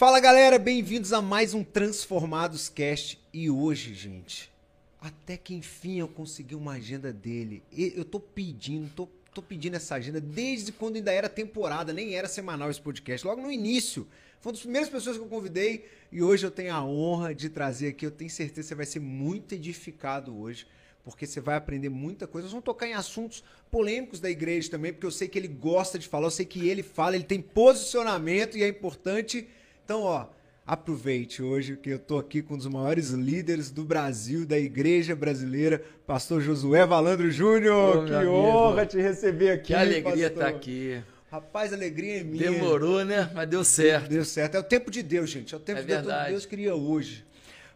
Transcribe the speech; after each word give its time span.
Fala 0.00 0.18
galera, 0.18 0.58
bem-vindos 0.58 1.12
a 1.12 1.20
mais 1.20 1.52
um 1.52 1.62
Transformados 1.62 2.70
Cast. 2.70 3.20
E 3.34 3.50
hoje, 3.50 3.92
gente, 3.92 4.50
até 4.98 5.36
que 5.36 5.52
enfim 5.52 5.98
eu 5.98 6.08
consegui 6.08 6.54
uma 6.54 6.72
agenda 6.72 7.12
dele. 7.12 7.62
Eu 7.70 8.02
tô 8.02 8.18
pedindo, 8.18 8.90
tô, 8.96 9.06
tô 9.34 9.42
pedindo 9.42 9.76
essa 9.76 9.96
agenda 9.96 10.18
desde 10.18 10.72
quando 10.72 10.96
ainda 10.96 11.12
era 11.12 11.28
temporada, 11.28 11.92
nem 11.92 12.14
era 12.14 12.28
semanal 12.28 12.70
esse 12.70 12.80
podcast, 12.80 13.26
logo 13.26 13.42
no 13.42 13.52
início. 13.52 14.08
Foi 14.40 14.48
uma 14.48 14.54
das 14.54 14.62
primeiras 14.62 14.88
pessoas 14.88 15.18
que 15.18 15.22
eu 15.22 15.28
convidei 15.28 15.84
e 16.10 16.22
hoje 16.22 16.46
eu 16.46 16.50
tenho 16.50 16.72
a 16.72 16.82
honra 16.82 17.34
de 17.34 17.50
trazer 17.50 17.88
aqui. 17.88 18.06
Eu 18.06 18.10
tenho 18.10 18.30
certeza 18.30 18.62
que 18.62 18.68
você 18.68 18.74
vai 18.74 18.86
ser 18.86 19.00
muito 19.00 19.54
edificado 19.54 20.34
hoje 20.34 20.66
porque 21.04 21.26
você 21.26 21.42
vai 21.42 21.56
aprender 21.56 21.90
muita 21.90 22.26
coisa. 22.26 22.46
Nós 22.46 22.52
vamos 22.52 22.64
tocar 22.64 22.86
em 22.86 22.94
assuntos 22.94 23.44
polêmicos 23.70 24.18
da 24.18 24.30
igreja 24.30 24.70
também, 24.70 24.94
porque 24.94 25.04
eu 25.04 25.10
sei 25.10 25.28
que 25.28 25.38
ele 25.38 25.48
gosta 25.48 25.98
de 25.98 26.08
falar, 26.08 26.28
eu 26.28 26.30
sei 26.30 26.46
que 26.46 26.66
ele 26.70 26.82
fala, 26.82 27.16
ele 27.16 27.24
tem 27.24 27.42
posicionamento 27.42 28.56
e 28.56 28.62
é 28.62 28.68
importante. 28.68 29.46
Então, 29.90 30.02
ó, 30.04 30.26
aproveite 30.64 31.42
hoje 31.42 31.76
que 31.76 31.90
eu 31.90 31.98
tô 31.98 32.16
aqui 32.16 32.40
com 32.42 32.54
um 32.54 32.56
dos 32.56 32.68
maiores 32.68 33.10
líderes 33.10 33.72
do 33.72 33.82
Brasil, 33.82 34.46
da 34.46 34.56
igreja 34.56 35.16
brasileira, 35.16 35.82
pastor 36.06 36.40
Josué 36.40 36.86
Valandro 36.86 37.28
Júnior. 37.28 37.96
Ô, 37.96 38.04
Que 38.04 38.12
honra 38.28 38.82
amigo. 38.82 38.86
te 38.86 39.00
receber 39.00 39.50
aqui. 39.50 39.66
Que 39.66 39.74
alegria 39.74 40.28
estar 40.28 40.46
aqui. 40.46 41.02
Rapaz, 41.28 41.72
a 41.72 41.74
alegria 41.74 42.20
é 42.20 42.22
minha. 42.22 42.52
Demorou, 42.52 43.04
né? 43.04 43.28
Mas 43.34 43.48
deu 43.48 43.64
certo. 43.64 44.08
Deu 44.08 44.24
certo. 44.24 44.54
É 44.54 44.60
o 44.60 44.62
tempo 44.62 44.92
de 44.92 45.02
Deus, 45.02 45.28
gente. 45.28 45.52
É 45.52 45.56
o 45.56 45.60
tempo 45.60 45.80
É 45.80 45.82
de 45.82 45.88
Deus. 45.88 45.98
Todo 46.02 46.08
verdade. 46.08 46.30
Deus 46.30 46.46
queria 46.46 46.72
hoje. 46.72 47.24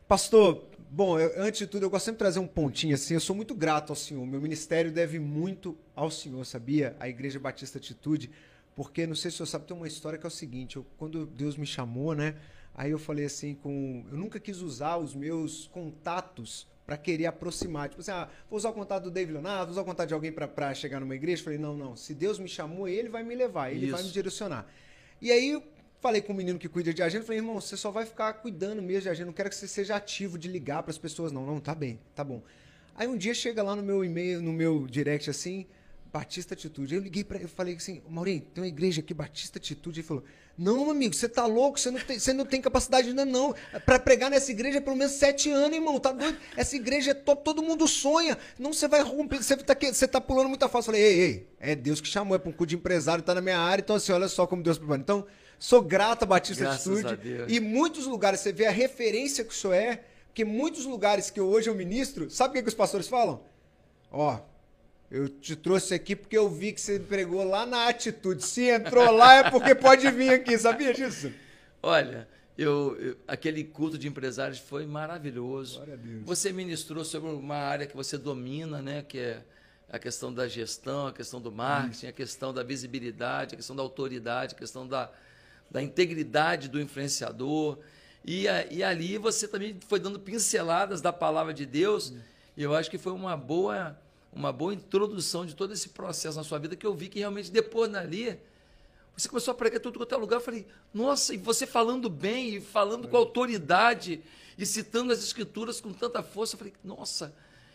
Pastor, 0.07 0.65
bom, 0.89 1.19
eu- 1.19 1.33
antes 1.43 1.59
de 1.59 1.67
tudo, 1.67 1.83
eu 1.83 1.91
gosto 1.91 2.05
sempre 2.05 2.19
de 2.19 2.21
trazer 2.21 2.39
um 2.39 2.47
pontinho 2.47 2.95
assim. 2.95 3.15
Eu 3.15 3.21
sou 3.21 3.35
muito 3.35 3.57
grato 3.57 3.91
ao 3.91 3.97
Senhor. 3.97 4.25
Meu 4.25 4.41
ministério 4.41 4.93
deve 4.93 5.19
muito 5.19 5.77
ao 5.97 6.13
Senhor, 6.13 6.47
sabia? 6.47 6.95
A 7.01 7.09
Igreja 7.09 7.41
Batista 7.41 7.79
Atitude. 7.79 8.31
Porque, 8.77 9.07
não 9.07 9.15
sei 9.15 9.31
se 9.31 9.39
você 9.39 9.47
sabe, 9.47 9.67
tem 9.67 9.77
uma 9.77 9.87
história 9.87 10.19
que 10.19 10.27
é 10.27 10.29
o 10.29 10.31
seguinte: 10.31 10.77
eu- 10.77 10.87
quando 10.99 11.27
Deus 11.27 11.57
me 11.57 11.67
chamou, 11.67 12.15
né? 12.15 12.35
Aí 12.75 12.91
eu 12.91 12.99
falei 12.99 13.25
assim 13.25 13.55
com. 13.55 14.05
Eu 14.11 14.19
nunca 14.19 14.41
quis 14.41 14.61
usar 14.61 14.97
os 14.97 15.15
meus 15.15 15.69
contatos 15.69 16.67
para 16.85 16.97
querer 16.97 17.27
aproximar. 17.27 17.89
Tipo 17.89 18.01
assim, 18.01 18.11
ah, 18.11 18.29
vou 18.51 18.57
usar 18.57 18.71
o 18.71 18.73
contato 18.73 19.05
do 19.05 19.11
David 19.11 19.33
Leonardo, 19.35 19.67
vou 19.67 19.73
usar 19.73 19.83
o 19.83 19.85
contato 19.85 20.09
de 20.09 20.15
alguém 20.15 20.33
para 20.33 20.75
chegar 20.75 21.01
numa 21.01 21.15
igreja. 21.15 21.41
Eu 21.41 21.45
falei, 21.45 21.59
não, 21.59 21.77
não. 21.77 21.97
Se 21.97 22.15
Deus 22.15 22.39
me 22.39 22.49
chamou, 22.49 22.89
ele 22.89 23.09
vai 23.09 23.23
me 23.23 23.35
levar, 23.35 23.71
ele 23.71 23.91
vai 23.91 24.01
Isso. 24.01 24.09
me 24.09 24.13
direcionar. 24.13 24.67
E 25.23 25.31
aí 25.31 25.51
eu 25.51 25.63
falei 26.01 26.21
com 26.21 26.33
o 26.33 26.37
menino 26.37 26.59
que 26.59 26.69
cuida 26.69 26.93
de 26.93 27.03
agenda, 27.03 27.25
falei, 27.25 27.39
irmão, 27.39 27.59
você 27.59 27.77
só 27.77 27.91
vai 27.91 28.05
ficar 28.05 28.35
cuidando 28.35 28.83
mesmo 28.83 29.03
de 29.03 29.09
agenda, 29.09 29.27
não 29.27 29.33
quero 29.33 29.49
que 29.49 29.55
você 29.57 29.67
seja 29.69 29.97
ativo 29.97 30.37
de 30.37 30.49
ligar 30.49 30.83
para 30.83 30.91
as 30.91 30.99
pessoas, 30.99 31.33
não. 31.33 31.47
Não, 31.47 31.61
tá 31.61 31.75
bem, 31.75 31.99
tá 32.15 32.23
bom. 32.23 32.43
Aí 32.97 33.07
um 33.09 33.17
dia 33.17 33.33
chega 33.35 33.63
lá 33.63 33.75
no 33.75 33.83
meu 33.83 34.05
e-mail, 34.05 34.43
no 34.43 34.53
meu 34.53 34.87
direct 34.87 35.31
assim, 35.31 35.67
Batista 36.15 36.55
Atitude. 36.55 36.95
Aí 36.95 37.01
eu 37.01 37.03
liguei 37.03 37.25
para 37.25 37.39
ele, 37.39 37.49
falei 37.49 37.75
assim, 37.75 38.01
Maurinho, 38.09 38.41
tem 38.55 38.63
uma 38.63 38.69
igreja 38.69 39.01
aqui, 39.01 39.13
Batista 39.13 39.59
Atitude. 39.59 39.99
Ele 39.99 40.07
falou, 40.07 40.23
não, 40.57 40.89
amigo, 40.89 41.13
você 41.13 41.29
tá 41.29 41.45
louco, 41.45 41.81
você 41.81 41.91
não 41.91 41.99
tem, 41.99 42.21
você 42.21 42.33
não 42.33 42.47
tem 42.47 42.61
capacidade 42.61 43.09
ainda 43.09 43.25
não. 43.25 43.53
Para 43.85 43.99
pregar 43.99 44.31
nessa 44.31 44.53
igreja 44.53 44.79
é 44.79 44.81
pelo 44.81 44.95
menos 44.95 45.15
sete 45.15 45.51
anos, 45.51 45.77
irmão, 45.77 45.99
tá 45.99 46.13
doido? 46.13 46.39
Essa 46.57 46.77
igreja 46.77 47.11
é 47.11 47.15
top, 47.15 47.43
todo 47.43 47.65
mundo 47.65 47.89
sonha. 47.89 48.39
Não 48.57 48.73
você 48.73 48.87
vai 48.87 49.03
romper, 49.03 49.43
você 49.43 49.57
tá, 49.57 49.77
você 49.77 50.07
tá 50.07 50.21
pulando 50.21 50.49
muita 50.49 50.69
fácil. 50.69 50.91
Eu 50.91 50.95
falei, 50.95 51.03
ei, 51.03 51.21
ei, 51.21 51.49
é 51.59 51.75
Deus 51.75 52.01
que 52.01 52.07
chamou, 52.07 52.37
é 52.37 52.39
para 52.39 52.49
um 52.49 52.53
cu 52.53 52.65
de 52.65 52.77
empresário, 52.77 53.25
tá 53.25 53.35
na 53.35 53.41
minha 53.41 53.59
área, 53.59 53.83
então 53.83 53.97
assim, 53.97 54.13
olha 54.13 54.29
só 54.29 54.47
como 54.47 54.63
Deus 54.63 54.79
preparou. 54.79 55.03
Então, 55.03 55.27
sou 55.59 55.83
grato 55.83 56.23
a 56.23 56.27
Batista 56.27 56.63
Graças 56.63 57.05
Atitude. 57.05 57.43
a. 57.43 57.47
E 57.49 57.59
muitos 57.59 58.07
lugares, 58.07 58.39
você 58.39 58.53
vê 58.53 58.67
a 58.67 58.71
referência 58.71 59.43
que 59.43 59.51
o 59.51 59.57
senhor 59.57 59.75
é, 59.75 60.05
porque 60.27 60.45
muitos 60.45 60.85
lugares 60.85 61.29
que 61.29 61.41
hoje 61.41 61.69
eu 61.69 61.75
ministro, 61.75 62.31
sabe 62.31 62.51
o 62.51 62.53
que, 62.55 62.63
que 62.63 62.69
os 62.69 62.75
pastores 62.75 63.09
falam? 63.09 63.43
Ó, 64.13 64.39
eu 65.17 65.29
te 65.29 65.55
trouxe 65.57 65.95
aqui 65.95 66.17
porque 66.17 66.37
eu 66.37 66.49
vi 66.49 66.73
que 66.73 66.81
você 66.81 66.99
pregou 66.99 67.45
lá 67.45 67.65
na 67.67 67.89
atitude. 67.89 68.45
Se 68.45 68.69
entrou 68.69 69.11
lá 69.11 69.35
é 69.37 69.51
porque 69.51 69.75
pode 69.75 70.11
vir 70.11 70.31
aqui, 70.31 70.59
sabia 70.59 70.93
disso? 70.93 71.33
Olha, 71.83 72.27
eu, 72.57 72.97
eu- 73.01 73.17
aquele 73.29 73.63
culto 73.65 73.97
de 73.99 74.09
empresários 74.09 74.59
foi 74.59 74.87
maravilhoso. 74.87 75.81
Você 76.25 76.53
ministrou 76.53 77.05
sobre 77.05 77.31
uma 77.31 77.57
área 77.57 77.87
que 77.87 77.97
você 77.97 78.17
domina, 78.19 78.81
né? 78.83 79.03
Que 79.03 79.19
é 79.19 79.43
a 79.91 79.99
questão 79.99 80.33
da 80.33 80.49
gestão, 80.49 81.07
a 81.07 81.13
questão 81.13 81.41
do 81.41 81.53
marketing, 81.53 82.07
a 82.09 82.13
questão 82.13 82.53
da 82.53 82.63
visibilidade, 82.63 83.55
a 83.55 83.57
questão 83.57 83.77
da 83.77 83.83
autoridade, 83.83 84.55
a 84.55 84.59
questão 84.59 84.89
da, 84.89 85.11
da 85.71 85.83
integridade 85.83 86.69
do 86.69 86.81
influenciador. 86.81 87.79
E, 88.25 88.49
a- 88.49 88.67
e 88.71 88.83
ali 88.83 89.19
você 89.19 89.47
também 89.47 89.77
foi 89.87 90.01
dando 90.01 90.19
pinceladas 90.19 91.01
da 91.01 91.13
palavra 91.13 91.53
de 91.55 91.67
Deus. 91.67 92.13
E 92.57 92.63
eu 92.63 92.75
acho 92.75 92.91
que 92.91 92.99
foi 92.99 93.13
uma 93.13 93.37
boa, 93.37 93.97
uma 94.35 94.53
boa 94.53 94.75
introdução 94.75 95.47
de 95.47 95.55
todo 95.55 95.73
esse 95.73 95.91
processo 95.91 96.37
na 96.37 96.45
sua 96.45 96.59
vida 96.59 96.77
que 96.77 96.87
eu 96.87 96.95
vi 96.95 97.09
que 97.09 97.21
realmente 97.21 97.51
depois 97.51 97.91
dali 97.91 98.39
você 99.17 99.29
começou 99.29 99.53
a 99.53 99.55
pregar 99.55 99.81
tudo 99.81 99.99
quanto 99.99 100.13
é 100.13 100.19
lugar. 100.19 100.37
Eu 100.37 100.41
falei, 100.41 100.67
nossa, 100.93 101.35
e 101.35 101.37
você 101.37 101.67
falando 101.67 102.11
bem, 102.11 102.57
e 102.57 102.61
falando 102.61 103.07
com 103.07 103.17
autoridade, 103.17 104.21
e 104.59 104.67
citando 104.67 105.13
as 105.13 105.21
escrituras 105.21 105.81
com 105.81 105.93
tanta 105.93 106.21
força. 106.23 106.55
Eu 106.55 106.59
falei, 106.59 106.75
nossa. 106.83 107.33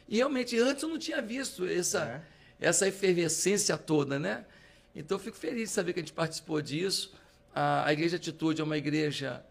E 0.08 0.18
realmente, 0.18 0.60
antes 0.60 0.84
eu 0.84 0.90
não 0.90 1.00
tinha 1.00 1.22
visto 1.22 1.66
essa, 1.66 2.22
essa 2.60 2.88
efervescência 2.88 3.78
toda, 3.78 4.20
né? 4.20 4.46
Então 4.94 5.16
eu 5.16 5.24
fico 5.24 5.38
feliz 5.38 5.70
de 5.70 5.76
saber 5.76 5.94
que 5.94 6.00
a 6.00 6.04
gente 6.04 6.14
participou 6.14 6.62
disso. 6.62 7.14
A, 7.56 7.88
a 7.88 7.94
Igreja 7.94 8.18
Atitude 8.18 8.60
é 8.60 8.64
uma 8.64 8.78
igreja 8.78 9.42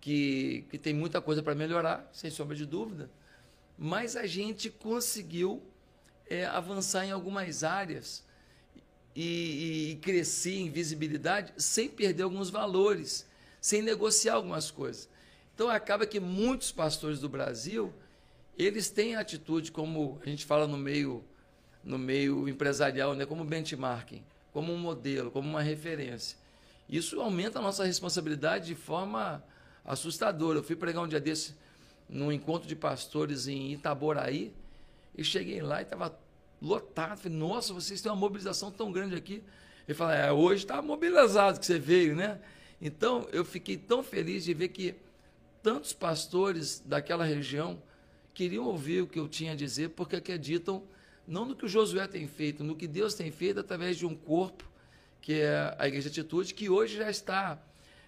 que, 0.00 0.64
que 0.70 0.78
tem 0.78 0.94
muita 0.94 1.20
coisa 1.20 1.42
para 1.42 1.54
melhorar, 1.54 2.08
sem 2.10 2.30
sombra 2.30 2.56
de 2.56 2.64
dúvida. 2.64 3.10
Mas 3.76 4.16
a 4.16 4.26
gente 4.26 4.70
conseguiu 4.70 5.62
é, 6.28 6.46
avançar 6.46 7.04
em 7.04 7.10
algumas 7.10 7.64
áreas 7.64 8.24
e, 9.14 9.92
e 9.92 9.96
crescer 9.96 10.58
em 10.58 10.70
visibilidade 10.70 11.52
sem 11.56 11.88
perder 11.88 12.22
alguns 12.22 12.50
valores, 12.50 13.26
sem 13.60 13.82
negociar 13.82 14.34
algumas 14.34 14.70
coisas. 14.70 15.08
Então 15.54 15.68
acaba 15.68 16.06
que 16.06 16.20
muitos 16.20 16.70
pastores 16.70 17.18
do 17.18 17.28
Brasil, 17.28 17.92
eles 18.56 18.90
têm 18.90 19.16
atitude 19.16 19.72
como 19.72 20.20
a 20.24 20.28
gente 20.28 20.44
fala 20.44 20.66
no 20.66 20.76
meio 20.76 21.24
no 21.82 21.98
meio 21.98 22.48
empresarial, 22.48 23.14
né, 23.14 23.24
como 23.24 23.44
benchmarking, 23.44 24.22
como 24.52 24.72
um 24.72 24.76
modelo, 24.76 25.30
como 25.30 25.48
uma 25.48 25.62
referência. 25.62 26.36
Isso 26.88 27.20
aumenta 27.20 27.60
a 27.60 27.62
nossa 27.62 27.84
responsabilidade 27.84 28.66
de 28.66 28.74
forma 28.74 29.42
assustadora. 29.84 30.58
Eu 30.58 30.62
fui 30.62 30.76
pregar 30.76 31.02
um 31.02 31.08
dia 31.08 31.20
desse 31.20 31.54
num 32.08 32.32
encontro 32.32 32.68
de 32.68 32.74
pastores 32.74 33.46
em 33.46 33.72
Itaboraí 33.72 34.52
e 35.18 35.24
cheguei 35.24 35.60
lá 35.60 35.80
e 35.80 35.82
estava 35.82 36.16
lotado. 36.62 37.18
Falei, 37.18 37.36
nossa, 37.36 37.74
vocês 37.74 38.00
têm 38.00 38.10
uma 38.10 38.16
mobilização 38.16 38.70
tão 38.70 38.92
grande 38.92 39.16
aqui. 39.16 39.42
Ele 39.86 39.96
falou, 39.96 40.14
é, 40.14 40.32
hoje 40.32 40.62
está 40.62 40.80
mobilizado 40.80 41.58
que 41.58 41.66
você 41.66 41.78
veio, 41.78 42.14
né? 42.14 42.40
Então, 42.80 43.26
eu 43.32 43.44
fiquei 43.44 43.76
tão 43.76 44.02
feliz 44.02 44.44
de 44.44 44.54
ver 44.54 44.68
que 44.68 44.94
tantos 45.60 45.92
pastores 45.92 46.80
daquela 46.86 47.24
região 47.24 47.82
queriam 48.32 48.64
ouvir 48.64 49.02
o 49.02 49.06
que 49.08 49.18
eu 49.18 49.26
tinha 49.26 49.52
a 49.52 49.56
dizer, 49.56 49.90
porque 49.90 50.14
acreditam 50.14 50.84
não 51.26 51.44
no 51.44 51.56
que 51.56 51.64
o 51.64 51.68
Josué 51.68 52.06
tem 52.06 52.28
feito, 52.28 52.62
no 52.62 52.76
que 52.76 52.86
Deus 52.86 53.14
tem 53.14 53.32
feito 53.32 53.58
através 53.58 53.96
de 53.96 54.06
um 54.06 54.14
corpo, 54.14 54.64
que 55.20 55.40
é 55.40 55.74
a 55.76 55.88
Igreja 55.88 56.08
Atitude, 56.08 56.54
que 56.54 56.70
hoje 56.70 56.96
já 56.96 57.10
está 57.10 57.60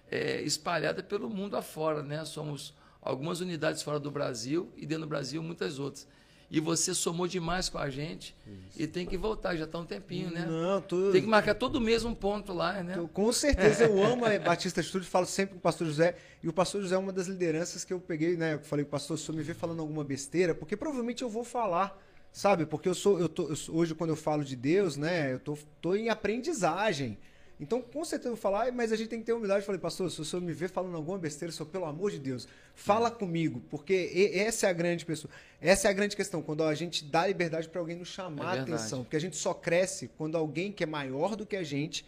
é, 0.09 0.41
espalhada 0.41 1.03
pelo 1.03 1.29
mundo 1.29 1.57
afora. 1.57 2.01
Né? 2.01 2.23
Somos 2.23 2.73
algumas 3.01 3.41
unidades 3.41 3.83
fora 3.83 3.99
do 3.99 4.09
Brasil 4.09 4.71
e 4.77 4.85
dentro 4.85 5.03
do 5.03 5.09
Brasil 5.09 5.43
muitas 5.43 5.77
outras. 5.77 6.07
E 6.53 6.59
você 6.59 6.93
somou 6.93 7.27
demais 7.27 7.69
com 7.69 7.77
a 7.77 7.89
gente 7.89 8.35
e 8.75 8.85
tem 8.85 9.05
que 9.05 9.15
voltar, 9.17 9.55
já 9.55 9.63
está 9.63 9.79
um 9.79 9.85
tempinho, 9.85 10.29
né? 10.29 10.45
Não, 10.45 10.81
tô, 10.81 11.09
Tem 11.11 11.21
que 11.21 11.27
marcar 11.27 11.55
todo 11.55 11.79
mês 11.79 12.03
um 12.03 12.13
ponto 12.13 12.51
lá, 12.51 12.83
né? 12.83 12.95
tô- 12.95 13.07
com 13.07 13.31
certeza 13.31 13.85
eu 13.85 14.03
amo 14.03 14.25
a 14.25 14.37
Batista 14.37 14.81
Atitude, 14.81 15.07
falo 15.07 15.25
sempre 15.25 15.53
com 15.53 15.59
o 15.59 15.61
pastor 15.61 15.87
José. 15.87 16.13
E 16.43 16.49
o 16.49 16.53
pastor 16.53 16.81
José 16.81 16.95
é 16.95 16.97
uma 16.97 17.13
das 17.13 17.27
lideranças 17.27 17.85
que 17.85 17.93
eu 17.93 18.01
peguei, 18.01 18.35
né? 18.35 18.55
Eu 18.55 18.59
falei, 18.59 18.83
pastor, 18.83 19.17
se 19.17 19.29
eu 19.29 19.33
me 19.35 19.41
ver 19.41 19.55
falando 19.55 19.79
alguma 19.79 20.03
besteira, 20.03 20.53
porque 20.53 20.75
provavelmente 20.75 21.21
eu 21.23 21.29
vou 21.29 21.45
falar. 21.45 21.97
Sabe? 22.33 22.65
Porque 22.65 22.87
eu 22.87 22.95
sou, 22.95 23.19
eu 23.19 23.27
tô, 23.29 23.47
eu 23.49 23.55
sou- 23.55 23.75
hoje 23.75 23.95
quando 23.95 24.09
eu 24.11 24.15
falo 24.17 24.43
de 24.43 24.55
Deus, 24.55 24.97
né? 24.97 25.33
Eu 25.33 25.39
tô, 25.39 25.57
tô 25.81 25.95
em 25.95 26.09
aprendizagem. 26.09 27.17
Então, 27.61 27.79
com 27.79 28.03
certeza 28.03 28.29
eu 28.29 28.33
vou 28.33 28.41
falar, 28.41 28.61
"Ai, 28.63 28.71
mas 28.71 28.91
a 28.91 28.95
gente 28.95 29.07
tem 29.09 29.19
que 29.19 29.25
ter 29.25 29.33
humildade. 29.33 29.59
Eu 29.61 29.65
falei, 29.67 29.79
pastor, 29.79 30.09
se 30.09 30.19
o 30.19 30.25
senhor 30.25 30.41
me 30.41 30.51
ver 30.51 30.67
falando 30.67 30.95
alguma 30.97 31.19
besteira, 31.19 31.51
senhor, 31.51 31.69
pelo 31.69 31.85
amor 31.85 32.09
de 32.09 32.17
Deus, 32.17 32.47
fala 32.73 33.11
comigo, 33.11 33.61
porque 33.69 33.93
e- 34.11 34.39
essa 34.39 34.65
é 34.65 34.69
a 34.71 34.73
grande 34.73 35.05
pessoa. 35.05 35.31
Essa 35.61 35.87
é 35.87 35.91
a 35.91 35.93
grande 35.93 36.15
questão, 36.15 36.41
quando 36.41 36.63
a 36.63 36.73
gente 36.73 37.05
dá 37.05 37.27
liberdade 37.27 37.69
para 37.69 37.79
alguém 37.79 37.95
nos 37.95 38.07
chamar 38.07 38.55
É 38.55 38.59
a 38.59 38.61
atenção. 38.63 39.03
Porque 39.03 39.15
a 39.15 39.19
gente 39.21 39.37
só 39.37 39.53
cresce 39.53 40.09
quando 40.17 40.35
alguém 40.35 40.71
que 40.71 40.83
é 40.83 40.87
maior 40.87 41.35
do 41.35 41.45
que 41.45 41.55
a 41.55 41.63
gente 41.63 42.03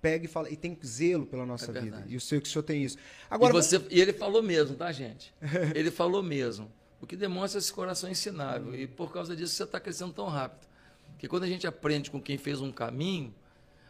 pega 0.00 0.24
e 0.24 0.28
fala, 0.28 0.48
e 0.50 0.56
tem 0.56 0.78
zelo 0.84 1.26
pela 1.26 1.44
nossa 1.44 1.70
É 1.76 1.80
vida. 1.80 2.04
E 2.08 2.14
eu 2.14 2.20
sei 2.20 2.40
que 2.40 2.48
o 2.48 2.50
senhor 2.52 2.62
tem 2.62 2.82
isso. 2.84 2.96
e, 2.96 3.00
Agora, 3.28 3.52
você, 3.52 3.80
e 3.90 4.00
ele 4.00 4.12
falou 4.12 4.42
mesmo, 4.42 4.76
tá, 4.76 4.90
gente? 4.92 5.34
Ele 5.74 5.90
falou 5.90 6.22
mesmo. 6.22 6.70
O 7.00 7.06
que 7.06 7.16
demonstra 7.16 7.58
esse 7.58 7.72
coração 7.72 8.08
ensinável. 8.08 8.72
E 8.74 8.86
por 8.86 9.12
causa 9.12 9.34
disso 9.34 9.54
você 9.54 9.64
está 9.64 9.80
crescendo 9.80 10.12
tão 10.12 10.26
rápido. 10.26 10.68
Porque 11.10 11.26
quando 11.26 11.42
a 11.42 11.48
gente 11.48 11.66
aprende 11.66 12.08
com 12.10 12.20
quem 12.20 12.38
fez 12.38 12.60
um 12.60 12.70
caminho, 12.70 13.34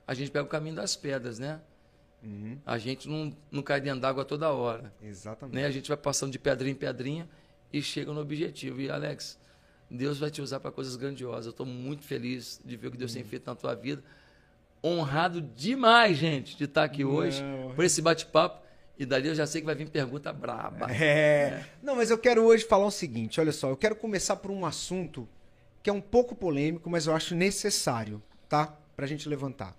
a 0.07 0.15
gente 0.15 0.31
pega 0.31 0.45
o 0.45 0.49
caminho 0.49 0.75
das 0.75 0.97
pedras, 0.97 1.39
né? 1.39 1.61
Uhum. 2.23 2.59
A 2.65 2.79
gente 2.79 3.09
não, 3.09 3.37
não 3.51 3.63
cai 3.63 3.81
dentro 3.81 4.01
d'água 4.01 4.25
toda 4.25 4.51
hora. 4.51 4.93
Exatamente. 5.03 5.55
Né? 5.55 5.67
A 5.67 5.71
gente 5.71 5.89
vai 5.89 5.97
passando 5.97 6.31
de 6.31 6.39
pedrinha 6.39 6.73
em 6.73 6.77
pedrinha 6.77 7.29
e 7.73 7.83
chega 7.83 8.13
no 8.13 8.21
objetivo. 8.21 8.81
E, 8.81 8.91
Alex, 8.91 9.39
Deus 9.91 10.19
vai 10.19 10.31
te 10.31 10.41
usar 10.41 10.61
para 10.61 10.71
coisas 10.71 10.97
grandiosas. 10.97 11.47
Eu 11.47 11.51
estou 11.51 11.67
muito 11.67 12.05
feliz 12.05 12.61
de 12.65 12.77
ver 12.77 12.89
o 12.89 12.91
que 12.91 12.97
Deus 12.97 13.13
tem 13.13 13.25
feito 13.25 13.47
na 13.47 13.55
tua 13.55 13.75
vida. 13.75 14.03
Honrado 14.85 15.41
demais, 15.41 16.17
gente, 16.17 16.57
de 16.57 16.65
estar 16.65 16.85
aqui 16.85 17.05
hoje 17.05 17.43
Não. 17.43 17.75
por 17.75 17.85
esse 17.85 18.01
bate-papo. 18.01 18.63
E 18.99 19.07
dali 19.07 19.29
eu 19.29 19.35
já 19.35 19.47
sei 19.47 19.61
que 19.61 19.67
vai 19.67 19.75
vir 19.75 19.89
pergunta 19.89 20.33
braba. 20.33 20.91
É. 20.93 21.05
é. 21.05 21.67
Não, 21.83 21.97
mas 21.97 22.11
eu 22.11 22.19
quero 22.19 22.45
hoje 22.45 22.65
falar 22.65 22.87
o 22.87 22.91
seguinte: 22.91 23.41
olha 23.41 23.53
só, 23.53 23.71
eu 23.71 23.77
quero 23.77 23.97
começar 23.97 24.37
por 24.37 24.51
um 24.51 24.67
assunto 24.67 25.29
que 25.83 25.91
é 25.91 25.93
um 25.93 26.01
pouco 26.01 26.35
polêmico, 26.35 26.89
mas 26.89 27.07
eu 27.07 27.15
acho 27.15 27.35
necessário, 27.35 28.23
tá? 28.49 28.77
Pra 28.95 29.07
gente 29.07 29.29
levantar. 29.29 29.77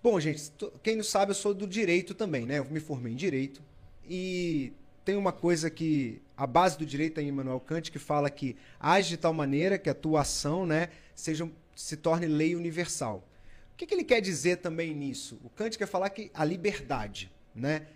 Bom, 0.00 0.20
gente, 0.20 0.52
quem 0.82 0.94
não 0.94 1.02
sabe, 1.02 1.32
eu 1.32 1.34
sou 1.34 1.52
do 1.52 1.66
direito 1.66 2.14
também, 2.14 2.46
né? 2.46 2.58
Eu 2.58 2.64
me 2.66 2.78
formei 2.78 3.12
em 3.12 3.16
direito. 3.16 3.60
E 4.08 4.72
tem 5.04 5.16
uma 5.16 5.32
coisa 5.32 5.68
que 5.68 6.22
a 6.36 6.46
base 6.46 6.78
do 6.78 6.86
direito 6.86 7.18
é 7.18 7.22
em 7.22 7.28
Immanuel 7.28 7.58
Kant 7.58 7.90
que 7.90 7.98
fala 7.98 8.30
que 8.30 8.56
age 8.78 9.08
de 9.08 9.16
tal 9.16 9.32
maneira 9.32 9.76
que 9.76 9.90
a 9.90 9.94
tua 9.94 10.20
ação, 10.20 10.64
né, 10.64 10.90
seja, 11.14 11.50
se 11.74 11.96
torne 11.96 12.26
lei 12.26 12.54
universal. 12.54 13.26
O 13.72 13.76
que, 13.76 13.86
que 13.86 13.94
ele 13.94 14.04
quer 14.04 14.20
dizer 14.20 14.58
também 14.58 14.94
nisso? 14.94 15.40
O 15.42 15.48
Kant 15.48 15.76
quer 15.76 15.86
falar 15.86 16.10
que 16.10 16.30
a 16.32 16.44
liberdade, 16.44 17.32
né? 17.54 17.86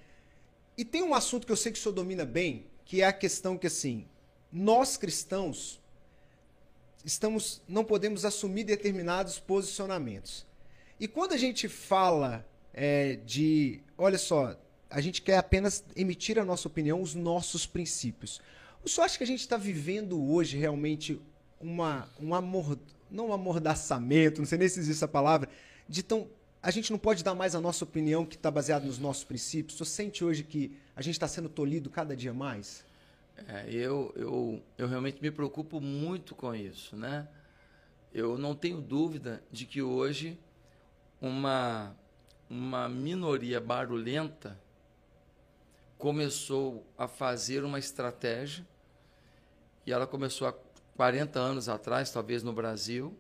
E 0.77 0.85
tem 0.85 1.03
um 1.03 1.15
assunto 1.15 1.47
que 1.47 1.53
eu 1.53 1.57
sei 1.57 1.71
que 1.71 1.79
o 1.79 1.83
senhor 1.83 1.95
domina 1.95 2.25
bem, 2.25 2.67
que 2.85 3.03
é 3.03 3.07
a 3.07 3.13
questão 3.13 3.57
que 3.57 3.67
assim, 3.67 4.07
nós 4.51 4.97
cristãos 4.97 5.81
estamos 7.05 7.63
não 7.69 7.85
podemos 7.85 8.25
assumir 8.25 8.65
determinados 8.65 9.39
posicionamentos. 9.39 10.47
E 11.03 11.09
quando 11.09 11.33
a 11.33 11.37
gente 11.37 11.67
fala 11.67 12.47
é, 12.73 13.17
de, 13.27 13.81
olha 13.99 14.17
só, 14.17 14.57
a 14.89 15.01
gente 15.01 15.21
quer 15.21 15.37
apenas 15.37 15.85
emitir 15.97 16.39
a 16.39 16.45
nossa 16.45 16.69
opinião, 16.69 17.03
os 17.03 17.13
nossos 17.13 17.67
princípios. 17.67 18.41
O 18.85 18.89
senhor 18.89 19.07
acha 19.07 19.19
que 19.19 19.25
a 19.25 19.27
gente 19.27 19.41
está 19.41 19.57
vivendo 19.57 20.23
hoje 20.31 20.57
realmente 20.57 21.21
uma, 21.61 22.09
um 22.21 22.33
amor, 22.33 22.79
não 23.11 23.31
um 23.31 23.33
amordaçamento, 23.33 24.41
não 24.41 24.47
sei 24.47 24.59
nem 24.59 24.69
se 24.69 24.79
existe 24.79 24.99
essa 24.99 25.09
palavra, 25.09 25.49
de 25.89 26.05
tão. 26.05 26.29
A 26.63 26.71
gente 26.71 26.93
não 26.93 26.99
pode 27.01 27.25
dar 27.25 27.35
mais 27.35 27.57
a 27.57 27.61
nossa 27.61 27.83
opinião 27.83 28.25
que 28.25 28.37
está 28.37 28.49
baseada 28.49 28.87
nos 28.87 29.01
nossos 29.01 29.25
princípios. 29.25 29.77
Senhor 29.77 29.87
sente 29.87 30.25
hoje 30.25 30.45
que 30.45 30.71
a 30.95 31.03
gente 31.03 31.15
está 31.15 31.27
sendo 31.27 31.49
tolhido 31.49 31.91
cada 31.91 32.15
dia 32.15 32.33
mais? 32.33 32.85
É, 33.49 33.69
eu, 33.69 34.13
eu, 34.15 34.63
eu 34.79 34.87
realmente 34.87 35.21
me 35.21 35.33
preocupo 35.33 35.81
muito 35.81 36.33
com 36.33 36.55
isso, 36.55 36.95
né? 36.95 37.27
Eu 38.15 38.39
não 38.39 38.55
tenho 38.55 38.81
dúvida 38.81 39.43
de 39.51 39.67
que 39.67 39.83
hoje 39.83 40.39
uma, 41.23 41.97
uma 42.51 42.89
minoria 42.89 43.61
barulhenta 43.61 44.61
começou 45.97 46.85
a 46.99 47.07
fazer 47.07 47.63
uma 47.63 47.79
estratégia, 47.79 48.67
e 49.87 49.93
ela 49.93 50.05
começou 50.05 50.49
há 50.49 50.55
40 50.97 51.39
anos 51.39 51.69
atrás, 51.69 52.11
talvez 52.11 52.43
no 52.43 52.53
Brasil, 52.53 53.17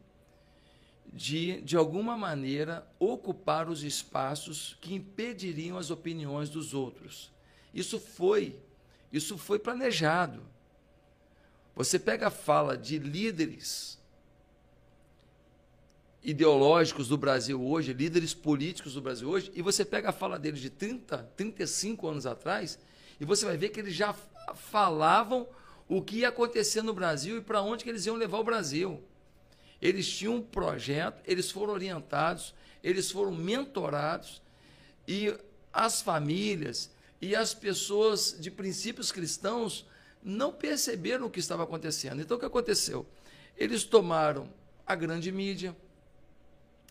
de, 1.12 1.60
de 1.60 1.76
alguma 1.76 2.16
maneira, 2.16 2.84
ocupar 2.98 3.68
os 3.68 3.84
espaços 3.84 4.76
que 4.80 4.94
impediriam 4.94 5.78
as 5.78 5.90
opiniões 5.90 6.50
dos 6.50 6.74
outros. 6.74 7.30
Isso 7.72 8.00
foi, 8.00 8.58
isso 9.12 9.38
foi 9.38 9.60
planejado. 9.60 10.42
Você 11.76 12.00
pega 12.00 12.26
a 12.26 12.30
fala 12.30 12.76
de 12.76 12.98
líderes 12.98 14.01
ideológicos 16.22 17.08
do 17.08 17.18
Brasil 17.18 17.60
hoje, 17.60 17.92
líderes 17.92 18.32
políticos 18.32 18.94
do 18.94 19.00
Brasil 19.00 19.28
hoje, 19.28 19.50
e 19.54 19.62
você 19.62 19.84
pega 19.84 20.10
a 20.10 20.12
fala 20.12 20.38
deles 20.38 20.60
de 20.60 20.70
30, 20.70 21.18
35 21.36 22.08
anos 22.08 22.26
atrás, 22.26 22.78
e 23.20 23.24
você 23.24 23.44
vai 23.44 23.56
ver 23.56 23.70
que 23.70 23.80
eles 23.80 23.94
já 23.94 24.14
falavam 24.54 25.48
o 25.88 26.00
que 26.00 26.18
ia 26.18 26.28
acontecer 26.28 26.82
no 26.82 26.94
Brasil 26.94 27.38
e 27.38 27.40
para 27.40 27.60
onde 27.60 27.84
que 27.84 27.90
eles 27.90 28.06
iam 28.06 28.16
levar 28.16 28.38
o 28.38 28.44
Brasil. 28.44 29.02
Eles 29.80 30.08
tinham 30.08 30.36
um 30.36 30.42
projeto, 30.42 31.20
eles 31.26 31.50
foram 31.50 31.72
orientados, 31.72 32.54
eles 32.82 33.10
foram 33.10 33.32
mentorados, 33.32 34.40
e 35.06 35.36
as 35.72 36.00
famílias 36.00 36.90
e 37.20 37.34
as 37.34 37.52
pessoas 37.54 38.36
de 38.38 38.50
princípios 38.50 39.10
cristãos 39.10 39.86
não 40.22 40.52
perceberam 40.52 41.26
o 41.26 41.30
que 41.30 41.40
estava 41.40 41.64
acontecendo. 41.64 42.20
Então, 42.20 42.36
o 42.36 42.40
que 42.40 42.46
aconteceu? 42.46 43.06
Eles 43.56 43.84
tomaram 43.84 44.48
a 44.86 44.94
grande 44.94 45.30
mídia, 45.32 45.76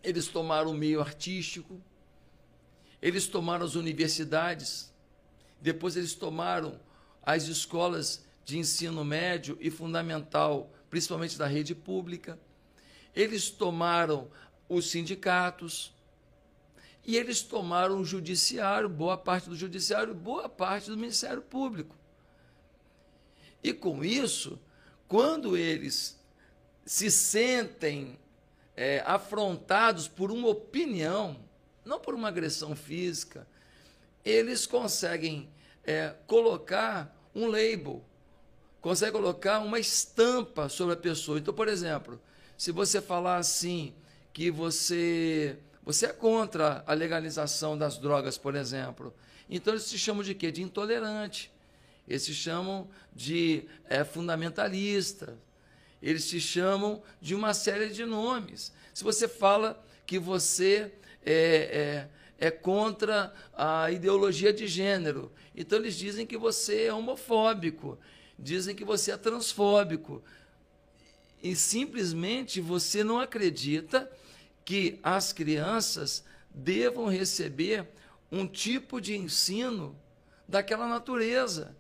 eles 0.03 0.27
tomaram 0.27 0.71
o 0.71 0.73
meio 0.73 1.01
artístico, 1.01 1.81
eles 3.01 3.27
tomaram 3.27 3.65
as 3.65 3.75
universidades, 3.75 4.91
depois 5.59 5.95
eles 5.95 6.13
tomaram 6.13 6.79
as 7.23 7.43
escolas 7.43 8.25
de 8.43 8.57
ensino 8.57 9.03
médio 9.03 9.57
e 9.59 9.69
fundamental, 9.69 10.71
principalmente 10.89 11.37
da 11.37 11.47
rede 11.47 11.75
pública, 11.75 12.39
eles 13.15 13.49
tomaram 13.49 14.29
os 14.67 14.89
sindicatos. 14.89 15.93
E 17.03 17.17
eles 17.17 17.41
tomaram 17.41 17.99
o 17.99 18.05
judiciário, 18.05 18.87
boa 18.87 19.17
parte 19.17 19.49
do 19.49 19.55
judiciário, 19.55 20.13
boa 20.13 20.47
parte 20.47 20.89
do 20.89 20.97
Ministério 20.97 21.41
Público. 21.41 21.95
E 23.63 23.73
com 23.73 24.03
isso, 24.03 24.59
quando 25.07 25.57
eles 25.57 26.19
se 26.85 27.09
sentem 27.09 28.19
é, 28.75 29.03
afrontados 29.05 30.07
por 30.07 30.31
uma 30.31 30.47
opinião, 30.47 31.37
não 31.85 31.99
por 31.99 32.13
uma 32.13 32.27
agressão 32.27 32.75
física, 32.75 33.47
eles 34.23 34.65
conseguem 34.65 35.49
é, 35.83 36.15
colocar 36.27 37.15
um 37.33 37.47
label, 37.47 38.03
conseguem 38.79 39.13
colocar 39.13 39.59
uma 39.59 39.79
estampa 39.79 40.69
sobre 40.69 40.93
a 40.93 40.97
pessoa. 40.97 41.39
Então, 41.39 41.53
por 41.53 41.67
exemplo, 41.67 42.21
se 42.57 42.71
você 42.71 43.01
falar 43.01 43.37
assim 43.37 43.93
que 44.33 44.51
você 44.51 45.57
você 45.83 46.05
é 46.05 46.13
contra 46.13 46.83
a 46.85 46.93
legalização 46.93 47.75
das 47.75 47.97
drogas, 47.97 48.37
por 48.37 48.55
exemplo, 48.55 49.13
então 49.49 49.73
eles 49.73 49.83
se 49.83 49.97
chamam 49.97 50.23
de 50.23 50.35
quê? 50.35 50.51
De 50.51 50.61
intolerante. 50.61 51.51
Eles 52.07 52.23
se 52.23 52.35
chamam 52.35 52.87
de 53.13 53.65
é, 53.85 54.03
fundamentalista 54.03 55.37
eles 56.01 56.27
te 56.27 56.39
chamam 56.39 57.01
de 57.21 57.35
uma 57.35 57.53
série 57.53 57.89
de 57.89 58.05
nomes. 58.05 58.71
Se 58.93 59.03
você 59.03 59.27
fala 59.27 59.83
que 60.05 60.17
você 60.17 60.91
é, 61.25 62.07
é, 62.39 62.47
é 62.47 62.51
contra 62.51 63.33
a 63.53 63.91
ideologia 63.91 64.51
de 64.51 64.67
gênero, 64.67 65.31
então 65.55 65.77
eles 65.77 65.95
dizem 65.95 66.25
que 66.25 66.37
você 66.37 66.85
é 66.85 66.93
homofóbico, 66.93 67.99
dizem 68.37 68.75
que 68.75 68.83
você 68.83 69.11
é 69.11 69.17
transfóbico. 69.17 70.23
E 71.43 71.55
simplesmente 71.55 72.59
você 72.59 73.03
não 73.03 73.19
acredita 73.19 74.11
que 74.65 74.99
as 75.01 75.33
crianças 75.33 76.23
devam 76.53 77.07
receber 77.07 77.87
um 78.31 78.47
tipo 78.47 79.01
de 79.01 79.15
ensino 79.15 79.95
daquela 80.47 80.87
natureza. 80.87 81.75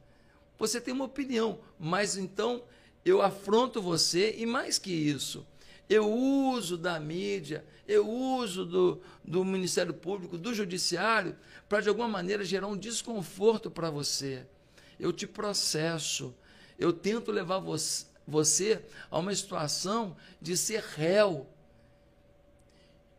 Você 0.57 0.79
tem 0.79 0.93
uma 0.93 1.05
opinião, 1.05 1.59
mas 1.79 2.17
então 2.17 2.63
eu 3.03 3.21
afronto 3.21 3.81
você 3.81 4.35
e 4.37 4.45
mais 4.45 4.77
que 4.77 4.91
isso, 4.91 5.45
eu 5.89 6.09
uso 6.09 6.77
da 6.77 6.99
mídia, 6.99 7.65
eu 7.87 8.07
uso 8.09 8.65
do, 8.65 9.01
do 9.23 9.43
Ministério 9.43 9.93
Público, 9.93 10.37
do 10.37 10.53
Judiciário, 10.53 11.35
para 11.67 11.81
de 11.81 11.89
alguma 11.89 12.07
maneira 12.07 12.45
gerar 12.45 12.67
um 12.67 12.77
desconforto 12.77 13.69
para 13.69 13.89
você. 13.89 14.45
Eu 14.99 15.11
te 15.11 15.27
processo, 15.27 16.33
eu 16.79 16.93
tento 16.93 17.31
levar 17.31 17.59
você, 17.59 18.05
você 18.25 18.81
a 19.09 19.19
uma 19.19 19.35
situação 19.35 20.15
de 20.41 20.55
ser 20.55 20.81
réu. 20.81 21.47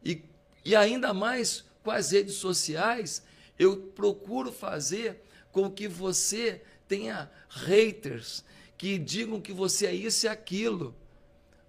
E, 0.02 0.22
e 0.64 0.74
ainda 0.74 1.12
mais 1.12 1.64
com 1.82 1.90
as 1.90 2.12
redes 2.12 2.36
sociais, 2.36 3.22
eu 3.58 3.76
procuro 3.76 4.50
fazer 4.50 5.22
com 5.50 5.70
que 5.70 5.86
você 5.86 6.62
tenha 6.88 7.30
haters, 7.48 8.44
que 8.82 8.98
digam 8.98 9.40
que 9.40 9.52
você 9.52 9.86
é 9.86 9.94
isso 9.94 10.26
e 10.26 10.28
aquilo. 10.28 10.92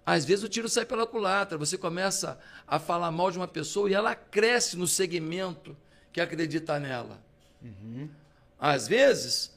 Às 0.04 0.24
vezes 0.24 0.44
o 0.44 0.48
tiro 0.48 0.68
sai 0.68 0.84
pela 0.84 1.06
culatra, 1.06 1.56
você 1.56 1.78
começa 1.78 2.36
a 2.66 2.80
falar 2.80 3.12
mal 3.12 3.30
de 3.30 3.38
uma 3.38 3.46
pessoa 3.46 3.88
e 3.88 3.94
ela 3.94 4.16
cresce 4.16 4.76
no 4.76 4.88
segmento 4.88 5.76
que 6.12 6.20
acredita 6.20 6.76
nela. 6.80 7.22
Uhum. 7.62 8.10
Às 8.58 8.88
vezes, 8.88 9.56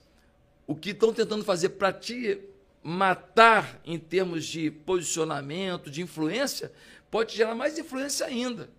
o 0.68 0.76
que 0.76 0.92
estão 0.92 1.12
tentando 1.12 1.44
fazer 1.44 1.70
para 1.70 1.92
te 1.92 2.40
matar 2.84 3.82
em 3.84 3.98
termos 3.98 4.46
de 4.46 4.70
posicionamento, 4.70 5.90
de 5.90 6.04
influência, 6.04 6.72
pode 7.10 7.36
gerar 7.36 7.56
mais 7.56 7.76
influência 7.80 8.28
ainda. 8.28 8.70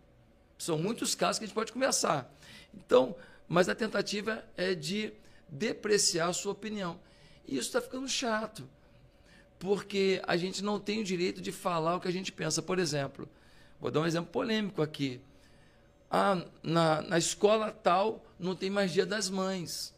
São 0.56 0.78
muitos 0.78 1.16
casos 1.16 1.40
que 1.40 1.46
a 1.46 1.48
gente 1.48 1.54
pode 1.56 1.72
começar. 1.72 2.32
Então, 2.72 3.16
mas 3.48 3.68
a 3.68 3.74
tentativa 3.74 4.44
é 4.56 4.72
de 4.72 5.12
depreciar 5.48 6.28
a 6.28 6.32
sua 6.32 6.52
opinião. 6.52 7.00
Isso 7.48 7.68
está 7.68 7.80
ficando 7.80 8.06
chato, 8.06 8.68
porque 9.58 10.20
a 10.26 10.36
gente 10.36 10.62
não 10.62 10.78
tem 10.78 11.00
o 11.00 11.04
direito 11.04 11.40
de 11.40 11.50
falar 11.50 11.96
o 11.96 12.00
que 12.00 12.06
a 12.06 12.12
gente 12.12 12.30
pensa. 12.30 12.60
Por 12.60 12.78
exemplo, 12.78 13.26
vou 13.80 13.90
dar 13.90 14.00
um 14.00 14.06
exemplo 14.06 14.30
polêmico 14.30 14.82
aqui. 14.82 15.18
Ah, 16.10 16.44
na, 16.62 17.00
na 17.00 17.18
escola 17.18 17.72
tal 17.72 18.22
não 18.38 18.54
tem 18.54 18.68
mais 18.68 18.92
dia 18.92 19.06
das 19.06 19.30
mães. 19.30 19.94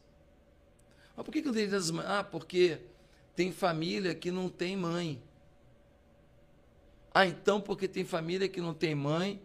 Mas 1.17 1.27
por 1.27 1.33
que, 1.33 1.41
que 1.43 1.49
não 1.49 1.55
tem 1.55 1.65
dia 1.65 1.77
das 1.77 1.91
mães? 1.91 2.07
Ah, 2.09 2.23
porque 2.23 2.79
tem 3.35 3.51
família 3.51 4.15
que 4.15 4.31
não 4.31 4.49
tem 4.49 4.77
mãe. 4.77 5.21
Ah, 7.13 7.27
então 7.27 7.61
porque 7.61 7.89
tem 7.89 8.05
família 8.05 8.49
que 8.49 8.61
não 8.61 8.73
tem 8.73 8.95
mãe, 8.95 9.43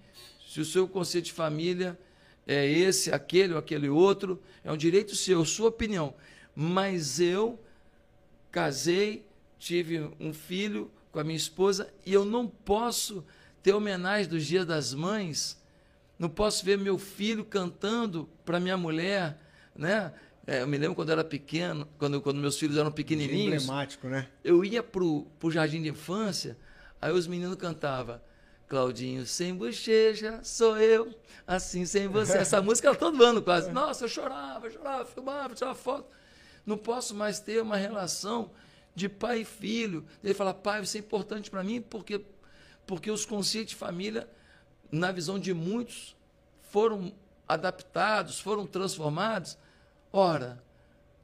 se 0.47 0.61
o 0.61 0.65
seu 0.65 0.87
conceito 0.87 1.25
de 1.25 1.33
família 1.33 1.99
é 2.45 2.67
esse, 2.69 3.11
aquele 3.11 3.53
ou 3.53 3.59
aquele 3.59 3.89
outro, 3.89 4.39
é 4.63 4.71
um 4.71 4.77
direito 4.77 5.15
seu, 5.15 5.43
sua 5.43 5.69
opinião. 5.69 6.13
Mas 6.55 7.19
eu 7.19 7.59
casei, 8.55 9.27
tive 9.59 10.09
um 10.17 10.33
filho 10.33 10.89
com 11.11 11.19
a 11.19 11.25
minha 11.25 11.35
esposa 11.35 11.93
e 12.05 12.13
eu 12.13 12.23
não 12.23 12.47
posso 12.47 13.21
ter 13.61 13.73
homenagem 13.73 14.29
dos 14.29 14.45
dias 14.45 14.65
das 14.65 14.93
mães, 14.93 15.61
não 16.17 16.29
posso 16.29 16.63
ver 16.63 16.77
meu 16.77 16.97
filho 16.97 17.43
cantando 17.43 18.29
para 18.45 18.57
minha 18.57 18.77
mulher, 18.77 19.37
né? 19.75 20.13
É, 20.47 20.61
eu 20.61 20.67
me 20.67 20.77
lembro 20.77 20.95
quando 20.95 21.09
eu 21.09 21.13
era 21.13 21.23
pequeno, 21.25 21.85
quando, 21.97 22.21
quando 22.21 22.37
meus 22.37 22.57
filhos 22.57 22.77
eram 22.77 22.93
pequenininhos. 22.93 23.63
Emblemático, 23.63 24.07
né? 24.07 24.29
Eu 24.41 24.63
ia 24.63 24.81
pro, 24.81 25.27
pro 25.37 25.51
jardim 25.51 25.81
de 25.81 25.89
infância, 25.89 26.57
aí 27.01 27.11
os 27.11 27.27
meninos 27.27 27.57
cantavam 27.57 28.21
Claudinho 28.69 29.25
sem 29.25 29.53
bochecha, 29.53 30.39
sou 30.43 30.77
eu, 30.77 31.13
assim 31.45 31.85
sem 31.85 32.07
você. 32.07 32.37
Essa 32.37 32.61
música 32.63 32.87
era 32.87 32.97
todo 32.97 33.21
ano 33.21 33.41
quase. 33.41 33.69
Nossa, 33.69 34.05
eu 34.05 34.07
chorava, 34.07 34.69
chorava, 34.69 35.03
filmava, 35.03 35.53
tirava 35.53 35.75
foto. 35.75 36.07
Não 36.65 36.77
posso 36.77 37.13
mais 37.13 37.39
ter 37.39 37.61
uma 37.61 37.77
relação 37.77 38.51
de 38.95 39.09
pai 39.09 39.41
e 39.41 39.45
filho. 39.45 40.05
Ele 40.23 40.33
fala, 40.33 40.53
pai, 40.53 40.81
isso 40.81 40.97
é 40.97 40.99
importante 40.99 41.51
para 41.51 41.63
mim 41.63 41.81
porque, 41.81 42.21
porque 42.87 43.11
os 43.11 43.25
conceitos 43.25 43.71
de 43.71 43.75
família, 43.75 44.27
na 44.91 45.11
visão 45.11 45.37
de 45.37 45.53
muitos, 45.53 46.15
foram 46.69 47.13
adaptados, 47.47 48.39
foram 48.39 48.65
transformados. 48.65 49.57
Ora, 50.11 50.63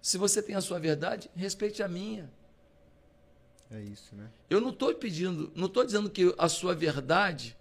se 0.01 0.17
você 0.17 0.41
tem 0.41 0.55
a 0.55 0.61
sua 0.61 0.79
verdade, 0.79 1.29
respeite 1.35 1.81
a 1.81 1.87
minha. 1.87 2.29
É 3.71 3.79
isso, 3.79 4.13
né? 4.15 4.29
Eu 4.49 4.59
não 4.59 4.69
estou 4.69 4.93
pedindo, 4.93 5.51
não 5.55 5.67
estou 5.67 5.85
dizendo 5.85 6.09
que 6.09 6.33
a 6.37 6.49
sua 6.49 6.75
verdade 6.75 7.55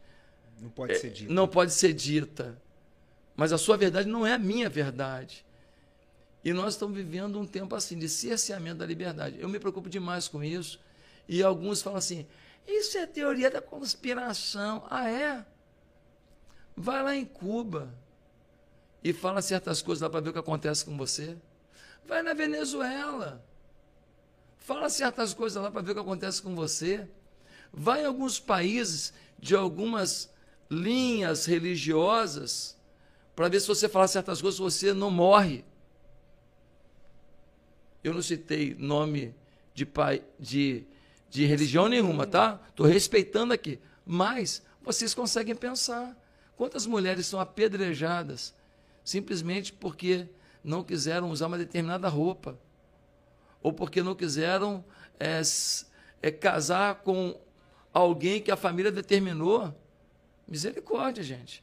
não 0.61 0.69
pode 0.69 0.99
ser 0.99 1.11
dita. 1.11 1.33
Não 1.33 1.49
pode 1.49 1.73
ser 1.73 1.93
dita. 1.93 2.61
Mas 3.37 3.53
a 3.53 3.59
sua 3.59 3.77
verdade 3.77 4.09
não 4.09 4.27
é 4.27 4.35
a 4.35 4.39
minha 4.39 4.69
verdade. 4.69 5.45
E 6.45 6.53
nós 6.53 6.75
estamos 6.75 6.97
vivendo 6.97 7.39
um 7.39 7.47
tempo 7.47 7.75
assim, 7.75 7.99
de 7.99 8.09
cerceamento 8.09 8.79
da 8.79 8.87
liberdade. 8.87 9.39
Eu 9.39 9.49
me 9.49 9.59
preocupo 9.59 9.89
demais 9.91 10.27
com 10.27 10.43
isso. 10.43 10.81
E 11.29 11.43
alguns 11.43 11.83
falam 11.83 11.99
assim: 11.99 12.27
isso 12.67 12.97
é 12.99 13.07
teoria 13.07 13.51
da 13.51 13.61
conspiração. 13.61 14.85
Ah, 14.89 15.09
é? 15.09 15.45
Vai 16.77 17.03
lá 17.03 17.15
em 17.15 17.25
Cuba 17.25 17.93
e 19.03 19.13
fala 19.13 19.43
certas 19.43 19.83
coisas 19.83 20.03
lá 20.03 20.09
para 20.09 20.21
ver 20.21 20.31
o 20.31 20.33
que 20.33 20.39
acontece 20.39 20.85
com 20.85 20.97
você. 20.97 21.37
Vai 22.07 22.23
na 22.23 22.33
Venezuela. 22.33 23.45
Fala 24.59 24.89
certas 24.89 25.35
coisas 25.35 25.63
lá 25.63 25.71
para 25.71 25.83
ver 25.83 25.93
o 25.93 25.95
que 25.95 26.01
acontece 26.01 26.41
com 26.41 26.55
você. 26.55 27.09
Vai 27.73 28.03
em 28.03 28.07
alguns 28.07 28.39
países 28.39 29.13
de 29.39 29.55
algumas 29.55 30.31
linhas 30.71 31.47
religiosas 31.47 32.77
para 33.35 33.49
ver 33.49 33.61
se 33.61 33.69
você 33.69 33.89
falar 33.89 34.07
certas 34.07 34.41
coisas 34.41 34.59
você 34.59 34.93
não 34.93 35.11
morre. 35.11 35.65
Eu 38.03 38.15
não 38.15 38.23
citei 38.23 38.75
nome 38.79 39.35
de 39.75 39.85
pai 39.85 40.23
de, 40.39 40.85
de 41.29 41.45
religião 41.45 41.89
nenhuma, 41.89 42.27
tá? 42.27 42.61
Estou 42.69 42.87
respeitando 42.87 43.53
aqui. 43.53 43.79
Mas 44.05 44.63
vocês 44.83 45.15
conseguem 45.15 45.55
pensar. 45.55 46.17
Quantas 46.57 46.87
mulheres 46.87 47.27
são 47.27 47.41
apedrejadas 47.41 48.55
simplesmente 49.05 49.73
porque 49.73 50.27
não 50.63 50.85
quiseram 50.85 51.31
usar 51.31 51.47
uma 51.47 51.59
determinada 51.59 52.09
roupa? 52.09 52.59
ou 53.63 53.73
porque 53.73 54.03
não 54.03 54.15
quiseram 54.15 54.85
é, 55.19 55.41
é, 56.23 56.31
casar 56.31 56.97
com 56.97 57.39
alguém 57.93 58.41
que 58.41 58.51
a 58.51 58.57
família 58.57 58.91
determinou. 58.91 59.75
Misericórdia, 60.49 61.23
gente. 61.23 61.63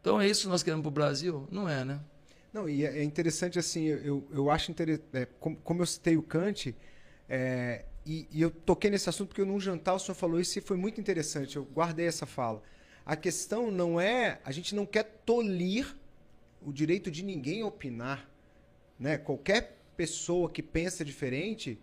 Então 0.00 0.20
é 0.20 0.28
isso 0.28 0.42
que 0.42 0.48
nós 0.48 0.62
queremos 0.62 0.82
para 0.82 0.88
o 0.88 0.92
Brasil? 0.92 1.48
Não 1.50 1.68
é, 1.68 1.84
né? 1.84 2.00
Não, 2.52 2.68
e 2.68 2.84
é, 2.84 2.98
é 2.98 3.04
interessante 3.04 3.58
assim, 3.58 3.84
eu, 3.84 4.26
eu 4.32 4.50
acho 4.50 4.70
interessante, 4.70 5.06
é, 5.12 5.26
como, 5.38 5.56
como, 5.56 5.82
eu 5.82 5.86
citei 5.86 6.16
o 6.16 6.22
Kant, 6.22 6.74
é, 7.28 7.84
e, 8.04 8.26
e, 8.30 8.42
eu 8.42 8.50
toquei 8.50 8.90
nesse 8.90 9.08
assunto 9.08 9.28
porque 9.28 9.44
num 9.44 9.60
jantar 9.60 9.94
o 9.94 9.98
senhor 9.98 10.14
falou 10.14 10.40
isso 10.40 10.58
e 10.58 10.62
foi 10.62 10.76
muito 10.76 11.00
interessante, 11.00 11.56
eu 11.56 11.64
guardei 11.64 12.06
essa 12.06 12.26
fala. 12.26 12.62
A 13.06 13.14
questão 13.16 13.70
não 13.70 14.00
é, 14.00 14.40
a 14.44 14.50
gente 14.52 14.74
não 14.74 14.84
quer 14.84 15.04
tolir 15.24 15.96
o 16.62 16.72
direito 16.72 17.10
de 17.10 17.24
ninguém 17.24 17.62
opinar, 17.62 18.28
né? 18.98 19.16
Qualquer 19.16 19.78
pessoa 19.96 20.50
que 20.50 20.62
pensa 20.62 21.04
diferente 21.04 21.80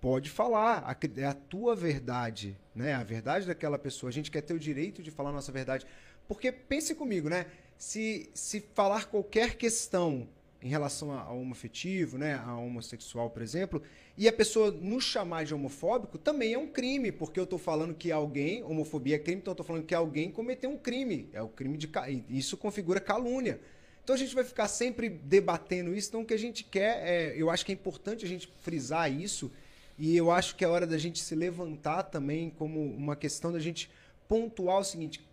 pode 0.00 0.30
falar, 0.30 0.96
é 1.16 1.24
a 1.24 1.34
tua 1.34 1.76
verdade, 1.76 2.56
né? 2.74 2.94
A 2.94 3.02
verdade 3.02 3.46
daquela 3.46 3.78
pessoa. 3.78 4.08
A 4.08 4.12
gente 4.12 4.30
quer 4.30 4.40
ter 4.40 4.54
o 4.54 4.58
direito 4.58 5.02
de 5.02 5.10
falar 5.10 5.30
a 5.30 5.32
nossa 5.32 5.52
verdade. 5.52 5.86
Porque 6.26 6.50
pense 6.50 6.94
comigo, 6.94 7.28
né? 7.28 7.46
Se, 7.80 8.28
se 8.34 8.60
falar 8.74 9.06
qualquer 9.06 9.56
questão 9.56 10.28
em 10.60 10.68
relação 10.68 11.10
ao 11.12 11.38
homoafetivo, 11.38 12.18
né, 12.18 12.34
a 12.34 12.54
homossexual, 12.54 13.30
por 13.30 13.40
exemplo, 13.40 13.80
e 14.18 14.28
a 14.28 14.32
pessoa 14.34 14.70
nos 14.70 15.02
chamar 15.02 15.46
de 15.46 15.54
homofóbico, 15.54 16.18
também 16.18 16.52
é 16.52 16.58
um 16.58 16.66
crime, 16.66 17.10
porque 17.10 17.40
eu 17.40 17.44
estou 17.44 17.58
falando 17.58 17.94
que 17.94 18.12
alguém, 18.12 18.62
homofobia 18.62 19.16
é 19.16 19.18
crime, 19.18 19.40
então 19.40 19.52
eu 19.52 19.54
estou 19.54 19.64
falando 19.64 19.86
que 19.86 19.94
alguém 19.94 20.30
cometeu 20.30 20.68
um 20.68 20.76
crime, 20.76 21.30
é 21.32 21.40
o 21.40 21.48
crime 21.48 21.78
de 21.78 21.90
isso 22.28 22.58
configura 22.58 23.00
calúnia. 23.00 23.58
Então 24.04 24.14
a 24.14 24.18
gente 24.18 24.34
vai 24.34 24.44
ficar 24.44 24.68
sempre 24.68 25.08
debatendo 25.08 25.94
isso. 25.94 26.10
Então 26.10 26.20
o 26.20 26.26
que 26.26 26.34
a 26.34 26.38
gente 26.38 26.62
quer, 26.62 27.00
é, 27.02 27.34
eu 27.34 27.48
acho 27.48 27.64
que 27.64 27.72
é 27.72 27.74
importante 27.74 28.26
a 28.26 28.28
gente 28.28 28.52
frisar 28.60 29.10
isso. 29.10 29.50
E 29.98 30.14
eu 30.14 30.30
acho 30.30 30.54
que 30.54 30.64
é 30.64 30.68
hora 30.68 30.86
da 30.86 30.98
gente 30.98 31.18
se 31.18 31.34
levantar 31.34 32.02
também 32.02 32.50
como 32.50 32.78
uma 32.78 33.16
questão 33.16 33.50
da 33.50 33.58
gente 33.58 33.90
pontuar 34.28 34.80
o 34.80 34.84
seguinte: 34.84 35.26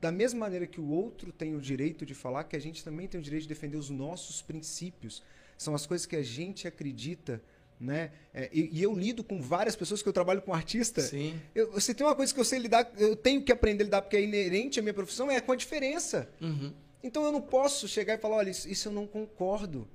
da 0.00 0.10
mesma 0.10 0.40
maneira 0.40 0.66
que 0.66 0.80
o 0.80 0.88
outro 0.88 1.30
tem 1.30 1.54
o 1.54 1.60
direito 1.60 2.06
de 2.06 2.14
falar, 2.14 2.44
que 2.44 2.56
a 2.56 2.60
gente 2.60 2.82
também 2.82 3.06
tem 3.06 3.20
o 3.20 3.22
direito 3.22 3.42
de 3.42 3.48
defender 3.48 3.76
os 3.76 3.90
nossos 3.90 4.40
princípios. 4.40 5.22
São 5.58 5.74
as 5.74 5.84
coisas 5.84 6.06
que 6.06 6.16
a 6.16 6.22
gente 6.22 6.66
acredita. 6.66 7.42
Né? 7.78 8.10
É, 8.34 8.48
e, 8.52 8.78
e, 8.78 8.82
eu 8.82 8.94
lido 8.94 9.24
com 9.24 9.40
várias 9.40 9.74
pessoas 9.74 10.02
que 10.02 10.08
eu 10.08 10.12
trabalho 10.12 10.42
com 10.42 10.52
artista. 10.52 11.00
Sim. 11.00 11.40
Eu, 11.54 11.72
você 11.72 11.94
tem 11.94 12.06
uma 12.06 12.14
coisa 12.14 12.32
que 12.32 12.38
eu 12.38 12.44
sei 12.44 12.58
lidar, 12.58 12.90
eu 12.98 13.16
tenho 13.16 13.42
que 13.42 13.50
aprender 13.50 13.84
a 13.84 13.86
lidar 13.86 14.02
porque 14.02 14.16
é 14.16 14.22
inerente 14.22 14.78
à 14.78 14.82
minha 14.82 14.92
profissão, 14.92 15.30
é 15.30 15.40
com 15.40 15.52
a 15.52 15.56
diferença. 15.56 16.30
Uhum. 16.40 16.74
Então 17.02 17.24
eu 17.24 17.32
não 17.32 17.40
posso 17.40 17.88
chegar 17.88 18.14
e 18.14 18.18
falar, 18.18 18.36
olha, 18.36 18.50
isso, 18.50 18.68
isso 18.68 18.88
eu 18.88 18.92
não 18.92 19.06
concordo. 19.06 19.88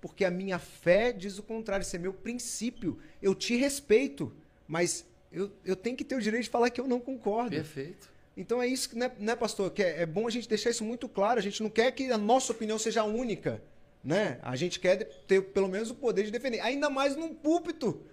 Porque 0.00 0.24
a 0.24 0.30
minha 0.30 0.58
fé 0.58 1.12
diz 1.12 1.38
o 1.38 1.42
contrário, 1.42 1.82
isso 1.82 1.94
é 1.94 1.98
meu 1.98 2.12
princípio. 2.12 2.98
Eu 3.20 3.34
te 3.34 3.56
respeito, 3.56 4.32
mas 4.68 5.04
eu, 5.32 5.50
eu 5.64 5.74
tenho 5.74 5.96
que 5.96 6.04
ter 6.04 6.14
o 6.14 6.20
direito 6.20 6.44
de 6.44 6.50
falar 6.50 6.70
que 6.70 6.80
eu 6.80 6.86
não 6.86 7.00
concordo. 7.00 7.50
Perfeito. 7.50 8.11
Então 8.36 8.62
é 8.62 8.66
isso, 8.66 8.96
né, 8.96 9.10
né 9.18 9.36
pastor? 9.36 9.70
Que 9.70 9.82
é, 9.82 10.02
é, 10.02 10.06
bom 10.06 10.26
a 10.26 10.30
gente 10.30 10.48
deixar 10.48 10.70
isso 10.70 10.84
muito 10.84 11.08
claro. 11.08 11.38
A 11.38 11.42
gente 11.42 11.62
não 11.62 11.70
quer 11.70 11.92
que 11.92 12.10
a 12.10 12.18
nossa 12.18 12.52
opinião 12.52 12.78
seja 12.78 13.04
única. 13.04 13.62
Né? 14.02 14.38
A 14.42 14.56
gente 14.56 14.80
quer 14.80 15.04
ter 15.26 15.42
pelo 15.52 15.68
menos 15.68 15.90
o 15.90 15.94
poder 15.94 16.24
de 16.24 16.30
defender. 16.30 16.60
Ainda 16.60 16.90
mais 16.90 17.14
num 17.14 17.34
púlpito. 17.34 18.04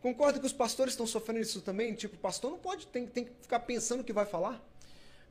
Concorda 0.00 0.40
que 0.40 0.46
os 0.46 0.52
pastores 0.52 0.94
estão 0.94 1.06
sofrendo 1.06 1.40
isso 1.40 1.60
também? 1.60 1.94
Tipo, 1.94 2.16
o 2.16 2.18
pastor 2.18 2.50
não 2.50 2.58
pode, 2.58 2.86
tem, 2.86 3.06
tem 3.06 3.24
que 3.26 3.32
ficar 3.42 3.60
pensando 3.60 4.00
o 4.00 4.04
que 4.04 4.12
vai 4.12 4.24
falar. 4.24 4.64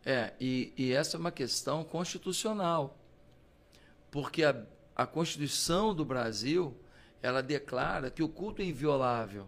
É, 0.05 0.31
e, 0.39 0.71
e 0.77 0.93
essa 0.93 1.17
é 1.17 1.19
uma 1.19 1.31
questão 1.31 1.83
constitucional, 1.83 2.98
porque 4.12 4.43
a, 4.43 4.63
a 4.95 5.05
Constituição 5.05 5.93
do 5.93 6.05
Brasil 6.05 6.77
ela 7.21 7.41
declara 7.41 8.09
que 8.09 8.24
o 8.24 8.29
culto 8.29 8.62
é 8.62 8.65
inviolável. 8.65 9.48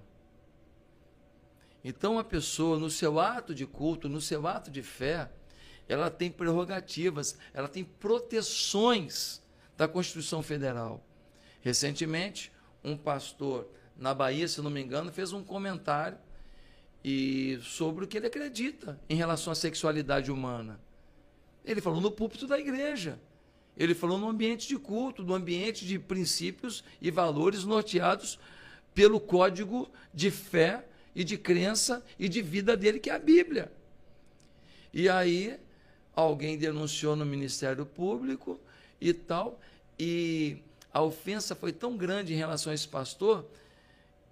Então 1.84 2.20
a 2.20 2.24
pessoa, 2.24 2.78
no 2.78 2.90
seu 2.90 3.20
ato 3.20 3.56
de 3.56 3.66
culto, 3.66 4.08
no 4.08 4.22
seu 4.22 4.48
ato 4.48 4.70
de 4.70 4.84
fé, 4.84 5.30
ela 5.88 6.10
tem 6.10 6.32
prerrogativas, 6.32 7.38
ela 7.54 7.68
tem 7.68 7.84
proteções 7.84 9.42
da 9.76 9.88
Constituição 9.88 10.42
Federal. 10.44 11.04
Recentemente, 11.62 12.52
um 12.84 12.96
pastor 12.96 13.68
na 13.98 14.14
Bahia, 14.14 14.48
se 14.48 14.62
não 14.62 14.70
me 14.70 14.82
engano, 14.82 15.12
fez 15.12 15.34
um 15.34 15.44
comentário 15.44 16.18
e 17.04 17.60
sobre 17.64 18.06
o 18.06 18.08
que 18.08 18.18
ele 18.18 18.28
acredita 18.28 19.00
em 19.10 19.16
relação 19.16 19.52
à 19.52 19.56
sexualidade 19.56 20.32
humana. 20.32 20.80
Ele 21.66 21.82
falou 21.82 22.00
no 22.02 22.12
púlpito 22.12 22.48
da 22.48 22.60
igreja. 22.60 23.20
Ele 23.78 23.96
falou 23.96 24.18
no 24.18 24.30
ambiente 24.30 24.68
de 24.68 24.78
culto, 24.78 25.24
no 25.24 25.34
ambiente 25.34 25.86
de 25.86 25.98
princípios 25.98 26.84
e 27.02 27.10
valores 27.10 27.64
norteados 27.64 28.38
pelo 28.94 29.20
código 29.20 29.90
de 30.14 30.30
fé 30.30 30.86
e 31.16 31.24
de 31.24 31.38
crença 31.38 32.04
e 32.18 32.28
de 32.30 32.42
vida 32.42 32.76
dele, 32.76 33.00
que 33.00 33.10
é 33.10 33.14
a 33.14 33.20
Bíblia. 33.20 33.72
E 34.94 35.10
aí 35.10 35.60
alguém 36.16 36.58
denunciou 36.58 37.16
no 37.16 37.26
Ministério 37.26 37.86
Público 37.86 38.60
e 39.00 39.14
tal, 39.14 39.60
e 39.98 40.58
a 40.94 41.02
ofensa 41.02 41.56
foi 41.56 41.72
tão 41.72 41.96
grande 41.96 42.34
em 42.34 42.38
relação 42.38 42.72
a 42.72 42.76
esse 42.76 42.88
pastor 42.88 43.46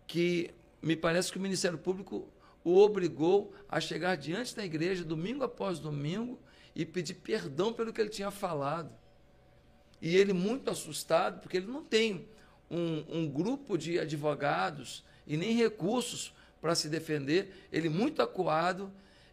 que 0.05 0.51
me 0.81 0.95
parece 0.95 1.31
que 1.31 1.38
o 1.38 1.41
Ministério 1.41 1.77
Público 1.77 2.27
o 2.63 2.77
obrigou 2.77 3.53
a 3.69 3.79
chegar 3.79 4.15
diante 4.15 4.55
da 4.55 4.65
igreja 4.65 5.03
domingo 5.03 5.43
após 5.43 5.79
domingo 5.79 6.39
e 6.75 6.86
pedir 6.86 7.15
perdão 7.15 7.74
pelo 7.74 7.93
que 7.93 8.01
ele 8.01 8.09
tinha 8.09 8.31
falado. 8.31 8.91
E 10.01 10.15
ele, 10.15 10.33
muito 10.33 10.69
assustado, 10.69 11.41
porque 11.41 11.57
ele 11.57 11.67
não 11.67 11.83
tem 11.83 12.27
um, 12.69 13.03
um 13.09 13.29
grupo 13.29 13.77
de 13.77 14.00
advogados 14.00 15.03
e 15.25 15.36
nem 15.36 15.55
recursos 15.55 16.33
para 16.62 16.75
se 16.75 16.89
defender, 16.89 17.68
ele, 17.72 17.89
muito 17.89 18.22
acuado, 18.22 18.92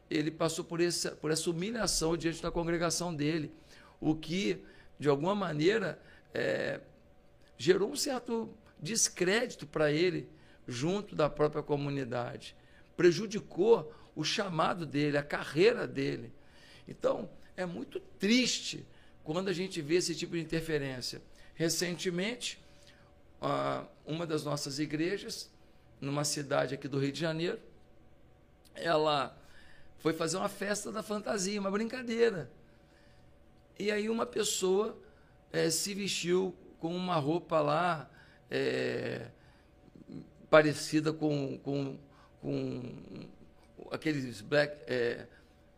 ele 0.08 0.30
passou 0.30 0.64
por 0.64 0.80
essa, 0.80 1.10
por 1.12 1.30
essa 1.30 1.50
humilhação 1.50 2.16
diante 2.16 2.42
da 2.42 2.50
congregação 2.50 3.14
dele, 3.14 3.52
o 4.00 4.14
que 4.14 4.62
de 4.98 5.08
alguma 5.08 5.34
maneira, 5.34 6.00
é, 6.32 6.80
gerou 7.56 7.90
um 7.90 7.96
certo 7.96 8.52
descrédito 8.80 9.66
para 9.66 9.90
ele 9.92 10.28
junto 10.66 11.14
da 11.14 11.28
própria 11.28 11.62
comunidade. 11.62 12.56
Prejudicou 12.96 13.92
o 14.14 14.24
chamado 14.24 14.86
dele, 14.86 15.18
a 15.18 15.22
carreira 15.22 15.86
dele. 15.86 16.32
Então, 16.88 17.28
é 17.56 17.66
muito 17.66 18.00
triste 18.00 18.86
quando 19.22 19.48
a 19.48 19.52
gente 19.52 19.82
vê 19.82 19.96
esse 19.96 20.14
tipo 20.14 20.34
de 20.34 20.40
interferência. 20.40 21.20
Recentemente, 21.54 22.58
uma 24.04 24.26
das 24.26 24.44
nossas 24.44 24.78
igrejas, 24.78 25.50
numa 26.00 26.24
cidade 26.24 26.74
aqui 26.74 26.88
do 26.88 26.98
Rio 26.98 27.12
de 27.12 27.20
Janeiro, 27.20 27.58
ela 28.74 29.36
foi 29.98 30.12
fazer 30.12 30.36
uma 30.36 30.48
festa 30.48 30.92
da 30.92 31.02
fantasia, 31.02 31.60
uma 31.60 31.70
brincadeira. 31.70 32.50
E 33.78 33.90
aí 33.90 34.08
uma 34.08 34.26
pessoa 34.26 34.96
é, 35.52 35.70
se 35.70 35.94
vestiu 35.94 36.54
com 36.78 36.94
uma 36.94 37.16
roupa 37.16 37.60
lá 37.60 38.08
é, 38.50 39.28
parecida 40.48 41.12
com, 41.12 41.58
com, 41.58 41.98
com 42.40 43.28
aqueles 43.90 44.40
black, 44.40 44.78
é, 44.86 45.26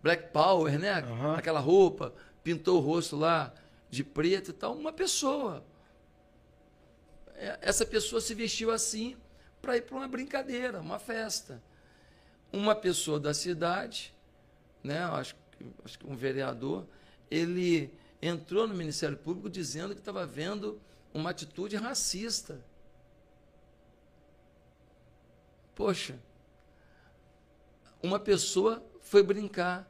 black 0.03 0.33
power, 0.33 0.79
né? 0.79 1.03
Uhum. 1.03 1.33
Aquela 1.33 1.61
roupa, 1.61 2.13
pintou 2.43 2.79
o 2.79 2.81
rosto 2.81 3.17
lá 3.17 3.53
de 3.89 4.05
preto 4.05 4.51
e 4.51 4.55
tal. 4.55 4.75
Uma 4.75 4.93
pessoa. 4.93 5.65
Essa 7.61 7.87
pessoa 7.87 8.21
se 8.21 8.35
vestiu 8.35 8.71
assim 8.71 9.17
para 9.61 9.77
ir 9.77 9.83
para 9.83 9.97
uma 9.97 10.09
brincadeira, 10.09 10.81
uma 10.81 10.99
festa. 10.99 11.63
Uma 12.53 12.75
pessoa 12.75 13.21
da 13.21 13.35
cidade, 13.35 14.15
né? 14.83 15.05
Acho, 15.05 15.37
acho 15.85 15.99
que 15.99 16.07
um 16.07 16.17
vereador, 16.17 16.87
ele 17.31 17.93
entrou 18.23 18.67
no 18.67 18.75
Ministério 18.75 19.17
Público 19.17 19.51
dizendo 19.51 19.95
que 19.95 20.01
estava 20.01 20.27
vendo 20.27 20.81
uma 21.13 21.31
atitude 21.31 21.77
racista. 21.77 22.65
Poxa, 25.75 26.19
uma 28.03 28.19
pessoa 28.19 28.85
foi 29.01 29.23
brincar, 29.23 29.89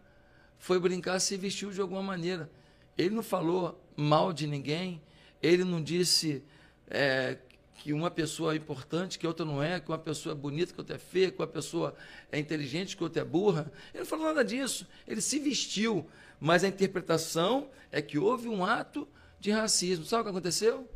foi 0.59 0.79
brincar, 0.79 1.19
se 1.21 1.37
vestiu 1.37 1.71
de 1.71 1.81
alguma 1.81 2.03
maneira. 2.03 2.51
Ele 2.97 3.15
não 3.15 3.23
falou 3.23 3.81
mal 3.97 4.33
de 4.33 4.47
ninguém, 4.47 5.01
ele 5.43 5.65
não 5.65 5.83
disse 5.83 6.43
é, 6.89 7.39
que 7.79 7.93
uma 7.93 8.11
pessoa 8.11 8.55
é 8.55 8.57
importante, 8.57 9.19
que 9.19 9.27
outra 9.27 9.47
não 9.47 9.63
é, 9.63 9.79
que 9.79 9.89
uma 9.89 9.99
pessoa 9.99 10.35
é 10.35 10.37
bonita, 10.37 10.73
que 10.73 10.81
outra 10.81 10.97
é 10.97 10.99
feia, 10.99 11.31
que 11.31 11.39
uma 11.39 11.47
pessoa 11.47 11.95
é 12.31 12.39
inteligente, 12.39 12.97
que 12.97 13.03
outra 13.03 13.23
é 13.23 13.25
burra. 13.25 13.71
Ele 13.95 14.01
não 14.01 14.07
falou 14.07 14.27
nada 14.27 14.45
disso. 14.45 14.87
Ele 15.07 15.21
se 15.21 15.39
vestiu. 15.39 16.05
Mas 16.41 16.65
a 16.65 16.69
interpretação 16.69 17.71
é 17.93 18.03
que 18.03 18.19
houve 18.19 18.49
um 18.49 18.65
ato 18.65 19.09
de 19.39 19.53
racismo. 19.53 20.05
Sabe 20.05 20.23
o 20.23 20.25
que 20.25 20.31
aconteceu? 20.31 20.89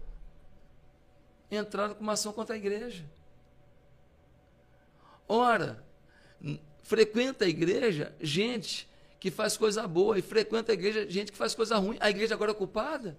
Entraram 1.51 1.95
com 1.95 2.03
uma 2.03 2.15
ação 2.15 2.33
contra 2.33 2.57
a 2.57 2.59
igreja. 2.59 3.05
Ora, 5.29 5.83
frequenta 6.83 7.45
a 7.45 7.49
igreja 7.49 8.13
gente 8.21 8.89
que 9.21 9.31
faz 9.31 9.57
coisa 9.57 9.87
boa 9.87 10.19
e 10.19 10.23
frequenta 10.23 10.73
a 10.73 10.75
igreja 10.75 11.09
gente 11.09 11.31
que 11.31 11.39
faz 11.39 11.55
coisa 11.55 11.79
ruim. 11.79 11.97
A 12.01 12.11
igreja 12.11 12.35
agora 12.35 12.51
é 12.51 12.55
culpada? 12.55 13.17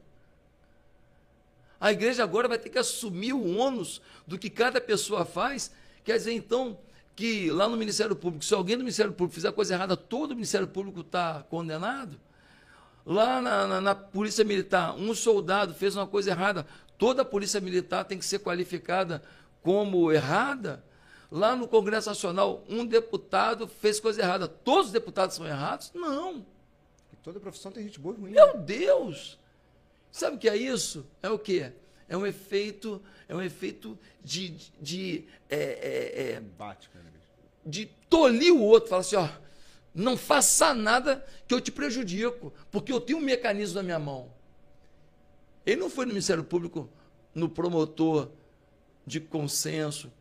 A 1.83 1.91
igreja 1.91 2.23
agora 2.23 2.47
vai 2.47 2.57
ter 2.57 2.69
que 2.69 2.77
assumir 2.77 3.33
o 3.33 3.57
ônus 3.57 4.01
do 4.25 4.39
que 4.39 4.49
cada 4.49 4.79
pessoa 4.79 5.25
faz. 5.25 5.69
Quer 6.05 6.15
dizer, 6.15 6.31
então, 6.31 6.79
que 7.13 7.51
lá 7.51 7.67
no 7.67 7.75
Ministério 7.75 8.15
Público, 8.15 8.45
se 8.45 8.53
alguém 8.53 8.77
do 8.77 8.85
Ministério 8.85 9.11
Público 9.11 9.35
fizer 9.35 9.51
coisa 9.51 9.73
errada, 9.73 9.97
todo 9.97 10.31
o 10.31 10.33
Ministério 10.33 10.65
Público 10.65 11.01
está 11.01 11.43
condenado? 11.49 12.17
Lá 13.05 13.41
na, 13.41 13.67
na, 13.67 13.81
na, 13.81 13.93
Polícia 13.93 14.45
Militar, 14.45 14.95
um 14.95 15.13
soldado 15.13 15.73
fez 15.73 15.93
uma 15.93 16.07
coisa 16.07 16.31
errada, 16.31 16.65
toda 16.97 17.23
a 17.23 17.25
Polícia 17.25 17.59
Militar 17.59 18.05
tem 18.05 18.17
que 18.17 18.25
ser 18.25 18.39
qualificada 18.39 19.21
como 19.61 20.09
errada? 20.09 20.81
Lá 21.29 21.53
no 21.53 21.67
Congresso 21.67 22.07
Nacional, 22.07 22.63
um 22.69 22.85
deputado 22.85 23.67
fez 23.67 23.99
coisa 23.99 24.21
errada, 24.21 24.47
todos 24.47 24.85
os 24.85 24.91
deputados 24.93 25.35
são 25.35 25.45
errados? 25.45 25.91
Não. 25.93 26.45
E 27.11 27.17
toda 27.21 27.41
profissão 27.41 27.73
tem 27.73 27.83
gente 27.83 27.99
boa 27.99 28.15
e 28.15 28.21
ruim. 28.21 28.31
Meu 28.31 28.53
né? 28.53 28.61
Deus! 28.61 29.37
Sabe 30.13 30.35
o 30.35 30.39
que 30.39 30.47
é 30.47 30.55
isso? 30.55 31.07
É 31.23 31.29
o 31.31 31.39
quê? 31.39 31.73
É 32.07 32.17
um 32.17 32.25
efeito, 32.25 33.01
é 33.27 33.35
um 33.35 33.41
efeito 33.41 33.97
de, 34.23 34.49
de, 34.49 34.71
de 34.81 35.25
é, 35.49 35.55
é, 35.57 36.31
é, 36.33 36.43
de 37.65 37.85
tolir 38.09 38.53
o 38.53 38.61
outro, 38.61 38.89
falar 38.89 39.01
assim, 39.01 39.15
ó, 39.15 39.29
não 39.93 40.17
faça 40.17 40.73
nada 40.73 41.25
que 41.47 41.53
eu 41.53 41.61
te 41.61 41.71
prejudico, 41.71 42.53
porque 42.71 42.91
eu 42.91 42.99
tenho 42.99 43.19
um 43.19 43.21
mecanismo 43.21 43.75
na 43.75 43.83
minha 43.83 43.99
mão. 43.99 44.31
Ele 45.65 45.79
não 45.79 45.89
foi 45.89 46.05
no 46.05 46.11
Ministério 46.11 46.43
Público 46.43 46.89
no 47.33 47.47
promotor 47.47 48.29
de 49.05 49.19
consenso. 49.19 50.11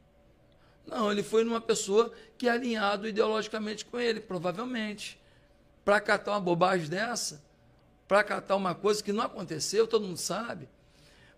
Não, 0.86 1.10
ele 1.10 1.22
foi 1.22 1.44
numa 1.44 1.60
pessoa 1.60 2.12
que 2.36 2.48
é 2.48 2.50
alinhado 2.50 3.08
ideologicamente 3.08 3.84
com 3.84 3.98
ele, 3.98 4.20
provavelmente. 4.20 5.20
Para 5.84 6.00
catar 6.00 6.32
uma 6.32 6.40
bobagem 6.40 6.88
dessa, 6.88 7.42
para 8.06 8.22
catar 8.22 8.56
uma 8.56 8.74
coisa 8.74 9.02
que 9.02 9.12
não 9.12 9.24
aconteceu, 9.24 9.86
todo 9.86 10.06
mundo 10.06 10.18
sabe. 10.18 10.68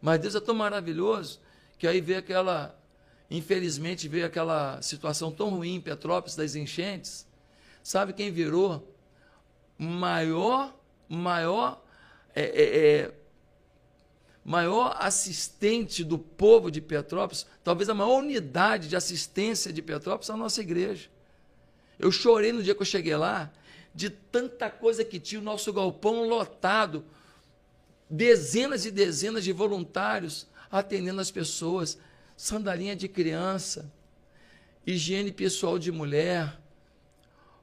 Mas 0.05 0.21
Deus 0.21 0.35
é 0.35 0.41
tão 0.41 0.55
maravilhoso 0.55 1.41
que 1.79 1.87
aí 1.87 1.99
veio 1.99 2.19
aquela, 2.19 2.79
infelizmente, 3.31 4.07
veio 4.07 4.27
aquela 4.27 4.83
situação 4.83 5.33
tão 5.33 5.49
ruim 5.49 5.77
em 5.77 5.81
Petrópolis 5.81 6.37
das 6.37 6.55
enchentes. 6.55 7.27
Sabe 7.83 8.13
quem 8.13 8.31
virou 8.31 8.95
maior, 9.79 10.79
maior, 11.09 11.83
é, 12.35 12.43
é, 12.43 12.87
é, 12.87 13.15
maior 14.45 14.95
assistente 15.01 16.05
do 16.05 16.19
povo 16.19 16.71
de 16.71 16.83
Petrópolis, 16.83 17.47
talvez 17.65 17.89
a 17.89 17.95
maior 17.95 18.19
unidade 18.19 18.89
de 18.89 18.97
assistência 18.97 19.73
de 19.73 19.81
Petrópolis, 19.81 20.29
a 20.29 20.37
nossa 20.37 20.61
igreja. 20.61 21.09
Eu 21.99 22.13
chorei 22.13 22.53
no 22.53 22.63
dia 22.63 22.75
que 22.75 22.83
eu 22.83 22.87
cheguei 22.87 23.17
lá, 23.17 23.51
de 23.95 24.11
tanta 24.11 24.69
coisa 24.69 25.03
que 25.03 25.19
tinha 25.19 25.41
o 25.41 25.45
nosso 25.45 25.73
galpão 25.73 26.29
lotado, 26.29 27.07
dezenas 28.09 28.85
e 28.85 28.91
dezenas 28.91 29.45
de 29.45 29.53
voluntários 29.53 30.47
atendendo 30.71 31.21
as 31.21 31.31
pessoas, 31.31 31.99
sandalinha 32.37 32.97
de 32.97 33.09
criança, 33.09 33.93
higiene 34.87 35.31
pessoal 35.31 35.79
de 35.79 35.93
mulher, 35.93 36.61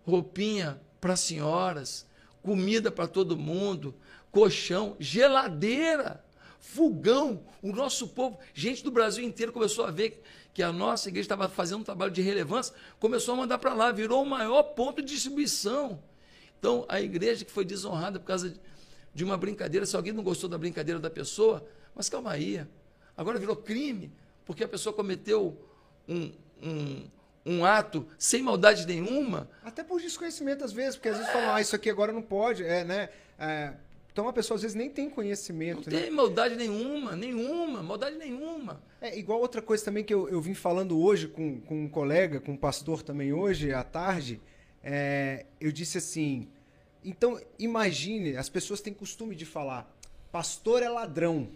roupinha 0.06 0.82
para 1.00 1.16
senhoras, 1.16 2.08
comida 2.42 2.90
para 2.92 3.08
todo 3.08 3.38
mundo, 3.38 3.94
colchão, 4.32 4.96
geladeira, 5.00 6.24
fogão. 6.60 7.44
O 7.62 7.74
nosso 7.74 8.08
povo, 8.08 8.40
gente 8.54 8.84
do 8.84 8.92
Brasil 8.92 9.24
inteiro 9.24 9.52
começou 9.52 9.86
a 9.86 9.92
ver 9.92 10.24
que 10.54 10.64
a 10.64 10.72
nossa 10.72 11.10
igreja 11.10 11.26
estava 11.26 11.50
fazendo 11.50 11.82
um 11.82 11.84
trabalho 11.84 12.12
de 12.12 12.22
relevância, 12.22 12.74
começou 13.00 13.34
a 13.34 13.38
mandar 13.38 13.58
para 13.58 13.74
lá, 13.74 13.92
virou 13.92 14.24
o 14.24 14.30
maior 14.30 14.64
ponto 14.64 15.02
de 15.02 15.14
distribuição. 15.14 16.02
Então, 16.60 16.86
a 16.88 17.02
igreja 17.02 17.44
que 17.44 17.52
foi 17.52 17.66
desonrada 17.66 18.20
por 18.20 18.26
causa 18.26 18.50
de 18.50 18.60
uma 19.24 19.38
brincadeira, 19.38 19.86
se 19.86 19.96
alguém 19.96 20.14
não 20.14 20.24
gostou 20.24 20.50
da 20.50 20.58
brincadeira 20.58 21.00
da 21.00 21.10
pessoa, 21.10 21.66
mas 21.96 22.10
calma 22.10 22.32
aí, 22.32 22.66
agora 23.16 23.38
virou 23.38 23.56
crime, 23.56 24.12
porque 24.46 24.64
a 24.64 24.68
pessoa 24.68 24.94
cometeu 24.94 25.58
um, 26.08 26.32
um, 26.64 27.04
um 27.46 27.66
ato 27.66 28.08
sem 28.18 28.42
maldade 28.42 28.86
nenhuma. 28.86 29.50
Até 29.64 29.84
por 29.84 30.00
desconhecimento, 30.00 30.64
às 30.64 30.72
vezes, 30.72 30.96
porque 30.96 31.10
às 31.10 31.18
vezes 31.18 31.32
falam, 31.32 31.56
ah, 31.56 31.62
isso 31.62 31.76
aqui 31.76 31.90
agora 31.90 32.12
não 32.12 32.22
pode, 32.22 32.64
é, 32.64 32.84
né? 32.84 33.10
É, 33.38 33.74
então 34.12 34.28
a 34.28 34.34
pessoa 34.34 34.56
às 34.56 34.62
vezes 34.62 34.76
nem 34.76 34.90
tem 34.90 35.10
conhecimento. 35.10 35.90
Não 35.90 35.98
né? 35.98 36.04
tem 36.04 36.12
maldade 36.12 36.56
nenhuma, 36.56 37.16
nenhuma, 37.16 37.82
maldade 37.82 38.18
nenhuma. 38.18 38.82
É 39.00 39.18
igual 39.18 39.40
outra 39.40 39.62
coisa 39.62 39.84
também 39.84 40.04
que 40.04 40.14
eu, 40.14 40.30
eu 40.30 40.42
vim 40.42 40.54
falando 40.54 41.00
hoje 41.00 41.28
com, 41.28 41.60
com 41.62 41.86
um 41.86 41.90
colega, 41.90 42.40
com 42.40 42.52
um 42.52 42.58
pastor 42.58 43.02
também 43.02 43.32
hoje, 43.32 43.74
à 43.74 43.84
tarde, 43.84 44.42
é, 44.84 45.46
eu 45.60 45.72
disse 45.72 45.98
assim: 45.98 46.50
então 47.04 47.40
imagine, 47.58 48.36
as 48.38 48.50
pessoas 48.50 48.82
têm 48.82 48.94
costume 48.94 49.36
de 49.36 49.46
falar, 49.46 49.92
pastor 50.32 50.84
é 50.84 50.90
ladrão. 50.90 51.50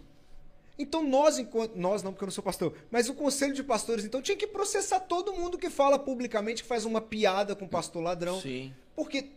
Então 0.77 1.03
nós, 1.07 1.39
enquanto. 1.39 1.75
Nós 1.75 2.03
não, 2.03 2.11
porque 2.11 2.25
eu 2.25 2.27
não 2.27 2.33
sou 2.33 2.43
pastor, 2.43 2.75
mas 2.91 3.07
o 3.07 3.13
conselho 3.13 3.53
de 3.53 3.63
pastores, 3.63 4.03
então, 4.03 4.21
tinha 4.21 4.37
que 4.37 4.47
processar 4.47 4.99
todo 4.99 5.33
mundo 5.33 5.57
que 5.57 5.69
fala 5.69 5.97
publicamente, 5.97 6.63
que 6.63 6.67
faz 6.67 6.85
uma 6.85 6.99
piada 6.99 7.55
com 7.55 7.67
pastor 7.67 8.03
ladrão. 8.03 8.41
Sim. 8.41 8.73
Porque 8.95 9.29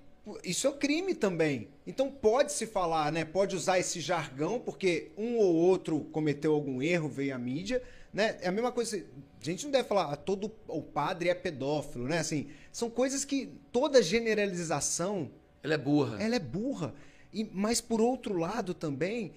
isso 0.44 0.66
é 0.66 0.72
crime 0.72 1.14
também. 1.14 1.68
Então 1.86 2.10
pode 2.10 2.52
se 2.52 2.66
falar, 2.66 3.12
né? 3.12 3.24
Pode 3.24 3.56
usar 3.56 3.78
esse 3.78 4.00
jargão, 4.00 4.58
porque 4.58 5.10
um 5.16 5.36
ou 5.36 5.54
outro 5.54 6.00
cometeu 6.12 6.52
algum 6.54 6.82
erro, 6.82 7.08
veio 7.08 7.34
à 7.34 7.38
mídia, 7.38 7.82
né? 8.12 8.36
É 8.40 8.48
a 8.48 8.52
mesma 8.52 8.72
coisa. 8.72 9.02
A 9.40 9.44
gente 9.44 9.64
não 9.64 9.70
deve 9.70 9.88
falar, 9.88 10.12
ah, 10.12 10.16
todo 10.16 10.52
o 10.66 10.82
padre 10.82 11.28
é 11.28 11.34
pedófilo, 11.34 12.08
né? 12.08 12.18
Assim, 12.18 12.48
são 12.72 12.90
coisas 12.90 13.24
que 13.24 13.52
toda 13.70 14.02
generalização. 14.02 15.30
Ela 15.68 15.74
é 15.74 15.78
burra. 15.78 16.22
Ela 16.22 16.36
é 16.36 16.38
burra. 16.38 16.94
E, 17.32 17.44
mas 17.52 17.80
por 17.80 18.00
outro 18.00 18.36
lado 18.36 18.72
também, 18.72 19.32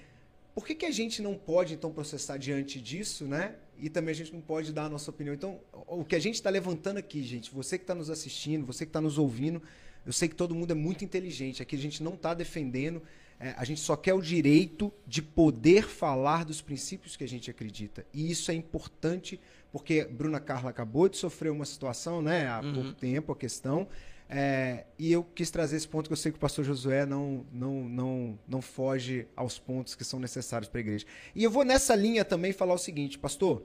por 0.55 0.65
que, 0.65 0.75
que 0.75 0.85
a 0.85 0.91
gente 0.91 1.21
não 1.21 1.35
pode 1.35 1.73
então 1.73 1.91
processar 1.91 2.37
diante 2.37 2.79
disso, 2.79 3.25
né? 3.25 3.55
E 3.77 3.89
também 3.89 4.11
a 4.11 4.15
gente 4.15 4.33
não 4.33 4.41
pode 4.41 4.71
dar 4.71 4.85
a 4.85 4.89
nossa 4.89 5.09
opinião. 5.09 5.33
Então, 5.33 5.59
o 5.87 6.05
que 6.05 6.15
a 6.15 6.19
gente 6.19 6.35
está 6.35 6.49
levantando 6.49 6.97
aqui, 6.97 7.23
gente, 7.23 7.53
você 7.53 7.77
que 7.77 7.83
está 7.83 7.95
nos 7.95 8.09
assistindo, 8.09 8.65
você 8.65 8.85
que 8.85 8.89
está 8.89 9.01
nos 9.01 9.17
ouvindo, 9.17 9.61
eu 10.05 10.13
sei 10.13 10.27
que 10.27 10.35
todo 10.35 10.55
mundo 10.55 10.71
é 10.71 10.75
muito 10.75 11.03
inteligente. 11.03 11.61
Aqui 11.61 11.75
a 11.75 11.79
gente 11.79 12.01
não 12.01 12.13
está 12.13 12.33
defendendo 12.33 13.01
É, 13.43 13.55
a 13.57 13.65
gente 13.65 13.81
só 13.81 13.95
quer 13.95 14.13
o 14.13 14.21
direito 14.21 14.93
de 15.07 15.19
poder 15.19 15.87
falar 15.87 16.45
dos 16.45 16.61
princípios 16.61 17.17
que 17.17 17.23
a 17.23 17.27
gente 17.27 17.49
acredita. 17.49 18.05
E 18.13 18.29
isso 18.29 18.51
é 18.51 18.53
importante 18.53 19.39
porque 19.71 20.03
Bruna 20.05 20.39
Carla 20.39 20.69
acabou 20.69 21.09
de 21.09 21.17
sofrer 21.17 21.51
uma 21.51 21.65
situação, 21.65 22.21
né, 22.21 22.47
há 22.47 22.61
uhum. 22.61 22.73
pouco 22.73 22.93
tempo, 22.93 23.31
a 23.31 23.35
questão. 23.35 23.87
É, 24.33 24.85
e 24.97 25.11
eu 25.11 25.25
quis 25.25 25.51
trazer 25.51 25.75
esse 25.75 25.87
ponto 25.87 26.07
que 26.07 26.13
eu 26.13 26.17
sei 26.17 26.31
que 26.31 26.37
o 26.37 26.39
pastor 26.39 26.63
Josué 26.63 27.05
não, 27.05 27.45
não, 27.51 27.83
não, 27.83 28.39
não 28.47 28.61
foge 28.61 29.27
aos 29.35 29.59
pontos 29.59 29.93
que 29.93 30.05
são 30.05 30.21
necessários 30.21 30.69
para 30.69 30.79
a 30.79 30.83
igreja. 30.83 31.05
E 31.35 31.43
eu 31.43 31.51
vou 31.51 31.65
nessa 31.65 31.93
linha 31.93 32.23
também 32.23 32.53
falar 32.53 32.73
o 32.73 32.77
seguinte, 32.77 33.19
pastor. 33.19 33.61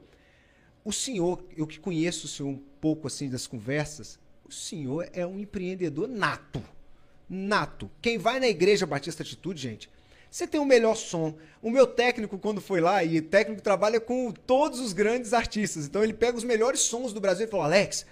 O 0.84 0.92
senhor, 0.92 1.44
eu 1.56 1.68
que 1.68 1.78
conheço 1.78 2.26
o 2.26 2.28
senhor 2.28 2.48
um 2.48 2.60
pouco 2.80 3.06
assim 3.06 3.30
das 3.30 3.46
conversas, 3.46 4.18
o 4.44 4.52
senhor 4.52 5.08
é 5.12 5.24
um 5.24 5.38
empreendedor 5.38 6.08
nato. 6.08 6.60
Nato. 7.30 7.88
Quem 8.02 8.18
vai 8.18 8.40
na 8.40 8.48
igreja 8.48 8.86
Batista 8.86 9.22
Atitude, 9.22 9.62
gente, 9.62 9.88
você 10.28 10.48
tem 10.48 10.60
o 10.60 10.64
melhor 10.64 10.96
som. 10.96 11.36
O 11.62 11.70
meu 11.70 11.86
técnico, 11.86 12.38
quando 12.38 12.60
foi 12.60 12.80
lá, 12.80 13.04
e 13.04 13.20
técnico 13.20 13.62
trabalha 13.62 14.00
com 14.00 14.32
todos 14.32 14.80
os 14.80 14.92
grandes 14.92 15.32
artistas. 15.32 15.86
Então 15.86 16.02
ele 16.02 16.12
pega 16.12 16.36
os 16.36 16.44
melhores 16.44 16.80
sons 16.80 17.12
do 17.12 17.20
Brasil 17.20 17.46
e 17.46 17.50
fala: 17.50 17.64
Alex, 17.66 18.04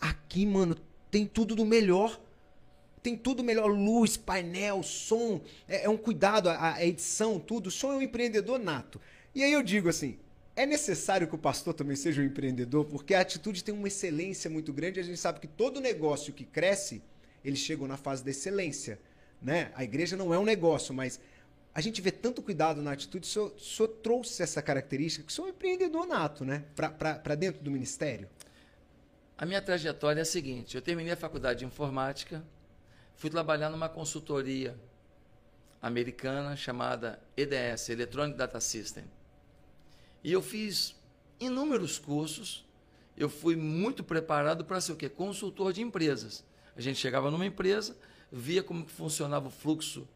aqui, 0.00 0.44
mano, 0.44 0.76
tem 1.12 1.26
tudo 1.26 1.54
do 1.54 1.64
melhor. 1.64 2.18
Tem 3.02 3.16
tudo 3.16 3.42
melhor, 3.42 3.66
luz, 3.66 4.16
painel, 4.16 4.80
som, 4.82 5.40
é, 5.68 5.84
é 5.84 5.88
um 5.88 5.96
cuidado, 5.96 6.48
a, 6.48 6.74
a, 6.74 6.86
edição, 6.86 7.38
tudo. 7.38 7.66
O 7.66 7.70
som 7.70 7.92
é 7.92 7.96
um 7.96 8.02
empreendedor 8.02 8.60
nato. 8.60 9.00
E 9.34 9.42
aí 9.42 9.52
eu 9.52 9.62
digo 9.62 9.88
assim, 9.88 10.18
é 10.54 10.64
necessário 10.64 11.26
que 11.26 11.34
o 11.34 11.38
pastor 11.38 11.74
também 11.74 11.96
seja 11.96 12.22
um 12.22 12.24
empreendedor, 12.24 12.84
porque 12.84 13.12
a 13.12 13.20
atitude 13.20 13.64
tem 13.64 13.74
uma 13.74 13.88
excelência 13.88 14.48
muito 14.48 14.72
grande. 14.72 15.00
A 15.00 15.02
gente 15.02 15.18
sabe 15.18 15.40
que 15.40 15.48
todo 15.48 15.80
negócio 15.80 16.32
que 16.32 16.44
cresce, 16.44 17.02
eles 17.44 17.58
chegam 17.58 17.88
na 17.88 17.96
fase 17.96 18.24
da 18.24 18.30
excelência. 18.30 19.00
Né? 19.42 19.72
A 19.74 19.82
igreja 19.82 20.16
não 20.16 20.32
é 20.32 20.38
um 20.38 20.44
negócio, 20.44 20.94
mas 20.94 21.18
a 21.74 21.80
gente 21.80 22.00
vê 22.00 22.12
tanto 22.12 22.40
cuidado 22.40 22.80
na 22.80 22.92
atitude. 22.92 23.26
O 23.26 23.30
senhor, 23.30 23.52
o 23.56 23.60
senhor 23.60 23.88
trouxe 23.88 24.44
essa 24.44 24.62
característica, 24.62 25.26
que 25.26 25.32
o 25.32 25.34
senhor 25.34 25.48
é 25.48 25.50
um 25.50 25.54
empreendedor 25.54 26.06
nato, 26.06 26.44
né? 26.44 26.62
Para 26.76 27.34
dentro 27.34 27.64
do 27.64 27.70
ministério. 27.70 28.28
A 29.42 29.44
minha 29.44 29.60
trajetória 29.60 30.20
é 30.20 30.22
a 30.22 30.24
seguinte: 30.24 30.76
eu 30.76 30.80
terminei 30.80 31.14
a 31.14 31.16
faculdade 31.16 31.58
de 31.58 31.64
informática, 31.64 32.44
fui 33.16 33.28
trabalhar 33.28 33.70
numa 33.70 33.88
consultoria 33.88 34.78
americana 35.80 36.54
chamada 36.54 37.20
EDS 37.36 37.88
Electronic 37.88 38.38
Data 38.38 38.60
System. 38.60 39.02
E 40.22 40.30
eu 40.30 40.40
fiz 40.40 40.94
inúmeros 41.40 41.98
cursos. 41.98 42.64
Eu 43.16 43.28
fui 43.28 43.56
muito 43.56 44.04
preparado 44.04 44.64
para 44.64 44.80
ser 44.80 44.92
o 44.92 44.96
quê? 44.96 45.08
Consultor 45.08 45.72
de 45.72 45.82
empresas. 45.82 46.44
A 46.76 46.80
gente 46.80 47.00
chegava 47.00 47.28
numa 47.28 47.44
empresa, 47.44 47.96
via 48.30 48.62
como 48.62 48.86
funcionava 48.86 49.48
o 49.48 49.50
fluxo 49.50 50.08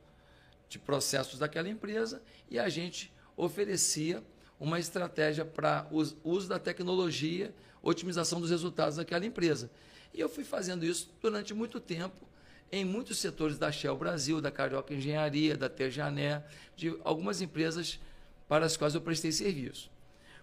de 0.69 0.79
processos 0.79 1.41
daquela 1.41 1.69
empresa 1.69 2.23
e 2.49 2.61
a 2.61 2.69
gente 2.69 3.13
oferecia 3.37 4.23
uma 4.61 4.79
estratégia 4.79 5.45
para 5.45 5.89
o 5.91 5.99
uso 6.31 6.49
da 6.49 6.61
tecnologia, 6.61 7.53
otimização 7.87 8.41
dos 8.41 8.51
resultados 8.51 8.97
daquela 8.97 9.25
empresa. 9.25 9.71
E 10.13 10.21
eu 10.21 10.29
fui 10.29 10.45
fazendo 10.45 10.85
isso 10.85 11.11
durante 11.21 11.55
muito 11.55 11.79
tempo 11.79 12.27
em 12.71 12.85
muitos 12.85 13.19
setores 13.19 13.59
da 13.59 13.71
Shell 13.71 13.97
Brasil, 13.97 14.41
da 14.41 14.51
Carioca 14.51 14.93
Engenharia, 14.93 15.57
da 15.57 15.69
Tejané, 15.69 16.45
de 16.75 16.99
algumas 17.05 17.41
empresas 17.41 18.01
para 18.49 18.67
as 18.67 18.77
quais 18.77 18.95
eu 18.95 19.01
prestei 19.01 19.31
serviço. 19.31 19.91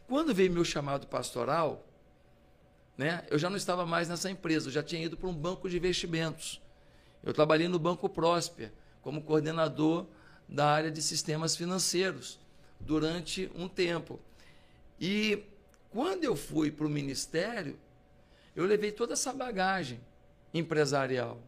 Quando 0.08 0.34
veio 0.34 0.51
meu 0.51 0.63
chamado 0.63 1.08
pastoral, 1.08 1.86
né, 2.97 3.25
eu 3.29 3.38
já 3.38 3.49
não 3.49 3.58
estava 3.58 3.86
mais 3.86 4.08
nessa 4.08 4.29
empresa, 4.29 4.69
eu 4.69 4.71
já 4.71 4.84
tinha 4.84 5.03
ido 5.03 5.17
para 5.17 5.27
um 5.27 5.34
banco 5.34 5.69
de 5.69 5.77
investimentos. 5.77 6.62
Eu 7.23 7.34
trabalhei 7.34 7.67
no 7.67 7.79
Banco 7.79 8.08
Próspera, 8.08 8.71
como 9.01 9.21
coordenador 9.21 10.06
da 10.47 10.67
área 10.67 10.91
de 10.91 11.01
sistemas 11.01 11.56
financeiros 11.56 12.39
durante 12.79 13.51
um 13.56 13.67
tempo. 13.67 14.19
E 14.99 15.43
quando 15.93 16.23
eu 16.23 16.36
fui 16.36 16.71
para 16.71 16.88
o 16.88 16.89
ministério, 16.89 17.79
eu 18.56 18.65
levei 18.65 18.91
toda 18.91 19.13
essa 19.13 19.32
bagagem 19.32 20.01
empresarial. 20.51 21.39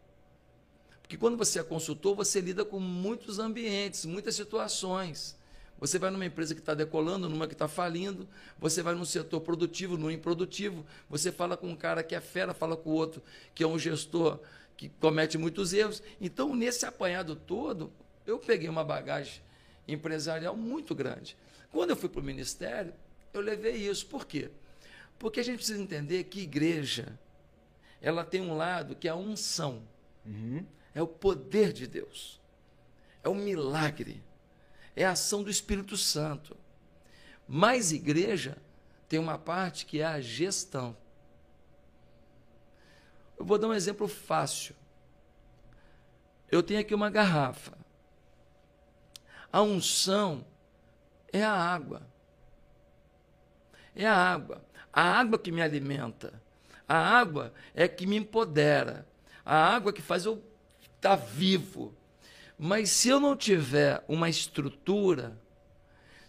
Porque 1.02 1.16
quando 1.16 1.36
você 1.36 1.58
é 1.58 1.64
consultor, 1.64 2.14
você 2.14 2.40
lida 2.40 2.64
com 2.64 2.78
muitos 2.78 3.40
ambientes, 3.40 4.04
muitas 4.04 4.36
situações. 4.36 5.36
Você 5.78 5.98
vai 5.98 6.10
numa 6.10 6.24
empresa 6.24 6.54
que 6.54 6.60
está 6.60 6.74
decolando, 6.74 7.28
numa 7.28 7.46
que 7.46 7.52
está 7.52 7.68
falindo, 7.68 8.26
você 8.58 8.82
vai 8.82 8.94
num 8.94 9.04
setor 9.04 9.40
produtivo, 9.40 9.98
no 9.98 10.10
improdutivo, 10.10 10.86
você 11.10 11.30
fala 11.30 11.56
com 11.56 11.68
um 11.68 11.76
cara 11.76 12.02
que 12.02 12.14
é 12.14 12.20
fera, 12.20 12.54
fala 12.54 12.76
com 12.76 12.90
o 12.90 12.94
outro 12.94 13.22
que 13.54 13.62
é 13.62 13.66
um 13.66 13.78
gestor 13.78 14.40
que 14.76 14.88
comete 14.88 15.36
muitos 15.36 15.72
erros. 15.72 16.02
Então, 16.20 16.54
nesse 16.54 16.86
apanhado 16.86 17.34
todo, 17.34 17.92
eu 18.24 18.38
peguei 18.38 18.68
uma 18.68 18.84
bagagem 18.84 19.42
empresarial 19.88 20.56
muito 20.56 20.94
grande. 20.94 21.36
Quando 21.70 21.90
eu 21.90 21.96
fui 21.96 22.08
para 22.08 22.20
o 22.20 22.24
ministério, 22.24 22.94
eu 23.38 23.42
levei 23.42 23.76
isso. 23.76 24.06
Por 24.06 24.26
quê? 24.26 24.50
Porque 25.18 25.40
a 25.40 25.42
gente 25.42 25.56
precisa 25.56 25.82
entender 25.82 26.24
que 26.24 26.40
igreja 26.40 27.18
ela 28.00 28.24
tem 28.24 28.40
um 28.40 28.56
lado 28.56 28.94
que 28.94 29.08
é 29.08 29.10
a 29.10 29.16
unção. 29.16 29.82
Uhum. 30.24 30.64
É 30.94 31.02
o 31.02 31.06
poder 31.06 31.72
de 31.72 31.86
Deus. 31.86 32.40
É 33.22 33.28
o 33.28 33.34
milagre. 33.34 34.22
É 34.94 35.04
a 35.04 35.12
ação 35.12 35.42
do 35.42 35.50
Espírito 35.50 35.96
Santo. 35.96 36.56
Mas 37.48 37.92
igreja 37.92 38.56
tem 39.08 39.18
uma 39.18 39.38
parte 39.38 39.86
que 39.86 40.00
é 40.00 40.04
a 40.04 40.20
gestão. 40.20 40.96
Eu 43.38 43.44
vou 43.44 43.58
dar 43.58 43.68
um 43.68 43.74
exemplo 43.74 44.08
fácil. 44.08 44.74
Eu 46.50 46.62
tenho 46.62 46.80
aqui 46.80 46.94
uma 46.94 47.10
garrafa. 47.10 47.76
A 49.52 49.62
unção 49.62 50.44
é 51.32 51.42
a 51.42 51.52
água. 51.52 52.06
É 53.96 54.06
a 54.06 54.14
água. 54.14 54.62
A 54.92 55.02
água 55.02 55.38
que 55.38 55.50
me 55.50 55.62
alimenta. 55.62 56.32
A 56.88 56.96
água 56.96 57.52
é 57.74 57.88
que 57.88 58.06
me 58.06 58.16
empodera. 58.16 59.06
A 59.44 59.56
água 59.56 59.92
que 59.92 60.02
faz 60.02 60.24
eu 60.24 60.42
estar 60.96 61.16
vivo. 61.16 61.94
Mas 62.58 62.90
se 62.90 63.08
eu 63.08 63.18
não 63.18 63.36
tiver 63.36 64.04
uma 64.06 64.28
estrutura, 64.28 65.36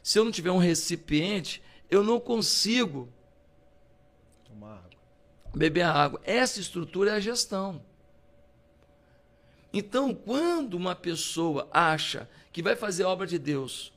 se 0.01 0.17
eu 0.17 0.25
não 0.25 0.31
tiver 0.31 0.51
um 0.51 0.57
recipiente, 0.57 1.61
eu 1.89 2.03
não 2.03 2.19
consigo 2.19 3.11
beber 5.55 5.81
a 5.81 5.91
água. 5.91 6.21
Essa 6.23 6.59
estrutura 6.59 7.11
é 7.11 7.15
a 7.15 7.19
gestão. 7.19 7.83
Então, 9.73 10.13
quando 10.13 10.75
uma 10.75 10.95
pessoa 10.95 11.67
acha 11.71 12.29
que 12.51 12.61
vai 12.61 12.75
fazer 12.75 13.03
a 13.03 13.09
obra 13.09 13.27
de 13.27 13.37
Deus 13.37 13.93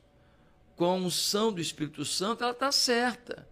com 0.77 0.85
a 0.85 0.95
unção 0.95 1.53
do 1.53 1.61
Espírito 1.61 2.05
Santo, 2.05 2.43
ela 2.43 2.53
está 2.53 2.73
certa. 2.73 3.47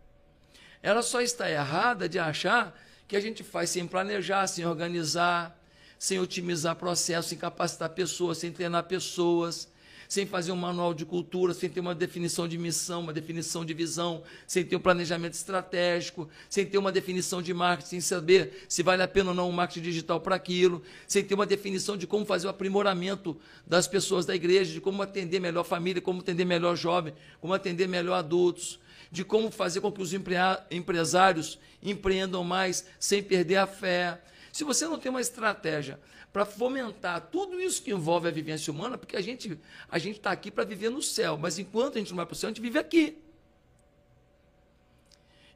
Ela 0.82 1.02
só 1.02 1.20
está 1.20 1.50
errada 1.50 2.08
de 2.08 2.18
achar 2.18 2.78
que 3.06 3.16
a 3.16 3.20
gente 3.20 3.42
faz 3.42 3.70
sem 3.70 3.86
planejar, 3.86 4.46
sem 4.46 4.66
organizar, 4.66 5.58
sem 5.98 6.18
otimizar 6.18 6.76
processos, 6.76 7.30
sem 7.30 7.38
capacitar 7.38 7.90
pessoas, 7.90 8.38
sem 8.38 8.52
treinar 8.52 8.84
pessoas 8.84 9.68
sem 10.08 10.24
fazer 10.24 10.50
um 10.50 10.56
manual 10.56 10.94
de 10.94 11.04
cultura, 11.04 11.52
sem 11.52 11.68
ter 11.68 11.80
uma 11.80 11.94
definição 11.94 12.48
de 12.48 12.56
missão, 12.56 13.02
uma 13.02 13.12
definição 13.12 13.62
de 13.62 13.74
visão, 13.74 14.22
sem 14.46 14.64
ter 14.64 14.74
um 14.74 14.80
planejamento 14.80 15.34
estratégico, 15.34 16.28
sem 16.48 16.64
ter 16.64 16.78
uma 16.78 16.90
definição 16.90 17.42
de 17.42 17.52
marketing, 17.52 17.90
sem 17.90 18.00
saber 18.00 18.64
se 18.66 18.82
vale 18.82 19.02
a 19.02 19.08
pena 19.08 19.30
ou 19.30 19.36
não 19.36 19.50
um 19.50 19.52
marketing 19.52 19.82
digital 19.82 20.18
para 20.18 20.34
aquilo, 20.34 20.82
sem 21.06 21.22
ter 21.22 21.34
uma 21.34 21.44
definição 21.44 21.94
de 21.94 22.06
como 22.06 22.24
fazer 22.24 22.46
o 22.46 22.50
aprimoramento 22.50 23.36
das 23.66 23.86
pessoas 23.86 24.24
da 24.24 24.34
igreja, 24.34 24.72
de 24.72 24.80
como 24.80 25.02
atender 25.02 25.40
melhor 25.40 25.60
a 25.60 25.64
família, 25.64 26.00
como 26.00 26.20
atender 26.20 26.46
melhor 26.46 26.74
jovem, 26.74 27.12
como 27.38 27.52
atender 27.52 27.86
melhor 27.86 28.14
adultos, 28.14 28.80
de 29.10 29.24
como 29.24 29.50
fazer 29.50 29.80
com 29.80 29.90
que 29.90 30.02
os 30.02 30.12
empresários 30.12 31.58
empreendam 31.82 32.44
mais 32.44 32.86
sem 32.98 33.22
perder 33.22 33.56
a 33.56 33.66
fé. 33.66 34.20
Se 34.52 34.64
você 34.64 34.86
não 34.86 34.98
tem 34.98 35.10
uma 35.10 35.20
estratégia 35.20 35.98
para 36.32 36.44
fomentar 36.44 37.28
tudo 37.32 37.60
isso 37.60 37.82
que 37.82 37.90
envolve 37.90 38.28
a 38.28 38.30
vivência 38.30 38.72
humana, 38.72 38.98
porque 38.98 39.16
a 39.16 39.20
gente 39.20 39.58
a 39.88 39.98
gente 39.98 40.16
está 40.16 40.30
aqui 40.30 40.50
para 40.50 40.64
viver 40.64 40.90
no 40.90 41.02
céu, 41.02 41.38
mas 41.38 41.58
enquanto 41.58 41.96
a 41.96 41.98
gente 41.98 42.10
não 42.10 42.16
vai 42.16 42.26
para 42.26 42.34
o 42.34 42.36
céu, 42.36 42.48
a 42.48 42.50
gente 42.50 42.60
vive 42.60 42.78
aqui. 42.78 43.18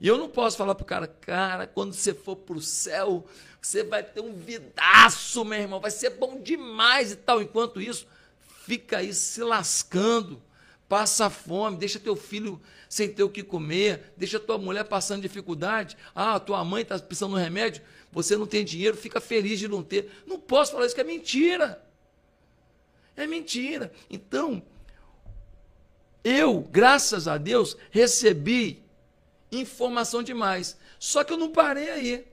E 0.01 0.09
eu 0.09 0.19
não 0.19 0.29
posso 0.29 0.57
falar 0.57 0.75
para 0.75 0.83
o 0.83 0.87
cara, 0.87 1.07
cara, 1.07 1.65
quando 1.65 1.93
você 1.93 2.13
for 2.13 2.35
para 2.35 2.57
o 2.57 2.61
céu, 2.61 3.25
você 3.61 3.85
vai 3.85 4.03
ter 4.03 4.21
um 4.21 4.35
vidaço, 4.35 5.45
meu 5.45 5.61
irmão, 5.61 5.79
vai 5.79 5.93
ser 5.93 6.11
bom 6.11 6.41
demais 6.41 7.13
e 7.13 7.17
tal. 7.17 7.41
Enquanto 7.41 7.81
isso, 7.81 8.09
fica 8.65 8.99
aí 8.99 9.15
se 9.15 9.41
lascando, 9.45 10.43
passa 10.93 11.31
fome, 11.31 11.79
deixa 11.79 11.99
teu 11.99 12.15
filho 12.15 12.61
sem 12.87 13.09
ter 13.09 13.23
o 13.23 13.31
que 13.31 13.43
comer, 13.43 14.13
deixa 14.15 14.39
tua 14.39 14.59
mulher 14.59 14.85
passando 14.85 15.23
dificuldade. 15.23 15.97
Ah, 16.15 16.39
tua 16.39 16.63
mãe 16.63 16.83
está 16.83 16.99
precisando 16.99 17.31
de 17.31 17.37
um 17.37 17.43
remédio 17.43 17.83
você 18.13 18.37
não 18.37 18.47
tem 18.47 18.63
dinheiro, 18.63 18.95
fica 18.95 19.21
feliz 19.21 19.59
de 19.59 19.67
não 19.67 19.83
ter. 19.83 20.23
Não 20.27 20.39
posso 20.39 20.73
falar 20.73 20.85
isso, 20.85 20.95
que 20.95 21.01
é 21.01 21.05
mentira. 21.05 21.83
É 23.17 23.27
mentira. 23.27 23.91
Então, 24.11 24.63
eu, 26.23 26.61
graças 26.61 27.27
a 27.27 27.39
Deus, 27.39 27.75
recebi 27.91 28.85
informação 29.51 30.23
demais. 30.23 30.77
Só 30.99 31.25
que 31.25 31.33
eu 31.33 31.39
não 31.39 31.51
parei 31.51 31.91
aí. 31.91 32.27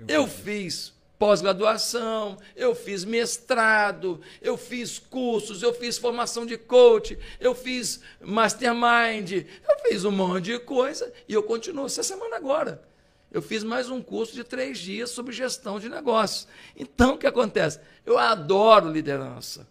Eu, 0.00 0.06
eu 0.06 0.26
fiz 0.26 0.92
pós-graduação, 1.20 2.38
eu 2.56 2.74
fiz 2.74 3.04
mestrado, 3.04 4.22
eu 4.40 4.56
fiz 4.56 4.98
cursos, 4.98 5.62
eu 5.62 5.74
fiz 5.74 5.98
formação 5.98 6.46
de 6.46 6.56
coach, 6.56 7.18
eu 7.38 7.54
fiz 7.54 8.00
mastermind, 8.22 9.30
eu 9.68 9.78
fiz 9.86 10.06
um 10.06 10.10
monte 10.10 10.44
de 10.46 10.58
coisa 10.60 11.12
e 11.28 11.34
eu 11.34 11.42
continuo 11.42 11.84
essa 11.84 12.02
semana 12.02 12.36
agora. 12.36 12.82
Eu 13.30 13.42
fiz 13.42 13.62
mais 13.62 13.90
um 13.90 14.00
curso 14.02 14.34
de 14.34 14.42
três 14.42 14.78
dias 14.78 15.10
sobre 15.10 15.34
gestão 15.34 15.78
de 15.78 15.90
negócios. 15.90 16.48
Então, 16.74 17.14
o 17.14 17.18
que 17.18 17.26
acontece? 17.26 17.78
Eu 18.06 18.16
adoro 18.16 18.90
liderança. 18.90 19.68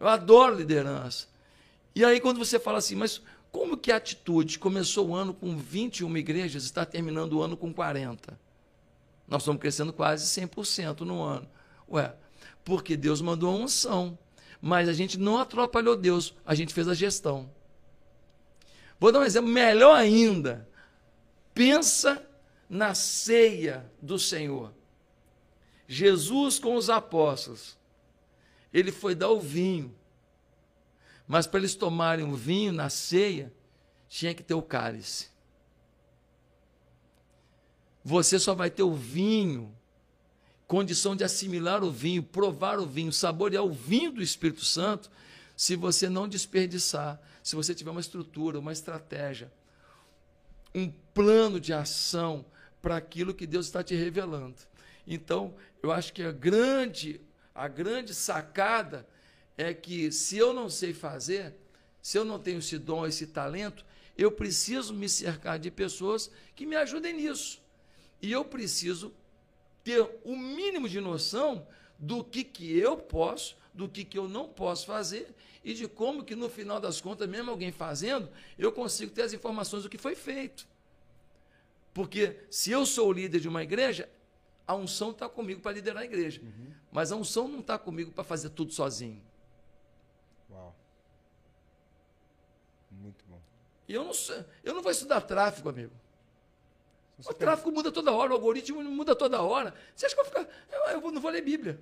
Eu 0.00 0.08
adoro 0.08 0.56
liderança. 0.56 1.28
E 1.94 2.02
aí, 2.02 2.18
quando 2.18 2.38
você 2.38 2.58
fala 2.58 2.78
assim, 2.78 2.96
mas 2.96 3.20
como 3.52 3.76
que 3.76 3.92
a 3.92 3.96
atitude 3.96 4.58
começou 4.58 5.10
o 5.10 5.14
ano 5.14 5.34
com 5.34 5.54
21 5.54 6.16
igrejas 6.16 6.64
está 6.64 6.86
terminando 6.86 7.34
o 7.34 7.42
ano 7.42 7.58
com 7.58 7.74
40? 7.74 8.40
Nós 9.26 9.42
estamos 9.42 9.60
crescendo 9.60 9.92
quase 9.92 10.24
100% 10.40 11.00
no 11.00 11.22
ano. 11.22 11.48
Ué, 11.90 12.14
porque 12.64 12.96
Deus 12.96 13.20
mandou 13.20 13.50
a 13.50 13.54
unção. 13.54 14.18
Mas 14.60 14.88
a 14.88 14.92
gente 14.92 15.18
não 15.18 15.38
atrapalhou 15.38 15.96
Deus, 15.96 16.34
a 16.46 16.54
gente 16.54 16.72
fez 16.72 16.86
a 16.86 16.94
gestão. 16.94 17.50
Vou 19.00 19.10
dar 19.10 19.18
um 19.18 19.24
exemplo 19.24 19.50
melhor 19.50 19.96
ainda. 19.96 20.68
Pensa 21.52 22.24
na 22.70 22.94
ceia 22.94 23.84
do 24.00 24.16
Senhor. 24.18 24.72
Jesus 25.88 26.60
com 26.60 26.76
os 26.76 26.88
apóstolos. 26.88 27.76
Ele 28.72 28.92
foi 28.92 29.16
dar 29.16 29.30
o 29.30 29.40
vinho. 29.40 29.92
Mas 31.26 31.48
para 31.48 31.58
eles 31.58 31.74
tomarem 31.74 32.24
o 32.24 32.36
vinho 32.36 32.72
na 32.72 32.88
ceia, 32.88 33.52
tinha 34.08 34.32
que 34.32 34.42
ter 34.44 34.54
o 34.54 34.62
cálice. 34.62 35.31
Você 38.04 38.38
só 38.38 38.54
vai 38.54 38.70
ter 38.70 38.82
o 38.82 38.94
vinho, 38.94 39.72
condição 40.66 41.14
de 41.14 41.22
assimilar 41.22 41.84
o 41.84 41.90
vinho, 41.90 42.22
provar 42.22 42.80
o 42.80 42.86
vinho, 42.86 43.12
saborear 43.12 43.64
o 43.64 43.70
vinho 43.70 44.12
do 44.12 44.22
Espírito 44.22 44.64
Santo, 44.64 45.10
se 45.56 45.76
você 45.76 46.08
não 46.08 46.26
desperdiçar, 46.26 47.20
se 47.42 47.54
você 47.54 47.74
tiver 47.74 47.90
uma 47.90 48.00
estrutura, 48.00 48.58
uma 48.58 48.72
estratégia, 48.72 49.52
um 50.74 50.90
plano 51.14 51.60
de 51.60 51.72
ação 51.72 52.44
para 52.80 52.96
aquilo 52.96 53.34
que 53.34 53.46
Deus 53.46 53.66
está 53.66 53.82
te 53.82 53.94
revelando. 53.94 54.56
Então, 55.06 55.54
eu 55.82 55.92
acho 55.92 56.12
que 56.12 56.22
a 56.22 56.32
grande, 56.32 57.20
a 57.54 57.68
grande 57.68 58.14
sacada 58.14 59.06
é 59.56 59.72
que 59.72 60.10
se 60.10 60.36
eu 60.36 60.52
não 60.52 60.68
sei 60.68 60.92
fazer, 60.92 61.54
se 62.00 62.18
eu 62.18 62.24
não 62.24 62.38
tenho 62.38 62.58
esse 62.58 62.78
dom, 62.78 63.06
esse 63.06 63.26
talento, 63.26 63.84
eu 64.18 64.32
preciso 64.32 64.92
me 64.92 65.08
cercar 65.08 65.58
de 65.58 65.70
pessoas 65.70 66.30
que 66.56 66.66
me 66.66 66.74
ajudem 66.76 67.14
nisso. 67.14 67.61
E 68.22 68.30
eu 68.30 68.44
preciso 68.44 69.12
ter 69.82 70.08
o 70.24 70.36
mínimo 70.36 70.88
de 70.88 71.00
noção 71.00 71.66
do 71.98 72.22
que, 72.22 72.44
que 72.44 72.78
eu 72.78 72.96
posso, 72.96 73.56
do 73.74 73.88
que, 73.88 74.04
que 74.04 74.16
eu 74.16 74.28
não 74.28 74.48
posso 74.48 74.86
fazer 74.86 75.34
e 75.64 75.74
de 75.74 75.88
como 75.88 76.24
que 76.24 76.34
no 76.34 76.48
final 76.48 76.80
das 76.80 77.00
contas, 77.00 77.28
mesmo 77.28 77.50
alguém 77.50 77.72
fazendo, 77.72 78.28
eu 78.56 78.72
consigo 78.72 79.12
ter 79.12 79.22
as 79.22 79.32
informações 79.32 79.82
do 79.82 79.88
que 79.88 79.98
foi 79.98 80.14
feito. 80.14 80.66
Porque 81.92 82.40
se 82.48 82.70
eu 82.70 82.86
sou 82.86 83.08
o 83.08 83.12
líder 83.12 83.40
de 83.40 83.48
uma 83.48 83.62
igreja, 83.62 84.08
a 84.66 84.74
unção 84.74 85.10
está 85.10 85.28
comigo 85.28 85.60
para 85.60 85.72
liderar 85.72 86.02
a 86.02 86.06
igreja. 86.06 86.40
Uhum. 86.42 86.72
Mas 86.90 87.12
a 87.12 87.16
unção 87.16 87.48
não 87.48 87.60
está 87.60 87.78
comigo 87.78 88.12
para 88.12 88.24
fazer 88.24 88.50
tudo 88.50 88.72
sozinho. 88.72 89.22
Uau. 90.50 90.74
Muito 92.90 93.24
bom. 93.28 93.40
E 93.88 93.94
eu 93.94 94.04
não, 94.04 94.12
eu 94.64 94.74
não 94.74 94.82
vou 94.82 94.90
estudar 94.90 95.20
tráfego, 95.22 95.68
amigo. 95.68 95.92
O 97.18 97.34
tráfico 97.34 97.70
muda 97.70 97.92
toda 97.92 98.10
hora, 98.10 98.32
o 98.32 98.34
algoritmo 98.34 98.82
muda 98.82 99.14
toda 99.14 99.40
hora. 99.42 99.74
Você 99.94 100.06
acha 100.06 100.14
que 100.14 100.20
eu 100.20 100.24
vou 100.24 100.32
ficar. 100.32 100.54
Eu, 100.70 101.00
eu 101.00 101.10
não 101.10 101.20
vou 101.20 101.30
ler 101.30 101.42
Bíblia. 101.42 101.78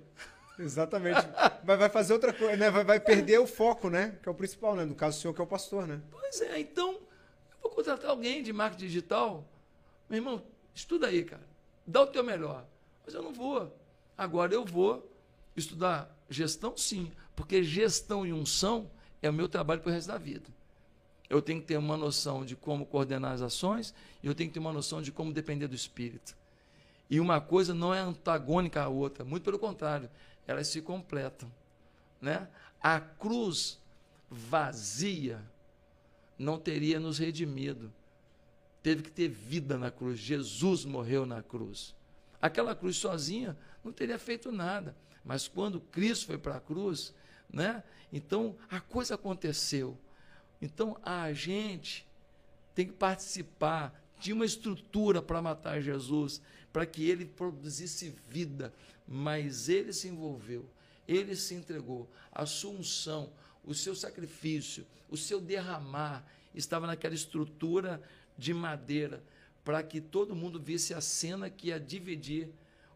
Exatamente. 0.59 1.19
Mas 1.63 1.79
vai 1.79 1.89
fazer 1.89 2.13
outra 2.13 2.33
coisa, 2.33 2.57
né? 2.57 2.69
Vai, 2.69 2.83
vai, 2.83 2.99
perder 2.99 3.39
o 3.39 3.47
foco, 3.47 3.89
né? 3.89 4.17
Que 4.21 4.29
é 4.29 4.31
o 4.31 4.35
principal, 4.35 4.75
né? 4.75 4.85
No 4.85 4.93
caso, 4.93 5.17
o 5.17 5.21
senhor 5.21 5.33
que 5.33 5.41
é 5.41 5.43
o 5.43 5.47
pastor, 5.47 5.87
né? 5.87 6.01
Pois 6.11 6.41
é, 6.41 6.59
então, 6.59 6.93
eu 6.93 7.61
vou 7.63 7.71
contratar 7.71 8.11
alguém 8.11 8.43
de 8.43 8.53
marketing 8.53 8.85
digital. 8.85 9.47
Meu 10.09 10.17
irmão, 10.17 10.43
estuda 10.75 11.07
aí, 11.07 11.23
cara. 11.23 11.43
Dá 11.87 12.01
o 12.01 12.07
teu 12.07 12.23
melhor. 12.23 12.65
Mas 13.03 13.15
eu 13.15 13.23
não 13.23 13.33
vou. 13.33 13.75
Agora 14.17 14.53
eu 14.53 14.63
vou 14.63 15.09
estudar 15.55 16.15
gestão, 16.29 16.77
sim. 16.77 17.11
Porque 17.35 17.63
gestão 17.63 18.25
e 18.25 18.31
unção 18.31 18.91
é 19.21 19.29
o 19.29 19.33
meu 19.33 19.49
trabalho 19.49 19.81
para 19.81 19.89
o 19.89 19.93
resto 19.93 20.09
da 20.09 20.17
vida 20.17 20.49
eu 21.31 21.41
tenho 21.41 21.61
que 21.61 21.67
ter 21.67 21.77
uma 21.77 21.95
noção 21.95 22.43
de 22.43 22.57
como 22.57 22.85
coordenar 22.85 23.31
as 23.31 23.41
ações 23.41 23.93
e 24.21 24.27
eu 24.27 24.35
tenho 24.35 24.49
que 24.49 24.55
ter 24.55 24.59
uma 24.59 24.73
noção 24.73 25.01
de 25.01 25.13
como 25.13 25.31
depender 25.31 25.65
do 25.65 25.73
Espírito. 25.73 26.35
E 27.09 27.21
uma 27.21 27.39
coisa 27.39 27.73
não 27.73 27.93
é 27.93 27.99
antagônica 27.99 28.81
à 28.81 28.89
outra, 28.89 29.23
muito 29.23 29.43
pelo 29.43 29.57
contrário, 29.57 30.09
elas 30.45 30.67
se 30.67 30.81
completam. 30.81 31.49
Né? 32.21 32.49
A 32.83 32.99
cruz 32.99 33.79
vazia 34.29 35.41
não 36.37 36.59
teria 36.59 36.99
nos 36.99 37.17
redimido. 37.17 37.93
Teve 38.83 39.03
que 39.03 39.11
ter 39.11 39.29
vida 39.29 39.77
na 39.77 39.89
cruz. 39.89 40.19
Jesus 40.19 40.83
morreu 40.83 41.25
na 41.25 41.41
cruz. 41.41 41.95
Aquela 42.41 42.75
cruz 42.75 42.97
sozinha 42.97 43.57
não 43.85 43.93
teria 43.93 44.19
feito 44.19 44.51
nada. 44.51 44.93
Mas 45.23 45.47
quando 45.47 45.79
Cristo 45.79 46.25
foi 46.25 46.37
para 46.37 46.57
a 46.57 46.59
cruz, 46.59 47.13
né? 47.49 47.83
então 48.11 48.53
a 48.69 48.81
coisa 48.81 49.15
aconteceu. 49.15 49.97
Então 50.61 50.97
a 51.03 51.33
gente 51.33 52.05
tem 52.75 52.85
que 52.85 52.93
participar 52.93 53.99
de 54.19 54.31
uma 54.31 54.45
estrutura 54.45 55.21
para 55.21 55.41
matar 55.41 55.81
Jesus, 55.81 56.41
para 56.71 56.85
que 56.85 57.09
ele 57.09 57.25
produzisse 57.25 58.15
vida, 58.29 58.71
mas 59.07 59.67
ele 59.67 59.91
se 59.91 60.07
envolveu, 60.07 60.69
ele 61.07 61.35
se 61.35 61.55
entregou, 61.55 62.09
a 62.31 62.45
sua 62.45 62.71
unção, 62.71 63.31
o 63.65 63.73
seu 63.73 63.95
sacrifício, 63.95 64.85
o 65.09 65.17
seu 65.17 65.41
derramar 65.41 66.25
estava 66.53 66.87
naquela 66.87 67.15
estrutura 67.15 68.01
de 68.37 68.53
madeira, 68.53 69.23
para 69.63 69.83
que 69.83 69.99
todo 69.99 70.35
mundo 70.35 70.59
visse 70.59 70.93
a 70.93 71.01
cena 71.01 71.49
que 71.49 71.67
ia 71.67 71.79
dividir 71.79 72.49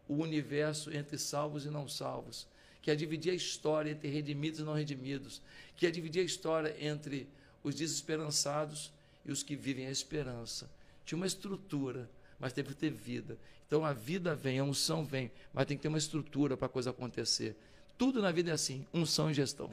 o 0.08 0.14
universo 0.16 0.92
entre 0.92 1.18
salvos 1.18 1.64
e 1.64 1.70
não 1.70 1.88
salvos, 1.88 2.46
que 2.80 2.90
ia 2.90 2.96
dividir 2.96 3.32
a 3.32 3.34
história 3.34 3.90
entre 3.90 4.08
redimidos 4.08 4.60
e 4.60 4.62
não 4.62 4.74
redimidos, 4.74 5.42
que 5.76 5.86
ia 5.86 5.92
dividir 5.92 6.20
a 6.20 6.24
história 6.24 6.74
entre 6.78 7.28
os 7.66 7.74
desesperançados 7.74 8.92
e 9.24 9.32
os 9.32 9.42
que 9.42 9.56
vivem 9.56 9.88
a 9.88 9.90
esperança. 9.90 10.70
Tinha 11.04 11.16
uma 11.16 11.26
estrutura, 11.26 12.08
mas 12.38 12.52
teve 12.52 12.68
que 12.68 12.76
ter 12.76 12.90
vida. 12.90 13.36
Então 13.66 13.84
a 13.84 13.92
vida 13.92 14.36
vem, 14.36 14.60
a 14.60 14.64
unção 14.64 15.04
vem, 15.04 15.32
mas 15.52 15.66
tem 15.66 15.76
que 15.76 15.82
ter 15.82 15.88
uma 15.88 15.98
estrutura 15.98 16.56
para 16.56 16.66
a 16.66 16.68
coisa 16.68 16.90
acontecer. 16.90 17.56
Tudo 17.98 18.22
na 18.22 18.30
vida 18.30 18.52
é 18.52 18.54
assim, 18.54 18.86
unção 18.94 19.28
e 19.30 19.34
gestão. 19.34 19.68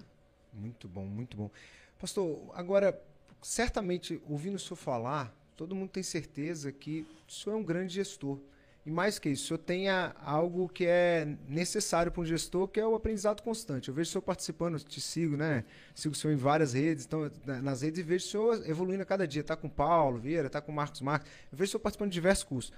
Muito 0.52 0.88
bom, 0.88 1.06
muito 1.06 1.38
bom. 1.38 1.52
Pastor, 2.00 2.52
agora, 2.56 3.00
certamente, 3.44 4.20
ouvindo 4.28 4.56
o 4.56 4.60
senhor 4.60 4.76
falar, 4.76 5.32
todo 5.56 5.76
mundo 5.76 5.90
tem 5.92 6.02
certeza 6.02 6.72
que 6.72 7.06
o 7.28 7.32
senhor 7.32 7.56
é 7.56 7.60
um 7.60 7.64
grande 7.64 7.94
gestor. 7.94 8.40
E 8.86 8.92
mais 8.92 9.18
que 9.18 9.30
isso, 9.30 9.46
o 9.46 9.48
senhor 9.48 9.58
tenha 9.60 10.14
algo 10.22 10.68
que 10.68 10.86
é 10.86 11.26
necessário 11.48 12.12
para 12.12 12.22
um 12.22 12.26
gestor, 12.26 12.68
que 12.68 12.82
é 12.82 12.86
o 12.86 12.96
aprendizado 12.96 13.42
constante. 13.42 13.88
Eu 13.88 13.94
vejo 13.94 14.10
o 14.10 14.12
senhor 14.12 14.22
participando, 14.22 14.78
te 14.80 15.00
sigo, 15.00 15.38
né? 15.38 15.64
Sigo 15.96 16.14
o 16.14 16.18
senhor 16.18 16.34
em 16.34 16.38
várias 16.38 16.74
redes, 16.74 17.06
então, 17.06 17.32
nas 17.46 17.82
redes 17.82 18.00
e 18.00 18.04
vejo 18.04 18.26
o 18.26 18.30
senhor 18.30 18.70
evoluindo 18.70 19.02
a 19.02 19.06
cada 19.06 19.26
dia. 19.26 19.40
Está 19.40 19.56
com 19.56 19.68
o 19.68 19.72
Paulo 19.72 20.20
Vieira, 20.20 20.48
está 20.48 20.60
com 20.60 20.72
o 20.72 20.76
Marcos 20.76 21.00
Marques. 21.00 21.32
Eu 21.50 21.58
vejo 21.58 21.70
o 21.70 21.72
senhor 21.72 21.80
participando 21.80 22.10
de 22.10 22.16
diversos 22.16 22.44
cursos. 22.44 22.74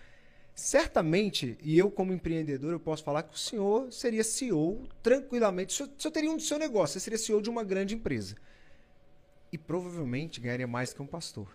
Certamente, 0.53 1.57
e 1.61 1.77
eu 1.77 1.89
como 1.89 2.13
empreendedor, 2.13 2.71
eu 2.71 2.79
posso 2.79 3.03
falar 3.03 3.23
que 3.23 3.33
o 3.33 3.37
senhor 3.37 3.91
seria 3.91 4.23
CEO 4.23 4.87
tranquilamente. 5.01 5.73
O 5.73 5.77
senhor, 5.77 5.89
o 5.89 6.01
senhor 6.01 6.11
teria 6.11 6.31
um 6.31 6.37
do 6.37 6.43
seu 6.43 6.59
negócio, 6.59 6.93
você 6.93 6.99
seria 6.99 7.17
CEO 7.17 7.41
de 7.41 7.49
uma 7.49 7.63
grande 7.63 7.95
empresa. 7.95 8.35
E 9.51 9.57
provavelmente 9.57 10.39
ganharia 10.39 10.67
mais 10.67 10.93
que 10.93 11.01
um 11.01 11.07
pastor. 11.07 11.47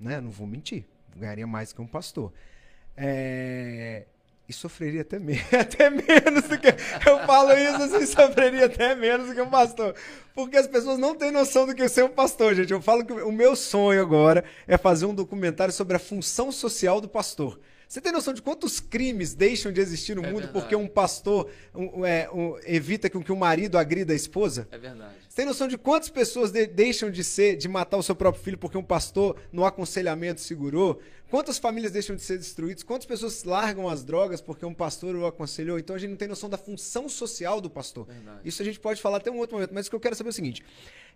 Né? 0.00 0.20
Não 0.20 0.30
vou 0.30 0.48
mentir. 0.48 0.84
Ganharia 1.16 1.46
mais 1.46 1.72
que 1.72 1.80
um 1.80 1.86
pastor. 1.86 2.32
É, 2.96 4.04
e 4.48 4.52
sofreria 4.52 5.00
até, 5.00 5.18
me 5.18 5.34
até 5.58 5.88
menos 5.88 6.44
do 6.48 6.58
que. 6.58 6.68
Eu 7.08 7.18
falo 7.26 7.52
isso 7.52 7.82
assim, 7.82 8.06
sofreria 8.06 8.66
até 8.66 8.94
menos 8.94 9.28
do 9.28 9.34
que 9.34 9.40
um 9.40 9.48
pastor. 9.48 9.94
Porque 10.34 10.56
as 10.56 10.66
pessoas 10.66 10.98
não 10.98 11.14
têm 11.14 11.30
noção 11.30 11.66
do 11.66 11.74
que 11.74 11.88
ser 11.88 12.04
um 12.04 12.10
pastor, 12.10 12.54
gente. 12.54 12.72
Eu 12.72 12.82
falo 12.82 13.04
que 13.04 13.12
o 13.12 13.32
meu 13.32 13.56
sonho 13.56 14.00
agora 14.00 14.44
é 14.66 14.76
fazer 14.76 15.06
um 15.06 15.14
documentário 15.14 15.72
sobre 15.72 15.96
a 15.96 15.98
função 15.98 16.52
social 16.52 17.00
do 17.00 17.08
pastor. 17.08 17.58
Você 17.88 18.00
tem 18.00 18.10
noção 18.10 18.34
de 18.34 18.42
quantos 18.42 18.80
crimes 18.80 19.34
deixam 19.34 19.70
de 19.70 19.80
existir 19.80 20.16
no 20.16 20.24
é 20.24 20.26
mundo 20.26 20.42
verdade. 20.42 20.52
porque 20.52 20.74
um 20.74 20.88
pastor 20.88 21.48
um, 21.74 22.04
é, 22.04 22.28
um, 22.32 22.58
evita 22.64 23.08
que, 23.08 23.18
que 23.22 23.30
um 23.30 23.36
marido 23.36 23.78
agrida 23.78 24.12
a 24.12 24.16
esposa? 24.16 24.66
É 24.72 24.78
verdade. 24.78 25.14
Você 25.28 25.36
tem 25.36 25.46
noção 25.46 25.68
de 25.68 25.78
quantas 25.78 26.08
pessoas 26.08 26.50
de, 26.50 26.66
deixam 26.66 27.10
de 27.10 27.22
ser, 27.22 27.56
de 27.56 27.68
matar 27.68 27.96
o 27.96 28.02
seu 28.02 28.16
próprio 28.16 28.42
filho 28.42 28.58
porque 28.58 28.76
um 28.76 28.82
pastor 28.82 29.36
no 29.52 29.64
aconselhamento 29.64 30.40
segurou? 30.40 31.00
Quantas 31.34 31.58
famílias 31.58 31.90
deixam 31.90 32.14
de 32.14 32.22
ser 32.22 32.38
destruídas? 32.38 32.84
Quantas 32.84 33.06
pessoas 33.06 33.42
largam 33.42 33.88
as 33.88 34.04
drogas 34.04 34.40
porque 34.40 34.64
um 34.64 34.72
pastor 34.72 35.16
o 35.16 35.26
aconselhou? 35.26 35.80
Então 35.80 35.96
a 35.96 35.98
gente 35.98 36.10
não 36.10 36.16
tem 36.16 36.28
noção 36.28 36.48
da 36.48 36.56
função 36.56 37.08
social 37.08 37.60
do 37.60 37.68
pastor. 37.68 38.06
Verdade. 38.06 38.38
Isso 38.44 38.62
a 38.62 38.64
gente 38.64 38.78
pode 38.78 39.02
falar 39.02 39.16
até 39.16 39.32
um 39.32 39.38
outro 39.38 39.56
momento, 39.56 39.74
mas 39.74 39.88
o 39.88 39.90
que 39.90 39.96
eu 39.96 40.00
quero 40.00 40.14
saber 40.14 40.28
é 40.28 40.30
o 40.30 40.32
seguinte: 40.32 40.62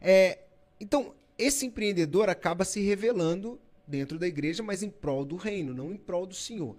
é, 0.01 0.41
então 0.81 1.15
esse 1.39 1.65
empreendedor 1.65 2.29
acaba 2.29 2.65
se 2.65 2.81
revelando 2.81 3.61
dentro 3.87 4.19
da 4.19 4.27
igreja, 4.27 4.61
mas 4.61 4.83
em 4.83 4.91
prol 4.91 5.25
do 5.25 5.37
reino, 5.37 5.73
não 5.73 5.93
em 5.93 5.97
prol 5.97 6.27
do 6.27 6.35
Senhor. 6.35 6.77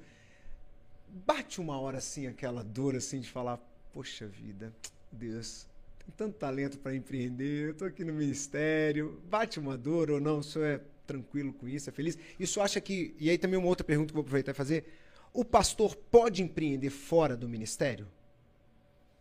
bate 1.07 1.61
uma 1.61 1.79
hora 1.79 1.99
assim, 1.99 2.27
aquela 2.27 2.61
dor 2.61 2.93
assim 2.93 3.21
de 3.21 3.29
falar, 3.29 3.57
poxa 3.93 4.27
vida, 4.27 4.73
Deus, 5.09 5.65
tem 5.97 6.13
tanto 6.17 6.37
talento 6.37 6.77
para 6.77 6.93
empreender, 6.93 7.69
eu 7.69 7.73
tô 7.73 7.85
aqui 7.85 8.03
no 8.03 8.11
ministério, 8.11 9.21
bate 9.29 9.61
uma 9.61 9.77
dor 9.77 10.11
ou 10.11 10.19
não, 10.19 10.39
o 10.39 10.43
senhor 10.43 10.65
é 10.65 10.81
tranquilo 11.09 11.51
com 11.51 11.67
isso, 11.67 11.89
é 11.89 11.91
feliz? 11.91 12.17
Isso 12.39 12.61
acha 12.61 12.79
que, 12.79 13.15
e 13.19 13.31
aí 13.31 13.37
também 13.37 13.57
uma 13.57 13.67
outra 13.67 13.83
pergunta 13.83 14.07
que 14.07 14.11
eu 14.11 14.21
vou 14.21 14.21
aproveitar 14.21 14.51
e 14.51 14.53
fazer, 14.53 14.85
o 15.33 15.43
pastor 15.43 15.95
pode 15.95 16.43
empreender 16.43 16.91
fora 16.91 17.35
do 17.35 17.49
ministério? 17.49 18.07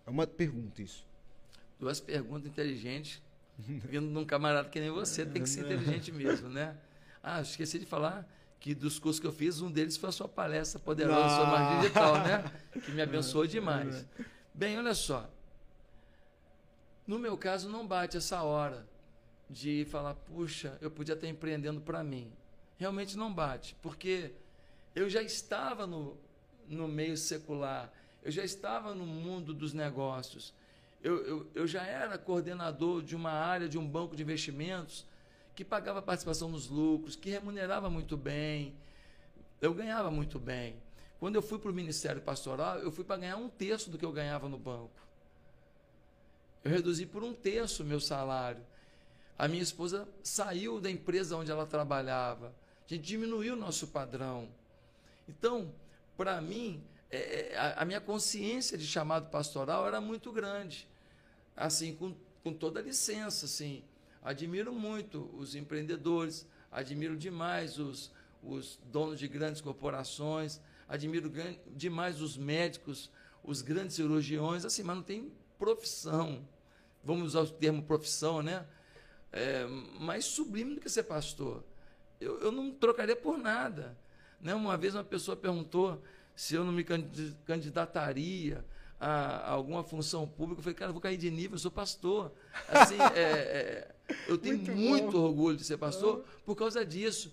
É 0.06 0.10
uma 0.10 0.26
pergunta 0.26 0.82
isso. 0.82 1.06
Duas 1.80 1.98
perguntas 1.98 2.46
inteligentes, 2.46 3.22
vindo 3.58 4.12
de 4.12 4.18
um 4.18 4.24
camarada 4.24 4.68
que 4.68 4.78
nem 4.78 4.90
você, 4.90 5.24
tem 5.24 5.42
que 5.42 5.48
ser 5.48 5.60
inteligente 5.60 6.12
mesmo, 6.12 6.50
né? 6.50 6.76
Ah, 7.22 7.40
esqueci 7.40 7.78
de 7.78 7.86
falar 7.86 8.28
que 8.60 8.74
dos 8.74 8.98
cursos 8.98 9.18
que 9.18 9.26
eu 9.26 9.32
fiz, 9.32 9.62
um 9.62 9.70
deles 9.70 9.96
foi 9.96 10.10
a 10.10 10.12
sua 10.12 10.28
palestra 10.28 10.78
poderosa 10.78 11.24
ah. 11.24 11.30
sobre 11.30 11.50
marketing 11.52 11.80
digital, 11.80 12.14
né? 12.18 12.52
Que 12.84 12.92
me 12.92 13.00
abençoou 13.00 13.46
demais. 13.46 14.04
Bem, 14.52 14.76
olha 14.76 14.94
só. 14.94 15.30
No 17.06 17.18
meu 17.18 17.38
caso, 17.38 17.70
não 17.70 17.86
bate 17.86 18.18
essa 18.18 18.42
hora 18.42 18.86
de 19.48 19.86
falar, 19.86 20.14
puxa, 20.14 20.76
eu 20.80 20.90
podia 20.90 21.14
estar 21.14 21.26
empreendendo 21.26 21.80
para 21.80 22.04
mim. 22.04 22.30
Realmente 22.78 23.16
não 23.16 23.32
bate, 23.32 23.76
porque 23.82 24.32
eu 24.94 25.08
já 25.08 25.22
estava 25.22 25.86
no, 25.86 26.16
no 26.68 26.86
meio 26.86 27.16
secular, 27.16 27.92
eu 28.22 28.30
já 28.30 28.44
estava 28.44 28.94
no 28.94 29.06
mundo 29.06 29.54
dos 29.54 29.72
negócios, 29.72 30.52
eu, 31.02 31.24
eu, 31.24 31.50
eu 31.54 31.66
já 31.66 31.82
era 31.84 32.18
coordenador 32.18 33.02
de 33.02 33.14
uma 33.14 33.30
área 33.30 33.68
de 33.68 33.78
um 33.78 33.86
banco 33.86 34.16
de 34.16 34.22
investimentos 34.22 35.06
que 35.54 35.64
pagava 35.64 36.02
participação 36.02 36.48
nos 36.48 36.68
lucros, 36.68 37.16
que 37.16 37.30
remunerava 37.30 37.88
muito 37.88 38.16
bem, 38.16 38.74
eu 39.60 39.74
ganhava 39.74 40.10
muito 40.10 40.38
bem. 40.38 40.76
Quando 41.18 41.34
eu 41.34 41.42
fui 41.42 41.58
para 41.58 41.70
o 41.70 41.74
Ministério 41.74 42.22
Pastoral, 42.22 42.78
eu 42.78 42.92
fui 42.92 43.04
para 43.04 43.16
ganhar 43.16 43.36
um 43.36 43.48
terço 43.48 43.90
do 43.90 43.98
que 43.98 44.04
eu 44.04 44.12
ganhava 44.12 44.48
no 44.48 44.58
banco. 44.58 44.90
Eu 46.62 46.70
reduzi 46.70 47.06
por 47.06 47.24
um 47.24 47.32
terço 47.32 47.82
o 47.82 47.86
meu 47.86 48.00
salário. 48.00 48.62
A 49.38 49.46
minha 49.46 49.62
esposa 49.62 50.08
saiu 50.22 50.80
da 50.80 50.90
empresa 50.90 51.36
onde 51.36 51.50
ela 51.50 51.64
trabalhava. 51.64 52.52
A 52.84 52.92
gente 52.92 53.04
diminuiu 53.04 53.54
o 53.54 53.56
nosso 53.56 53.86
padrão. 53.86 54.48
Então, 55.28 55.72
para 56.16 56.40
mim, 56.40 56.82
é, 57.08 57.52
é, 57.52 57.56
a, 57.56 57.82
a, 57.82 57.84
minha 57.84 58.00
consciência 58.00 58.76
de 58.76 58.84
chamado 58.84 59.30
pastoral 59.30 59.86
era 59.86 60.00
muito 60.00 60.32
grande. 60.32 60.88
Assim, 61.56 61.94
com, 61.94 62.14
com 62.42 62.52
toda 62.52 62.80
licença, 62.80 63.46
assim. 63.46 63.84
Admiro 64.24 64.72
muito 64.72 65.30
os 65.38 65.54
empreendedores, 65.54 66.44
admiro 66.72 67.16
demais 67.16 67.78
os, 67.78 68.10
os 68.42 68.80
donos 68.90 69.20
de 69.20 69.28
grandes 69.28 69.60
corporações, 69.60 70.60
admiro 70.88 71.32
demais 71.68 72.20
os 72.20 72.36
médicos, 72.36 73.08
os 73.44 73.62
grandes 73.62 73.94
cirurgiões, 73.94 74.64
assim, 74.64 74.82
mas 74.82 74.96
não 74.96 75.02
tem 75.02 75.32
profissão. 75.58 76.44
Vamos 77.04 77.28
usar 77.28 77.40
o 77.42 77.48
termo 77.48 77.82
profissão, 77.82 78.42
né? 78.42 78.66
É, 79.32 79.66
mais 80.00 80.24
sublime 80.24 80.74
do 80.74 80.80
que 80.80 80.88
ser 80.88 81.02
pastor. 81.04 81.62
Eu, 82.20 82.40
eu 82.40 82.52
não 82.52 82.70
trocaria 82.70 83.16
por 83.16 83.38
nada. 83.38 83.96
Né? 84.40 84.54
Uma 84.54 84.76
vez 84.76 84.94
uma 84.94 85.04
pessoa 85.04 85.36
perguntou 85.36 86.02
se 86.34 86.54
eu 86.54 86.64
não 86.64 86.72
me 86.72 86.84
candidataria 87.44 88.64
a, 89.00 89.50
alguma 89.50 89.84
função 89.84 90.26
pública, 90.26 90.60
eu 90.60 90.62
falei, 90.62 90.74
cara, 90.74 90.90
eu 90.90 90.92
vou 90.92 91.02
cair 91.02 91.16
de 91.16 91.30
nível, 91.30 91.54
eu 91.54 91.58
sou 91.58 91.70
pastor. 91.70 92.32
Assim, 92.68 92.96
é, 93.14 93.22
é, 93.22 93.94
eu 94.26 94.38
tenho 94.38 94.58
muito, 94.58 94.72
muito 94.72 95.18
orgulho 95.18 95.56
de 95.56 95.64
ser 95.64 95.76
pastor 95.76 96.24
por 96.44 96.56
causa 96.56 96.84
disso. 96.84 97.32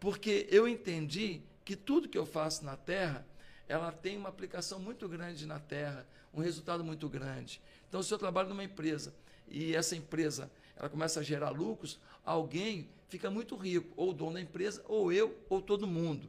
Porque 0.00 0.46
eu 0.50 0.68
entendi 0.68 1.42
que 1.64 1.76
tudo 1.76 2.08
que 2.08 2.18
eu 2.18 2.26
faço 2.26 2.64
na 2.64 2.76
terra, 2.76 3.26
ela 3.68 3.90
tem 3.90 4.16
uma 4.16 4.28
aplicação 4.28 4.78
muito 4.78 5.08
grande 5.08 5.46
na 5.46 5.58
terra, 5.58 6.06
um 6.32 6.40
resultado 6.40 6.84
muito 6.84 7.08
grande. 7.08 7.60
Então, 7.88 8.02
se 8.02 8.12
eu 8.12 8.18
trabalho 8.18 8.48
numa 8.48 8.64
empresa 8.64 9.14
e 9.48 9.74
essa 9.74 9.96
empresa 9.96 10.50
ela 10.76 10.88
começa 10.88 11.20
a 11.20 11.22
gerar 11.22 11.50
lucros, 11.50 12.00
alguém 12.24 12.88
fica 13.08 13.30
muito 13.30 13.56
rico, 13.56 13.92
ou 13.96 14.10
o 14.10 14.12
dono 14.12 14.34
da 14.34 14.40
empresa, 14.40 14.82
ou 14.88 15.12
eu, 15.12 15.38
ou 15.48 15.62
todo 15.62 15.86
mundo. 15.86 16.28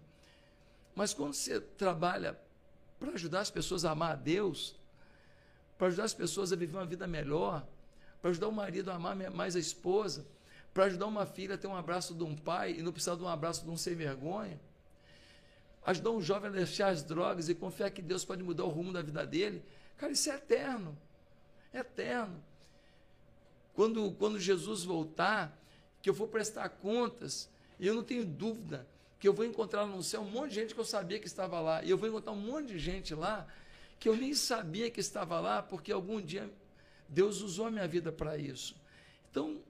Mas 0.95 1.13
quando 1.13 1.33
você 1.33 1.59
trabalha 1.59 2.39
para 2.99 3.11
ajudar 3.11 3.41
as 3.41 3.49
pessoas 3.49 3.83
a 3.83 3.91
amar 3.91 4.11
a 4.11 4.15
Deus, 4.15 4.75
para 5.77 5.87
ajudar 5.87 6.05
as 6.05 6.13
pessoas 6.13 6.53
a 6.53 6.55
viver 6.55 6.77
uma 6.77 6.85
vida 6.85 7.07
melhor, 7.07 7.65
para 8.21 8.31
ajudar 8.31 8.47
o 8.47 8.51
marido 8.51 8.91
a 8.91 8.95
amar 8.95 9.15
mais 9.31 9.55
a 9.55 9.59
esposa, 9.59 10.25
para 10.73 10.85
ajudar 10.85 11.07
uma 11.07 11.25
filha 11.25 11.55
a 11.55 11.57
ter 11.57 11.67
um 11.67 11.75
abraço 11.75 12.13
de 12.13 12.23
um 12.23 12.35
pai 12.35 12.73
e 12.73 12.81
não 12.81 12.91
precisar 12.91 13.15
de 13.15 13.23
um 13.23 13.27
abraço 13.27 13.63
de 13.63 13.69
um 13.69 13.77
sem 13.77 13.95
vergonha, 13.95 14.59
ajudar 15.85 16.11
um 16.11 16.21
jovem 16.21 16.49
a 16.49 16.53
deixar 16.53 16.89
as 16.89 17.03
drogas 17.03 17.49
e 17.49 17.55
confiar 17.55 17.91
que 17.91 18.01
Deus 18.01 18.25
pode 18.25 18.41
mudar 18.43 18.63
o 18.63 18.69
rumo 18.69 18.91
da 18.91 19.01
vida 19.01 19.25
dele, 19.25 19.63
cara, 19.97 20.11
isso 20.11 20.29
é 20.29 20.35
eterno, 20.35 20.97
é 21.73 21.79
eterno. 21.79 22.43
Quando, 23.75 24.11
quando 24.13 24.39
Jesus 24.39 24.83
voltar, 24.83 25.55
que 26.01 26.09
eu 26.09 26.13
for 26.13 26.27
prestar 26.27 26.69
contas, 26.69 27.49
e 27.79 27.85
eu 27.85 27.93
não 27.93 28.03
tenho 28.03 28.25
dúvida 28.25 28.87
que 29.19 29.27
eu 29.27 29.33
vou 29.33 29.45
encontrar 29.45 29.85
no 29.85 30.01
céu 30.01 30.21
um 30.21 30.29
monte 30.29 30.49
de 30.49 30.55
gente 30.55 30.73
que 30.73 30.79
eu 30.79 30.85
sabia 30.85 31.19
que 31.19 31.27
estava 31.27 31.59
lá. 31.59 31.83
E 31.83 31.89
eu 31.89 31.97
vou 31.97 32.07
encontrar 32.07 32.31
um 32.31 32.39
monte 32.39 32.67
de 32.67 32.79
gente 32.79 33.13
lá 33.13 33.47
que 33.99 34.07
eu 34.07 34.15
nem 34.15 34.33
sabia 34.33 34.89
que 34.89 34.99
estava 34.99 35.39
lá, 35.39 35.61
porque 35.61 35.91
algum 35.91 36.21
dia 36.21 36.49
Deus 37.07 37.41
usou 37.41 37.67
a 37.67 37.71
minha 37.71 37.87
vida 37.87 38.11
para 38.11 38.37
isso. 38.37 38.75
Então, 39.29 39.61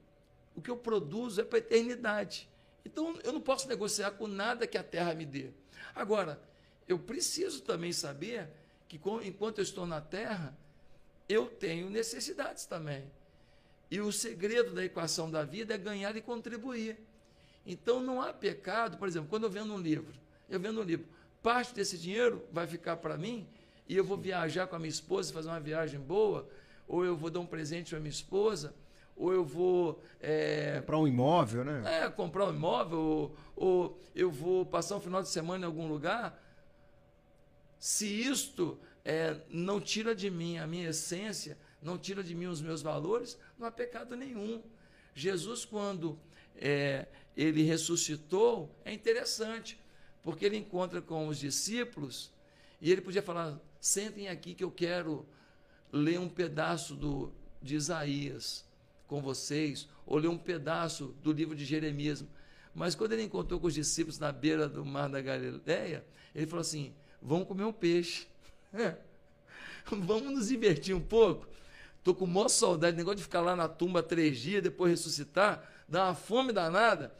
o 0.54 0.62
que 0.62 0.70
eu 0.70 0.76
produzo 0.76 1.40
é 1.40 1.44
para 1.44 1.58
a 1.58 1.60
eternidade. 1.60 2.48
Então, 2.84 3.18
eu 3.24 3.32
não 3.32 3.40
posso 3.40 3.68
negociar 3.68 4.12
com 4.12 4.26
nada 4.26 4.66
que 4.66 4.78
a 4.78 4.82
terra 4.82 5.14
me 5.14 5.26
dê. 5.26 5.50
Agora, 5.94 6.40
eu 6.86 6.98
preciso 6.98 7.62
também 7.62 7.92
saber 7.92 8.48
que, 8.88 9.00
enquanto 9.24 9.58
eu 9.58 9.62
estou 9.62 9.86
na 9.86 10.00
terra, 10.00 10.56
eu 11.28 11.46
tenho 11.46 11.90
necessidades 11.90 12.66
também. 12.66 13.10
E 13.90 14.00
o 14.00 14.12
segredo 14.12 14.74
da 14.74 14.84
equação 14.84 15.30
da 15.30 15.44
vida 15.44 15.74
é 15.74 15.78
ganhar 15.78 16.16
e 16.16 16.20
contribuir. 16.20 16.98
Então 17.64 18.00
não 18.00 18.20
há 18.20 18.32
pecado, 18.32 18.96
por 18.96 19.08
exemplo, 19.08 19.28
quando 19.28 19.44
eu 19.44 19.50
vendo 19.50 19.72
um 19.72 19.78
livro, 19.78 20.12
eu 20.48 20.58
vendo 20.58 20.80
um 20.80 20.84
livro, 20.84 21.06
parte 21.42 21.74
desse 21.74 21.98
dinheiro 21.98 22.44
vai 22.52 22.66
ficar 22.66 22.96
para 22.96 23.16
mim 23.16 23.46
e 23.88 23.96
eu 23.96 24.04
vou 24.04 24.16
viajar 24.16 24.66
com 24.66 24.76
a 24.76 24.78
minha 24.78 24.90
esposa, 24.90 25.32
fazer 25.32 25.48
uma 25.48 25.60
viagem 25.60 26.00
boa, 26.00 26.48
ou 26.88 27.04
eu 27.04 27.16
vou 27.16 27.30
dar 27.30 27.40
um 27.40 27.46
presente 27.46 27.90
para 27.90 28.00
minha 28.00 28.10
esposa, 28.10 28.74
ou 29.16 29.32
eu 29.32 29.44
vou. 29.44 30.02
É, 30.20 30.80
comprar 30.80 30.98
um 30.98 31.08
imóvel, 31.08 31.64
né? 31.64 32.02
É, 32.02 32.10
comprar 32.10 32.46
um 32.46 32.54
imóvel, 32.54 32.98
ou, 32.98 33.36
ou 33.56 34.00
eu 34.14 34.30
vou 34.30 34.66
passar 34.66 34.96
um 34.96 35.00
final 35.00 35.22
de 35.22 35.28
semana 35.28 35.64
em 35.64 35.66
algum 35.66 35.88
lugar. 35.88 36.42
Se 37.78 38.06
isto 38.06 38.78
é, 39.04 39.36
não 39.48 39.80
tira 39.80 40.14
de 40.14 40.30
mim 40.30 40.58
a 40.58 40.66
minha 40.66 40.90
essência, 40.90 41.56
não 41.86 41.96
tira 41.96 42.22
de 42.22 42.34
mim 42.34 42.46
os 42.46 42.60
meus 42.60 42.82
valores, 42.82 43.38
não 43.56 43.66
há 43.66 43.70
pecado 43.70 44.16
nenhum. 44.16 44.60
Jesus, 45.14 45.64
quando 45.64 46.18
é, 46.56 47.06
ele 47.36 47.62
ressuscitou, 47.62 48.74
é 48.84 48.92
interessante, 48.92 49.78
porque 50.20 50.44
ele 50.44 50.56
encontra 50.56 51.00
com 51.00 51.28
os 51.28 51.38
discípulos 51.38 52.32
e 52.80 52.90
ele 52.90 53.00
podia 53.00 53.22
falar: 53.22 53.58
sentem 53.80 54.28
aqui 54.28 54.52
que 54.52 54.64
eu 54.64 54.70
quero 54.70 55.24
ler 55.92 56.18
um 56.18 56.28
pedaço 56.28 56.96
do, 56.96 57.32
de 57.62 57.76
Isaías 57.76 58.66
com 59.06 59.22
vocês, 59.22 59.88
ou 60.04 60.18
ler 60.18 60.28
um 60.28 60.36
pedaço 60.36 61.14
do 61.22 61.32
livro 61.32 61.54
de 61.54 61.64
Jeremias. 61.64 62.24
Mas 62.74 62.96
quando 62.96 63.12
ele 63.12 63.22
encontrou 63.22 63.60
com 63.60 63.68
os 63.68 63.74
discípulos 63.74 64.18
na 64.18 64.32
beira 64.32 64.68
do 64.68 64.84
mar 64.84 65.08
da 65.08 65.20
Galileia, 65.20 66.04
ele 66.34 66.46
falou 66.46 66.62
assim: 66.62 66.92
vamos 67.22 67.46
comer 67.46 67.64
um 67.64 67.72
peixe. 67.72 68.26
vamos 69.86 70.32
nos 70.32 70.48
divertir 70.48 70.94
um 70.94 71.00
pouco. 71.00 71.46
Estou 72.06 72.14
com 72.14 72.24
maior 72.24 72.46
saudade, 72.46 72.96
negócio 72.96 73.16
de 73.16 73.24
ficar 73.24 73.40
lá 73.40 73.56
na 73.56 73.66
tumba 73.66 74.00
três 74.00 74.38
dias, 74.38 74.62
depois 74.62 74.92
ressuscitar 74.92 75.68
dá 75.88 76.04
uma 76.04 76.14
fome 76.14 76.52
danada. 76.52 77.12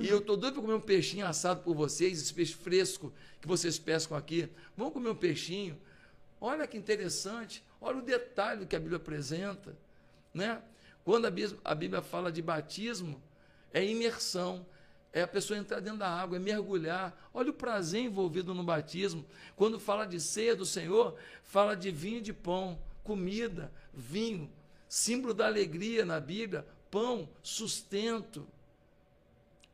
e 0.00 0.08
eu 0.08 0.18
tô 0.18 0.34
doido 0.34 0.54
para 0.54 0.62
comer 0.62 0.74
um 0.76 0.80
peixinho 0.80 1.26
assado 1.26 1.60
por 1.60 1.74
vocês, 1.74 2.22
esse 2.22 2.32
peixe 2.32 2.54
fresco 2.54 3.12
que 3.38 3.46
vocês 3.46 3.78
pescam 3.78 4.16
aqui. 4.16 4.48
Vamos 4.74 4.94
comer 4.94 5.10
um 5.10 5.14
peixinho. 5.14 5.78
Olha 6.40 6.66
que 6.66 6.78
interessante. 6.78 7.62
Olha 7.82 7.98
o 7.98 8.02
detalhe 8.02 8.64
que 8.64 8.74
a 8.74 8.78
Bíblia 8.78 8.96
apresenta. 8.96 9.76
Né? 10.32 10.62
Quando 11.04 11.26
a 11.26 11.30
Bíblia, 11.30 11.58
a 11.62 11.74
Bíblia 11.74 12.00
fala 12.00 12.32
de 12.32 12.40
batismo, 12.40 13.20
é 13.74 13.84
imersão. 13.84 14.64
É 15.12 15.20
a 15.20 15.28
pessoa 15.28 15.58
entrar 15.58 15.80
dentro 15.80 15.98
da 15.98 16.08
água, 16.08 16.38
é 16.38 16.40
mergulhar. 16.40 17.14
Olha 17.34 17.50
o 17.50 17.52
prazer 17.52 18.04
envolvido 18.04 18.54
no 18.54 18.64
batismo. 18.64 19.22
Quando 19.54 19.78
fala 19.78 20.06
de 20.06 20.18
ceia 20.18 20.56
do 20.56 20.64
Senhor, 20.64 21.14
fala 21.42 21.76
de 21.76 21.90
vinho 21.90 22.18
e 22.18 22.22
de 22.22 22.32
pão, 22.32 22.80
comida, 23.04 23.72
vinho, 23.92 24.50
símbolo 24.88 25.32
da 25.32 25.46
alegria 25.46 26.04
na 26.04 26.18
Bíblia, 26.18 26.66
pão, 26.90 27.28
sustento, 27.42 28.46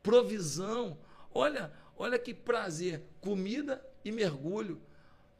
provisão. 0.02 0.98
Olha, 1.32 1.72
olha 1.96 2.18
que 2.18 2.34
prazer, 2.34 3.02
comida 3.20 3.84
e 4.04 4.12
mergulho. 4.12 4.80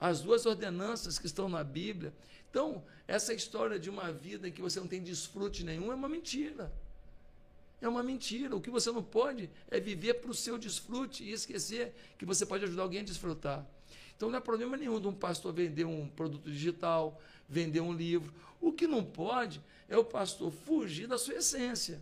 As 0.01 0.20
duas 0.20 0.45
ordenanças 0.45 1.18
que 1.18 1.26
estão 1.26 1.49
na 1.49 1.64
Bíblia. 1.64 2.12
Então, 2.51 2.84
essa 3.07 3.32
história 3.32 3.78
de 3.78 3.89
uma 3.89 4.12
vida 4.12 4.49
em 4.49 4.53
que 4.53 4.62
você 4.62 4.80
não 4.80 4.89
tem 4.89 5.03
desfrute 5.03 5.64
nenhum 5.64 5.93
é 5.93 5.95
uma 5.95 6.09
mentira. 6.09 6.72
É 7.80 7.89
uma 7.89 8.03
mentira. 8.03 8.57
O 8.57 8.61
que 8.61 8.70
você 8.70 8.91
não 8.91 9.03
pode 9.03 9.51
é 9.70 9.78
viver 9.78 10.14
para 10.14 10.30
o 10.30 10.34
seu 10.34 10.59
desfrute 10.59 11.22
e 11.22 11.32
esquecer 11.32 11.95
que 12.18 12.24
você 12.24 12.45
pode 12.45 12.64
ajudar 12.64 12.82
alguém 12.82 13.01
a 13.01 13.05
desfrutar. 13.05 13.66
Então 14.16 14.30
não 14.30 14.39
é 14.39 14.41
problema 14.41 14.76
nenhum 14.76 14.99
de 14.99 15.07
um 15.07 15.12
pastor 15.12 15.53
vender 15.53 15.84
um 15.84 16.09
produto 16.09 16.51
digital, 16.51 17.20
vender 17.49 17.80
um 17.80 17.92
livro. 17.92 18.32
O 18.61 18.72
que 18.72 18.86
não 18.86 19.05
pode 19.05 19.61
é 19.88 19.97
o 19.97 20.05
pastor 20.05 20.51
fugir 20.51 21.07
da 21.07 21.18
sua 21.18 21.34
essência. 21.34 22.01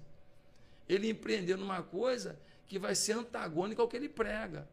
Ele 0.88 1.08
empreender 1.08 1.56
numa 1.56 1.82
coisa 1.82 2.38
que 2.66 2.78
vai 2.78 2.94
ser 2.94 3.12
antagônica 3.12 3.80
ao 3.80 3.88
que 3.88 3.96
ele 3.96 4.08
prega. 4.08 4.68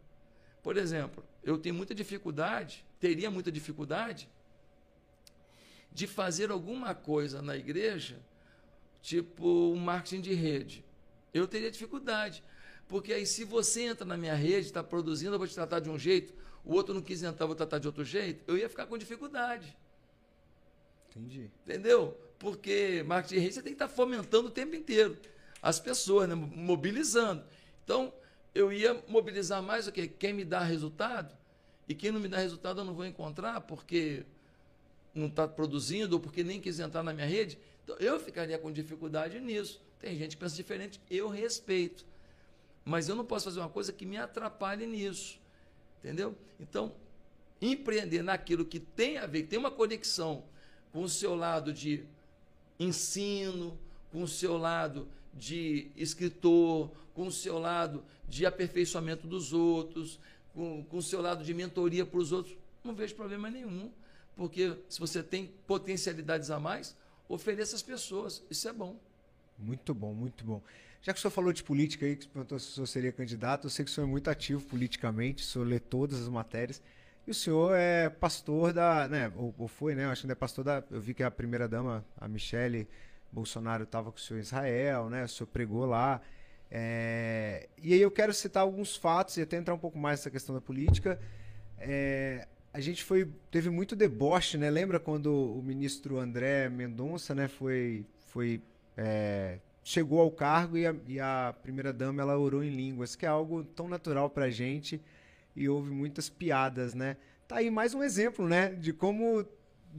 Por 0.63 0.78
exemplo, 0.78 1.24
eu 1.43 1.57
tenho 1.57 1.76
muita 1.76 1.95
dificuldade, 1.95 2.86
teria 2.99 3.32
muita 3.32 3.51
dificuldade 3.51 4.30
de 5.91 6.07
fazer 6.07 6.51
alguma 6.51 6.93
coisa 6.95 7.41
na 7.41 7.55
igreja, 7.55 8.19
tipo 9.01 9.45
um 9.74 9.78
marketing 9.78 10.22
de 10.22 10.34
rede. 10.34 10.86
Eu 11.34 11.47
teria 11.47 11.72
dificuldade. 11.72 12.43
Porque 12.88 13.13
aí, 13.13 13.26
se 13.26 13.43
você 13.43 13.84
entra 13.84 14.05
na 14.05 14.17
minha 14.17 14.36
rede, 14.36 14.67
está 14.67 14.84
produzindo, 14.84 15.34
eu 15.34 15.39
vou 15.39 15.47
te 15.47 15.55
tratar 15.55 15.80
de 15.80 15.89
um 15.89 15.97
jeito, 15.97 16.34
o 16.63 16.74
outro 16.74 16.93
não 16.93 17.01
quis 17.01 17.24
entrar, 17.24 17.45
eu 17.45 17.47
vou 17.47 17.55
tratar 17.55 17.80
de 17.80 17.88
outro 17.88 18.03
jeito, 18.03 18.43
eu 18.47 18.57
ia 18.57 18.69
ficar 18.69 18.86
com 18.86 18.97
dificuldade. 18.97 19.76
Entendi. 21.12 21.51
Entendeu? 21.64 22.18
Porque 22.39 23.03
marketing 23.05 23.36
de 23.36 23.39
rede 23.39 23.53
você 23.53 23.62
tem 23.62 23.74
que 23.74 23.84
estar 23.84 23.88
fomentando 23.88 24.47
o 24.47 24.51
tempo 24.51 24.76
inteiro 24.76 25.18
as 25.62 25.80
pessoas, 25.80 26.28
né? 26.28 26.36
mobilizando. 26.36 27.43
Então, 27.84 28.12
eu 28.53 28.74
ia 28.74 29.01
mobilizar 29.07 29.62
mais 29.62 29.88
o 29.88 29.91
quê? 29.91 30.07
Quem 30.07 30.34
me 30.34 30.43
dá 30.43 30.62
resultado, 30.62 31.36
e 31.88 31.93
quem 31.93 32.12
não 32.12 32.20
me 32.20 32.28
dá 32.28 32.38
resultado 32.38 32.82
eu 32.82 32.86
não 32.86 32.93
vou 32.93 33.05
encontrar, 33.05 33.62
porque 33.62 34.26
não 35.14 35.28
está 35.28 35.47
produzindo 35.47 36.16
ou 36.16 36.20
porque 36.20 36.43
nem 36.43 36.59
quis 36.59 36.80
entrar 36.80 37.03
na 37.03 37.14
minha 37.14 37.28
rede. 37.28 37.59
Então, 37.84 37.95
eu 37.97 38.20
ficaria 38.20 38.57
com 38.57 38.72
dificuldade 38.72 39.39
nisso. 39.39 39.82
Tem 39.99 40.18
gente 40.18 40.36
que 40.36 40.41
pensa 40.41 40.55
diferente, 40.55 40.99
eu 41.09 41.30
respeito. 41.30 42.05
Mas 42.84 43.07
eu 43.07 43.16
não 43.16 43.26
posso 43.26 43.45
fazer 43.45 43.59
uma 43.59 43.70
coisa 43.70 43.93
que 43.93 44.05
me 44.05 44.18
atrapalhe 44.18 44.88
nisso. 44.88 45.39
Entendeu? 45.99 46.36
Então, 46.59 46.95
empreender 47.62 48.24
naquilo 48.24 48.66
que 48.66 48.80
tem 48.80 49.18
a 49.18 49.28
ver, 49.28 49.43
que 49.43 49.49
tem 49.49 49.59
uma 49.59 49.70
conexão 49.70 50.43
com 50.92 51.04
o 51.04 51.10
seu 51.10 51.36
lado 51.36 51.74
de 51.74 52.04
ensino, 52.80 53.78
com 54.12 54.24
o 54.24 54.28
seu 54.28 54.58
lado 54.58 55.08
de 55.34 55.89
escritor, 55.96 56.92
com 57.14 57.28
o 57.28 57.32
seu 57.32 57.58
lado 57.58 58.04
de 58.28 58.46
aperfeiçoamento 58.46 59.28
dos 59.28 59.54
outros, 59.54 60.20
com, 60.54 60.84
com 60.86 60.98
o 60.98 61.02
seu 61.02 61.22
lado 61.22 61.44
de 61.44 61.54
mentoria 61.54 62.06
para 62.06 62.20
os 62.20 62.32
outros, 62.32 62.56
não 62.84 62.94
vejo 62.94 63.16
problema 63.16 63.50
nenhum. 63.50 63.92
Porque 64.36 64.76
se 64.89 65.00
você 65.00 65.22
tem 65.22 65.52
potencialidades 65.68 66.50
a 66.50 66.60
mais, 66.60 66.96
ofereça 67.28 67.76
às 67.76 67.82
pessoas. 67.82 68.44
Isso 68.50 68.68
é 68.68 68.74
bom. 68.74 68.98
Muito 69.58 69.94
bom, 69.94 70.14
muito 70.14 70.44
bom. 70.44 70.62
Já 71.02 71.14
que 71.14 71.20
o 71.20 71.22
senhor 71.22 71.32
falou 71.32 71.52
de 71.52 71.64
política 71.64 72.06
aí, 72.06 72.16
que 72.16 72.28
perguntou 72.28 72.60
se 72.60 72.70
o 72.70 72.72
senhor 72.72 72.88
seria 72.88 73.12
candidato, 73.12 73.66
eu 73.66 73.70
sei 73.70 73.84
que 73.84 73.92
o 73.92 73.94
senhor 73.94 74.08
é 74.08 74.10
muito 74.10 74.30
ativo 74.30 74.64
politicamente, 74.66 75.44
o 75.44 75.46
senhor 75.46 75.66
lê 75.68 75.80
todas 75.80 76.22
as 76.22 76.28
matérias. 76.28 76.82
E 77.28 77.32
o 77.32 77.34
senhor 77.34 77.76
é 77.76 78.09
pastor 78.09 78.74
da. 78.74 79.07
Né, 79.07 79.32
ou, 79.36 79.53
ou 79.57 79.67
foi, 79.67 79.95
né? 79.95 80.05
Acho 80.05 80.26
que 80.26 80.32
é 80.32 80.36
pastor 80.36 80.63
da. 80.63 80.84
Eu 80.89 80.99
vi 80.99 81.13
que 81.13 81.24
a 81.24 81.32
primeira 81.32 81.67
dama, 81.67 82.03
a 82.17 82.28
Michele 82.28 82.88
Bolsonaro, 83.32 83.84
estava 83.84 84.11
com 84.11 84.17
o 84.17 84.22
senhor 84.22 84.39
em 84.39 84.41
Israel, 84.41 85.09
né? 85.09 85.24
O 85.24 85.28
senhor 85.28 85.47
pregou 85.47 85.86
lá. 85.86 86.22
É, 86.69 87.67
e 87.78 87.93
aí 87.93 88.01
eu 88.01 88.09
quero 88.09 88.34
citar 88.34 88.63
alguns 88.63 88.95
fatos 88.95 89.36
e 89.38 89.41
até 89.41 89.57
entrar 89.57 89.74
um 89.74 89.80
pouco 89.80 89.97
mais 89.97 90.19
nessa 90.19 90.32
questão 90.32 90.55
da 90.55 90.61
política. 90.61 91.19
É, 91.78 92.47
a 92.74 92.80
gente 92.80 93.03
foi 93.03 93.30
teve 93.51 93.69
muito 93.69 93.95
deboche, 93.95 94.57
né? 94.57 94.69
Lembra 94.69 94.99
quando 94.99 95.34
o 95.34 95.61
ministro 95.61 96.17
André 96.17 96.69
Mendonça, 96.69 97.36
né, 97.36 97.47
foi 97.47 98.05
foi 98.28 98.61
é, 98.95 99.59
chegou 99.84 100.22
ao 100.22 100.32
cargo 100.32 100.78
e 100.78 100.86
a, 101.19 101.49
a 101.49 101.53
primeira 101.53 101.91
dama 101.91 102.22
ela 102.22 102.38
orou 102.38 102.63
em 102.63 102.69
línguas, 102.69 103.15
que 103.15 103.26
é 103.26 103.30
algo 103.30 103.63
tão 103.63 103.89
natural 103.89 104.30
para 104.30 104.49
gente 104.49 105.01
e 105.56 105.68
houve 105.68 105.91
muitas 105.91 106.30
piadas, 106.30 106.93
né? 106.93 107.18
Tá 107.47 107.58
aí 107.58 107.70
mais 107.70 107.93
um 107.93 108.02
exemplo, 108.02 108.47
né, 108.47 108.70
de 108.74 108.93
como 108.93 109.45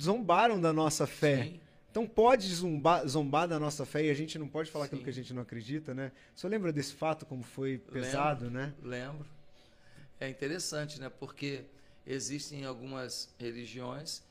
zombaram 0.01 0.61
da 0.61 0.73
nossa 0.73 1.07
fé. 1.07 1.45
Sim. 1.45 1.61
Então 1.91 2.07
pode 2.07 2.49
zombar, 2.55 3.07
zombar 3.07 3.47
da 3.47 3.59
nossa 3.59 3.85
fé 3.85 4.07
e 4.07 4.11
a 4.11 4.15
gente 4.15 4.39
não 4.39 4.49
pode 4.49 4.71
falar 4.71 4.87
Sim. 4.87 4.89
aquilo 4.89 5.05
que 5.05 5.11
a 5.11 5.13
gente 5.13 5.35
não 5.35 5.43
acredita, 5.43 5.93
né? 5.93 6.11
Só 6.35 6.49
lembra 6.49 6.73
desse 6.73 6.95
fato 6.95 7.27
como 7.27 7.43
foi 7.43 7.77
pesado, 7.77 8.47
lembro, 8.47 8.61
né? 8.61 8.75
Lembro. 8.83 9.27
É 10.19 10.27
interessante, 10.27 10.99
né? 10.99 11.11
Porque 11.11 11.67
existem 12.07 12.65
algumas 12.65 13.29
religiões 13.39 14.23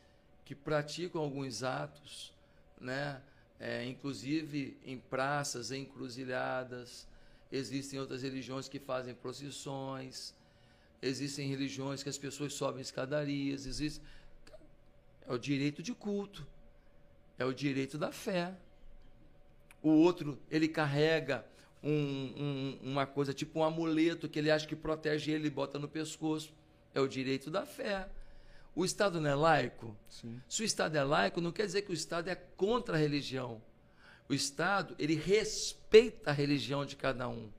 que 0.43 0.55
praticam 0.55 1.21
alguns 1.21 1.61
atos, 1.61 2.33
né? 2.79 3.21
É, 3.59 3.85
inclusive 3.85 4.75
em 4.83 4.97
praças, 4.97 5.71
em 5.71 5.83
encruzilhadas. 5.83 7.07
Existem 7.51 7.99
outras 7.99 8.23
religiões 8.23 8.67
que 8.67 8.79
fazem 8.79 9.13
procissões. 9.13 10.33
Existem 11.01 11.47
religiões 11.47 12.03
que 12.03 12.09
as 12.09 12.17
pessoas 12.17 12.53
sobem 12.53 12.81
escadarias. 12.81 13.65
Existe... 13.65 14.01
É 15.27 15.33
o 15.33 15.37
direito 15.37 15.81
de 15.81 15.93
culto. 15.93 16.45
É 17.37 17.45
o 17.45 17.53
direito 17.53 17.97
da 17.97 18.11
fé. 18.11 18.53
O 19.81 19.89
outro, 19.89 20.37
ele 20.49 20.67
carrega 20.67 21.45
um, 21.83 21.91
um, 21.91 22.79
uma 22.83 23.05
coisa 23.05 23.33
tipo 23.33 23.59
um 23.59 23.63
amuleto 23.63 24.29
que 24.29 24.37
ele 24.37 24.51
acha 24.51 24.67
que 24.67 24.75
protege 24.75 25.31
ele 25.31 25.47
e 25.47 25.49
bota 25.49 25.79
no 25.79 25.87
pescoço. 25.87 26.53
É 26.93 26.99
o 26.99 27.07
direito 27.07 27.49
da 27.49 27.65
fé. 27.65 28.07
O 28.75 28.85
Estado 28.85 29.19
não 29.19 29.29
é 29.29 29.35
laico? 29.35 29.95
Sim. 30.07 30.41
Se 30.47 30.61
o 30.61 30.65
Estado 30.65 30.95
é 30.95 31.03
laico, 31.03 31.41
não 31.41 31.51
quer 31.51 31.65
dizer 31.65 31.81
que 31.81 31.91
o 31.91 31.93
Estado 31.93 32.29
é 32.29 32.35
contra 32.35 32.95
a 32.95 32.99
religião. 32.99 33.61
O 34.29 34.33
Estado, 34.33 34.95
ele 34.97 35.15
respeita 35.15 36.29
a 36.29 36.33
religião 36.33 36.85
de 36.85 36.95
cada 36.95 37.27
um. 37.27 37.49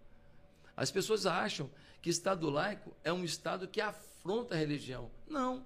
As 0.76 0.90
pessoas 0.90 1.26
acham 1.26 1.70
que 2.03 2.11
Estado 2.11 2.50
laico 2.50 2.94
é 3.03 3.12
um 3.12 3.24
Estado 3.24 3.66
que 3.66 3.80
afronta 3.80 4.55
a 4.55 4.59
religião. 4.59 5.11
Não. 5.26 5.64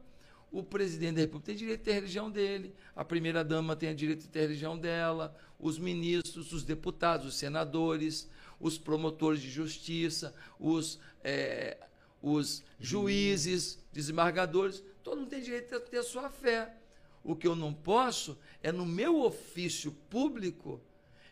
O 0.53 0.63
presidente 0.63 1.17
da 1.17 1.21
República 1.23 1.47
tem 1.47 1.57
direito 1.57 1.81
de 1.81 1.85
ter 1.85 1.91
a 1.91 1.95
religião 1.95 2.31
dele, 2.31 2.75
a 2.95 3.05
primeira-dama 3.05 3.75
tem 3.75 3.95
direito 3.95 4.21
de 4.21 4.29
ter 4.29 4.41
a 4.41 4.43
religião 4.43 4.79
dela, 4.79 5.37
os 5.59 5.79
ministros, 5.79 6.53
os 6.53 6.63
deputados, 6.63 7.27
os 7.27 7.35
senadores, 7.35 8.31
os 8.61 8.79
promotores 8.79 9.41
de 9.41 9.51
justiça, 9.51 10.33
os 10.61 11.01
é, 11.25 11.79
os 12.23 12.65
juízes, 12.79 13.79
desembargadores, 13.93 14.83
todo 15.03 15.19
mundo 15.19 15.31
tem 15.31 15.41
direito 15.41 15.75
a 15.75 15.81
ter 15.81 15.99
a 15.99 16.03
sua 16.03 16.29
fé. 16.29 16.75
O 17.23 17.37
que 17.37 17.47
eu 17.47 17.55
não 17.55 17.73
posso 17.73 18.39
é, 18.63 18.73
no 18.73 18.87
meu 18.87 19.21
ofício 19.21 19.93
público, 20.11 20.81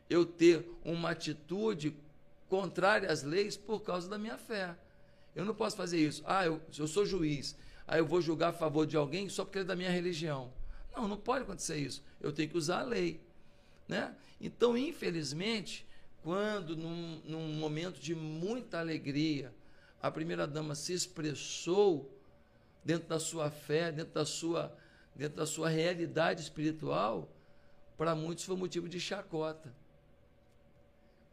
eu 0.08 0.24
ter 0.24 0.68
uma 0.84 1.10
atitude 1.10 1.96
contrária 2.48 3.10
às 3.10 3.22
leis 3.22 3.56
por 3.56 3.80
causa 3.80 4.08
da 4.08 4.18
minha 4.18 4.38
fé. 4.38 4.76
Eu 5.34 5.44
não 5.44 5.54
posso 5.54 5.76
fazer 5.76 5.98
isso. 5.98 6.22
Ah, 6.26 6.44
eu, 6.46 6.60
eu 6.78 6.86
sou 6.86 7.04
juiz, 7.04 7.56
aí 7.86 8.00
eu 8.00 8.06
vou 8.06 8.20
julgar 8.20 8.50
a 8.50 8.52
favor 8.52 8.86
de 8.86 8.96
alguém 8.96 9.28
só 9.28 9.44
porque 9.44 9.60
é 9.60 9.64
da 9.64 9.76
minha 9.76 9.90
religião. 9.90 10.52
Não, 10.94 11.08
não 11.08 11.16
pode 11.16 11.42
acontecer 11.42 11.76
isso. 11.76 12.02
Eu 12.20 12.32
tenho 12.32 12.48
que 12.48 12.56
usar 12.56 12.80
a 12.80 12.84
lei. 12.84 13.20
Né? 13.88 14.14
Então, 14.40 14.76
infelizmente, 14.76 15.86
quando 16.22 16.76
num, 16.76 17.20
num 17.24 17.54
momento 17.54 18.00
de 18.00 18.14
muita 18.14 18.78
alegria, 18.78 19.52
a 20.00 20.10
primeira-dama 20.10 20.74
se 20.74 20.92
expressou 20.92 22.10
dentro 22.84 23.08
da 23.08 23.18
sua 23.18 23.50
fé, 23.50 23.90
dentro 23.90 24.14
da 24.14 24.24
sua, 24.24 24.76
dentro 25.14 25.36
da 25.36 25.46
sua 25.46 25.68
realidade 25.68 26.42
espiritual, 26.42 27.28
para 27.96 28.14
muitos 28.14 28.44
foi 28.44 28.56
motivo 28.56 28.88
de 28.88 29.00
chacota. 29.00 29.74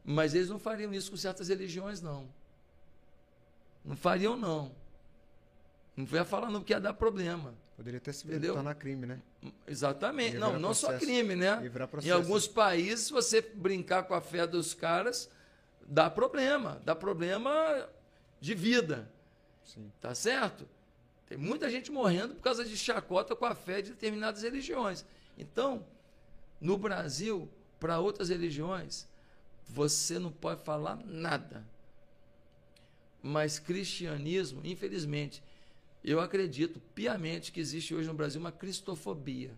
Mas 0.03 0.33
eles 0.33 0.49
não 0.49 0.59
fariam 0.59 0.93
isso 0.93 1.11
com 1.11 1.17
certas 1.17 1.49
religiões, 1.49 2.01
não. 2.01 2.27
Não 3.83 3.95
fariam, 3.95 4.37
não. 4.37 4.71
Não 5.95 6.07
ia 6.11 6.25
falar 6.25 6.49
não, 6.49 6.59
porque 6.61 6.73
ia 6.73 6.79
dar 6.79 6.93
problema. 6.93 7.53
Poderia 7.75 7.99
ter 7.99 8.13
se 8.13 8.27
tornar 8.39 8.75
crime, 8.75 9.05
né? 9.05 9.21
Exatamente. 9.67 10.37
Não, 10.37 10.53
não 10.53 10.69
processo. 10.69 10.93
só 10.93 10.99
crime, 10.99 11.35
né? 11.35 11.61
Em 12.03 12.11
alguns 12.11 12.47
países, 12.47 13.07
se 13.07 13.11
você 13.11 13.41
brincar 13.41 14.03
com 14.03 14.13
a 14.13 14.21
fé 14.21 14.45
dos 14.45 14.73
caras, 14.73 15.29
dá 15.87 16.09
problema. 16.09 16.81
Dá 16.85 16.95
problema 16.95 17.89
de 18.39 18.53
vida. 18.53 19.11
Sim. 19.63 19.91
Tá 19.99 20.13
certo? 20.13 20.67
Tem 21.27 21.37
muita 21.37 21.69
gente 21.69 21.91
morrendo 21.91 22.35
por 22.35 22.41
causa 22.41 22.63
de 22.63 22.77
chacota 22.77 23.35
com 23.35 23.45
a 23.45 23.55
fé 23.55 23.81
de 23.81 23.91
determinadas 23.91 24.43
religiões. 24.43 25.05
Então, 25.37 25.85
no 26.59 26.77
Brasil, 26.77 27.49
para 27.79 27.99
outras 27.99 28.29
religiões, 28.29 29.07
você 29.67 30.19
não 30.19 30.31
pode 30.31 30.61
falar 30.63 30.97
nada. 31.05 31.65
Mas 33.21 33.59
cristianismo, 33.59 34.61
infelizmente, 34.63 35.43
eu 36.03 36.19
acredito 36.19 36.79
piamente 36.95 37.51
que 37.51 37.59
existe 37.59 37.93
hoje 37.93 38.07
no 38.07 38.13
Brasil 38.13 38.39
uma 38.39 38.51
cristofobia. 38.51 39.53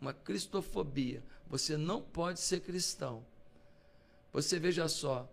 Uma 0.00 0.12
cristofobia. 0.12 1.22
Você 1.48 1.76
não 1.76 2.02
pode 2.02 2.40
ser 2.40 2.60
cristão. 2.60 3.24
Você 4.32 4.58
veja 4.58 4.88
só, 4.88 5.28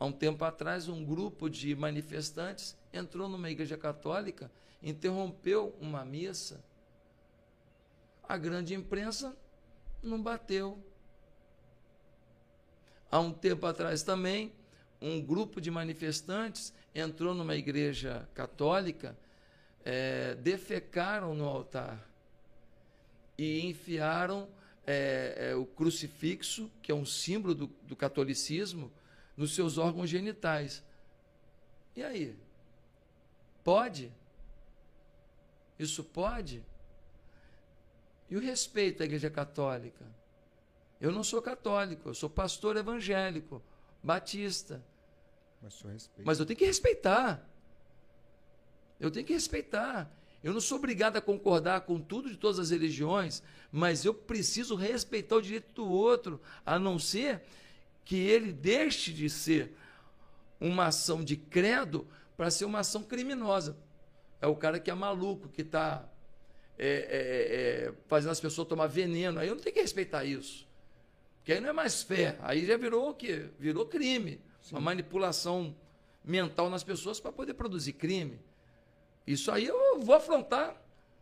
Há 0.00 0.06
um 0.06 0.12
tempo 0.12 0.42
atrás, 0.46 0.88
um 0.88 1.04
grupo 1.04 1.50
de 1.50 1.76
manifestantes 1.76 2.74
entrou 2.90 3.28
numa 3.28 3.50
igreja 3.50 3.76
católica, 3.76 4.50
interrompeu 4.82 5.76
uma 5.78 6.06
missa. 6.06 6.64
A 8.26 8.38
grande 8.38 8.72
imprensa 8.72 9.36
não 10.02 10.22
bateu. 10.22 10.82
Há 13.10 13.20
um 13.20 13.30
tempo 13.30 13.66
atrás 13.66 14.02
também, 14.02 14.50
um 15.00 15.20
grupo 15.20 15.60
de 15.60 15.70
manifestantes 15.70 16.72
entrou 16.94 17.34
numa 17.34 17.56
igreja 17.56 18.28
católica, 18.34 19.16
é, 19.84 20.34
defecaram 20.34 21.34
no 21.34 21.46
altar 21.46 22.06
e 23.38 23.66
enfiaram 23.66 24.48
é, 24.86 25.50
é, 25.50 25.54
o 25.54 25.64
crucifixo, 25.64 26.70
que 26.82 26.92
é 26.92 26.94
um 26.94 27.06
símbolo 27.06 27.54
do, 27.54 27.66
do 27.84 27.96
catolicismo, 27.96 28.92
nos 29.36 29.54
seus 29.54 29.78
órgãos 29.78 30.10
genitais. 30.10 30.82
E 31.96 32.02
aí? 32.02 32.36
Pode? 33.64 34.12
Isso 35.78 36.04
pode? 36.04 36.62
E 38.28 38.36
o 38.36 38.40
respeito 38.40 39.02
à 39.02 39.06
Igreja 39.06 39.30
Católica? 39.30 40.04
Eu 41.00 41.10
não 41.10 41.24
sou 41.24 41.40
católico, 41.40 42.10
eu 42.10 42.14
sou 42.14 42.28
pastor 42.28 42.76
evangélico, 42.76 43.62
batista. 44.02 44.84
Mas, 45.62 46.10
Mas 46.24 46.40
eu 46.40 46.46
tenho 46.46 46.58
que 46.58 46.64
respeitar. 46.64 47.46
Eu 48.98 49.10
tenho 49.10 49.26
que 49.26 49.32
respeitar. 49.32 50.10
Eu 50.42 50.54
não 50.54 50.60
sou 50.60 50.78
obrigado 50.78 51.16
a 51.16 51.20
concordar 51.20 51.82
com 51.82 52.00
tudo 52.00 52.30
de 52.30 52.36
todas 52.36 52.58
as 52.58 52.70
religiões, 52.70 53.42
mas 53.70 54.04
eu 54.04 54.14
preciso 54.14 54.74
respeitar 54.74 55.36
o 55.36 55.42
direito 55.42 55.72
do 55.74 55.88
outro, 55.88 56.40
a 56.64 56.78
não 56.78 56.98
ser 56.98 57.42
que 58.04 58.16
ele 58.16 58.52
deixe 58.52 59.12
de 59.12 59.28
ser 59.28 59.76
uma 60.58 60.86
ação 60.86 61.22
de 61.22 61.36
credo 61.36 62.08
para 62.36 62.50
ser 62.50 62.64
uma 62.64 62.80
ação 62.80 63.02
criminosa. 63.02 63.76
É 64.40 64.46
o 64.46 64.56
cara 64.56 64.80
que 64.80 64.90
é 64.90 64.94
maluco, 64.94 65.48
que 65.48 65.60
está 65.60 66.08
é, 66.78 66.88
é, 66.88 67.88
é, 67.88 67.94
fazendo 68.08 68.30
as 68.30 68.40
pessoas 68.40 68.66
tomar 68.66 68.86
veneno. 68.86 69.38
Aí 69.38 69.48
eu 69.48 69.54
não 69.54 69.62
tenho 69.62 69.74
que 69.74 69.82
respeitar 69.82 70.24
isso. 70.24 70.66
Porque 71.36 71.52
aí 71.52 71.60
não 71.60 71.68
é 71.68 71.72
mais 71.74 72.02
fé. 72.02 72.38
Aí 72.40 72.64
já 72.64 72.78
virou 72.78 73.10
o 73.10 73.14
quê? 73.14 73.50
Virou 73.58 73.84
crime. 73.84 74.40
Sim. 74.62 74.74
Uma 74.74 74.80
manipulação 74.80 75.74
mental 76.24 76.68
nas 76.68 76.84
pessoas 76.84 77.18
para 77.18 77.32
poder 77.32 77.54
produzir 77.54 77.94
crime. 77.94 78.38
Isso 79.26 79.50
aí 79.50 79.66
eu 79.66 80.00
vou 80.00 80.14
afrontar. 80.14 80.76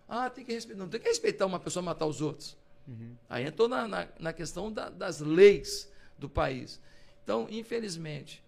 Ah, 0.09 0.31
tem 0.31 0.45
que 0.45 0.53
respeitar. 0.53 0.79
Não 0.81 0.89
tem 0.89 1.01
que 1.01 1.09
respeitar 1.09 1.47
uma 1.47 1.61
pessoa 1.61 1.83
matar 1.83 2.07
os 2.07 2.21
outros. 2.21 2.57
Uhum. 2.87 3.15
Aí 3.29 3.45
entrou 3.45 3.69
na, 3.69 3.87
na, 3.87 4.09
na 4.19 4.33
questão 4.33 4.73
da, 4.73 4.89
das 4.89 5.21
leis 5.21 5.91
do 6.19 6.29
país. 6.29 6.81
Então, 7.23 7.47
infelizmente, 7.51 8.43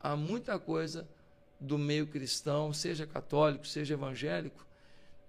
há 0.00 0.16
muita 0.16 0.58
coisa 0.58 1.08
do 1.60 1.78
meio 1.78 2.06
cristão, 2.06 2.72
seja 2.72 3.06
católico, 3.06 3.66
seja 3.66 3.94
evangélico, 3.94 4.66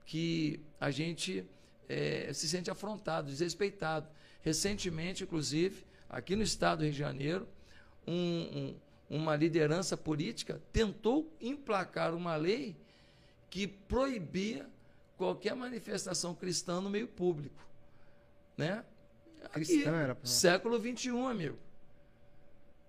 que 0.05 0.59
a 0.79 0.89
gente 0.89 1.45
é, 1.87 2.31
se 2.33 2.47
sente 2.47 2.71
afrontado, 2.71 3.29
desrespeitado. 3.29 4.07
Recentemente, 4.41 5.23
inclusive, 5.23 5.85
aqui 6.09 6.35
no 6.35 6.43
estado 6.43 6.79
do 6.79 6.83
Rio 6.83 6.93
de 6.93 6.97
Janeiro, 6.97 7.47
um, 8.05 8.13
um, 8.13 8.75
uma 9.09 9.35
liderança 9.35 9.95
política 9.95 10.61
tentou 10.71 11.31
emplacar 11.39 12.13
uma 12.13 12.35
lei 12.35 12.75
que 13.49 13.67
proibia 13.67 14.69
qualquer 15.17 15.55
manifestação 15.55 16.35
cristã 16.35 16.81
no 16.81 16.89
meio 16.89 17.07
público. 17.07 17.65
Né? 18.57 18.83
Cristã 19.51 19.95
era. 19.95 20.17
Século 20.23 20.77
XXI, 20.79 21.09
amigo. 21.09 21.57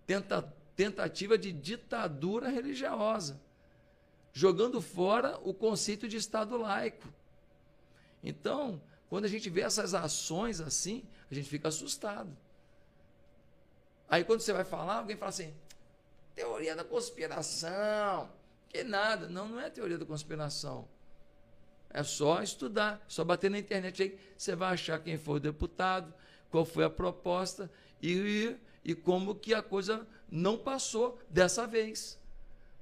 Tenta, 0.06 0.42
tentativa 0.74 1.38
de 1.38 1.52
ditadura 1.52 2.48
religiosa, 2.48 3.40
jogando 4.32 4.80
fora 4.80 5.38
o 5.42 5.54
conceito 5.54 6.08
de 6.08 6.16
Estado 6.16 6.56
laico. 6.56 7.06
Então, 8.22 8.80
quando 9.08 9.24
a 9.24 9.28
gente 9.28 9.48
vê 9.48 9.60
essas 9.60 9.94
ações 9.94 10.60
assim, 10.60 11.04
a 11.30 11.34
gente 11.34 11.48
fica 11.48 11.68
assustado. 11.68 12.36
Aí 14.08 14.24
quando 14.24 14.40
você 14.40 14.52
vai 14.52 14.64
falar, 14.64 14.98
alguém 14.98 15.16
fala 15.16 15.28
assim: 15.28 15.54
teoria 16.38 16.76
da 16.76 16.84
conspiração, 16.84 18.30
que 18.68 18.84
nada. 18.84 19.28
Não, 19.28 19.48
não 19.48 19.60
é 19.60 19.68
teoria 19.68 19.98
da 19.98 20.06
conspiração. 20.06 20.88
É 21.90 22.04
só 22.04 22.40
estudar, 22.42 23.04
só 23.08 23.24
bater 23.24 23.50
na 23.50 23.58
internet 23.58 24.02
aí, 24.02 24.18
você 24.36 24.54
vai 24.54 24.74
achar 24.74 25.00
quem 25.00 25.18
foi 25.18 25.38
o 25.38 25.40
deputado, 25.40 26.14
qual 26.48 26.64
foi 26.64 26.84
a 26.84 26.90
proposta 26.90 27.68
e, 28.00 28.56
e 28.84 28.94
como 28.94 29.34
que 29.34 29.52
a 29.52 29.62
coisa 29.62 30.06
não 30.30 30.56
passou 30.56 31.18
dessa 31.28 31.66
vez. 31.66 32.20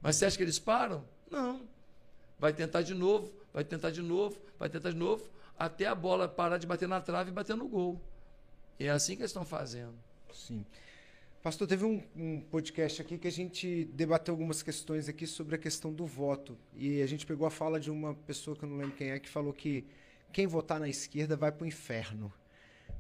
Mas 0.03 0.17
você 0.17 0.27
acha 0.27 0.37
que 0.37 0.43
eles 0.43 0.59
param? 0.59 1.03
Não. 1.31 1.67
Vai 2.39 2.53
tentar 2.53 2.83
de 2.83 2.93
novo, 2.93 3.33
vai 3.55 3.65
tentar 3.65 3.91
de 3.91 4.03
novo, 4.03 4.39
vai 4.59 4.69
tentar 4.69 4.91
de 4.91 4.97
novo, 4.97 5.31
até 5.59 5.87
a 5.87 5.95
bola 5.95 6.29
parar 6.29 6.59
de 6.59 6.67
bater 6.67 6.87
na 6.87 7.01
trave 7.01 7.31
e 7.31 7.33
bater 7.33 7.57
no 7.57 7.67
gol. 7.67 7.99
E 8.79 8.85
é 8.85 8.91
assim 8.91 9.17
que 9.17 9.23
eles 9.23 9.31
estão 9.31 9.47
fazendo. 9.47 9.95
Sim. 10.31 10.67
Pastor, 11.47 11.69
teve 11.69 11.85
um, 11.85 12.03
um, 12.17 12.41
podcast 12.41 13.01
aqui 13.01 13.17
que 13.17 13.29
a 13.29 13.31
gente 13.31 13.85
debateu 13.93 14.35
algumas 14.35 14.65
questões 14.65 15.09
aqui 15.09 15.29
sobre 15.29 15.55
a 15.55 15.59
questão 15.59 15.93
do 15.93 16.05
voto. 16.05 16.59
E 16.75 17.01
a 17.01 17.07
gente 17.07 17.25
pegou 17.25 17.47
a 17.47 17.53
fala 17.53 17.79
de 17.79 17.89
uma 17.89 18.17
pessoa 18.17 18.57
que 18.57 18.65
eu 18.65 18.69
não 18.69 18.77
lembro 18.77 18.97
quem 18.97 19.11
é, 19.11 19.21
que 19.21 19.29
falou 19.29 19.53
que 19.53 19.85
quem 20.33 20.49
votar 20.49 20.81
na 20.81 20.89
esquerda 20.89 21.37
vai 21.37 21.53
para 21.53 21.63
o 21.63 21.67
inferno. 21.69 22.33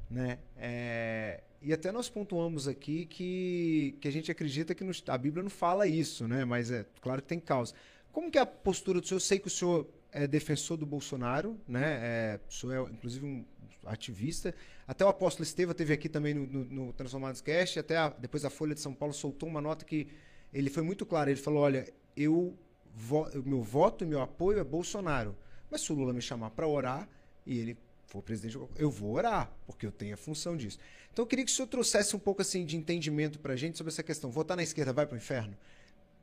Né? 0.08 0.38
É, 0.56 1.42
e 1.60 1.72
até 1.72 1.90
nós 1.90 2.08
pontuamos 2.08 2.68
aqui 2.68 3.06
que, 3.06 3.96
que 4.00 4.06
a 4.06 4.12
gente 4.12 4.30
acredita 4.30 4.76
que 4.76 4.84
a 5.08 5.18
Bíblia 5.18 5.42
não 5.42 5.50
fala 5.50 5.84
isso, 5.88 6.28
né? 6.28 6.44
mas 6.44 6.70
é 6.70 6.86
claro 7.00 7.22
que 7.22 7.26
tem 7.26 7.40
causa. 7.40 7.74
Como 8.12 8.30
que 8.30 8.38
é 8.38 8.42
a 8.42 8.46
postura 8.46 9.00
do 9.00 9.08
senhor? 9.08 9.16
Eu 9.16 9.20
sei 9.22 9.40
que 9.40 9.48
o 9.48 9.50
senhor 9.50 9.88
é 10.16 10.26
defensor 10.26 10.78
do 10.78 10.86
Bolsonaro, 10.86 11.60
né? 11.68 11.98
É, 12.02 12.40
senhor 12.48 12.88
é, 12.88 12.92
inclusive, 12.92 13.26
um 13.26 13.44
ativista. 13.84 14.54
Até 14.88 15.04
o 15.04 15.08
apóstolo 15.08 15.44
Esteva 15.44 15.74
teve 15.74 15.92
aqui 15.92 16.08
também 16.08 16.32
no, 16.32 16.46
no, 16.46 16.64
no 16.64 16.92
Transformados 16.94 17.40
Cast, 17.40 17.78
até 17.78 17.96
a, 17.98 18.08
depois 18.08 18.44
a 18.44 18.50
Folha 18.50 18.74
de 18.74 18.80
São 18.80 18.94
Paulo 18.94 19.12
soltou 19.12 19.48
uma 19.48 19.60
nota 19.60 19.84
que 19.84 20.08
ele 20.52 20.70
foi 20.70 20.82
muito 20.82 21.04
claro. 21.04 21.28
Ele 21.28 21.38
falou: 21.38 21.62
olha, 21.62 21.86
eu 22.16 22.56
vo, 22.94 23.28
meu 23.44 23.62
voto 23.62 24.04
e 24.04 24.06
meu 24.06 24.22
apoio 24.22 24.58
é 24.58 24.64
Bolsonaro. 24.64 25.36
Mas 25.70 25.82
se 25.82 25.92
o 25.92 25.94
Lula 25.94 26.12
me 26.12 26.22
chamar 26.22 26.50
para 26.50 26.66
orar 26.66 27.08
e 27.44 27.58
ele 27.58 27.76
for 28.06 28.22
presidente, 28.22 28.58
eu 28.76 28.90
vou 28.90 29.12
orar, 29.12 29.52
porque 29.66 29.84
eu 29.84 29.92
tenho 29.92 30.14
a 30.14 30.16
função 30.16 30.56
disso. 30.56 30.78
Então 31.12 31.24
eu 31.24 31.26
queria 31.26 31.44
que 31.44 31.50
o 31.50 31.54
senhor 31.54 31.68
trouxesse 31.68 32.16
um 32.16 32.18
pouco 32.18 32.40
assim 32.40 32.64
de 32.64 32.76
entendimento 32.76 33.38
para 33.38 33.52
a 33.52 33.56
gente 33.56 33.76
sobre 33.76 33.92
essa 33.92 34.02
questão. 34.02 34.30
Votar 34.30 34.56
na 34.56 34.62
esquerda 34.62 34.92
vai 34.92 35.06
para 35.06 35.14
o 35.14 35.18
inferno? 35.18 35.56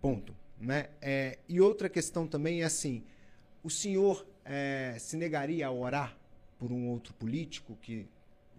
Ponto. 0.01 0.35
Né? 0.59 0.89
É, 1.01 1.39
e 1.47 1.59
outra 1.59 1.89
questão 1.89 2.25
também 2.25 2.61
é 2.61 2.65
assim: 2.65 3.03
o 3.63 3.69
senhor 3.69 4.25
é, 4.45 4.95
se 4.99 5.15
negaria 5.15 5.67
a 5.67 5.71
orar 5.71 6.17
por 6.59 6.71
um 6.71 6.89
outro 6.89 7.13
político 7.13 7.77
que 7.81 8.07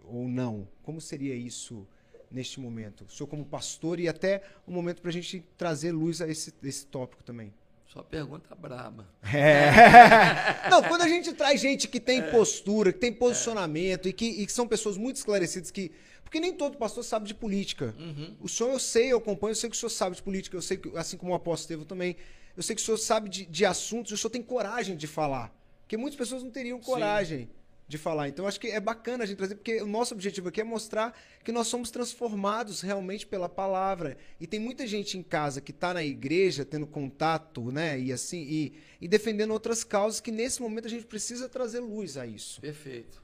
ou 0.05 0.28
não? 0.28 0.66
Como 0.82 1.00
seria 1.00 1.34
isso 1.34 1.86
neste 2.30 2.59
momento? 2.59 3.05
O 3.05 3.11
senhor 3.11 3.28
como 3.28 3.44
pastor 3.44 4.00
e 4.00 4.09
até 4.09 4.42
um 4.66 4.72
momento 4.72 5.00
para 5.00 5.11
a 5.11 5.12
gente 5.12 5.44
trazer 5.57 5.92
luz 5.92 6.20
a 6.20 6.28
esse, 6.28 6.52
esse 6.62 6.86
tópico 6.86 7.22
também. 7.22 7.52
Só 7.86 8.02
pergunta 8.02 8.52
braba. 8.57 9.07
É. 9.22 9.70
Não, 10.68 10.82
quando 10.82 11.02
a 11.02 11.09
gente 11.09 11.32
traz 11.32 11.61
gente 11.61 11.86
que 11.86 12.00
tem 12.00 12.18
é. 12.18 12.22
postura, 12.22 12.92
que 12.92 12.98
tem 12.98 13.12
posicionamento 13.12 14.07
é. 14.07 14.09
e, 14.09 14.12
que, 14.12 14.26
e 14.26 14.46
que 14.46 14.52
são 14.52 14.66
pessoas 14.66 14.96
muito 14.96 15.16
esclarecidas 15.16 15.70
que. 15.70 15.92
Porque 16.24 16.40
nem 16.40 16.52
todo 16.52 16.76
pastor 16.76 17.05
sabe 17.05 17.28
de 17.28 17.34
política. 17.34 17.94
Uhum. 17.96 18.34
O 18.40 18.48
senhor 18.48 18.72
eu 18.72 18.80
sei, 18.80 19.12
eu 19.12 19.18
acompanho, 19.18 19.52
eu 19.52 19.55
sei 19.55 19.70
que 19.70 19.76
o 19.76 19.78
senhor 19.78 19.90
sabe 19.90 20.16
de 20.16 20.22
política, 20.22 20.57
eu 20.57 20.62
sei 20.62 20.76
que, 20.76 20.90
assim 20.96 21.16
como 21.16 21.30
o 21.30 21.34
apóstolo 21.36 21.62
Estevão 21.62 21.84
também, 21.84 22.16
eu 22.57 22.62
sei 22.62 22.76
que 22.76 22.82
o 22.82 22.84
senhor 22.84 22.98
sabe 22.98 23.28
de, 23.28 23.46
de 23.46 23.64
assuntos, 23.64 24.12
o 24.12 24.16
senhor 24.16 24.30
tem 24.30 24.42
coragem 24.42 24.96
de 24.96 25.07
falar. 25.07 25.52
Porque 25.82 25.96
muitas 25.96 26.16
pessoas 26.16 26.42
não 26.42 26.50
teriam 26.50 26.80
coragem. 26.80 27.46
Sim 27.46 27.64
de 27.86 27.98
falar. 27.98 28.28
Então 28.28 28.46
acho 28.46 28.59
que 28.59 28.68
é 28.68 28.80
bacana 28.80 29.24
a 29.24 29.26
gente 29.26 29.36
trazer, 29.36 29.55
porque 29.57 29.82
o 29.82 29.86
nosso 29.86 30.14
objetivo 30.14 30.48
aqui 30.48 30.61
é 30.61 30.64
mostrar 30.64 31.16
que 31.44 31.52
nós 31.52 31.66
somos 31.66 31.90
transformados 31.90 32.80
realmente 32.80 33.26
pela 33.26 33.48
palavra. 33.48 34.16
E 34.40 34.46
tem 34.46 34.59
muita 34.59 34.86
gente 34.86 35.18
em 35.18 35.22
casa 35.22 35.61
que 35.61 35.70
está 35.70 35.92
na 35.92 36.02
igreja 36.02 36.64
tendo 36.64 36.86
contato, 36.86 37.70
né, 37.70 37.98
e 37.98 38.12
assim, 38.12 38.42
e, 38.42 38.72
e 39.00 39.09
defendendo 39.09 39.50
outras 39.50 39.84
causas 39.84 40.20
que 40.20 40.30
nesse 40.30 40.62
momento 40.62 40.86
a 40.86 40.90
gente 40.90 41.07
precisa 41.07 41.48
trazer 41.48 41.80
luz 41.80 42.16
a 42.16 42.26
isso. 42.26 42.61
Perfeito. 42.61 43.22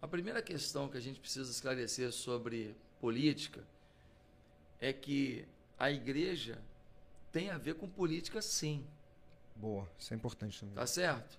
A 0.00 0.08
primeira 0.08 0.40
questão 0.40 0.88
que 0.88 0.96
a 0.96 1.00
gente 1.00 1.20
precisa 1.20 1.50
esclarecer 1.50 2.10
sobre 2.12 2.74
política 3.00 3.62
é 4.80 4.92
que 4.92 5.44
a 5.78 5.90
igreja 5.90 6.58
tem 7.32 7.50
a 7.50 7.58
ver 7.58 7.74
com 7.74 7.88
política 7.88 8.42
sim. 8.42 8.86
Boa, 9.54 9.88
isso 9.98 10.12
é 10.12 10.16
importante 10.16 10.60
também. 10.60 10.74
Tá 10.74 10.86
certo? 10.86 11.38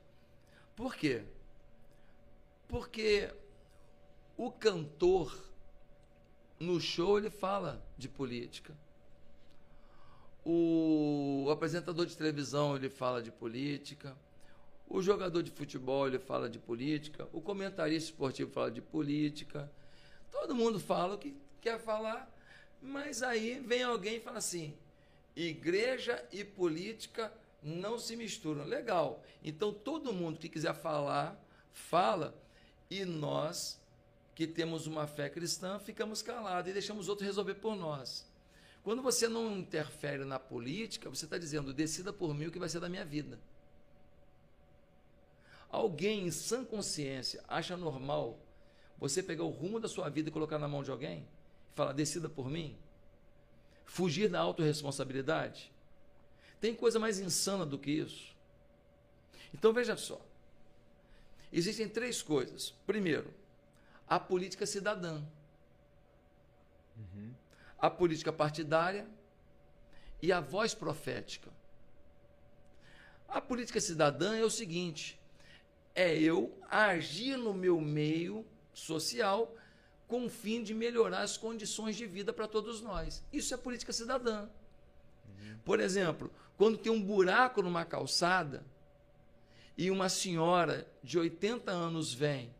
Por 0.75 0.95
quê? 0.95 1.23
Porque 2.67 3.33
o 4.37 4.51
cantor, 4.51 5.37
no 6.59 6.79
show, 6.79 7.17
ele 7.17 7.29
fala 7.29 7.83
de 7.97 8.07
política. 8.07 8.75
O 10.43 11.47
apresentador 11.51 12.05
de 12.05 12.17
televisão, 12.17 12.75
ele 12.75 12.89
fala 12.89 13.21
de 13.21 13.31
política. 13.31 14.17
O 14.87 15.01
jogador 15.01 15.43
de 15.43 15.51
futebol, 15.51 16.07
ele 16.07 16.19
fala 16.19 16.49
de 16.49 16.57
política. 16.57 17.27
O 17.31 17.41
comentarista 17.41 18.09
esportivo 18.09 18.51
fala 18.51 18.71
de 18.71 18.81
política. 18.81 19.71
Todo 20.31 20.55
mundo 20.55 20.79
fala 20.79 21.15
o 21.15 21.17
que 21.17 21.35
quer 21.59 21.79
falar, 21.79 22.29
mas 22.81 23.21
aí 23.21 23.59
vem 23.59 23.83
alguém 23.83 24.15
e 24.15 24.19
fala 24.21 24.39
assim: 24.39 24.75
igreja 25.35 26.23
e 26.31 26.43
política 26.43 27.31
não 27.61 27.99
se 27.99 28.15
misturam. 28.15 28.63
Legal. 28.63 29.23
Então 29.43 29.73
todo 29.73 30.13
mundo 30.13 30.39
que 30.39 30.49
quiser 30.49 30.73
falar, 30.73 31.39
fala, 31.71 32.35
e 32.89 33.05
nós, 33.05 33.79
que 34.35 34.45
temos 34.45 34.87
uma 34.87 35.07
fé 35.07 35.29
cristã, 35.29 35.79
ficamos 35.79 36.21
calados 36.21 36.69
e 36.69 36.73
deixamos 36.73 37.07
outro 37.07 37.25
resolver 37.25 37.55
por 37.55 37.75
nós. 37.75 38.29
Quando 38.83 39.01
você 39.01 39.27
não 39.27 39.57
interfere 39.57 40.25
na 40.25 40.39
política, 40.39 41.09
você 41.09 41.25
está 41.25 41.37
dizendo, 41.37 41.73
decida 41.73 42.11
por 42.11 42.33
mim 42.33 42.47
o 42.47 42.51
que 42.51 42.59
vai 42.59 42.67
ser 42.67 42.79
da 42.79 42.89
minha 42.89 43.05
vida. 43.05 43.39
Alguém 45.69 46.27
em 46.27 46.31
sã 46.31 46.65
consciência 46.65 47.43
acha 47.47 47.77
normal 47.77 48.37
você 48.97 49.23
pegar 49.23 49.43
o 49.43 49.49
rumo 49.49 49.79
da 49.79 49.87
sua 49.87 50.09
vida 50.09 50.29
e 50.29 50.31
colocar 50.31 50.59
na 50.59 50.67
mão 50.67 50.83
de 50.83 50.91
alguém? 50.91 51.25
E 51.71 51.75
falar, 51.75 51.93
decida 51.93 52.27
por 52.27 52.49
mim? 52.49 52.75
Fugir 53.91 54.29
da 54.29 54.39
autorresponsabilidade? 54.39 55.71
Tem 56.59 56.75
coisa 56.75 56.99
mais 56.99 57.19
insana 57.19 57.65
do 57.65 57.77
que 57.77 57.91
isso? 57.91 58.35
Então 59.53 59.73
veja 59.73 59.97
só. 59.97 60.19
Existem 61.51 61.89
três 61.89 62.21
coisas. 62.21 62.73
Primeiro, 62.85 63.33
a 64.07 64.19
política 64.19 64.65
cidadã. 64.65 65.21
Uhum 66.97 67.33
a 67.81 67.89
política 67.89 68.31
partidária 68.31 69.07
e 70.21 70.31
a 70.31 70.39
voz 70.39 70.75
profética. 70.75 71.49
A 73.27 73.41
política 73.41 73.81
cidadã 73.81 74.35
é 74.35 74.43
o 74.43 74.51
seguinte: 74.51 75.19
é 75.95 76.15
eu 76.15 76.55
agir 76.69 77.37
no 77.37 77.53
meu 77.53 77.81
meio 77.81 78.45
social 78.71 79.55
com 80.11 80.25
o 80.25 80.29
fim 80.29 80.61
de 80.61 80.73
melhorar 80.73 81.21
as 81.21 81.37
condições 81.37 81.95
de 81.95 82.05
vida 82.05 82.33
para 82.33 82.45
todos 82.45 82.81
nós. 82.81 83.23
Isso 83.31 83.53
é 83.53 83.57
política 83.57 83.93
cidadã. 83.93 84.49
Por 85.63 85.79
exemplo, 85.79 86.29
quando 86.57 86.77
tem 86.77 86.91
um 86.91 87.01
buraco 87.01 87.61
numa 87.61 87.85
calçada 87.85 88.61
e 89.77 89.89
uma 89.89 90.09
senhora 90.09 90.85
de 91.01 91.17
80 91.17 91.71
anos 91.71 92.13
vem, 92.13 92.53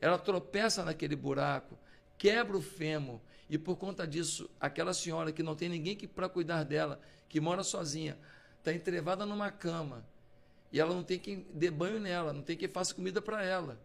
ela 0.00 0.18
tropeça 0.18 0.84
naquele 0.84 1.14
buraco, 1.14 1.78
quebra 2.18 2.56
o 2.56 2.60
fêmur 2.60 3.20
e 3.48 3.56
por 3.56 3.76
conta 3.76 4.04
disso, 4.04 4.50
aquela 4.58 4.92
senhora 4.92 5.30
que 5.30 5.40
não 5.40 5.54
tem 5.54 5.68
ninguém 5.68 5.96
para 5.96 6.28
cuidar 6.28 6.64
dela, 6.64 7.00
que 7.28 7.38
mora 7.38 7.62
sozinha, 7.62 8.18
está 8.58 8.72
entrevada 8.72 9.24
numa 9.24 9.52
cama 9.52 10.04
e 10.72 10.80
ela 10.80 10.92
não 10.92 11.04
tem 11.04 11.20
quem 11.20 11.46
dê 11.54 11.70
banho 11.70 12.00
nela, 12.00 12.32
não 12.32 12.42
tem 12.42 12.56
quem 12.56 12.66
faça 12.66 12.92
comida 12.92 13.22
para 13.22 13.44
ela. 13.44 13.78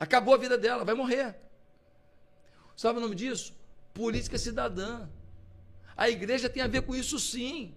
Acabou 0.00 0.32
a 0.32 0.38
vida 0.38 0.56
dela, 0.56 0.82
vai 0.82 0.94
morrer. 0.94 1.36
Sabe 2.74 2.98
o 2.98 3.02
nome 3.02 3.14
disso? 3.14 3.54
Política 3.92 4.38
cidadã. 4.38 5.06
A 5.94 6.08
igreja 6.08 6.48
tem 6.48 6.62
a 6.62 6.66
ver 6.66 6.80
com 6.80 6.96
isso 6.96 7.18
sim. 7.18 7.74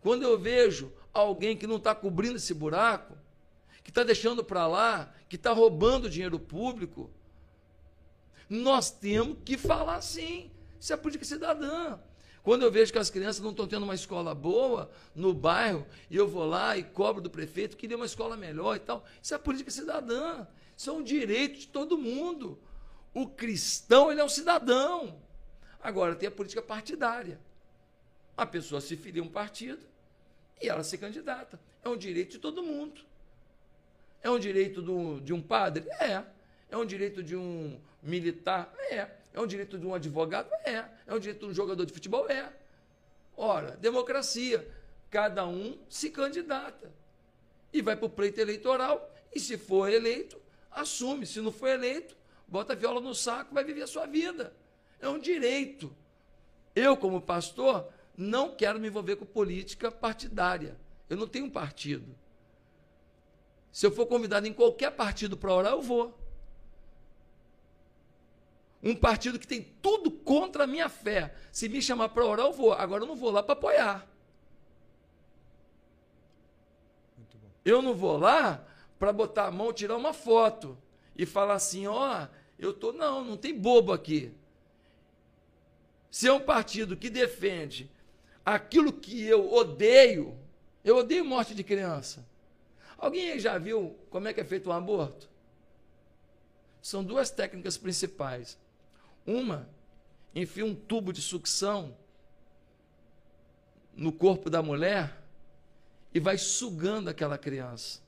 Quando 0.00 0.22
eu 0.22 0.38
vejo 0.38 0.90
alguém 1.12 1.54
que 1.54 1.66
não 1.66 1.76
está 1.76 1.94
cobrindo 1.94 2.36
esse 2.36 2.54
buraco, 2.54 3.18
que 3.84 3.90
está 3.90 4.02
deixando 4.02 4.42
para 4.42 4.66
lá, 4.66 5.12
que 5.28 5.36
está 5.36 5.52
roubando 5.52 6.08
dinheiro 6.08 6.38
público, 6.38 7.10
nós 8.48 8.90
temos 8.90 9.36
que 9.44 9.58
falar 9.58 10.00
sim. 10.00 10.50
Isso 10.80 10.94
é 10.94 10.96
política 10.96 11.26
cidadã. 11.26 11.98
Quando 12.42 12.62
eu 12.62 12.72
vejo 12.72 12.90
que 12.90 12.98
as 12.98 13.10
crianças 13.10 13.42
não 13.42 13.50
estão 13.50 13.66
tendo 13.66 13.82
uma 13.82 13.94
escola 13.94 14.34
boa 14.34 14.90
no 15.14 15.34
bairro, 15.34 15.86
e 16.08 16.16
eu 16.16 16.26
vou 16.26 16.46
lá 16.46 16.78
e 16.78 16.82
cobro 16.82 17.20
do 17.20 17.28
prefeito 17.28 17.76
que 17.76 17.86
dê 17.86 17.94
uma 17.94 18.06
escola 18.06 18.38
melhor 18.38 18.76
e 18.76 18.78
tal, 18.78 19.04
isso 19.22 19.34
é 19.34 19.38
política 19.38 19.70
cidadã. 19.70 20.46
Isso 20.78 20.90
é 20.90 20.92
um 20.92 21.02
direito 21.02 21.58
de 21.58 21.66
todo 21.66 21.98
mundo. 21.98 22.56
O 23.12 23.26
cristão, 23.26 24.12
ele 24.12 24.20
é 24.20 24.24
um 24.24 24.28
cidadão. 24.28 25.20
Agora, 25.82 26.14
tem 26.14 26.28
a 26.28 26.30
política 26.30 26.62
partidária. 26.62 27.40
A 28.36 28.46
pessoa 28.46 28.80
se 28.80 28.96
filia 28.96 29.20
a 29.20 29.24
um 29.24 29.28
partido 29.28 29.84
e 30.62 30.68
ela 30.68 30.84
se 30.84 30.96
candidata. 30.96 31.58
É 31.82 31.88
um 31.88 31.96
direito 31.96 32.30
de 32.30 32.38
todo 32.38 32.62
mundo. 32.62 33.00
É 34.22 34.30
um 34.30 34.38
direito 34.38 34.80
do, 34.80 35.20
de 35.20 35.32
um 35.32 35.42
padre? 35.42 35.84
É. 36.00 36.22
É 36.70 36.76
um 36.76 36.86
direito 36.86 37.24
de 37.24 37.34
um 37.34 37.80
militar? 38.00 38.72
É. 38.78 39.10
É 39.34 39.40
um 39.40 39.48
direito 39.48 39.76
de 39.76 39.84
um 39.84 39.92
advogado? 39.92 40.48
É. 40.64 40.84
É 41.08 41.12
um 41.12 41.18
direito 41.18 41.40
de 41.40 41.50
um 41.50 41.54
jogador 41.54 41.84
de 41.84 41.92
futebol? 41.92 42.30
É. 42.30 42.52
Ora, 43.36 43.72
democracia. 43.78 44.64
Cada 45.10 45.44
um 45.44 45.76
se 45.88 46.08
candidata. 46.08 46.92
E 47.72 47.82
vai 47.82 47.96
para 47.96 48.06
o 48.06 48.10
pleito 48.10 48.40
eleitoral. 48.40 49.12
E 49.34 49.40
se 49.40 49.58
for 49.58 49.90
eleito, 49.90 50.40
assume. 50.70 51.26
Se 51.26 51.40
não 51.40 51.52
for 51.52 51.68
eleito, 51.68 52.16
bota 52.46 52.72
a 52.72 52.76
viola 52.76 53.00
no 53.00 53.14
saco, 53.14 53.54
vai 53.54 53.64
viver 53.64 53.82
a 53.82 53.86
sua 53.86 54.06
vida. 54.06 54.54
É 55.00 55.08
um 55.08 55.18
direito. 55.18 55.94
Eu, 56.74 56.96
como 56.96 57.20
pastor, 57.20 57.88
não 58.16 58.54
quero 58.54 58.78
me 58.78 58.88
envolver 58.88 59.16
com 59.16 59.24
política 59.24 59.90
partidária. 59.90 60.76
Eu 61.08 61.16
não 61.16 61.26
tenho 61.26 61.46
um 61.46 61.50
partido. 61.50 62.14
Se 63.72 63.86
eu 63.86 63.92
for 63.92 64.06
convidado 64.06 64.46
em 64.46 64.52
qualquer 64.52 64.90
partido 64.90 65.36
para 65.36 65.52
orar, 65.52 65.72
eu 65.72 65.82
vou. 65.82 66.18
Um 68.82 68.94
partido 68.94 69.38
que 69.38 69.46
tem 69.46 69.62
tudo 69.82 70.10
contra 70.10 70.64
a 70.64 70.66
minha 70.66 70.88
fé. 70.88 71.34
Se 71.50 71.68
me 71.68 71.82
chamar 71.82 72.10
para 72.10 72.24
orar, 72.24 72.46
eu 72.46 72.52
vou. 72.52 72.72
Agora 72.72 73.02
eu 73.02 73.08
não 73.08 73.16
vou 73.16 73.30
lá 73.30 73.42
para 73.42 73.54
apoiar. 73.54 74.06
Eu 77.64 77.82
não 77.82 77.94
vou 77.94 78.16
lá 78.16 78.64
para 78.98 79.12
botar 79.12 79.46
a 79.46 79.50
mão, 79.50 79.72
tirar 79.72 79.96
uma 79.96 80.12
foto 80.12 80.76
e 81.16 81.24
falar 81.24 81.54
assim: 81.54 81.86
ó, 81.86 82.24
oh, 82.24 82.28
eu 82.58 82.72
tô. 82.72 82.92
Não, 82.92 83.24
não 83.24 83.36
tem 83.36 83.58
bobo 83.58 83.92
aqui. 83.92 84.32
Se 86.10 86.26
é 86.26 86.32
um 86.32 86.40
partido 86.40 86.96
que 86.96 87.10
defende 87.10 87.90
aquilo 88.44 88.92
que 88.92 89.22
eu 89.24 89.52
odeio, 89.52 90.38
eu 90.84 90.96
odeio 90.96 91.24
morte 91.24 91.54
de 91.54 91.62
criança. 91.62 92.26
Alguém 92.96 93.38
já 93.38 93.58
viu 93.58 93.96
como 94.10 94.26
é 94.26 94.32
que 94.32 94.40
é 94.40 94.44
feito 94.44 94.70
um 94.70 94.72
aborto? 94.72 95.28
São 96.80 97.04
duas 97.04 97.30
técnicas 97.30 97.76
principais. 97.76 98.58
Uma 99.26 99.68
enfia 100.34 100.64
um 100.64 100.74
tubo 100.74 101.12
de 101.12 101.20
sucção 101.20 101.96
no 103.94 104.12
corpo 104.12 104.48
da 104.48 104.62
mulher 104.62 105.20
e 106.14 106.20
vai 106.20 106.38
sugando 106.38 107.08
aquela 107.10 107.36
criança. 107.36 108.00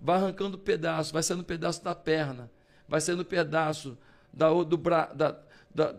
Vai 0.00 0.16
arrancando 0.16 0.56
pedaço, 0.56 1.12
vai 1.12 1.22
saindo 1.22 1.44
pedaço 1.44 1.82
da 1.82 1.94
perna, 1.94 2.50
vai 2.88 3.00
saindo 3.00 3.24
pedaço 3.24 3.98
da, 4.32 4.48
do, 4.62 4.76
bra, 4.76 5.06
da, 5.06 5.36
da, 5.74 5.94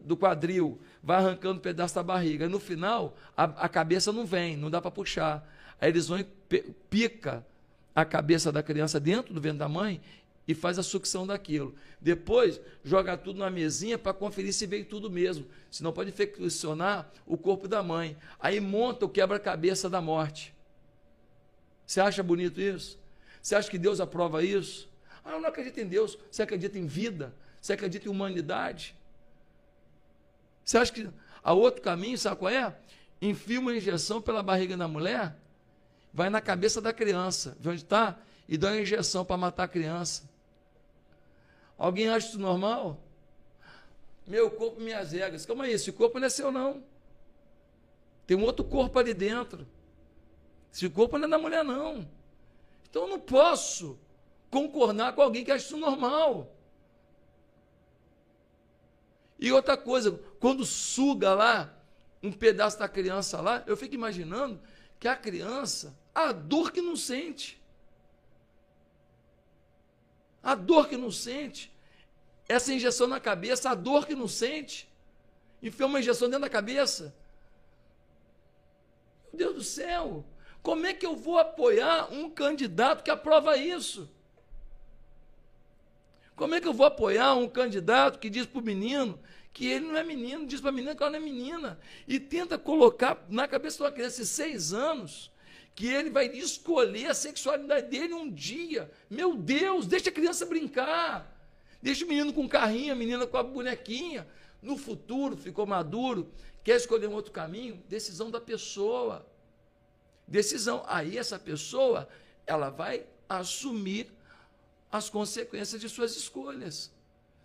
do 0.00 0.16
quadril, 0.16 0.80
vai 1.02 1.18
arrancando 1.18 1.60
pedaço 1.60 1.94
da 1.94 2.02
barriga. 2.02 2.48
No 2.48 2.60
final, 2.60 3.16
a, 3.36 3.44
a 3.44 3.68
cabeça 3.68 4.12
não 4.12 4.26
vem, 4.26 4.56
não 4.56 4.70
dá 4.70 4.80
para 4.80 4.90
puxar. 4.90 5.48
Aí 5.80 5.88
eles 5.88 6.08
vão 6.08 6.18
e 6.18 6.24
pica 6.90 7.44
a 7.94 8.04
cabeça 8.04 8.50
da 8.50 8.62
criança 8.62 8.98
dentro 8.98 9.32
do 9.32 9.40
ventre 9.40 9.58
da 9.58 9.68
mãe 9.68 10.00
e 10.46 10.54
faz 10.54 10.78
a 10.78 10.82
sucção 10.82 11.26
daquilo. 11.26 11.74
Depois, 12.00 12.60
joga 12.82 13.16
tudo 13.16 13.38
na 13.38 13.50
mesinha 13.50 13.98
para 13.98 14.12
conferir 14.12 14.52
se 14.52 14.66
veio 14.66 14.84
tudo 14.84 15.10
mesmo. 15.10 15.46
Senão 15.70 15.92
pode 15.92 16.10
infeccionar 16.10 17.10
o 17.26 17.36
corpo 17.36 17.66
da 17.66 17.82
mãe. 17.82 18.16
Aí 18.38 18.60
monta 18.60 19.06
o 19.06 19.08
quebra-cabeça 19.08 19.88
da 19.88 20.00
morte. 20.00 20.54
Você 21.86 22.00
acha 22.00 22.22
bonito 22.22 22.60
isso? 22.60 22.98
Você 23.44 23.54
acha 23.54 23.70
que 23.70 23.76
Deus 23.76 24.00
aprova 24.00 24.42
isso? 24.42 24.88
Ah, 25.22 25.32
eu 25.32 25.40
não 25.40 25.50
acredito 25.50 25.78
em 25.78 25.86
Deus. 25.86 26.18
Você 26.30 26.42
acredita 26.42 26.78
em 26.78 26.86
vida? 26.86 27.34
Você 27.60 27.74
acredita 27.74 28.08
em 28.08 28.10
humanidade? 28.10 28.96
Você 30.64 30.78
acha 30.78 30.90
que 30.90 31.06
há 31.42 31.52
outro 31.52 31.82
caminho, 31.82 32.16
sabe 32.16 32.36
qual 32.36 32.50
é? 32.50 32.74
Enfia 33.20 33.60
uma 33.60 33.76
injeção 33.76 34.22
pela 34.22 34.42
barriga 34.42 34.78
da 34.78 34.88
mulher, 34.88 35.36
vai 36.10 36.30
na 36.30 36.40
cabeça 36.40 36.80
da 36.80 36.90
criança, 36.90 37.54
vê 37.60 37.68
onde 37.68 37.82
está? 37.82 38.18
E 38.48 38.56
dá 38.56 38.68
uma 38.68 38.80
injeção 38.80 39.26
para 39.26 39.36
matar 39.36 39.64
a 39.64 39.68
criança. 39.68 40.22
Alguém 41.76 42.08
acha 42.08 42.28
isso 42.28 42.38
normal? 42.38 42.98
Meu 44.26 44.50
corpo, 44.50 44.80
minhas 44.80 45.12
regras. 45.12 45.44
Calma 45.44 45.64
aí, 45.64 45.72
esse 45.72 45.92
corpo 45.92 46.18
não 46.18 46.28
é 46.28 46.30
seu, 46.30 46.50
não. 46.50 46.82
Tem 48.26 48.38
um 48.38 48.42
outro 48.42 48.64
corpo 48.64 48.98
ali 48.98 49.12
dentro. 49.12 49.66
Esse 50.72 50.88
corpo 50.88 51.18
não 51.18 51.26
é 51.26 51.30
da 51.30 51.38
mulher, 51.38 51.62
não. 51.62 52.08
Então 52.94 53.02
eu 53.02 53.08
não 53.08 53.18
posso 53.18 53.98
concordar 54.48 55.16
com 55.16 55.20
alguém 55.20 55.44
que 55.44 55.50
acha 55.50 55.64
isso 55.64 55.76
normal. 55.76 56.54
E 59.36 59.50
outra 59.50 59.76
coisa, 59.76 60.12
quando 60.38 60.64
suga 60.64 61.34
lá 61.34 61.76
um 62.22 62.30
pedaço 62.30 62.78
da 62.78 62.88
criança 62.88 63.40
lá, 63.40 63.64
eu 63.66 63.76
fico 63.76 63.96
imaginando 63.96 64.62
que 65.00 65.08
a 65.08 65.16
criança, 65.16 65.98
a 66.14 66.30
dor 66.30 66.70
que 66.70 66.80
não 66.80 66.94
sente. 66.94 67.60
A 70.40 70.54
dor 70.54 70.88
que 70.88 70.96
não 70.96 71.10
sente. 71.10 71.74
Essa 72.48 72.72
injeção 72.72 73.08
na 73.08 73.18
cabeça, 73.18 73.70
a 73.70 73.74
dor 73.74 74.06
que 74.06 74.14
não 74.14 74.28
sente. 74.28 74.88
Enfiou 75.60 75.88
uma 75.88 75.98
injeção 75.98 76.28
dentro 76.28 76.42
da 76.42 76.48
cabeça. 76.48 77.12
Meu 79.32 79.52
Deus 79.52 79.54
do 79.56 79.64
céu. 79.64 80.24
Como 80.64 80.86
é 80.86 80.94
que 80.94 81.04
eu 81.04 81.14
vou 81.14 81.38
apoiar 81.38 82.10
um 82.10 82.30
candidato 82.30 83.04
que 83.04 83.10
aprova 83.10 83.54
isso? 83.54 84.08
Como 86.34 86.54
é 86.54 86.60
que 86.60 86.66
eu 86.66 86.72
vou 86.72 86.86
apoiar 86.86 87.34
um 87.34 87.46
candidato 87.46 88.18
que 88.18 88.30
diz 88.30 88.46
para 88.46 88.60
o 88.60 88.64
menino 88.64 89.20
que 89.52 89.66
ele 89.66 89.86
não 89.86 89.96
é 89.96 90.02
menino, 90.02 90.46
diz 90.46 90.62
para 90.62 90.70
a 90.70 90.72
menina 90.72 90.96
que 90.96 91.02
ela 91.02 91.12
não 91.12 91.18
é 91.18 91.22
menina, 91.22 91.78
e 92.08 92.18
tenta 92.18 92.56
colocar 92.56 93.26
na 93.28 93.46
cabeça 93.46 93.76
de 93.76 93.82
uma 93.82 93.92
criança 93.92 94.22
de 94.22 94.26
seis 94.26 94.72
anos 94.72 95.30
que 95.74 95.86
ele 95.86 96.08
vai 96.08 96.28
escolher 96.28 97.08
a 97.08 97.14
sexualidade 97.14 97.90
dele 97.90 98.14
um 98.14 98.30
dia. 98.30 98.90
Meu 99.10 99.36
Deus, 99.36 99.86
deixa 99.86 100.08
a 100.08 100.12
criança 100.12 100.46
brincar. 100.46 101.30
Deixa 101.82 102.06
o 102.06 102.08
menino 102.08 102.32
com 102.32 102.46
o 102.46 102.48
carrinho, 102.48 102.94
a 102.94 102.96
menina 102.96 103.26
com 103.26 103.36
a 103.36 103.42
bonequinha. 103.42 104.26
no 104.62 104.78
futuro 104.78 105.36
ficou 105.36 105.66
maduro, 105.66 106.32
quer 106.64 106.76
escolher 106.76 107.06
um 107.06 107.12
outro 107.12 107.32
caminho, 107.32 107.82
decisão 107.86 108.30
da 108.30 108.40
pessoa. 108.40 109.26
Decisão. 110.26 110.84
Aí 110.86 111.18
essa 111.18 111.38
pessoa, 111.38 112.08
ela 112.46 112.70
vai 112.70 113.06
assumir 113.28 114.10
as 114.90 115.10
consequências 115.10 115.80
de 115.80 115.88
suas 115.88 116.16
escolhas. 116.16 116.92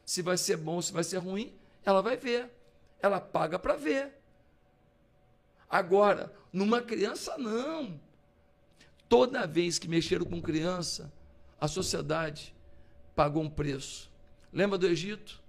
Se 0.06 0.22
vai 0.22 0.38
ser 0.38 0.58
bom, 0.58 0.82
se 0.82 0.92
vai 0.92 1.04
ser 1.04 1.18
ruim, 1.18 1.54
ela 1.84 2.02
vai 2.02 2.18
ver. 2.18 2.50
Ela 3.02 3.20
paga 3.20 3.60
para 3.60 3.76
ver. 3.76 4.14
Agora, 5.70 6.34
numa 6.52 6.82
criança, 6.82 7.38
não. 7.38 8.00
Toda 9.08 9.46
vez 9.46 9.78
que 9.78 9.88
mexeram 9.88 10.26
com 10.26 10.42
criança, 10.42 11.12
a 11.60 11.68
sociedade 11.68 12.56
pagou 13.16 13.44
um 13.44 13.50
preço. 13.50 14.10
Lembra 14.52 14.78
do 14.78 14.88
Egito? 14.88 15.42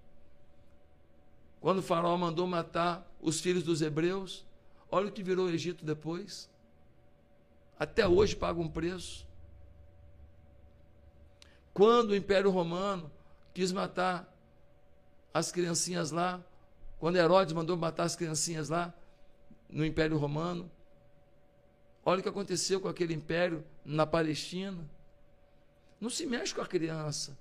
Quando 1.61 1.78
o 1.78 1.83
faraó 1.83 2.16
mandou 2.16 2.47
matar 2.47 3.07
os 3.20 3.41
filhos 3.41 3.62
dos 3.62 3.81
hebreus, 3.81 4.45
olha 4.91 5.09
o 5.09 5.12
que 5.12 5.22
virou 5.22 5.47
o 5.47 5.51
Egito 5.51 5.85
depois. 5.85 6.50
Até 7.81 8.07
hoje 8.07 8.37
paga 8.37 8.61
um 8.61 8.68
preço. 8.68 9.26
Quando 11.72 12.11
o 12.11 12.14
Império 12.14 12.51
Romano 12.51 13.11
quis 13.55 13.72
matar 13.72 14.31
as 15.33 15.51
criancinhas 15.51 16.11
lá, 16.11 16.45
quando 16.99 17.16
Herodes 17.16 17.55
mandou 17.55 17.78
matar 17.78 18.03
as 18.03 18.14
criancinhas 18.14 18.68
lá 18.68 18.93
no 19.66 19.83
Império 19.83 20.18
Romano, 20.18 20.70
olha 22.05 22.20
o 22.20 22.22
que 22.22 22.28
aconteceu 22.28 22.83
com 22.83 22.89
aquele 22.89 23.14
império 23.14 23.64
na 23.83 24.07
Palestina. 24.07 24.85
Não 25.99 26.11
se 26.11 26.26
mexe 26.26 26.55
com 26.55 26.61
a 26.61 26.66
criança. 26.66 27.35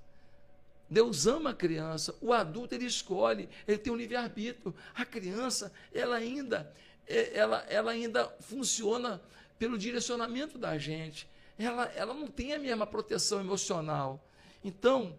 Deus 0.89 1.27
ama 1.27 1.49
a 1.49 1.53
criança. 1.53 2.15
O 2.21 2.31
adulto 2.31 2.73
ele 2.73 2.85
escolhe, 2.85 3.49
ele 3.67 3.77
tem 3.77 3.91
um 3.91 3.97
livre-arbítrio. 3.97 4.73
A 4.95 5.03
criança, 5.03 5.69
ela 5.93 6.15
ainda, 6.15 6.73
é, 7.05 7.37
ela, 7.37 7.57
ela 7.67 7.91
ainda 7.91 8.25
funciona 8.39 9.21
pelo 9.60 9.78
direcionamento 9.78 10.57
da 10.57 10.78
gente. 10.78 11.30
Ela, 11.57 11.86
ela 11.95 12.14
não 12.14 12.28
tem 12.28 12.53
a 12.53 12.60
mesma 12.60 12.88
proteção 12.88 13.41
emocional. 13.41 14.24
Então, 14.64 15.16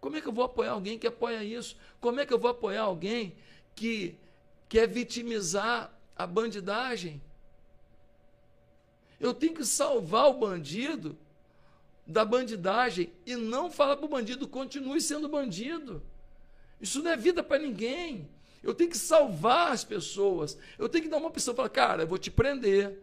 como 0.00 0.16
é 0.16 0.20
que 0.20 0.28
eu 0.28 0.32
vou 0.32 0.44
apoiar 0.44 0.70
alguém 0.70 0.98
que 0.98 1.06
apoia 1.06 1.42
isso? 1.42 1.76
Como 2.00 2.20
é 2.20 2.24
que 2.24 2.32
eu 2.32 2.38
vou 2.38 2.50
apoiar 2.50 2.82
alguém 2.82 3.34
que 3.74 4.16
quer 4.68 4.86
vitimizar 4.86 5.92
a 6.16 6.26
bandidagem? 6.26 7.20
Eu 9.18 9.34
tenho 9.34 9.54
que 9.54 9.64
salvar 9.64 10.28
o 10.28 10.34
bandido 10.34 11.18
da 12.06 12.24
bandidagem 12.24 13.12
e 13.24 13.34
não 13.34 13.70
falar 13.70 13.96
para 13.96 14.06
o 14.06 14.08
bandido 14.08 14.46
continue 14.46 15.00
sendo 15.00 15.28
bandido. 15.28 16.02
Isso 16.80 17.02
não 17.02 17.10
é 17.10 17.16
vida 17.16 17.42
para 17.42 17.58
ninguém. 17.58 18.28
Eu 18.62 18.74
tenho 18.74 18.90
que 18.90 18.98
salvar 18.98 19.72
as 19.72 19.84
pessoas. 19.84 20.56
Eu 20.78 20.88
tenho 20.88 21.04
que 21.04 21.10
dar 21.10 21.18
uma 21.18 21.28
opção. 21.28 21.54
Falar, 21.54 21.68
cara, 21.68 22.02
eu 22.02 22.06
vou 22.06 22.18
te 22.18 22.30
prender. 22.30 22.98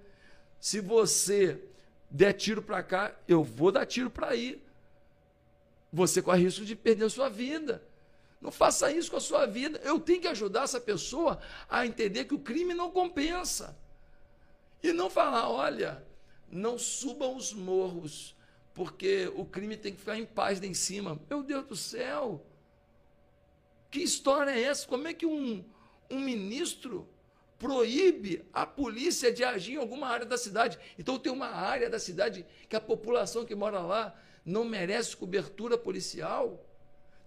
Se 0.61 0.79
você 0.79 1.59
der 2.07 2.33
tiro 2.33 2.61
para 2.61 2.83
cá, 2.83 3.15
eu 3.27 3.43
vou 3.43 3.71
dar 3.71 3.85
tiro 3.87 4.11
para 4.11 4.27
aí. 4.27 4.61
Você 5.91 6.21
corre 6.21 6.43
risco 6.43 6.63
de 6.63 6.75
perder 6.75 7.05
a 7.05 7.09
sua 7.09 7.29
vida. 7.29 7.83
Não 8.39 8.51
faça 8.51 8.91
isso 8.91 9.09
com 9.09 9.17
a 9.17 9.21
sua 9.21 9.47
vida. 9.47 9.81
Eu 9.83 9.99
tenho 9.99 10.21
que 10.21 10.27
ajudar 10.27 10.63
essa 10.63 10.79
pessoa 10.79 11.41
a 11.67 11.85
entender 11.85 12.25
que 12.25 12.35
o 12.35 12.39
crime 12.39 12.75
não 12.75 12.91
compensa. 12.91 13.75
E 14.83 14.93
não 14.93 15.09
falar, 15.09 15.49
olha, 15.49 16.05
não 16.49 16.77
subam 16.77 17.35
os 17.35 17.51
morros 17.53 18.35
porque 18.73 19.31
o 19.35 19.43
crime 19.43 19.75
tem 19.75 19.93
que 19.93 19.99
ficar 19.99 20.17
em 20.17 20.25
paz 20.25 20.59
lá 20.61 20.67
em 20.67 20.73
cima. 20.75 21.19
Meu 21.27 21.41
Deus 21.41 21.65
do 21.65 21.75
céu! 21.75 22.45
Que 23.89 23.99
história 23.99 24.51
é 24.51 24.61
essa? 24.61 24.87
Como 24.87 25.07
é 25.07 25.13
que 25.13 25.25
um, 25.25 25.65
um 26.09 26.19
ministro 26.19 27.07
proíbe 27.61 28.43
a 28.51 28.65
polícia 28.65 29.31
de 29.31 29.43
agir 29.43 29.73
em 29.73 29.77
alguma 29.77 30.07
área 30.07 30.25
da 30.25 30.35
cidade? 30.35 30.79
Então 30.97 31.19
tem 31.19 31.31
uma 31.31 31.45
área 31.45 31.87
da 31.91 31.99
cidade 31.99 32.43
que 32.67 32.75
a 32.75 32.81
população 32.81 33.45
que 33.45 33.53
mora 33.53 33.79
lá 33.79 34.19
não 34.43 34.65
merece 34.65 35.15
cobertura 35.15 35.77
policial. 35.77 36.65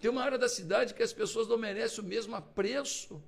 Tem 0.01 0.11
uma 0.11 0.25
área 0.25 0.37
da 0.37 0.49
cidade 0.49 0.93
que 0.93 1.05
as 1.05 1.13
pessoas 1.13 1.47
não 1.47 1.57
merecem 1.57 2.03
o 2.03 2.07
mesmo 2.07 2.35
apreço. 2.35 3.23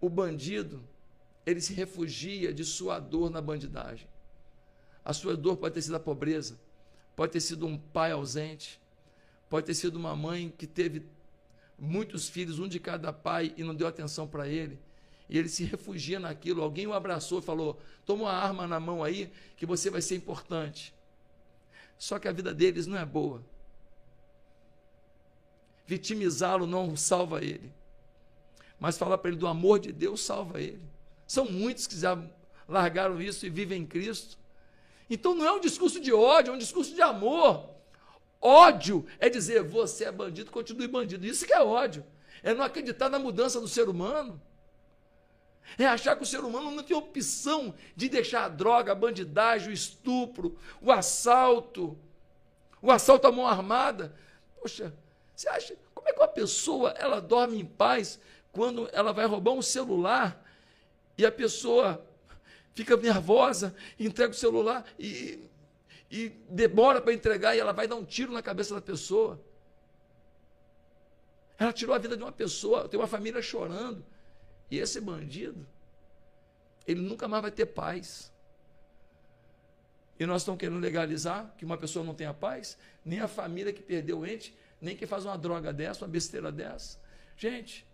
O 0.00 0.08
bandido, 0.08 0.82
ele 1.46 1.60
se 1.60 1.72
refugia 1.72 2.52
de 2.52 2.64
sua 2.64 2.98
dor 2.98 3.30
na 3.30 3.40
bandidagem. 3.40 4.08
A 5.04 5.12
sua 5.12 5.36
dor 5.36 5.56
pode 5.56 5.74
ter 5.74 5.82
sido 5.82 5.94
a 5.94 6.00
pobreza, 6.00 6.58
pode 7.14 7.30
ter 7.30 7.40
sido 7.40 7.66
um 7.66 7.78
pai 7.78 8.10
ausente, 8.10 8.80
pode 9.48 9.66
ter 9.66 9.74
sido 9.74 9.94
uma 9.94 10.16
mãe 10.16 10.52
que 10.58 10.66
teve 10.66 11.06
muitos 11.82 12.28
filhos, 12.28 12.60
um 12.60 12.68
de 12.68 12.78
cada 12.78 13.12
pai, 13.12 13.52
e 13.56 13.64
não 13.64 13.74
deu 13.74 13.88
atenção 13.88 14.28
para 14.28 14.46
ele. 14.46 14.78
E 15.28 15.36
ele 15.36 15.48
se 15.48 15.64
refugia 15.64 16.20
naquilo. 16.20 16.62
Alguém 16.62 16.86
o 16.86 16.92
abraçou 16.92 17.40
e 17.40 17.42
falou: 17.42 17.80
toma 18.06 18.24
uma 18.24 18.32
arma 18.32 18.66
na 18.68 18.78
mão 18.78 19.02
aí, 19.02 19.32
que 19.56 19.66
você 19.66 19.90
vai 19.90 20.00
ser 20.00 20.14
importante. 20.14 20.94
Só 21.98 22.18
que 22.18 22.28
a 22.28 22.32
vida 22.32 22.54
deles 22.54 22.86
não 22.86 22.96
é 22.96 23.04
boa. 23.04 23.44
Vitimizá-lo 25.86 26.66
não 26.66 26.96
salva 26.96 27.42
ele. 27.42 27.72
Mas 28.78 28.96
falar 28.96 29.18
para 29.18 29.30
ele 29.30 29.38
do 29.38 29.46
amor 29.46 29.80
de 29.80 29.92
Deus 29.92 30.20
salva 30.22 30.60
ele. 30.60 30.82
São 31.26 31.46
muitos 31.46 31.86
que 31.86 31.98
já 31.98 32.16
largaram 32.68 33.20
isso 33.20 33.44
e 33.44 33.50
vivem 33.50 33.82
em 33.82 33.86
Cristo. 33.86 34.38
Então 35.10 35.34
não 35.34 35.44
é 35.44 35.52
um 35.52 35.60
discurso 35.60 36.00
de 36.00 36.12
ódio, 36.12 36.52
é 36.52 36.54
um 36.54 36.58
discurso 36.58 36.94
de 36.94 37.02
amor. 37.02 37.68
Ódio 38.42 39.06
é 39.20 39.28
dizer 39.28 39.62
você 39.62 40.04
é 40.04 40.12
bandido, 40.12 40.50
continue 40.50 40.88
bandido. 40.88 41.24
Isso 41.24 41.46
que 41.46 41.52
é 41.52 41.62
ódio. 41.62 42.04
É 42.42 42.52
não 42.52 42.64
acreditar 42.64 43.08
na 43.08 43.18
mudança 43.18 43.60
do 43.60 43.68
ser 43.68 43.88
humano. 43.88 44.42
É 45.78 45.86
achar 45.86 46.16
que 46.16 46.24
o 46.24 46.26
ser 46.26 46.40
humano 46.40 46.72
não 46.72 46.82
tem 46.82 46.96
opção 46.96 47.72
de 47.94 48.08
deixar 48.08 48.44
a 48.44 48.48
droga, 48.48 48.90
a 48.90 48.96
bandidagem, 48.96 49.68
o 49.68 49.72
estupro, 49.72 50.58
o 50.80 50.90
assalto, 50.90 51.96
o 52.82 52.90
assalto 52.90 53.28
à 53.28 53.32
mão 53.32 53.46
armada. 53.46 54.12
Poxa, 54.60 54.92
você 55.34 55.48
acha, 55.48 55.76
como 55.94 56.08
é 56.08 56.12
que 56.12 56.18
uma 56.18 56.26
pessoa 56.26 56.90
ela 56.98 57.20
dorme 57.20 57.60
em 57.60 57.64
paz 57.64 58.18
quando 58.50 58.90
ela 58.92 59.12
vai 59.12 59.24
roubar 59.24 59.52
um 59.52 59.62
celular 59.62 60.44
e 61.16 61.24
a 61.24 61.30
pessoa 61.30 62.04
fica 62.74 62.96
nervosa, 62.96 63.74
entrega 63.98 64.32
o 64.32 64.36
celular 64.36 64.84
e, 64.98 65.48
e 66.12 66.28
demora 66.50 67.00
para 67.00 67.14
entregar 67.14 67.56
e 67.56 67.58
ela 67.58 67.72
vai 67.72 67.88
dar 67.88 67.96
um 67.96 68.04
tiro 68.04 68.30
na 68.32 68.42
cabeça 68.42 68.74
da 68.74 68.82
pessoa. 68.82 69.42
Ela 71.58 71.72
tirou 71.72 71.94
a 71.94 71.98
vida 71.98 72.14
de 72.14 72.22
uma 72.22 72.30
pessoa, 72.30 72.86
tem 72.86 73.00
uma 73.00 73.06
família 73.06 73.40
chorando. 73.40 74.04
E 74.70 74.78
esse 74.78 75.00
bandido, 75.00 75.66
ele 76.86 77.00
nunca 77.00 77.26
mais 77.26 77.40
vai 77.40 77.50
ter 77.50 77.64
paz. 77.64 78.30
E 80.20 80.26
nós 80.26 80.42
estamos 80.42 80.60
querendo 80.60 80.78
legalizar 80.78 81.54
que 81.56 81.64
uma 81.64 81.78
pessoa 81.78 82.04
não 82.04 82.14
tenha 82.14 82.34
paz, 82.34 82.76
nem 83.02 83.20
a 83.20 83.26
família 83.26 83.72
que 83.72 83.82
perdeu 83.82 84.18
o 84.18 84.26
ente, 84.26 84.54
nem 84.82 84.94
quem 84.94 85.08
faz 85.08 85.24
uma 85.24 85.38
droga 85.38 85.72
dessa, 85.72 86.04
uma 86.04 86.10
besteira 86.10 86.52
dessa. 86.52 87.00
Gente, 87.38 87.86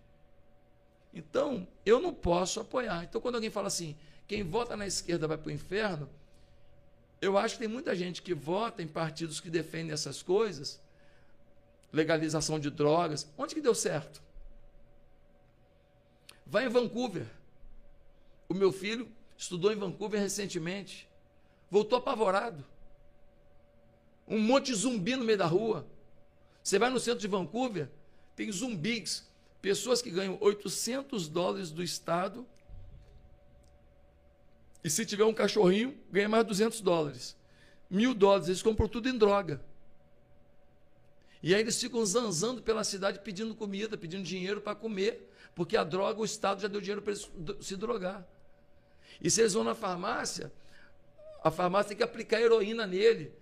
então 1.15 1.69
eu 1.87 2.01
não 2.01 2.13
posso 2.13 2.59
apoiar. 2.59 3.05
Então 3.05 3.21
quando 3.21 3.37
alguém 3.37 3.51
fala 3.51 3.69
assim, 3.69 3.97
quem 4.27 4.43
vota 4.43 4.77
na 4.77 4.89
esquerda 4.89 5.29
vai 5.29 5.39
para 5.39 5.49
o 5.51 5.53
inferno. 5.53 6.11
Eu 7.21 7.37
acho 7.37 7.55
que 7.55 7.61
tem 7.61 7.69
muita 7.69 7.95
gente 7.97 8.23
que 8.23 8.33
vota 8.33 8.83
em 8.83 8.87
partidos 8.87 9.41
que 9.41 9.51
defendem 9.51 9.93
essas 9.93 10.23
coisas, 10.23 10.81
legalização 11.93 12.59
de 12.61 12.71
drogas. 12.71 13.27
Onde 13.37 13.55
que 13.55 13.61
deu 13.61 13.75
certo? 13.75 14.23
Vai 16.47 16.67
em 16.67 16.69
Vancouver. 16.69 17.27
O 18.49 18.55
meu 18.55 18.73
filho 18.73 19.11
estudou 19.37 19.73
em 19.73 19.77
Vancouver 19.77 20.21
recentemente. 20.21 21.09
Voltou 21.71 21.99
apavorado. 21.99 22.65
Um 24.27 24.39
monte 24.39 24.67
de 24.67 24.75
zumbi 24.75 25.17
no 25.17 25.25
meio 25.25 25.39
da 25.39 25.47
rua. 25.47 25.87
Você 26.63 26.79
vai 26.79 26.91
no 26.91 27.01
centro 27.01 27.21
de 27.21 27.29
Vancouver, 27.29 27.89
tem 28.37 28.53
zumbis, 28.53 29.27
pessoas 29.63 30.03
que 30.03 30.11
ganham 30.11 30.37
800 30.41 31.27
dólares 31.27 31.71
do 31.71 31.83
Estado 31.83 32.47
e 34.83 34.91
se 34.91 35.05
tiver 35.05 35.25
um 35.25 35.35
cachorrinho, 35.35 35.97
ganha 36.11 36.29
mais 36.29 36.45
200 36.45 36.81
dólares. 36.81 37.37
Mil 37.91 38.15
dólares, 38.15 38.49
eles 38.49 38.63
compram 38.63 38.89
tudo 38.89 39.09
em 39.09 39.17
droga. 39.17 39.61
E 41.43 41.55
aí 41.55 41.61
eles 41.61 41.81
ficam 41.81 42.05
zanzando 42.05 42.63
pela 42.63 42.85
cidade 42.85 43.21
pedindo 43.21 43.55
comida, 43.55 43.97
pedindo 43.97 44.23
dinheiro 44.23 44.61
para 44.61 44.75
comer, 44.75 45.31
porque 45.55 45.77
a 45.77 45.85
droga, 45.85 46.21
o 46.21 46.25
Estado 46.25 46.61
já 46.61 46.69
deu 46.69 46.81
dinheiro 46.81 47.03
para 47.03 47.13
eles 47.13 47.31
se 47.61 47.77
drogar. 47.77 48.27
E 49.21 49.31
se 49.31 49.41
eles 49.41 49.55
vão 49.55 49.65
na 49.65 49.75
farmácia, 49.75 50.53
a 51.43 51.51
farmácia 51.51 51.89
tem 51.89 51.97
que 51.97 52.03
aplicar 52.03 52.41
heroína 52.41 52.87
nele. 52.87 53.33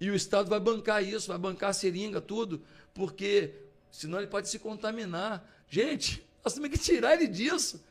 E 0.00 0.10
o 0.10 0.14
Estado 0.14 0.48
vai 0.48 0.60
bancar 0.60 1.02
isso, 1.02 1.28
vai 1.28 1.38
bancar 1.38 1.70
a 1.70 1.72
seringa, 1.72 2.20
tudo, 2.20 2.62
porque 2.92 3.54
senão 3.90 4.18
ele 4.18 4.26
pode 4.26 4.48
se 4.48 4.58
contaminar. 4.58 5.46
Gente, 5.68 6.26
nós 6.44 6.52
temos 6.54 6.68
que 6.70 6.78
tirar 6.78 7.14
ele 7.14 7.26
disso. 7.26 7.82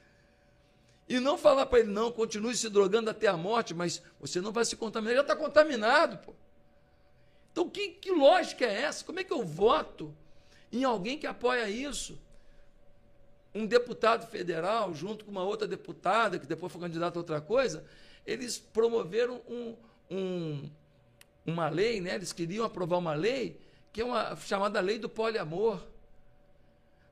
E 1.08 1.20
não 1.20 1.38
falar 1.38 1.68
para 1.68 1.80
ele, 1.80 1.92
não, 1.92 2.12
continue 2.12 2.56
se 2.56 2.70
drogando 2.70 3.10
até 3.10 3.28
a 3.28 3.38
morte, 3.38 3.74
mas 3.74 4.02
você 4.20 4.42
não 4.42 4.52
vai 4.52 4.66
se 4.66 4.76
contaminar. 4.76 5.12
Ele 5.12 5.18
já 5.18 5.34
está 5.34 5.36
contaminado, 5.36 6.18
pô. 6.18 6.34
Então, 7.52 7.70
que, 7.70 7.90
que 7.90 8.12
lógica 8.12 8.66
é 8.66 8.82
essa? 8.82 9.06
Como 9.06 9.20
é 9.20 9.24
que 9.24 9.32
eu 9.32 9.44
voto 9.46 10.14
em 10.72 10.84
alguém 10.84 11.18
que 11.18 11.28
apoia 11.28 11.70
isso. 11.70 12.20
Um 13.54 13.66
deputado 13.66 14.28
federal, 14.28 14.94
junto 14.94 15.24
com 15.24 15.32
uma 15.32 15.44
outra 15.44 15.68
deputada, 15.68 16.38
que 16.38 16.46
depois 16.46 16.72
foi 16.72 16.82
candidata 16.82 17.18
a 17.18 17.22
outra 17.22 17.40
coisa, 17.40 17.86
eles 18.26 18.58
promoveram 18.58 19.42
um, 19.48 19.76
um, 20.12 20.70
uma 21.46 21.70
lei, 21.70 22.02
né? 22.02 22.16
eles 22.16 22.34
queriam 22.34 22.66
aprovar 22.66 22.98
uma 22.98 23.14
lei, 23.14 23.58
que 23.94 24.02
é 24.02 24.06
uma 24.06 24.36
chamada 24.36 24.82
lei 24.82 25.00
do 25.00 25.08
poliamor. 25.08 25.82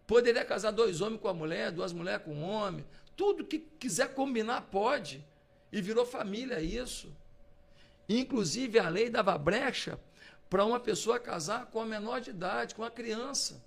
Poderia 0.05 0.43
casar 0.43 0.71
dois 0.71 0.99
homens 0.99 1.21
com 1.21 1.29
a 1.29 1.33
mulher, 1.33 1.71
duas 1.71 1.93
mulheres 1.93 2.25
com 2.25 2.33
um 2.33 2.43
homem. 2.43 2.85
Tudo 3.15 3.45
que 3.45 3.59
quiser 3.59 4.13
combinar 4.13 4.61
pode. 4.61 5.25
E 5.71 5.81
virou 5.81 6.05
família 6.05 6.61
isso. 6.61 7.11
Inclusive, 8.07 8.79
a 8.79 8.89
lei 8.89 9.09
dava 9.09 9.37
brecha 9.37 9.99
para 10.49 10.65
uma 10.65 10.79
pessoa 10.79 11.19
casar 11.19 11.67
com 11.67 11.81
a 11.81 11.85
menor 11.85 12.21
de 12.21 12.29
idade, 12.29 12.75
com 12.75 12.83
a 12.83 12.91
criança. 12.91 13.63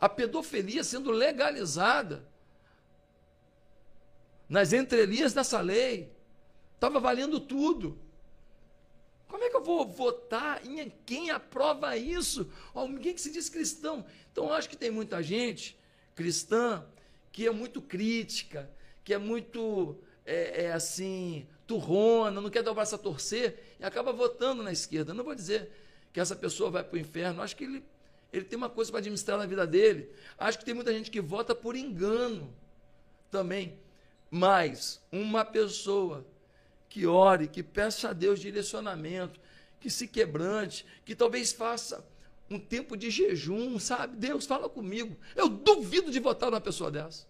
A 0.00 0.08
pedofilia 0.08 0.84
sendo 0.84 1.10
legalizada 1.10 2.28
nas 4.48 4.72
entrelinhas 4.72 5.32
dessa 5.32 5.60
lei. 5.60 6.12
Estava 6.74 7.00
valendo 7.00 7.40
tudo. 7.40 7.98
Como 9.26 9.44
é 9.44 9.50
que 9.50 9.56
eu 9.56 9.64
vou 9.64 9.86
votar 9.86 10.64
em 10.66 10.90
quem 11.04 11.30
aprova 11.30 11.96
isso? 11.96 12.50
Alguém 12.74 13.14
que 13.14 13.20
se 13.20 13.30
diz 13.30 13.48
cristão. 13.48 14.04
Então, 14.32 14.52
acho 14.52 14.68
que 14.68 14.76
tem 14.76 14.90
muita 14.90 15.22
gente 15.22 15.78
cristã 16.14 16.84
que 17.32 17.46
é 17.46 17.50
muito 17.50 17.80
crítica, 17.80 18.70
que 19.04 19.14
é 19.14 19.18
muito, 19.18 19.96
é, 20.24 20.64
é 20.64 20.72
assim, 20.72 21.46
turrona, 21.66 22.40
não 22.40 22.50
quer 22.50 22.62
dar 22.62 22.72
o 22.72 22.74
braço 22.74 22.94
a 22.94 22.98
torcer 22.98 23.76
e 23.78 23.84
acaba 23.84 24.12
votando 24.12 24.62
na 24.62 24.72
esquerda. 24.72 25.14
não 25.14 25.24
vou 25.24 25.34
dizer 25.34 25.70
que 26.12 26.20
essa 26.20 26.34
pessoa 26.34 26.70
vai 26.70 26.82
para 26.82 26.96
o 26.96 26.98
inferno. 26.98 27.42
Acho 27.42 27.54
que 27.54 27.64
ele, 27.64 27.84
ele 28.32 28.44
tem 28.44 28.56
uma 28.56 28.70
coisa 28.70 28.90
para 28.90 28.98
administrar 28.98 29.38
na 29.38 29.46
vida 29.46 29.66
dele. 29.66 30.10
Acho 30.38 30.58
que 30.58 30.64
tem 30.64 30.74
muita 30.74 30.92
gente 30.92 31.10
que 31.10 31.20
vota 31.20 31.54
por 31.54 31.76
engano 31.76 32.52
também. 33.30 33.78
Mas 34.30 35.00
uma 35.12 35.44
pessoa 35.44 36.26
que 36.88 37.06
ore, 37.06 37.48
que 37.48 37.62
peça 37.62 38.10
a 38.10 38.12
Deus 38.12 38.40
direcionamento, 38.40 39.38
que 39.78 39.90
se 39.90 40.08
quebrante, 40.08 40.84
que 41.04 41.14
talvez 41.14 41.52
faça 41.52 42.04
um 42.50 42.58
tempo 42.58 42.96
de 42.96 43.10
jejum, 43.10 43.78
sabe? 43.78 44.16
Deus 44.16 44.46
fala 44.46 44.68
comigo. 44.68 45.16
Eu 45.36 45.48
duvido 45.48 46.10
de 46.10 46.18
votar 46.18 46.50
numa 46.50 46.60
pessoa 46.60 46.90
dessa. 46.90 47.26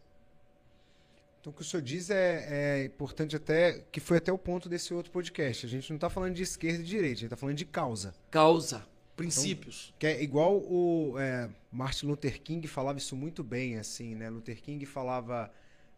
Então, 1.40 1.52
o 1.52 1.54
que 1.54 1.62
o 1.62 1.64
senhor 1.64 1.82
diz 1.82 2.10
é, 2.10 2.46
é, 2.80 2.84
importante 2.84 3.36
até, 3.36 3.84
que 3.92 4.00
foi 4.00 4.18
até 4.18 4.32
o 4.32 4.38
ponto 4.38 4.68
desse 4.68 4.92
outro 4.92 5.12
podcast. 5.12 5.66
A 5.66 5.68
gente 5.68 5.88
não 5.90 5.96
está 5.96 6.10
falando 6.10 6.34
de 6.34 6.42
esquerda 6.42 6.82
e 6.82 6.84
direita, 6.84 7.06
a 7.06 7.14
gente 7.14 7.24
está 7.26 7.36
falando 7.36 7.56
de 7.56 7.64
causa. 7.64 8.14
Causa, 8.30 8.84
princípios. 9.16 9.86
Então, 9.88 9.98
que 10.00 10.06
é 10.06 10.22
igual 10.22 10.56
o 10.56 11.14
é, 11.18 11.48
Martin 11.70 12.06
Luther 12.06 12.40
King 12.42 12.66
falava 12.66 12.98
isso 12.98 13.14
muito 13.14 13.44
bem, 13.44 13.78
assim, 13.78 14.14
né? 14.14 14.28
Luther 14.28 14.60
King 14.60 14.84
falava, 14.84 15.50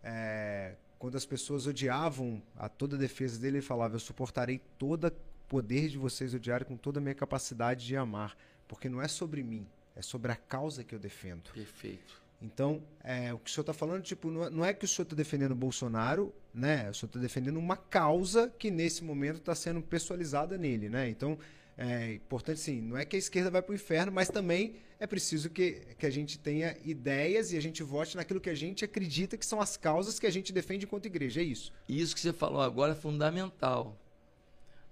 é, 0.03 0.75
quando 0.99 1.17
as 1.17 1.25
pessoas 1.25 1.67
odiavam 1.67 2.43
a 2.57 2.69
toda 2.69 2.97
a 2.97 2.99
defesa 2.99 3.39
dele, 3.39 3.59
ele 3.59 3.67
falava, 3.67 3.97
eu 3.97 4.01
suportarei 4.01 4.61
todo 4.79 5.11
poder 5.49 5.89
de 5.89 5.99
vocês 5.99 6.33
odiarem 6.33 6.67
com 6.67 6.77
toda 6.77 7.01
a 7.01 7.03
minha 7.03 7.15
capacidade 7.15 7.85
de 7.85 7.97
amar, 7.97 8.37
porque 8.71 8.89
não 8.89 9.03
é 9.03 9.09
sobre 9.09 9.43
mim, 9.43 9.67
é 9.97 10.01
sobre 10.01 10.31
a 10.31 10.37
causa 10.37 10.85
que 10.85 10.95
eu 10.95 10.99
defendo. 11.01 11.51
Perfeito. 11.53 12.23
Então, 12.41 12.81
é, 13.03 13.35
o 13.35 13.39
que 13.39 13.51
o 13.51 13.53
senhor 13.53 13.63
está 13.63 13.73
falando, 13.75 14.03
tipo, 14.05 14.31
não 14.31 14.45
é, 14.45 14.51
não 14.51 14.65
é 14.65 14.73
que 14.73 14.85
o 14.85 14.89
senhor 14.89 15.03
está 15.03 15.17
defendendo 15.17 15.51
o 15.51 15.57
Bolsonaro, 15.57 16.33
né? 16.55 16.89
O 16.89 16.95
senhor 16.95 17.09
está 17.09 17.19
defendendo 17.19 17.57
uma 17.57 17.77
causa 17.77 18.49
que 18.57 18.71
nesse 18.71 19.03
momento 19.03 19.39
está 19.39 19.57
sendo 19.57 19.83
pessoalizada 19.83 20.57
nele, 20.57 20.89
né? 20.89 21.09
Então, 21.09 21.37
é 21.77 22.15
importante 22.15 22.61
sim, 22.61 22.81
não 22.81 22.97
é 22.97 23.05
que 23.05 23.17
a 23.17 23.19
esquerda 23.19 23.51
vai 23.51 23.61
para 23.61 23.73
o 23.73 23.75
inferno, 23.75 24.13
mas 24.13 24.29
também 24.29 24.77
é 25.01 25.07
preciso 25.07 25.51
que, 25.51 25.83
que 25.99 26.07
a 26.07 26.11
gente 26.11 26.39
tenha 26.39 26.77
ideias 26.85 27.53
e 27.53 27.57
a 27.57 27.61
gente 27.61 27.83
vote 27.83 28.17
naquilo 28.17 28.41
que 28.41 28.51
a 28.51 28.55
gente 28.55 28.85
acredita 28.85 29.37
que 29.37 29.45
são 29.45 29.61
as 29.61 29.77
causas 29.77 30.21
que 30.21 30.27
a 30.27 30.31
gente 30.31 30.53
defende 30.53 30.85
enquanto 30.85 31.07
igreja, 31.07 31.41
é 31.41 31.45
isso. 31.45 31.73
Isso 31.89 32.15
que 32.15 32.21
você 32.21 32.33
falou 32.33 32.63
agora 32.63 32.93
é 32.93 32.95
fundamental. 32.97 34.00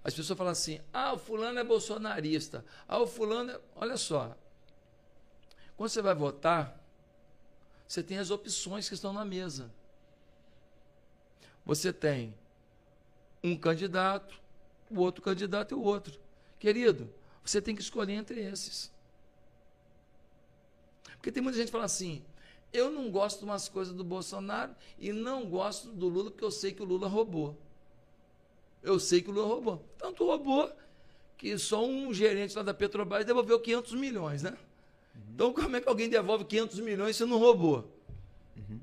As 0.03 0.13
pessoas 0.13 0.37
falam 0.37 0.51
assim: 0.51 0.79
ah, 0.93 1.13
o 1.13 1.17
fulano 1.17 1.59
é 1.59 1.63
bolsonarista. 1.63 2.65
Ah, 2.87 2.99
o 2.99 3.07
fulano 3.07 3.51
é... 3.51 3.59
Olha 3.75 3.97
só. 3.97 4.35
Quando 5.75 5.89
você 5.89 6.01
vai 6.01 6.15
votar, 6.15 6.79
você 7.87 8.03
tem 8.03 8.17
as 8.17 8.29
opções 8.31 8.87
que 8.87 8.95
estão 8.95 9.13
na 9.13 9.25
mesa. 9.25 9.71
Você 11.65 11.93
tem 11.93 12.33
um 13.43 13.57
candidato, 13.57 14.39
o 14.89 14.99
outro 14.99 15.21
candidato 15.21 15.73
e 15.73 15.75
o 15.75 15.81
outro. 15.81 16.19
Querido, 16.59 17.13
você 17.43 17.61
tem 17.61 17.75
que 17.75 17.81
escolher 17.81 18.13
entre 18.13 18.41
esses. 18.41 18.91
Porque 21.13 21.31
tem 21.31 21.43
muita 21.43 21.57
gente 21.57 21.67
que 21.67 21.71
fala 21.71 21.85
assim: 21.85 22.23
eu 22.71 22.91
não 22.91 23.09
gosto 23.09 23.39
de 23.39 23.45
umas 23.45 23.67
coisas 23.67 23.93
do 23.93 24.03
Bolsonaro 24.03 24.75
e 24.97 25.11
não 25.11 25.49
gosto 25.49 25.91
do 25.91 26.07
Lula 26.07 26.31
porque 26.31 26.43
eu 26.43 26.51
sei 26.51 26.71
que 26.71 26.81
o 26.81 26.85
Lula 26.85 27.07
roubou. 27.07 27.57
Eu 28.81 28.99
sei 28.99 29.21
que 29.21 29.29
o 29.29 29.33
Lula 29.33 29.47
roubou. 29.47 29.85
Tanto 29.97 30.25
roubou 30.25 30.71
que 31.37 31.57
só 31.57 31.85
um 31.85 32.13
gerente 32.13 32.55
lá 32.55 32.63
da 32.63 32.73
Petrobras 32.73 33.25
devolveu 33.25 33.59
500 33.59 33.93
milhões, 33.93 34.43
né? 34.43 34.57
Então, 35.33 35.53
como 35.53 35.75
é 35.75 35.81
que 35.81 35.87
alguém 35.87 36.09
devolve 36.09 36.43
500 36.43 36.79
milhões 36.79 37.15
se 37.15 37.25
não 37.25 37.37
roubou? 37.37 37.89
Uhum. 38.57 38.79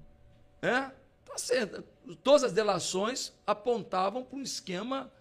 É? 0.63 0.91
Tá 1.27 1.37
certo. 1.37 1.85
Todas 2.23 2.45
as 2.45 2.53
delações 2.53 3.33
apontavam 3.47 4.25
para 4.25 4.39
um 4.39 4.43
esquema 4.43 5.13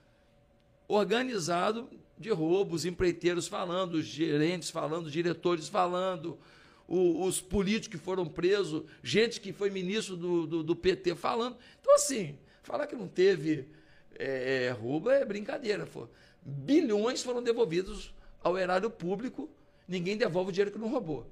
organizado 0.88 1.90
de 2.18 2.30
roubos, 2.30 2.86
empreiteiros 2.86 3.48
falando, 3.48 4.02
gerentes 4.02 4.70
falando, 4.70 5.12
diretores 5.12 5.68
falando, 5.68 6.38
o, 6.88 7.26
os 7.26 7.42
políticos 7.42 8.00
que 8.00 8.06
foram 8.06 8.26
presos, 8.26 8.84
gente 9.04 9.42
que 9.42 9.52
foi 9.52 9.70
ministro 9.70 10.16
do, 10.16 10.48
do, 10.48 10.64
do 10.64 10.76
PT 10.76 11.16
falando. 11.16 11.58
Então, 11.82 11.96
assim, 11.96 12.38
falar 12.64 12.88
que 12.88 12.96
não 12.96 13.08
teve 13.08 13.68
é, 14.18 14.74
é 14.74 15.12
é 15.22 15.26
brincadeira. 15.26 15.86
Pô. 15.86 16.08
Bilhões 16.42 17.24
foram 17.24 17.42
devolvidos 17.42 18.14
ao 18.44 18.58
erário 18.58 18.90
público 18.90 19.50
ninguém 19.88 20.18
devolve 20.18 20.50
o 20.50 20.52
dinheiro 20.52 20.72
que 20.72 20.78
não 20.78 20.90
roubou. 20.90 21.26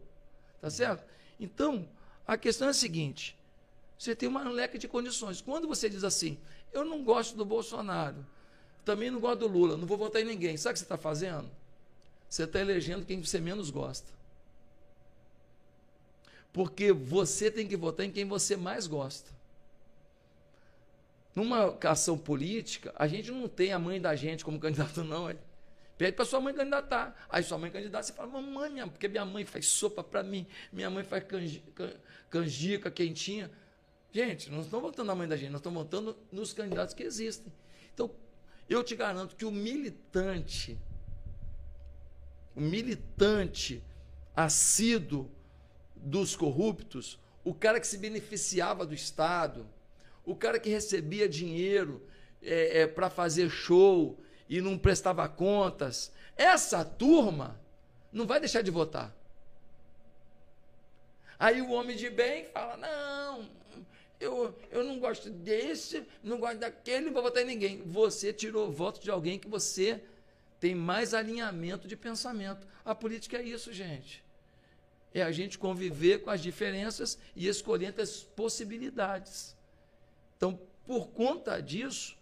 Tá 0.62 0.70
certo? 0.70 1.04
Então, 1.40 1.88
a 2.26 2.38
questão 2.38 2.68
é 2.68 2.72
a 2.72 2.74
seguinte: 2.74 3.38
você 3.98 4.16
tem 4.16 4.30
uma 4.30 4.48
leque 4.50 4.78
de 4.78 4.88
condições. 4.88 5.42
Quando 5.42 5.68
você 5.68 5.90
diz 5.90 6.04
assim, 6.04 6.38
eu 6.72 6.86
não 6.86 7.04
gosto 7.04 7.36
do 7.36 7.46
Bolsonaro, 7.46 8.26
também 8.86 9.12
não 9.12 9.20
gosto 9.20 9.40
do 9.40 9.48
Lula, 9.48 9.78
não 9.78 9.86
vou 9.86 9.98
votar 9.98 10.22
em 10.22 10.26
ninguém, 10.26 10.58
sabe 10.58 10.72
o 10.72 10.74
que 10.74 10.80
você 10.80 10.86
está 10.86 10.98
fazendo? 10.98 11.50
Você 12.30 12.44
está 12.44 12.60
elegendo 12.60 13.06
quem 13.06 13.22
você 13.22 13.40
menos 13.40 13.70
gosta. 13.70 14.12
Porque 16.52 16.92
você 16.92 17.50
tem 17.50 17.68
que 17.68 17.76
votar 17.76 18.06
em 18.06 18.12
quem 18.12 18.26
você 18.26 18.56
mais 18.56 18.88
gosta. 18.88 19.30
Numa 21.36 21.78
ação 21.84 22.18
política, 22.18 22.94
a 22.96 23.08
gente 23.08 23.32
não 23.32 23.48
tem 23.48 23.74
a 23.74 23.80
mãe 23.80 24.00
da 24.00 24.16
gente 24.16 24.46
como 24.46 24.60
candidato, 24.60 25.04
não. 25.06 25.30
É 25.30 25.36
Pede 25.98 26.16
para 26.16 26.26
sua 26.26 26.42
mãe 26.42 26.54
candidatar. 26.54 27.16
Aí 27.30 27.44
sua 27.44 27.58
mãe 27.58 27.72
candidata, 27.72 28.04
você 28.04 28.14
fala, 28.14 28.28
mamãe, 28.28 28.70
minha, 28.70 28.88
porque 28.88 29.08
minha 29.08 29.26
mãe 29.26 29.46
faz 29.46 29.68
sopa 29.68 30.04
para 30.04 30.24
mim, 30.24 30.46
minha 30.72 30.90
mãe 30.90 31.04
faz 31.04 31.24
canjica, 31.24 31.96
canjica 32.30 32.92
quentinha. 32.92 33.52
Gente, 34.12 34.52
não 34.52 34.62
estamos 34.62 34.84
votando 34.84 35.08
na 35.08 35.16
mãe 35.16 35.28
da 35.28 35.38
gente, 35.38 35.52
nós 35.52 35.60
estamos 35.60 35.84
votando 35.84 36.18
nos 36.32 36.54
candidatos 36.54 36.94
que 36.94 37.04
existem. 37.04 37.52
Então, 37.94 38.12
eu 38.70 38.84
te 38.84 38.96
garanto 38.96 39.36
que 39.36 39.46
o 39.46 39.52
militante, 39.52 40.80
o 42.56 42.62
militante 42.62 43.84
assíduo 44.36 45.30
dos 45.96 46.36
corruptos, 46.36 47.20
o 47.44 47.54
cara 47.54 47.80
que 47.80 47.88
se 47.88 47.98
beneficiava 47.98 48.86
do 48.86 48.94
Estado, 48.94 49.68
o 50.26 50.36
cara 50.36 50.60
que 50.60 50.70
recebia 50.70 51.28
dinheiro 51.28 52.02
é, 52.42 52.82
é, 52.82 52.88
para 52.88 53.10
fazer 53.10 53.50
show, 53.50 54.18
e 54.50 54.62
não 54.62 54.78
prestava 54.78 55.28
contas, 55.28 56.12
essa 56.36 56.84
turma 56.84 57.60
não 58.12 58.26
vai 58.26 58.40
deixar 58.40 58.62
de 58.62 58.72
votar. 58.72 59.16
Aí 61.40 61.62
o 61.62 61.72
homem 61.72 61.96
de 61.98 62.10
bem 62.10 62.46
fala: 62.54 62.78
não, 62.78 63.50
eu, 64.20 64.56
eu 64.72 64.84
não 64.84 65.00
gosto 65.00 65.30
desse, 65.30 66.06
não 66.24 66.40
gosto 66.40 66.60
daquele, 66.60 67.08
não 67.08 67.14
vou 67.14 67.24
votar 67.24 67.44
em 67.44 67.48
ninguém. 67.48 67.82
Você 67.86 68.32
tirou 68.32 68.72
voto 68.72 69.02
de 69.02 69.10
alguém 69.10 69.40
que 69.40 69.48
você 69.48 70.02
tem 70.60 70.76
mais 70.76 71.14
alinhamento 71.14 71.88
de 71.88 71.98
pensamento. 71.98 72.68
A 72.86 72.94
política 72.94 73.38
é 73.38 73.44
isso, 73.44 73.74
gente. 73.74 74.24
É 75.14 75.22
a 75.22 75.32
gente 75.32 75.58
conviver 75.58 76.20
com 76.20 76.30
as 76.30 76.42
diferenças 76.42 77.18
e 77.36 77.48
escolher 77.48 78.00
as 78.00 78.24
possibilidades. 78.24 79.56
Então, 80.44 80.60
por 80.86 81.08
conta 81.12 81.62
disso, 81.62 82.18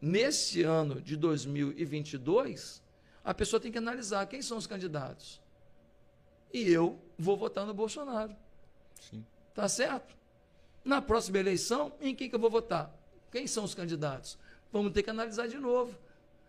nesse 0.00 0.62
ano 0.62 1.02
de 1.02 1.16
2022, 1.16 2.82
a 3.22 3.34
pessoa 3.34 3.60
tem 3.60 3.70
que 3.70 3.76
analisar 3.76 4.26
quem 4.26 4.40
são 4.40 4.56
os 4.56 4.66
candidatos. 4.66 5.38
E 6.50 6.72
eu 6.72 6.98
vou 7.18 7.36
votar 7.36 7.66
no 7.66 7.74
Bolsonaro. 7.74 8.34
Sim. 8.98 9.22
Tá 9.54 9.68
certo? 9.68 10.16
Na 10.82 11.02
próxima 11.02 11.36
eleição, 11.36 11.92
em 12.00 12.14
quem 12.14 12.30
que 12.30 12.34
eu 12.34 12.40
vou 12.40 12.48
votar? 12.48 12.90
Quem 13.30 13.46
são 13.46 13.64
os 13.64 13.74
candidatos? 13.74 14.38
Vamos 14.72 14.92
ter 14.94 15.02
que 15.02 15.10
analisar 15.10 15.46
de 15.46 15.58
novo. 15.58 15.94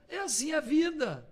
É 0.08 0.20
assim 0.20 0.54
a 0.54 0.62
vida. 0.62 1.28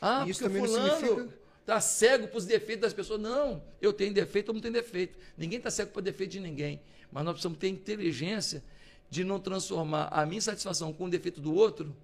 Ah, 0.00 0.24
Isso 0.28 0.44
porque 0.44 0.60
fulano 0.60 1.22
está 1.22 1.40
Está 1.60 1.80
cego 1.80 2.28
para 2.28 2.38
os 2.38 2.46
defeitos 2.46 2.82
das 2.82 2.92
pessoas. 2.92 3.20
Não, 3.20 3.62
eu 3.80 3.92
tenho 3.92 4.14
defeito, 4.14 4.50
eu 4.50 4.54
não 4.54 4.60
tenho 4.60 4.74
defeito. 4.74 5.18
Ninguém 5.36 5.58
está 5.58 5.70
cego 5.70 5.90
para 5.90 6.02
defeito 6.02 6.30
de 6.32 6.40
ninguém. 6.40 6.80
Mas 7.12 7.24
nós 7.24 7.32
precisamos 7.32 7.58
ter 7.58 7.68
inteligência 7.68 8.62
de 9.08 9.24
não 9.24 9.40
transformar 9.40 10.08
a 10.12 10.24
minha 10.24 10.40
satisfação 10.40 10.92
com 10.92 11.04
o 11.06 11.10
defeito 11.10 11.40
do 11.40 11.54
outro 11.54 11.94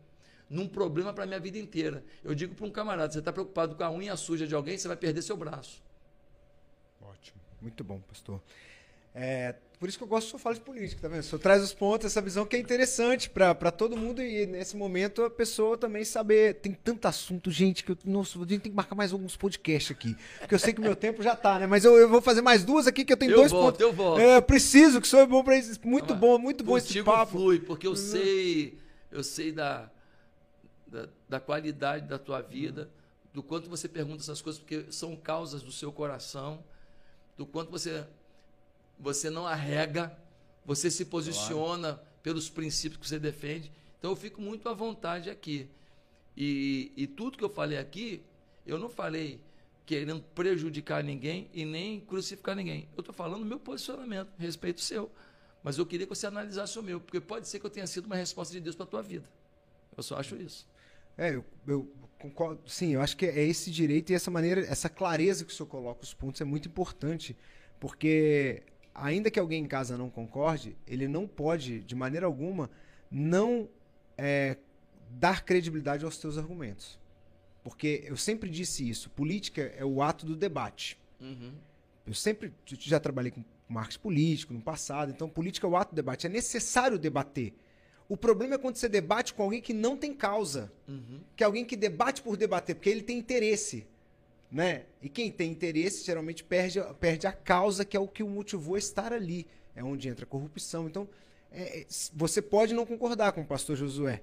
num 0.48 0.68
problema 0.68 1.12
para 1.12 1.24
a 1.24 1.26
minha 1.26 1.40
vida 1.40 1.59
inteira. 1.59 2.04
Eu 2.24 2.34
digo 2.34 2.54
para 2.54 2.66
um 2.66 2.70
camarada, 2.70 3.12
você 3.12 3.18
está 3.18 3.32
preocupado 3.32 3.74
com 3.74 3.82
a 3.82 3.90
unha 3.90 4.16
suja 4.16 4.46
de 4.46 4.54
alguém, 4.54 4.78
você 4.78 4.88
vai 4.88 4.96
perder 4.96 5.22
seu 5.22 5.36
braço. 5.36 5.82
Ótimo. 7.00 7.40
Muito 7.61 7.82
bom, 7.82 8.00
pastor. 8.00 8.40
É, 9.14 9.54
por 9.79 9.91
isso 9.91 9.99
que 9.99 10.05
eu 10.05 10.09
gosto 10.09 10.35
de 10.35 10.43
falar 10.43 10.55
de 10.55 10.62
política, 10.62 11.03
tá 11.03 11.09
vendo? 11.09 11.22
Senhor 11.22 11.39
traz 11.39 11.62
os 11.62 11.74
pontos, 11.74 12.07
essa 12.07 12.22
visão 12.22 12.47
que 12.47 12.57
é 12.57 12.59
interessante 12.59 13.29
para 13.29 13.70
todo 13.70 13.95
mundo 13.95 14.22
e 14.22 14.47
nesse 14.47 14.74
momento 14.74 15.22
a 15.22 15.29
pessoa 15.29 15.77
também 15.77 16.03
saber. 16.03 16.55
Tem 16.55 16.72
tanto 16.72 17.07
assunto, 17.07 17.51
gente, 17.51 17.85
que 17.85 17.93
eu, 17.93 17.99
nossa, 18.07 18.39
a 18.39 18.41
gente 18.41 18.61
tem 18.62 18.72
que 18.72 18.77
marcar 18.77 18.95
mais 18.95 19.12
alguns 19.12 19.37
podcasts 19.37 19.91
aqui. 19.91 20.16
Porque 20.39 20.55
eu 20.55 20.59
sei 20.59 20.72
que 20.72 20.81
o 20.81 20.83
meu 20.83 20.97
tempo 20.97 21.22
já 21.22 21.37
tá, 21.37 21.59
né? 21.59 21.66
Mas 21.66 21.85
eu, 21.85 21.95
eu 21.99 22.09
vou 22.09 22.22
fazer 22.22 22.41
mais 22.41 22.64
duas 22.64 22.87
aqui 22.87 23.05
que 23.05 23.12
eu 23.12 23.18
tenho 23.18 23.33
eu 23.33 23.37
dois 23.37 23.51
volto, 23.51 23.66
pontos. 23.66 23.81
Eu 23.81 23.93
volto, 23.93 24.18
é, 24.18 24.41
preciso, 24.41 24.99
que 24.99 25.07
o 25.07 25.11
senhor 25.11 25.22
é 25.22 25.27
bom 25.27 25.45
para 25.45 25.59
isso. 25.59 25.79
Muito 25.85 26.14
bom, 26.14 26.39
muito 26.39 26.64
bom 26.64 26.79
esse 26.79 27.03
papo. 27.03 27.33
flui, 27.33 27.61
porque 27.61 27.87
eu 27.87 27.91
uhum. 27.91 27.97
sei, 27.97 28.79
eu 29.12 29.22
sei 29.22 29.53
da, 29.53 29.91
da, 30.87 31.07
da, 31.29 31.39
qualidade 31.39 32.09
da 32.09 32.18
tua 32.18 32.41
vida, 32.41 32.91
do 33.35 33.43
quanto 33.43 33.68
você 33.68 33.89
pergunta 33.89 34.22
essas 34.22 34.41
coisas, 34.41 34.59
porque 34.59 34.87
são 34.91 35.14
causas 35.14 35.61
do 35.61 35.70
seu 35.70 35.93
coração, 35.93 36.64
do 37.37 37.45
quanto 37.45 37.70
você 37.70 38.07
você 38.99 39.30
não 39.30 39.47
arrega, 39.47 40.16
você 40.64 40.90
se 40.90 41.05
posiciona 41.05 41.94
claro. 41.94 42.09
pelos 42.22 42.49
princípios 42.51 43.01
que 43.01 43.09
você 43.09 43.18
defende. 43.18 43.70
Então 43.99 44.11
eu 44.11 44.16
fico 44.16 44.40
muito 44.40 44.68
à 44.68 44.74
vontade 44.74 45.30
aqui. 45.30 45.68
E, 46.36 46.92
e 46.97 47.07
tudo 47.07 47.38
que 47.38 47.44
eu 47.44 47.49
falei 47.49 47.78
aqui, 47.78 48.22
eu 48.66 48.78
não 48.78 48.88
falei 48.88 49.40
querendo 49.86 50.20
prejudicar 50.34 51.03
ninguém 51.03 51.49
e 51.55 51.64
nem 51.64 52.01
crucificar 52.01 52.57
ninguém. 52.57 52.88
Eu 52.97 53.01
estou 53.01 53.14
falando 53.14 53.40
do 53.40 53.47
meu 53.47 53.61
posicionamento, 53.61 54.28
respeito 54.38 54.80
seu. 54.80 55.11
Mas 55.62 55.78
eu 55.78 55.86
queria 55.86 56.07
que 56.07 56.14
você 56.14 56.26
analisasse 56.26 56.78
o 56.78 56.82
meu, 56.82 57.01
porque 57.01 57.20
pode 57.20 57.49
ser 57.49 57.59
que 57.59 57.66
eu 57.66 57.70
tenha 57.70 57.86
sido 57.86 58.07
uma 58.07 58.16
resposta 58.16 58.53
de 58.53 58.61
Deus 58.61 58.76
para 58.76 58.84
a 58.84 58.88
tua 58.88 59.03
vida. 59.03 59.28
Eu 59.97 60.03
só 60.03 60.16
acho 60.16 60.36
isso. 60.36 60.66
É, 61.16 61.34
eu, 61.34 61.44
eu, 61.66 61.90
concordo. 62.18 62.61
Sim, 62.68 62.94
eu 62.94 63.01
acho 63.01 63.16
que 63.16 63.26
é 63.26 63.42
esse 63.42 63.70
direito 63.70 64.11
e 64.11 64.14
essa 64.14 64.30
maneira, 64.30 64.61
essa 64.62 64.88
clareza 64.88 65.44
que 65.44 65.53
o 65.53 65.55
senhor 65.55 65.68
coloca 65.68 66.03
os 66.03 66.12
pontos 66.12 66.40
é 66.40 66.44
muito 66.44 66.68
importante, 66.68 67.36
porque 67.80 68.62
ainda 68.97 69.30
que 69.30 69.38
alguém 69.38 69.62
em 69.62 69.66
casa 69.66 69.97
não 69.97 70.11
concorde, 70.11 70.76
ele 70.86 71.07
não 71.07 71.26
pode, 71.26 71.80
de 71.80 71.94
maneira 71.94 72.26
alguma, 72.26 72.70
não 73.11 73.68
é, 74.16 74.57
dar 75.11 75.44
credibilidade 75.44 76.05
aos 76.05 76.16
seus 76.16 76.38
argumentos. 76.38 76.99
Porque 77.62 78.05
eu 78.07 78.16
sempre 78.16 78.49
disse 78.49 78.88
isso: 78.88 79.11
política 79.11 79.62
é 79.76 79.84
o 79.84 80.03
ato 80.03 80.24
do 80.24 80.36
debate. 80.36 80.99
Uhum. 81.20 81.53
Eu 82.07 82.14
sempre 82.14 82.53
já 82.64 83.01
trabalhei 83.01 83.30
com 83.30 83.44
marketing 83.68 83.99
político 83.99 84.55
no 84.55 84.61
passado, 84.61 85.11
então 85.11 85.28
política 85.28 85.66
é 85.66 85.70
o 85.70 85.76
ato 85.76 85.92
do 85.92 85.97
debate. 85.97 86.26
É 86.26 86.30
necessário 86.30 86.99
debater. 86.99 87.53
O 88.09 88.16
problema 88.16 88.55
é 88.55 88.59
quando 88.59 88.76
você 88.76 88.88
debate 88.88 89.34
com 89.34 89.42
alguém 89.42 89.61
que 89.61 89.74
não 89.74 89.97
tem 89.97 90.14
causa. 90.14 90.72
Uhum. 90.86 91.20
Que 91.34 91.42
é 91.42 91.47
alguém 91.47 91.64
que 91.64 91.76
debate 91.76 92.22
por 92.22 92.36
debater, 92.36 92.76
porque 92.76 92.88
ele 92.88 93.03
tem 93.03 93.18
interesse 93.18 93.86
né? 94.51 94.84
E 95.03 95.09
quem 95.09 95.30
tem 95.30 95.51
interesse 95.51 96.05
geralmente 96.05 96.44
perde, 96.44 96.80
perde 97.01 97.26
a 97.26 97.32
causa 97.32 97.84
que 97.84 97.97
é 97.97 98.01
o 98.01 98.09
que 98.09 98.22
o 98.22 98.28
motivou 98.28 98.76
a 98.76 98.78
estar 98.78 99.12
ali. 99.12 99.47
É 99.74 99.84
onde 99.84 100.09
entra 100.09 100.24
a 100.24 100.28
corrupção. 100.28 100.86
Então, 100.86 101.09
é, 101.51 101.80
é, 101.80 101.86
você 102.14 102.40
pode 102.40 102.74
não 102.74 102.86
concordar 102.86 103.32
com 103.32 103.42
o 103.42 103.47
pastor 103.47 103.76
Josué, 103.76 104.22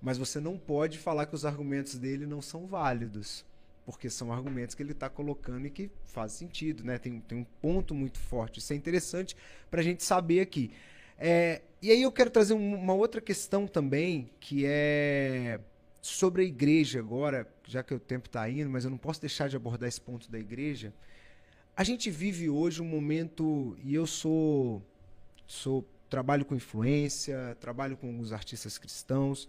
mas 0.00 0.18
você 0.18 0.40
não 0.40 0.58
pode 0.58 0.98
falar 0.98 1.26
que 1.26 1.34
os 1.34 1.44
argumentos 1.44 1.96
dele 1.96 2.26
não 2.26 2.42
são 2.42 2.66
válidos, 2.66 3.44
porque 3.84 4.10
são 4.10 4.32
argumentos 4.32 4.74
que 4.74 4.82
ele 4.82 4.92
está 4.92 5.08
colocando 5.08 5.66
e 5.66 5.70
que 5.70 5.90
faz 6.06 6.32
sentido, 6.32 6.84
né? 6.84 6.98
Tem, 6.98 7.20
tem 7.20 7.38
um 7.38 7.46
ponto 7.60 7.94
muito 7.94 8.18
forte. 8.18 8.58
Isso 8.58 8.72
é 8.72 8.76
interessante 8.76 9.36
para 9.70 9.80
a 9.80 9.84
gente 9.84 10.02
saber 10.02 10.40
aqui. 10.40 10.70
É, 11.18 11.62
e 11.82 11.90
aí 11.90 12.02
eu 12.02 12.12
quero 12.12 12.30
trazer 12.30 12.54
uma 12.54 12.94
outra 12.94 13.20
questão 13.20 13.66
também, 13.66 14.30
que 14.40 14.64
é 14.66 15.60
sobre 16.00 16.42
a 16.42 16.44
igreja 16.44 16.98
agora, 16.98 17.46
já 17.70 17.84
que 17.84 17.94
o 17.94 18.00
tempo 18.00 18.26
está 18.26 18.50
indo, 18.50 18.68
mas 18.68 18.84
eu 18.84 18.90
não 18.90 18.98
posso 18.98 19.20
deixar 19.20 19.48
de 19.48 19.54
abordar 19.54 19.88
esse 19.88 20.00
ponto 20.00 20.28
da 20.30 20.38
igreja. 20.38 20.92
A 21.76 21.84
gente 21.84 22.10
vive 22.10 22.50
hoje 22.50 22.82
um 22.82 22.84
momento 22.84 23.76
e 23.84 23.94
eu 23.94 24.06
sou 24.06 24.82
sou 25.46 25.88
trabalho 26.08 26.44
com 26.44 26.54
influência, 26.54 27.56
trabalho 27.60 27.96
com 27.96 28.08
alguns 28.08 28.32
artistas 28.32 28.76
cristãos. 28.76 29.48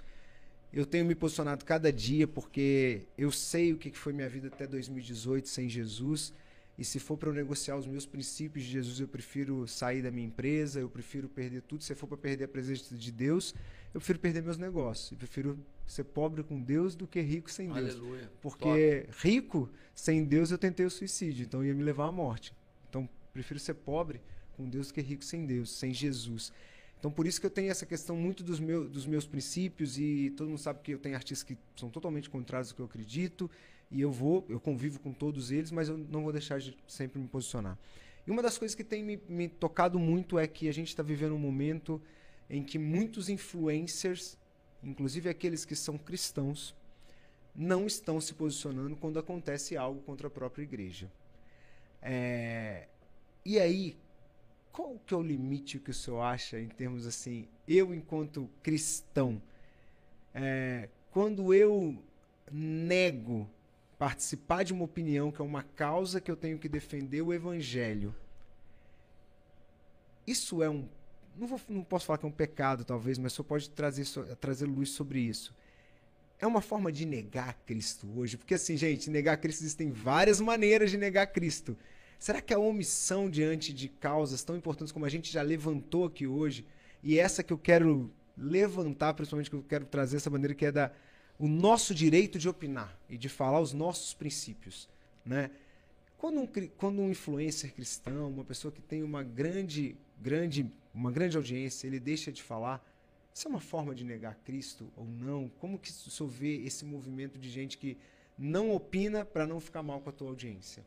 Eu 0.71 0.85
tenho 0.85 1.03
me 1.03 1.15
posicionado 1.15 1.65
cada 1.65 1.91
dia 1.91 2.27
porque 2.27 3.07
eu 3.17 3.31
sei 3.31 3.73
o 3.73 3.77
que 3.77 3.91
foi 3.91 4.13
minha 4.13 4.29
vida 4.29 4.47
até 4.47 4.67
2018 4.67 5.49
sem 5.49 5.67
Jesus. 5.67 6.31
E 6.77 6.85
se 6.85 6.99
for 6.99 7.17
para 7.17 7.29
eu 7.29 7.33
negociar 7.33 7.75
os 7.75 7.85
meus 7.87 8.05
princípios 8.05 8.63
de 8.65 8.71
Jesus, 8.71 8.99
eu 8.99 9.07
prefiro 9.07 9.67
sair 9.67 10.01
da 10.01 10.11
minha 10.11 10.27
empresa, 10.27 10.79
eu 10.79 10.89
prefiro 10.89 11.27
perder 11.27 11.61
tudo. 11.63 11.83
Se 11.83 11.93
for 11.95 12.07
para 12.07 12.17
perder 12.17 12.45
a 12.45 12.47
presença 12.47 12.95
de 12.95 13.11
Deus, 13.11 13.53
eu 13.93 13.99
prefiro 13.99 14.19
perder 14.19 14.41
meus 14.41 14.57
negócios. 14.57 15.11
Eu 15.11 15.17
prefiro 15.17 15.59
ser 15.85 16.05
pobre 16.05 16.43
com 16.43 16.61
Deus 16.61 16.95
do 16.95 17.07
que 17.07 17.19
rico 17.21 17.51
sem 17.51 17.67
Deus. 17.67 17.95
Aleluia. 17.95 18.31
Porque 18.41 19.05
Top. 19.07 19.27
rico 19.27 19.69
sem 19.93 20.23
Deus 20.23 20.51
eu 20.51 20.57
tentei 20.57 20.85
o 20.85 20.89
suicídio, 20.89 21.43
então 21.43 21.63
ia 21.63 21.73
me 21.73 21.83
levar 21.83 22.07
à 22.07 22.11
morte. 22.11 22.53
Então 22.89 23.07
prefiro 23.33 23.59
ser 23.59 23.73
pobre 23.73 24.21
com 24.55 24.69
Deus 24.69 24.87
do 24.87 24.93
que 24.93 25.01
rico 25.01 25.23
sem 25.23 25.45
Deus, 25.45 25.71
sem 25.71 25.93
Jesus. 25.93 26.53
Então 26.99 27.11
por 27.11 27.27
isso 27.27 27.39
que 27.39 27.45
eu 27.45 27.49
tenho 27.49 27.69
essa 27.69 27.85
questão 27.85 28.15
muito 28.15 28.43
dos, 28.43 28.59
meu, 28.59 28.87
dos 28.87 29.05
meus 29.05 29.25
princípios 29.25 29.97
e 29.97 30.31
todo 30.37 30.47
mundo 30.47 30.59
sabe 30.59 30.79
que 30.81 30.93
eu 30.93 30.99
tenho 30.99 31.15
artistas 31.15 31.43
que 31.43 31.57
são 31.75 31.89
totalmente 31.89 32.29
contrários 32.29 32.69
ao 32.69 32.75
que 32.75 32.81
eu 32.81 32.85
acredito 32.85 33.49
e 33.89 33.99
eu 33.99 34.11
vou, 34.11 34.45
eu 34.47 34.59
convivo 34.59 34.99
com 34.99 35.11
todos 35.11 35.51
eles, 35.51 35.71
mas 35.71 35.89
eu 35.89 35.97
não 35.97 36.23
vou 36.23 36.31
deixar 36.31 36.59
de 36.59 36.77
sempre 36.87 37.19
me 37.19 37.27
posicionar. 37.27 37.77
E 38.25 38.31
uma 38.31 38.41
das 38.41 38.57
coisas 38.57 38.75
que 38.75 38.83
tem 38.83 39.03
me, 39.03 39.19
me 39.27 39.49
tocado 39.49 39.99
muito 39.99 40.39
é 40.39 40.47
que 40.47 40.69
a 40.69 40.71
gente 40.71 40.87
está 40.87 41.03
vivendo 41.03 41.33
um 41.33 41.39
momento 41.39 42.01
em 42.51 42.61
que 42.61 42.77
muitos 42.77 43.29
influencers, 43.29 44.37
inclusive 44.83 45.29
aqueles 45.29 45.63
que 45.63 45.73
são 45.73 45.97
cristãos, 45.97 46.75
não 47.55 47.87
estão 47.87 48.19
se 48.19 48.33
posicionando 48.33 48.93
quando 48.97 49.17
acontece 49.17 49.77
algo 49.77 50.01
contra 50.01 50.27
a 50.27 50.29
própria 50.29 50.63
igreja. 50.63 51.09
É... 52.01 52.89
E 53.45 53.57
aí, 53.57 53.97
qual 54.73 54.99
que 55.05 55.13
é 55.13 55.17
o 55.17 55.21
limite 55.21 55.79
que 55.79 55.91
o 55.91 55.93
senhor 55.93 56.21
acha 56.21 56.59
em 56.59 56.67
termos 56.67 57.07
assim, 57.07 57.47
eu 57.65 57.93
enquanto 57.93 58.49
cristão, 58.61 59.41
é... 60.33 60.89
quando 61.09 61.53
eu 61.53 62.03
nego 62.51 63.49
participar 63.97 64.63
de 64.63 64.73
uma 64.73 64.83
opinião 64.83 65.31
que 65.31 65.41
é 65.41 65.45
uma 65.45 65.63
causa 65.63 66.19
que 66.19 66.29
eu 66.29 66.35
tenho 66.35 66.59
que 66.59 66.67
defender 66.67 67.21
o 67.21 67.33
evangelho, 67.33 68.13
isso 70.27 70.61
é 70.61 70.69
um 70.69 70.85
não, 71.37 71.47
vou, 71.47 71.59
não 71.69 71.83
posso 71.83 72.05
falar 72.05 72.17
que 72.17 72.25
é 72.25 72.29
um 72.29 72.31
pecado, 72.31 72.83
talvez, 72.83 73.17
mas 73.17 73.33
só 73.33 73.43
pode 73.43 73.69
trazer, 73.69 74.05
trazer 74.39 74.65
luz 74.65 74.89
sobre 74.89 75.19
isso. 75.19 75.53
É 76.39 76.47
uma 76.47 76.61
forma 76.61 76.91
de 76.91 77.05
negar 77.05 77.53
Cristo 77.65 78.07
hoje. 78.15 78.37
Porque, 78.37 78.55
assim, 78.55 78.75
gente, 78.75 79.09
negar 79.09 79.37
Cristo 79.37 79.61
existem 79.61 79.91
várias 79.91 80.41
maneiras 80.41 80.89
de 80.89 80.97
negar 80.97 81.27
Cristo. 81.27 81.77
Será 82.17 82.41
que 82.41 82.53
a 82.53 82.59
omissão 82.59 83.29
diante 83.29 83.73
de 83.73 83.87
causas 83.87 84.43
tão 84.43 84.55
importantes 84.55 84.91
como 84.91 85.05
a 85.05 85.09
gente 85.09 85.31
já 85.31 85.41
levantou 85.41 86.05
aqui 86.05 86.27
hoje, 86.27 86.65
e 87.03 87.17
essa 87.17 87.43
que 87.43 87.51
eu 87.51 87.57
quero 87.57 88.11
levantar, 88.37 89.13
principalmente 89.13 89.49
que 89.49 89.55
eu 89.55 89.63
quero 89.63 89.85
trazer 89.85 90.17
essa 90.17 90.29
maneira 90.29 90.53
que 90.53 90.65
é 90.65 90.71
da 90.71 90.91
o 91.41 91.47
nosso 91.47 91.95
direito 91.95 92.37
de 92.37 92.47
opinar 92.47 92.95
e 93.09 93.17
de 93.17 93.27
falar 93.27 93.59
os 93.59 93.73
nossos 93.73 94.13
princípios, 94.13 94.87
né? 95.25 95.49
Quando 96.15 96.41
um, 96.41 96.47
quando 96.77 97.01
um 97.01 97.09
influencer 97.09 97.73
cristão, 97.73 98.29
uma 98.29 98.43
pessoa 98.43 98.71
que 98.71 98.79
tem 98.79 99.01
uma 99.01 99.23
grande, 99.23 99.97
grande 100.21 100.71
uma 100.93 101.11
grande 101.11 101.37
audiência, 101.37 101.87
ele 101.87 101.99
deixa 101.99 102.31
de 102.31 102.43
falar. 102.43 102.85
Isso 103.33 103.47
é 103.47 103.49
uma 103.49 103.61
forma 103.61 103.95
de 103.95 104.03
negar 104.03 104.35
Cristo 104.43 104.91
ou 104.97 105.05
não? 105.05 105.49
Como 105.59 105.79
que 105.79 105.89
o 105.89 105.93
senhor 105.93 106.29
vê 106.29 106.57
esse 106.57 106.83
movimento 106.83 107.39
de 107.39 107.49
gente 107.49 107.77
que 107.77 107.97
não 108.37 108.71
opina 108.71 109.23
para 109.23 109.47
não 109.47 109.59
ficar 109.59 109.81
mal 109.81 110.01
com 110.01 110.09
a 110.09 110.13
tua 110.13 110.29
audiência? 110.29 110.85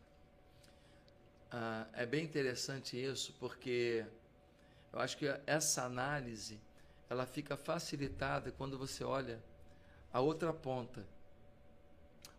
Ah, 1.50 1.86
é 1.94 2.04
bem 2.04 2.24
interessante 2.24 3.02
isso, 3.02 3.34
porque 3.38 4.04
eu 4.92 4.98
acho 4.98 5.16
que 5.16 5.26
essa 5.46 5.84
análise 5.84 6.60
ela 7.08 7.26
fica 7.26 7.56
facilitada 7.56 8.50
quando 8.52 8.76
você 8.76 9.04
olha 9.04 9.42
a 10.12 10.20
outra 10.20 10.52
ponta. 10.52 11.06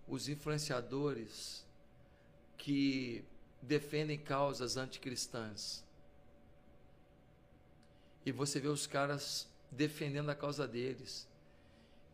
Os 0.08 0.30
influenciadores 0.30 1.66
que 2.58 3.26
defendem 3.62 4.20
causas 4.20 4.78
anticristãs 4.78 5.85
e 8.26 8.32
você 8.32 8.60
vê 8.60 8.68
os 8.68 8.88
caras 8.88 9.48
defendendo 9.72 10.30
a 10.30 10.36
causa 10.36 10.68
deles 10.68 11.28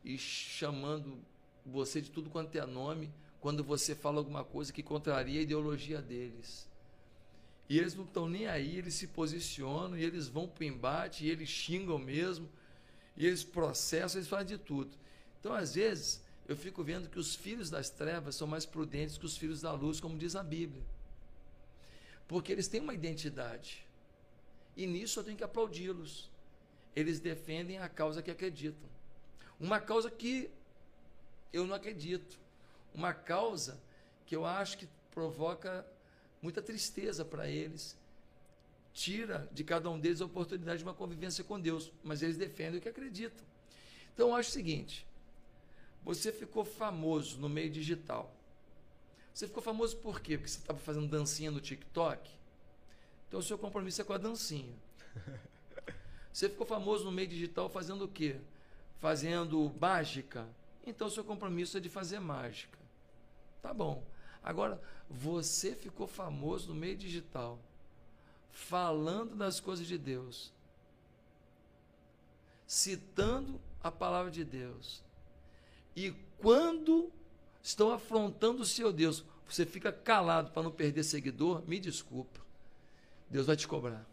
e 0.03 0.17
chamando 0.17 1.19
você 1.65 2.01
de 2.01 2.09
tudo 2.09 2.29
quanto 2.29 2.55
é 2.55 2.65
nome 2.65 3.11
quando 3.39 3.63
você 3.63 3.95
fala 3.95 4.17
alguma 4.17 4.43
coisa 4.43 4.71
que 4.71 4.83
contraria 4.83 5.39
a 5.39 5.43
ideologia 5.43 6.01
deles. 6.01 6.69
E 7.67 7.77
eles 7.77 7.95
não 7.95 8.03
estão 8.03 8.27
nem 8.27 8.47
aí, 8.47 8.77
eles 8.77 8.93
se 8.95 9.07
posicionam 9.07 9.97
e 9.97 10.03
eles 10.03 10.27
vão 10.27 10.47
para 10.47 10.61
o 10.61 10.65
embate 10.65 11.25
e 11.25 11.29
eles 11.29 11.49
xingam 11.49 11.97
mesmo, 11.97 12.49
e 13.15 13.25
eles 13.25 13.43
processam, 13.43 14.19
eles 14.19 14.29
fazem 14.29 14.57
de 14.57 14.57
tudo. 14.57 14.91
Então, 15.39 15.53
às 15.53 15.73
vezes, 15.73 16.21
eu 16.47 16.55
fico 16.55 16.83
vendo 16.83 17.09
que 17.09 17.17
os 17.17 17.33
filhos 17.33 17.69
das 17.69 17.89
trevas 17.89 18.35
são 18.35 18.45
mais 18.45 18.65
prudentes 18.65 19.17
que 19.17 19.25
os 19.25 19.37
filhos 19.37 19.61
da 19.61 19.71
luz, 19.71 19.99
como 19.99 20.17
diz 20.17 20.35
a 20.35 20.43
Bíblia. 20.43 20.83
Porque 22.27 22.51
eles 22.51 22.67
têm 22.67 22.81
uma 22.81 22.93
identidade. 22.93 23.85
E 24.75 24.85
nisso 24.85 25.19
eu 25.19 25.23
tenho 25.23 25.37
que 25.37 25.43
aplaudi-los. 25.43 26.29
Eles 26.95 27.19
defendem 27.19 27.77
a 27.79 27.89
causa 27.89 28.21
que 28.21 28.31
acreditam. 28.31 28.89
Uma 29.59 29.79
causa 29.79 30.09
que 30.09 30.49
eu 31.53 31.65
não 31.65 31.75
acredito. 31.75 32.39
Uma 32.93 33.13
causa 33.13 33.79
que 34.25 34.35
eu 34.35 34.45
acho 34.45 34.77
que 34.77 34.87
provoca 35.11 35.85
muita 36.41 36.61
tristeza 36.61 37.23
para 37.23 37.47
eles. 37.49 37.97
Tira 38.93 39.47
de 39.51 39.63
cada 39.63 39.89
um 39.89 39.99
deles 39.99 40.21
a 40.21 40.25
oportunidade 40.25 40.79
de 40.79 40.83
uma 40.83 40.93
convivência 40.93 41.43
com 41.43 41.59
Deus. 41.59 41.91
Mas 42.03 42.21
eles 42.21 42.37
defendem 42.37 42.79
o 42.79 42.81
que 42.81 42.89
acreditam. 42.89 43.45
Então 44.13 44.29
eu 44.29 44.35
acho 44.35 44.49
o 44.49 44.53
seguinte: 44.53 45.05
você 46.03 46.31
ficou 46.31 46.65
famoso 46.65 47.37
no 47.39 47.47
meio 47.47 47.69
digital. 47.69 48.35
Você 49.33 49.47
ficou 49.47 49.63
famoso 49.63 49.95
por 49.97 50.19
quê? 50.19 50.37
Porque 50.37 50.49
você 50.49 50.59
estava 50.59 50.79
fazendo 50.79 51.07
dancinha 51.07 51.51
no 51.51 51.61
TikTok? 51.61 52.40
Então 53.31 53.39
o 53.39 53.43
seu 53.43 53.57
compromisso 53.57 54.01
é 54.01 54.03
com 54.03 54.11
a 54.11 54.17
dancinha. 54.17 54.75
Você 56.33 56.49
ficou 56.49 56.67
famoso 56.67 57.05
no 57.05 57.13
meio 57.13 57.29
digital 57.29 57.69
fazendo 57.69 58.03
o 58.03 58.07
quê? 58.09 58.35
Fazendo 58.99 59.73
mágica? 59.79 60.45
Então 60.85 61.07
o 61.07 61.09
seu 61.09 61.23
compromisso 61.23 61.77
é 61.77 61.79
de 61.79 61.87
fazer 61.87 62.19
mágica. 62.19 62.77
Tá 63.61 63.73
bom. 63.73 64.03
Agora, 64.43 64.81
você 65.09 65.73
ficou 65.73 66.07
famoso 66.07 66.73
no 66.73 66.75
meio 66.75 66.97
digital, 66.97 67.57
falando 68.51 69.33
das 69.33 69.61
coisas 69.61 69.87
de 69.87 69.97
Deus, 69.97 70.51
citando 72.67 73.61
a 73.81 73.89
palavra 73.89 74.29
de 74.29 74.43
Deus, 74.43 75.01
e 75.95 76.13
quando 76.37 77.09
estão 77.63 77.93
afrontando 77.93 78.63
o 78.63 78.65
seu 78.65 78.91
Deus, 78.91 79.23
você 79.47 79.65
fica 79.65 79.89
calado 79.89 80.51
para 80.51 80.63
não 80.63 80.71
perder 80.71 81.03
seguidor, 81.03 81.63
me 81.65 81.79
desculpa. 81.79 82.50
Deus 83.31 83.47
vai 83.47 83.55
te 83.55 83.65
cobrar. 83.65 84.05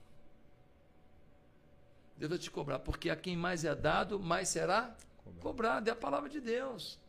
Deus 2.17 2.31
vai 2.31 2.39
te 2.39 2.51
cobrar, 2.51 2.79
porque 2.79 3.11
a 3.11 3.17
quem 3.17 3.37
mais 3.37 3.65
é 3.65 3.75
dado, 3.75 4.21
mais 4.21 4.49
será 4.49 4.97
cobrado. 5.25 5.41
cobrado. 5.41 5.89
É 5.89 5.93
a 5.93 5.97
palavra 5.97 6.29
de 6.29 6.41
Deus. 6.41 7.01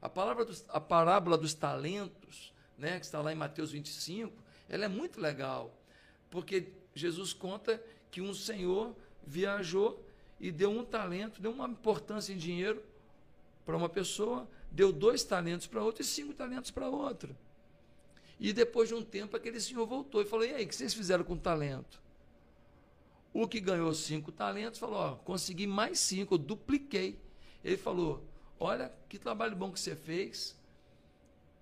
A, 0.00 0.08
palavra 0.08 0.46
dos, 0.46 0.64
a 0.70 0.80
parábola 0.80 1.36
dos 1.36 1.52
talentos, 1.52 2.52
né, 2.78 2.98
que 2.98 3.04
está 3.04 3.20
lá 3.20 3.30
em 3.30 3.36
Mateus 3.36 3.70
25, 3.70 4.32
ela 4.70 4.86
é 4.86 4.88
muito 4.88 5.20
legal, 5.20 5.70
porque 6.30 6.72
Jesus 6.94 7.34
conta 7.34 7.82
que 8.10 8.22
um 8.22 8.32
senhor 8.32 8.96
viajou 9.26 10.02
e 10.40 10.50
deu 10.50 10.70
um 10.70 10.84
talento, 10.84 11.42
deu 11.42 11.52
uma 11.52 11.68
importância 11.68 12.32
em 12.32 12.38
dinheiro 12.38 12.82
para 13.66 13.76
uma 13.76 13.88
pessoa, 13.88 14.48
deu 14.70 14.92
dois 14.92 15.24
talentos 15.24 15.66
para 15.66 15.82
outra 15.82 16.02
e 16.02 16.06
cinco 16.06 16.32
talentos 16.32 16.70
para 16.70 16.88
outra. 16.88 17.36
E 18.38 18.52
depois 18.52 18.88
de 18.88 18.94
um 18.94 19.02
tempo, 19.02 19.36
aquele 19.36 19.60
senhor 19.60 19.86
voltou 19.86 20.22
e 20.22 20.24
falou: 20.24 20.44
E 20.44 20.52
aí, 20.52 20.64
o 20.64 20.68
que 20.68 20.74
vocês 20.74 20.94
fizeram 20.94 21.24
com 21.24 21.34
o 21.34 21.38
talento? 21.38 22.02
O 23.32 23.48
que 23.48 23.60
ganhou 23.60 23.92
cinco 23.94 24.30
talentos 24.32 24.78
falou: 24.78 24.98
Ó, 24.98 25.14
consegui 25.16 25.66
mais 25.66 25.98
cinco, 25.98 26.34
eu 26.34 26.38
dupliquei. 26.38 27.18
Ele 27.64 27.76
falou: 27.76 28.24
Olha, 28.58 28.92
que 29.08 29.18
trabalho 29.18 29.56
bom 29.56 29.70
que 29.70 29.80
você 29.80 29.96
fez. 29.96 30.56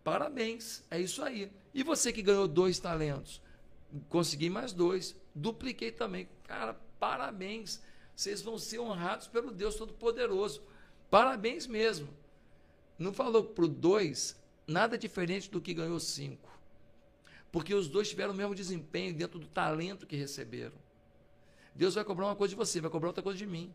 Parabéns, 0.04 0.82
é 0.90 1.00
isso 1.00 1.22
aí. 1.22 1.50
E 1.72 1.82
você 1.82 2.12
que 2.12 2.22
ganhou 2.22 2.48
dois 2.48 2.78
talentos? 2.78 3.40
Consegui 4.08 4.50
mais 4.50 4.72
dois, 4.72 5.14
dupliquei 5.34 5.92
também. 5.92 6.28
Cara, 6.44 6.74
parabéns. 6.98 7.80
Vocês 8.14 8.42
vão 8.42 8.58
ser 8.58 8.78
honrados 8.78 9.26
pelo 9.26 9.50
Deus 9.50 9.76
Todo-Poderoso. 9.76 10.62
Parabéns 11.10 11.66
mesmo. 11.66 12.08
Não 12.98 13.12
falou 13.12 13.44
para 13.44 13.64
o 13.64 13.68
dois 13.68 14.36
nada 14.66 14.98
diferente 14.98 15.50
do 15.50 15.60
que 15.60 15.74
ganhou 15.74 15.98
cinco. 15.98 16.50
Porque 17.52 17.74
os 17.74 17.86
dois 17.86 18.08
tiveram 18.08 18.32
o 18.32 18.36
mesmo 18.36 18.54
desempenho 18.54 19.14
dentro 19.14 19.38
do 19.38 19.46
talento 19.46 20.06
que 20.06 20.16
receberam. 20.16 20.74
Deus 21.74 21.94
vai 21.94 22.04
cobrar 22.04 22.26
uma 22.26 22.36
coisa 22.36 22.50
de 22.50 22.56
você, 22.56 22.80
vai 22.80 22.90
cobrar 22.90 23.10
outra 23.10 23.22
coisa 23.22 23.38
de 23.38 23.46
mim. 23.46 23.72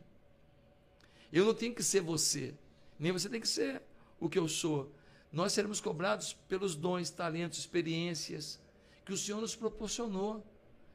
Eu 1.32 1.46
não 1.46 1.54
tenho 1.54 1.74
que 1.74 1.82
ser 1.82 2.00
você, 2.00 2.54
nem 2.98 3.12
você 3.12 3.28
tem 3.28 3.40
que 3.40 3.48
ser 3.48 3.80
o 4.20 4.28
que 4.28 4.38
eu 4.38 4.48
sou. 4.48 4.92
Nós 5.32 5.52
seremos 5.52 5.80
cobrados 5.80 6.34
pelos 6.48 6.74
dons, 6.74 7.08
talentos, 7.08 7.58
experiências 7.58 8.60
que 9.04 9.12
o 9.12 9.16
Senhor 9.16 9.40
nos 9.40 9.56
proporcionou, 9.56 10.44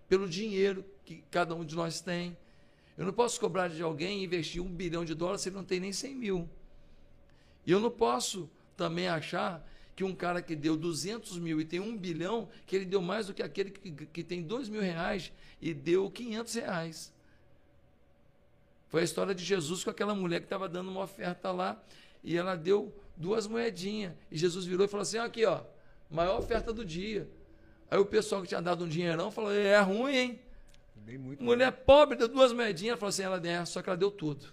pelo 0.07 0.29
dinheiro 0.29 0.85
que 1.05 1.23
cada 1.31 1.55
um 1.55 1.65
de 1.65 1.75
nós 1.75 1.99
tem, 1.99 2.37
eu 2.97 3.05
não 3.05 3.13
posso 3.13 3.39
cobrar 3.39 3.69
de 3.69 3.81
alguém 3.81 4.19
e 4.19 4.25
investir 4.25 4.61
um 4.61 4.69
bilhão 4.69 5.03
de 5.03 5.15
dólares 5.15 5.41
se 5.41 5.49
ele 5.49 5.55
não 5.55 5.63
tem 5.63 5.79
nem 5.79 5.91
100 5.91 6.15
mil. 6.15 6.49
E 7.65 7.71
eu 7.71 7.79
não 7.79 7.89
posso 7.89 8.49
também 8.77 9.07
achar 9.07 9.67
que 9.95 10.03
um 10.03 10.15
cara 10.15 10.41
que 10.41 10.55
deu 10.55 10.75
200 10.75 11.37
mil 11.37 11.61
e 11.61 11.65
tem 11.65 11.79
um 11.79 11.95
bilhão, 11.95 12.49
que 12.65 12.75
ele 12.75 12.85
deu 12.85 13.01
mais 13.01 13.27
do 13.27 13.33
que 13.33 13.43
aquele 13.43 13.71
que, 13.71 13.91
que 14.07 14.23
tem 14.23 14.41
2 14.41 14.69
mil 14.69 14.81
reais 14.81 15.31
e 15.61 15.73
deu 15.73 16.09
500 16.09 16.53
reais. 16.55 17.13
Foi 18.89 19.01
a 19.01 19.03
história 19.03 19.33
de 19.33 19.43
Jesus 19.43 19.83
com 19.83 19.89
aquela 19.89 20.13
mulher 20.13 20.39
que 20.39 20.45
estava 20.45 20.69
dando 20.69 20.89
uma 20.89 21.01
oferta 21.01 21.51
lá 21.51 21.81
e 22.23 22.37
ela 22.37 22.55
deu 22.55 22.93
duas 23.15 23.47
moedinhas. 23.47 24.13
E 24.31 24.37
Jesus 24.37 24.65
virou 24.65 24.85
e 24.85 24.89
falou 24.89 25.01
assim: 25.01 25.17
aqui, 25.17 25.45
ó, 25.45 25.61
maior 26.09 26.39
oferta 26.39 26.71
do 26.71 26.85
dia. 26.85 27.27
Aí 27.89 27.97
o 27.97 28.05
pessoal 28.05 28.41
que 28.41 28.47
tinha 28.47 28.61
dado 28.61 28.85
um 28.85 28.87
dinheirão 28.87 29.31
falou: 29.31 29.51
é 29.51 29.79
ruim, 29.79 30.15
hein? 30.15 30.39
Mulher 31.39 31.71
bem. 31.71 31.81
pobre 31.85 32.15
deu 32.15 32.27
duas 32.27 32.53
moedinhas, 32.53 32.97
falou 32.97 33.09
assim, 33.09 33.23
ela 33.23 33.39
deu, 33.39 33.65
só 33.65 33.81
que 33.81 33.89
ela 33.89 33.97
deu 33.97 34.09
tudo. 34.09 34.47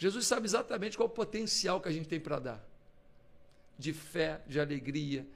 Jesus 0.00 0.26
sabe 0.26 0.46
exatamente 0.46 0.96
qual 0.96 1.10
o 1.10 1.12
potencial 1.12 1.78
que 1.78 1.86
a 1.86 1.92
gente 1.92 2.08
tem 2.08 2.18
para 2.18 2.38
dar. 2.38 2.66
De 3.78 3.92
fé, 3.92 4.40
de 4.46 4.58
alegria, 4.58 5.26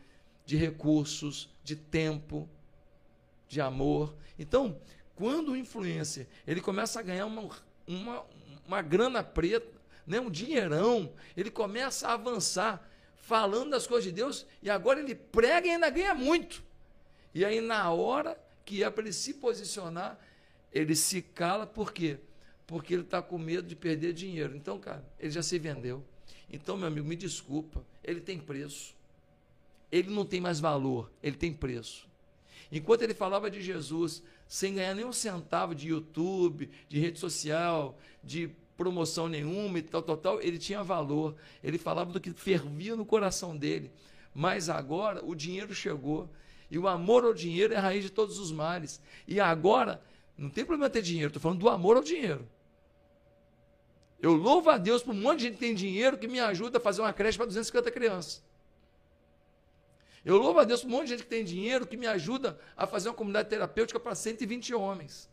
de 0.46 0.56
recursos, 0.56 1.50
de 1.62 1.76
tempo, 1.76 2.48
de 3.46 3.60
amor. 3.60 4.16
Então, 4.38 4.80
quando 5.14 5.52
o 5.52 5.56
influencer 5.56 6.26
ele 6.46 6.62
começa 6.62 6.98
a 6.98 7.02
ganhar 7.02 7.26
uma, 7.26 7.50
uma, 7.86 8.24
uma 8.66 8.80
grana 8.80 9.22
preta, 9.22 9.78
né, 10.06 10.18
um 10.18 10.30
dinheirão, 10.30 11.12
ele 11.36 11.50
começa 11.50 12.08
a 12.08 12.14
avançar 12.14 12.88
falando 13.16 13.72
das 13.72 13.86
coisas 13.86 14.04
de 14.04 14.12
Deus 14.12 14.46
e 14.62 14.70
agora 14.70 14.98
ele 14.98 15.14
prega 15.14 15.66
e 15.66 15.72
ainda 15.72 15.90
ganha 15.90 16.14
muito. 16.14 16.64
E 17.34 17.44
aí, 17.44 17.60
na 17.60 17.90
hora 17.90 18.42
que 18.64 18.82
é 18.82 18.88
para 18.88 19.02
ele 19.02 19.12
se 19.12 19.34
posicionar, 19.34 20.18
ele 20.72 20.96
se 20.96 21.20
cala, 21.20 21.66
por 21.66 21.92
quê? 21.92 22.16
Porque 22.16 22.33
ele 22.90 23.02
está 23.02 23.20
com 23.20 23.38
medo 23.38 23.66
de 23.68 23.76
perder 23.76 24.12
dinheiro. 24.12 24.56
Então, 24.56 24.78
cara, 24.78 25.04
ele 25.18 25.30
já 25.30 25.42
se 25.42 25.58
vendeu. 25.58 26.02
Então, 26.50 26.76
meu 26.76 26.88
amigo, 26.88 27.06
me 27.06 27.16
desculpa, 27.16 27.84
ele 28.02 28.20
tem 28.20 28.38
preço. 28.38 28.94
Ele 29.90 30.10
não 30.10 30.24
tem 30.24 30.40
mais 30.40 30.60
valor, 30.60 31.10
ele 31.22 31.36
tem 31.36 31.52
preço. 31.52 32.08
Enquanto 32.72 33.02
ele 33.02 33.14
falava 33.14 33.50
de 33.50 33.60
Jesus 33.60 34.22
sem 34.48 34.74
ganhar 34.74 34.94
nem 34.94 35.04
um 35.04 35.12
centavo 35.12 35.74
de 35.74 35.88
YouTube, 35.88 36.70
de 36.88 36.98
rede 36.98 37.18
social, 37.18 37.96
de 38.22 38.50
promoção 38.76 39.28
nenhuma 39.28 39.78
e 39.78 39.82
tal, 39.82 40.02
tal, 40.02 40.16
tal, 40.16 40.42
ele 40.42 40.58
tinha 40.58 40.82
valor. 40.82 41.36
Ele 41.62 41.78
falava 41.78 42.12
do 42.12 42.20
que 42.20 42.32
fervia 42.32 42.96
no 42.96 43.04
coração 43.04 43.56
dele. 43.56 43.90
Mas 44.34 44.68
agora 44.68 45.24
o 45.24 45.34
dinheiro 45.34 45.74
chegou 45.74 46.28
e 46.70 46.78
o 46.78 46.88
amor 46.88 47.24
ao 47.24 47.32
dinheiro 47.32 47.72
é 47.72 47.76
a 47.76 47.80
raiz 47.80 48.02
de 48.02 48.10
todos 48.10 48.38
os 48.38 48.50
males. 48.50 49.00
E 49.28 49.38
agora, 49.38 50.02
não 50.36 50.50
tem 50.50 50.64
problema 50.64 50.90
ter 50.90 51.02
dinheiro, 51.02 51.28
estou 51.28 51.40
falando 51.40 51.60
do 51.60 51.68
amor 51.68 51.96
ao 51.96 52.02
dinheiro. 52.02 52.48
Eu 54.20 54.32
louvo 54.32 54.70
a 54.70 54.78
Deus 54.78 55.02
por 55.02 55.14
um 55.14 55.20
monte 55.20 55.38
de 55.38 55.44
gente 55.44 55.54
que 55.54 55.60
tem 55.60 55.74
dinheiro 55.74 56.16
que 56.16 56.26
me 56.26 56.40
ajuda 56.40 56.78
a 56.78 56.80
fazer 56.80 57.02
uma 57.02 57.12
creche 57.12 57.36
para 57.36 57.46
250 57.46 57.90
crianças. 57.90 58.42
Eu 60.24 60.38
louvo 60.38 60.58
a 60.58 60.64
Deus 60.64 60.80
por 60.80 60.88
um 60.88 60.92
monte 60.92 61.04
de 61.04 61.10
gente 61.10 61.22
que 61.24 61.28
tem 61.28 61.44
dinheiro 61.44 61.86
que 61.86 61.96
me 61.96 62.06
ajuda 62.06 62.58
a 62.76 62.86
fazer 62.86 63.10
uma 63.10 63.14
comunidade 63.14 63.50
terapêutica 63.50 64.00
para 64.00 64.14
120 64.14 64.74
homens. 64.74 65.28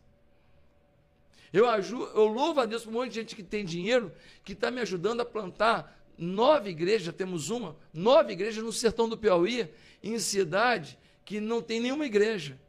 Eu, 1.53 1.69
ajudo, 1.69 2.11
eu 2.13 2.25
louvo 2.25 2.59
a 2.59 2.65
Deus 2.65 2.83
por 2.83 2.89
um 2.89 2.93
monte 2.93 3.09
de 3.09 3.15
gente 3.15 3.35
que 3.35 3.43
tem 3.43 3.65
dinheiro 3.65 4.11
que 4.43 4.53
está 4.53 4.69
me 4.69 4.81
ajudando 4.81 5.21
a 5.21 5.25
plantar 5.25 5.97
nove 6.17 6.69
igrejas, 6.69 7.13
temos 7.15 7.49
uma, 7.49 7.75
nove 7.93 8.33
igrejas 8.33 8.63
no 8.63 8.71
sertão 8.71 9.09
do 9.09 9.17
Piauí, 9.17 9.69
em 10.03 10.17
cidade 10.19 10.97
que 11.25 11.39
não 11.39 11.61
tem 11.61 11.79
nenhuma 11.79 12.05
igreja. 12.05 12.59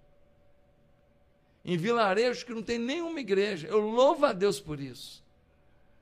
Em 1.65 1.77
vilarejos 1.77 2.43
que 2.43 2.53
não 2.53 2.63
tem 2.63 2.79
nenhuma 2.79 3.21
igreja. 3.21 3.69
Eu 3.69 3.81
louvo 3.81 4.27
a 4.27 4.33
Deus 4.33 4.59
por 4.59 4.81
isso. 4.81 5.23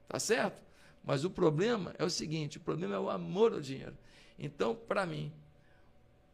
Tá 0.09 0.19
certo? 0.19 0.61
Mas 1.05 1.25
o 1.25 1.31
problema 1.31 1.95
é 1.99 2.05
o 2.05 2.11
seguinte: 2.11 2.59
o 2.59 2.61
problema 2.61 2.95
é 2.95 2.99
o 2.99 3.11
amor 3.11 3.53
ao 3.53 3.61
dinheiro. 3.61 3.97
Então, 4.39 4.75
para 4.75 5.05
mim, 5.05 5.33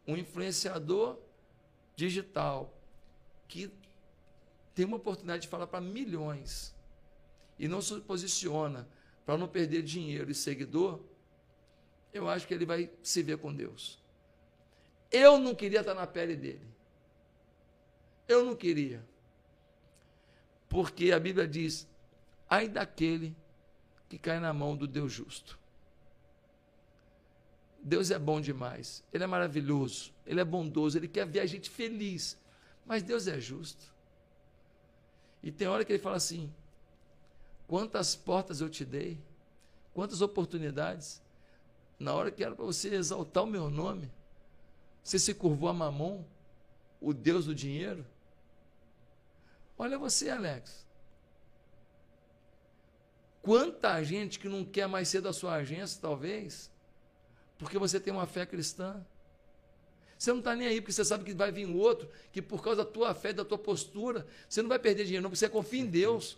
um 0.07 0.15
influenciador 0.15 1.17
digital 1.95 2.73
que 3.47 3.71
tem 4.73 4.85
uma 4.85 4.97
oportunidade 4.97 5.43
de 5.43 5.47
falar 5.47 5.67
para 5.67 5.81
milhões 5.81 6.75
e 7.57 7.67
não 7.67 7.81
se 7.81 7.99
posiciona 8.01 8.87
para 9.25 9.37
não 9.37 9.47
perder 9.47 9.81
dinheiro 9.81 10.31
e 10.31 10.35
seguidor, 10.35 11.01
eu 12.13 12.29
acho 12.29 12.47
que 12.47 12.53
ele 12.53 12.65
vai 12.65 12.89
se 13.01 13.21
ver 13.21 13.37
com 13.37 13.53
Deus. 13.53 13.99
Eu 15.11 15.37
não 15.37 15.53
queria 15.55 15.81
estar 15.81 15.93
na 15.93 16.07
pele 16.07 16.35
dele. 16.35 16.67
Eu 18.27 18.45
não 18.45 18.55
queria. 18.55 19.03
Porque 20.69 21.11
a 21.11 21.19
Bíblia 21.19 21.47
diz: 21.47 21.87
ai 22.49 22.67
daquele 22.67 23.35
que 24.09 24.17
cai 24.17 24.39
na 24.39 24.53
mão 24.53 24.75
do 24.75 24.87
Deus 24.87 25.11
justo. 25.11 25.59
Deus 27.83 28.11
é 28.11 28.19
bom 28.19 28.41
demais, 28.41 29.03
Ele 29.13 29.23
é 29.23 29.27
maravilhoso, 29.27 30.13
Ele 30.25 30.41
é 30.41 30.45
bondoso, 30.45 30.97
Ele 30.97 31.07
quer 31.07 31.25
ver 31.25 31.39
a 31.39 31.45
gente 31.45 31.69
feliz, 31.69 32.37
mas 32.85 33.03
Deus 33.03 33.27
é 33.27 33.39
justo. 33.39 33.93
E 35.41 35.51
tem 35.51 35.67
hora 35.67 35.85
que 35.85 35.93
Ele 35.93 36.01
fala 36.01 36.17
assim: 36.17 36.53
quantas 37.67 38.15
portas 38.15 38.59
eu 38.59 38.69
te 38.69 38.83
dei, 38.83 39.21
quantas 39.93 40.21
oportunidades, 40.21 41.21
na 41.99 42.13
hora 42.13 42.31
que 42.31 42.43
era 42.43 42.55
para 42.55 42.65
você 42.65 42.93
exaltar 42.93 43.43
o 43.43 43.47
meu 43.47 43.69
nome, 43.69 44.11
você 45.03 45.17
se 45.17 45.33
curvou 45.33 45.69
a 45.69 45.73
Mamon, 45.73 46.23
o 46.99 47.13
Deus 47.13 47.45
do 47.45 47.55
dinheiro. 47.55 48.05
Olha 49.77 49.97
você, 49.97 50.29
Alex. 50.29 50.85
Quanta 53.41 54.03
gente 54.03 54.39
que 54.39 54.49
não 54.49 54.65
quer 54.65 54.87
mais 54.87 55.07
ser 55.07 55.21
da 55.21 55.31
sua 55.31 55.55
agência, 55.55 55.99
talvez, 56.01 56.71
porque 57.57 57.77
você 57.77 57.99
tem 57.99 58.11
uma 58.11 58.25
fé 58.25 58.45
cristã. 58.45 59.05
Você 60.17 60.31
não 60.31 60.39
está 60.39 60.55
nem 60.55 60.67
aí, 60.67 60.81
porque 60.81 60.91
você 60.91 61.05
sabe 61.05 61.23
que 61.23 61.33
vai 61.33 61.51
vir 61.51 61.65
outro, 61.67 62.09
que 62.31 62.41
por 62.41 62.61
causa 62.61 62.83
da 62.83 62.89
tua 62.89 63.13
fé, 63.13 63.31
da 63.31 63.45
tua 63.45 63.57
postura, 63.57 64.25
você 64.49 64.61
não 64.61 64.69
vai 64.69 64.79
perder 64.79 65.03
dinheiro, 65.03 65.23
não, 65.23 65.29
porque 65.29 65.39
você 65.39 65.47
confia 65.47 65.79
em 65.79 65.85
Deus. 65.85 66.37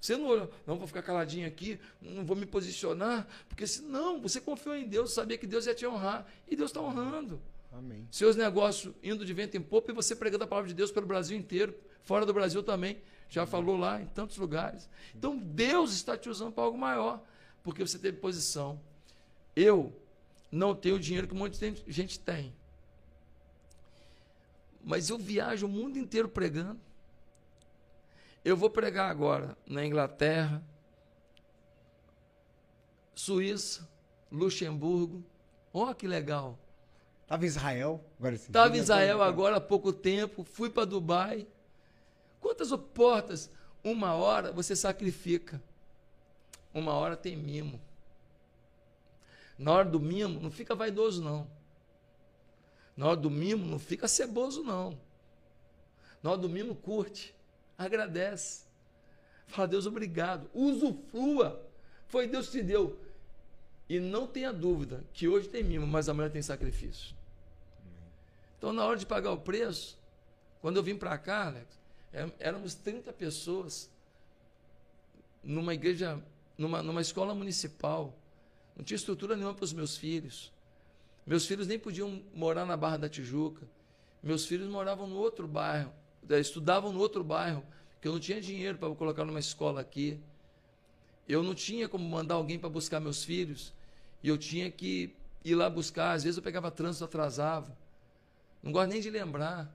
Você 0.00 0.18
não, 0.18 0.50
não 0.66 0.76
vou 0.76 0.86
ficar 0.86 1.02
caladinho 1.02 1.48
aqui, 1.48 1.80
não 2.00 2.26
vou 2.26 2.36
me 2.36 2.44
posicionar, 2.44 3.26
porque 3.48 3.66
se 3.66 3.80
não, 3.80 4.20
você 4.20 4.38
confiou 4.38 4.76
em 4.76 4.86
Deus, 4.86 5.14
sabia 5.14 5.38
que 5.38 5.46
Deus 5.46 5.64
ia 5.64 5.74
te 5.74 5.86
honrar, 5.86 6.26
e 6.46 6.54
Deus 6.54 6.70
está 6.70 6.82
honrando. 6.82 7.40
Amém. 7.72 8.06
Seus 8.10 8.36
negócios 8.36 8.94
indo 9.02 9.24
de 9.24 9.32
vento 9.32 9.56
em 9.56 9.62
popa 9.62 9.90
e 9.90 9.94
você 9.94 10.14
pregando 10.14 10.44
a 10.44 10.46
palavra 10.46 10.68
de 10.68 10.74
Deus 10.74 10.92
pelo 10.92 11.06
Brasil 11.06 11.36
inteiro, 11.36 11.74
fora 12.04 12.24
do 12.24 12.32
Brasil 12.32 12.62
também. 12.62 13.02
Já 13.28 13.46
falou 13.46 13.76
lá 13.76 14.00
em 14.00 14.06
tantos 14.06 14.36
lugares. 14.36 14.88
Então 15.14 15.36
Deus 15.36 15.92
está 15.92 16.16
te 16.16 16.28
usando 16.28 16.52
para 16.52 16.64
algo 16.64 16.78
maior, 16.78 17.22
porque 17.62 17.84
você 17.84 17.98
teve 17.98 18.18
posição. 18.18 18.80
Eu 19.56 19.92
não 20.50 20.74
tenho 20.74 20.96
o 20.96 21.00
dinheiro 21.00 21.26
que 21.26 21.34
um 21.34 21.38
monte 21.38 21.58
de 21.58 21.92
gente 21.92 22.18
tem. 22.20 22.54
Mas 24.84 25.08
eu 25.08 25.18
viajo 25.18 25.66
o 25.66 25.68
mundo 25.68 25.98
inteiro 25.98 26.28
pregando. 26.28 26.78
Eu 28.44 28.56
vou 28.56 28.68
pregar 28.68 29.10
agora 29.10 29.56
na 29.66 29.84
Inglaterra, 29.84 30.62
Suíça, 33.14 33.88
Luxemburgo. 34.30 35.24
Olha 35.72 35.94
que 35.94 36.06
legal. 36.06 36.58
Estava 37.22 37.44
em 37.44 37.48
Israel. 37.48 38.04
Agora 38.18 38.36
sim. 38.36 38.46
Estava 38.46 38.76
em 38.76 38.80
Israel 38.80 39.22
agora 39.22 39.56
há 39.56 39.60
pouco 39.60 39.92
tempo. 39.92 40.44
Fui 40.44 40.68
para 40.68 40.84
Dubai. 40.84 41.46
Quantas 42.44 42.70
portas? 42.92 43.50
Uma 43.82 44.12
hora 44.12 44.52
você 44.52 44.76
sacrifica. 44.76 45.62
Uma 46.74 46.92
hora 46.92 47.16
tem 47.16 47.34
mimo. 47.34 47.80
Na 49.58 49.72
hora 49.72 49.88
do 49.88 49.98
mimo, 49.98 50.38
não 50.40 50.50
fica 50.50 50.74
vaidoso, 50.74 51.24
não. 51.24 51.50
Na 52.94 53.06
hora 53.06 53.16
do 53.16 53.30
mimo, 53.30 53.64
não 53.64 53.78
fica 53.78 54.06
ceboso, 54.06 54.62
não. 54.62 55.00
Na 56.22 56.32
hora 56.32 56.38
do 56.38 56.48
mimo, 56.50 56.74
curte, 56.74 57.34
agradece. 57.78 58.66
Fala, 59.46 59.66
Deus, 59.66 59.86
obrigado. 59.86 60.50
Usufrua. 60.52 61.66
Foi 62.08 62.26
Deus 62.26 62.48
que 62.48 62.58
te 62.58 62.62
deu. 62.62 63.00
E 63.88 63.98
não 63.98 64.26
tenha 64.26 64.52
dúvida 64.52 65.02
que 65.14 65.26
hoje 65.26 65.48
tem 65.48 65.64
mimo, 65.64 65.86
mas 65.86 66.10
amanhã 66.10 66.28
tem 66.28 66.42
sacrifício. 66.42 67.16
Então, 68.58 68.70
na 68.70 68.84
hora 68.84 68.98
de 68.98 69.06
pagar 69.06 69.32
o 69.32 69.40
preço, 69.40 69.98
quando 70.60 70.76
eu 70.76 70.82
vim 70.82 70.94
para 70.94 71.16
cá, 71.16 71.46
Alex, 71.46 71.83
é, 72.14 72.30
éramos 72.38 72.74
30 72.76 73.12
pessoas 73.12 73.90
numa 75.42 75.74
igreja, 75.74 76.22
numa, 76.56 76.80
numa 76.80 77.00
escola 77.00 77.34
municipal. 77.34 78.16
Não 78.76 78.84
tinha 78.84 78.96
estrutura 78.96 79.36
nenhuma 79.36 79.52
para 79.52 79.64
os 79.64 79.72
meus 79.72 79.96
filhos. 79.96 80.52
Meus 81.26 81.44
filhos 81.44 81.66
nem 81.66 81.78
podiam 81.78 82.22
morar 82.32 82.64
na 82.64 82.76
Barra 82.76 82.98
da 82.98 83.08
Tijuca. 83.08 83.66
Meus 84.22 84.46
filhos 84.46 84.68
moravam 84.68 85.08
no 85.08 85.16
outro 85.16 85.46
bairro, 85.46 85.92
eh, 86.30 86.38
estudavam 86.38 86.92
no 86.92 87.00
outro 87.00 87.22
bairro, 87.22 87.62
que 88.00 88.08
eu 88.08 88.12
não 88.12 88.20
tinha 88.20 88.40
dinheiro 88.40 88.78
para 88.78 88.94
colocar 88.94 89.24
numa 89.24 89.40
escola 89.40 89.80
aqui. 89.80 90.18
Eu 91.28 91.42
não 91.42 91.54
tinha 91.54 91.88
como 91.88 92.08
mandar 92.08 92.36
alguém 92.36 92.58
para 92.58 92.68
buscar 92.68 93.00
meus 93.00 93.24
filhos. 93.24 93.72
E 94.22 94.28
eu 94.28 94.38
tinha 94.38 94.70
que 94.70 95.14
ir 95.44 95.54
lá 95.54 95.68
buscar. 95.68 96.12
Às 96.12 96.22
vezes 96.22 96.36
eu 96.36 96.42
pegava 96.42 96.70
trânsito, 96.70 97.04
atrasava. 97.04 97.76
Não 98.62 98.70
gosto 98.70 98.90
nem 98.90 99.00
de 99.00 99.10
lembrar. 99.10 99.74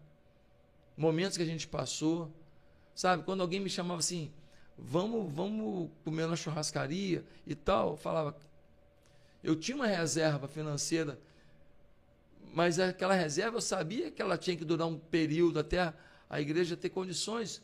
Momentos 1.00 1.38
que 1.38 1.44
a 1.44 1.46
gente 1.46 1.66
passou. 1.66 2.30
Sabe, 2.94 3.24
quando 3.24 3.40
alguém 3.40 3.62
me 3.62 3.70
chamava 3.70 4.02
assim, 4.02 4.30
vamos, 4.78 5.34
vamos 5.34 5.90
comer 6.04 6.28
na 6.28 6.36
churrascaria 6.36 7.24
e 7.48 7.56
tal, 7.56 7.92
eu 7.92 7.96
falava, 7.96 8.36
eu 9.42 9.56
tinha 9.56 9.78
uma 9.78 9.88
reserva 9.88 10.46
financeira, 10.50 11.18
mas 12.54 12.78
aquela 12.80 13.14
reserva 13.14 13.56
eu 13.56 13.62
sabia 13.62 14.12
que 14.12 14.22
ela 14.22 14.38
tinha 14.38 14.58
que 14.58 14.66
durar 14.66 14.88
um 14.88 15.00
período 15.00 15.58
até 15.58 15.94
a, 16.30 16.42
igreja 16.42 16.76
ter 16.76 16.90
condições 16.90 17.62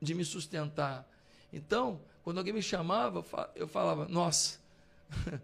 de 0.00 0.12
me 0.12 0.24
sustentar. 0.24 1.08
Então, 1.52 2.00
quando 2.24 2.38
alguém 2.38 2.52
me 2.52 2.62
chamava, 2.62 3.24
eu 3.54 3.68
falava: 3.68 4.08
Nossa, 4.08 4.58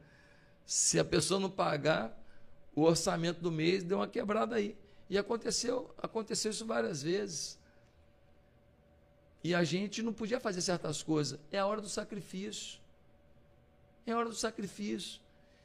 se 0.66 0.98
a 0.98 1.04
pessoa 1.04 1.38
não 1.38 1.48
pagar, 1.50 2.20
o 2.74 2.82
orçamento 2.82 3.40
do 3.40 3.52
mês 3.52 3.84
deu 3.84 3.98
uma 3.98 4.08
quebrada 4.08 4.56
aí. 4.56 4.76
E 5.08 5.16
aconteceu, 5.16 5.94
aconteceu 5.98 6.50
isso 6.50 6.66
várias 6.66 7.02
vezes. 7.02 7.58
E 9.42 9.54
a 9.54 9.64
gente 9.64 10.02
não 10.02 10.12
podia 10.12 10.40
fazer 10.40 10.60
certas 10.60 11.02
coisas. 11.02 11.38
É 11.50 11.58
a 11.58 11.66
hora 11.66 11.80
do 11.80 11.88
sacrifício. 11.88 12.80
É 14.06 14.12
a 14.12 14.18
hora 14.18 14.28
do 14.28 14.34
sacrifício. 14.34 15.20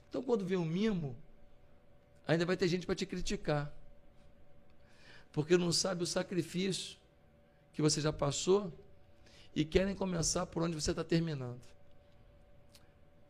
Então, 0.09 0.21
quando 0.21 0.45
vê 0.45 0.55
um 0.55 0.65
mimo, 0.65 1.15
ainda 2.27 2.45
vai 2.45 2.55
ter 2.55 2.67
gente 2.67 2.85
para 2.85 2.95
te 2.95 3.05
criticar. 3.05 3.73
Porque 5.31 5.57
não 5.57 5.71
sabe 5.71 6.03
o 6.03 6.07
sacrifício 6.07 6.97
que 7.73 7.81
você 7.81 7.99
já 7.99 8.13
passou 8.13 8.71
e 9.55 9.65
querem 9.65 9.95
começar 9.95 10.45
por 10.45 10.61
onde 10.61 10.75
você 10.75 10.91
está 10.91 11.03
terminando. 11.03 11.59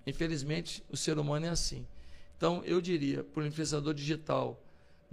Infelizmente, 0.06 0.84
o 0.90 0.98
ser 0.98 1.18
humano 1.18 1.46
é 1.46 1.50
assim. 1.50 1.88
Então, 2.36 2.62
eu 2.66 2.82
diria, 2.82 3.24
para 3.24 3.44
o 3.44 3.46
influenciador 3.46 3.94
digital, 3.94 4.62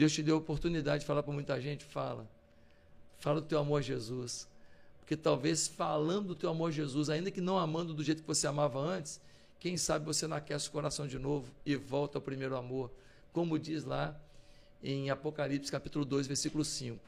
Deus 0.01 0.15
te 0.15 0.23
deu 0.23 0.37
a 0.37 0.39
oportunidade 0.39 1.01
de 1.01 1.07
falar 1.07 1.23
para 1.23 1.35
muita 1.35 1.61
gente, 1.61 1.85
fala. 1.85 2.27
Fala 3.19 3.39
do 3.39 3.47
teu 3.47 3.59
amor 3.59 3.81
a 3.81 3.83
Jesus. 3.83 4.49
Porque 4.99 5.15
talvez 5.15 5.69
falando 5.69 6.29
do 6.29 6.35
teu 6.35 6.49
amor 6.49 6.71
a 6.71 6.73
Jesus, 6.73 7.11
ainda 7.11 7.31
que 7.31 7.39
não 7.39 7.59
amando 7.59 7.93
do 7.93 8.03
jeito 8.03 8.23
que 8.23 8.27
você 8.27 8.47
amava 8.47 8.79
antes, 8.79 9.21
quem 9.59 9.77
sabe 9.77 10.07
você 10.07 10.27
não 10.27 10.39
aquece 10.39 10.69
o 10.69 10.73
coração 10.73 11.07
de 11.07 11.19
novo 11.19 11.53
e 11.67 11.77
volta 11.77 12.17
ao 12.17 12.23
primeiro 12.23 12.57
amor. 12.57 12.91
Como 13.31 13.59
diz 13.59 13.85
lá 13.85 14.19
em 14.83 15.11
Apocalipse 15.11 15.71
capítulo 15.71 16.07
2, 16.07 16.27
versículo 16.27 16.65
5. 16.65 16.99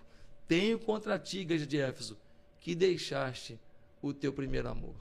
Tenho 0.47 0.79
contra 0.79 1.19
ti, 1.19 1.39
igreja 1.39 1.67
de 1.67 1.79
Éfeso, 1.79 2.19
que 2.61 2.75
deixaste 2.75 3.59
o 4.03 4.13
teu 4.13 4.35
primeiro 4.35 4.69
amor. 4.69 4.95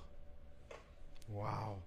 Uau! 1.29 1.83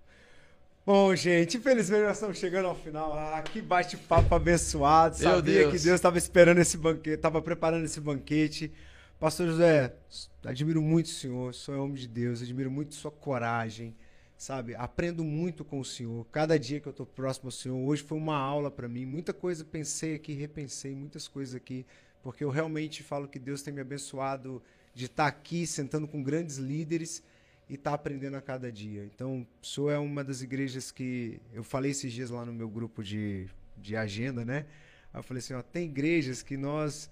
Bom, 0.87 1.17
gente, 1.17 1.57
infelizmente 1.57 2.03
nós 2.03 2.17
estamos 2.19 2.37
chegando 2.37 2.67
ao 2.67 2.75
final. 2.75 3.15
Ah, 3.15 3.41
que 3.41 3.63
bate-papo 3.63 4.35
abençoado. 4.35 5.17
Sabia 5.17 5.41
Deus. 5.41 5.73
que 5.73 5.79
Deus 5.79 5.95
estava 5.95 6.19
esperando 6.19 6.59
esse 6.59 6.77
banquete, 6.77 7.17
estava 7.17 7.41
preparando 7.41 7.87
esse 7.87 7.99
banquete. 7.99 8.71
Pastor 9.19 9.47
José, 9.47 9.95
admiro 10.45 10.83
muito 10.83 11.07
o 11.07 11.09
senhor, 11.09 11.51
o 11.51 11.55
senhor 11.55 11.79
é 11.79 11.81
homem 11.81 11.95
de 11.95 12.07
Deus, 12.07 12.43
admiro 12.43 12.71
muito 12.71 12.95
sua 12.95 13.11
coragem, 13.11 13.97
sabe? 14.37 14.75
Aprendo 14.75 15.25
muito 15.25 15.65
com 15.65 15.81
o 15.81 15.85
senhor. 15.87 16.27
Cada 16.31 16.59
dia 16.59 16.79
que 16.79 16.87
eu 16.87 16.91
estou 16.91 17.07
próximo 17.07 17.47
ao 17.47 17.53
senhor, 17.53 17.79
hoje 17.79 18.03
foi 18.03 18.19
uma 18.19 18.37
aula 18.37 18.71
para 18.71 18.87
mim. 18.87 19.07
Muita 19.07 19.33
coisa 19.33 19.65
pensei 19.65 20.15
aqui, 20.15 20.35
repensei 20.35 20.95
muitas 20.95 21.27
coisas 21.27 21.55
aqui, 21.55 21.87
porque 22.23 22.45
eu 22.45 22.51
realmente 22.51 23.03
falo 23.03 23.27
que 23.27 23.39
Deus 23.39 23.63
tem 23.63 23.73
me 23.73 23.81
abençoado 23.81 24.63
de 24.93 25.07
estar 25.07 25.29
aqui 25.29 25.67
sentando 25.67 26.07
com 26.07 26.23
grandes 26.23 26.59
líderes 26.59 27.23
e 27.69 27.75
estar 27.75 27.95
aprendendo 27.95 28.37
a 28.37 28.43
cada 28.43 28.71
dia. 28.71 29.05
Então, 29.05 29.47
senhor 29.63 29.91
é 29.91 29.99
uma 29.99 30.23
das 30.23 30.43
igrejas 30.43 30.91
que 30.91 31.41
eu 31.53 31.65
falei 31.65 31.91
esses 31.91 32.13
dias 32.13 32.31
lá 32.31 32.45
no 32.45 32.53
meu 32.53 32.69
grupo 32.69 33.03
de, 33.03 33.47
de 33.77 33.97
agenda, 33.97 34.45
né? 34.45 34.67
Eu 35.13 35.23
falei 35.23 35.39
assim, 35.39 35.55
ó, 35.55 35.63
tem 35.63 35.85
igrejas 35.85 36.43
que 36.43 36.57
nós 36.57 37.11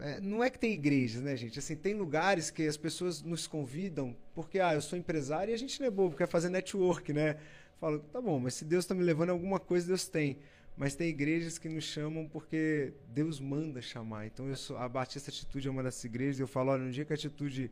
é, 0.00 0.20
não 0.20 0.42
é 0.44 0.50
que 0.50 0.58
tem 0.58 0.72
igrejas, 0.72 1.22
né, 1.22 1.36
gente? 1.36 1.58
Assim, 1.58 1.74
tem 1.74 1.94
lugares 1.94 2.50
que 2.50 2.66
as 2.66 2.76
pessoas 2.76 3.22
nos 3.22 3.46
convidam 3.46 4.16
porque, 4.34 4.60
ah, 4.60 4.74
eu 4.74 4.80
sou 4.80 4.98
empresário 4.98 5.50
e 5.50 5.54
a 5.54 5.58
gente 5.58 5.80
não 5.80 5.86
é 5.86 5.90
bobo, 5.90 6.16
quer 6.16 6.28
fazer 6.28 6.48
network, 6.48 7.12
né? 7.12 7.36
Falo, 7.80 7.98
tá 7.98 8.20
bom, 8.20 8.38
mas 8.38 8.54
se 8.54 8.64
Deus 8.64 8.84
está 8.84 8.94
me 8.94 9.02
levando 9.02 9.30
alguma 9.30 9.58
coisa, 9.58 9.86
Deus 9.86 10.06
tem. 10.06 10.38
Mas 10.76 10.94
tem 10.94 11.08
igrejas 11.08 11.58
que 11.58 11.68
nos 11.68 11.84
chamam 11.84 12.28
porque 12.28 12.92
Deus 13.08 13.40
manda 13.40 13.82
chamar. 13.82 14.26
Então, 14.26 14.48
eu 14.48 14.54
sou, 14.54 14.76
a 14.76 14.88
Batista 14.88 15.30
Atitude 15.30 15.66
é 15.66 15.70
uma 15.70 15.82
dessas 15.82 16.04
igrejas. 16.04 16.38
Eu 16.38 16.46
falo, 16.46 16.70
olha, 16.70 16.84
no 16.84 16.92
dia 16.92 17.04
que 17.04 17.12
a 17.12 17.16
Atitude, 17.16 17.68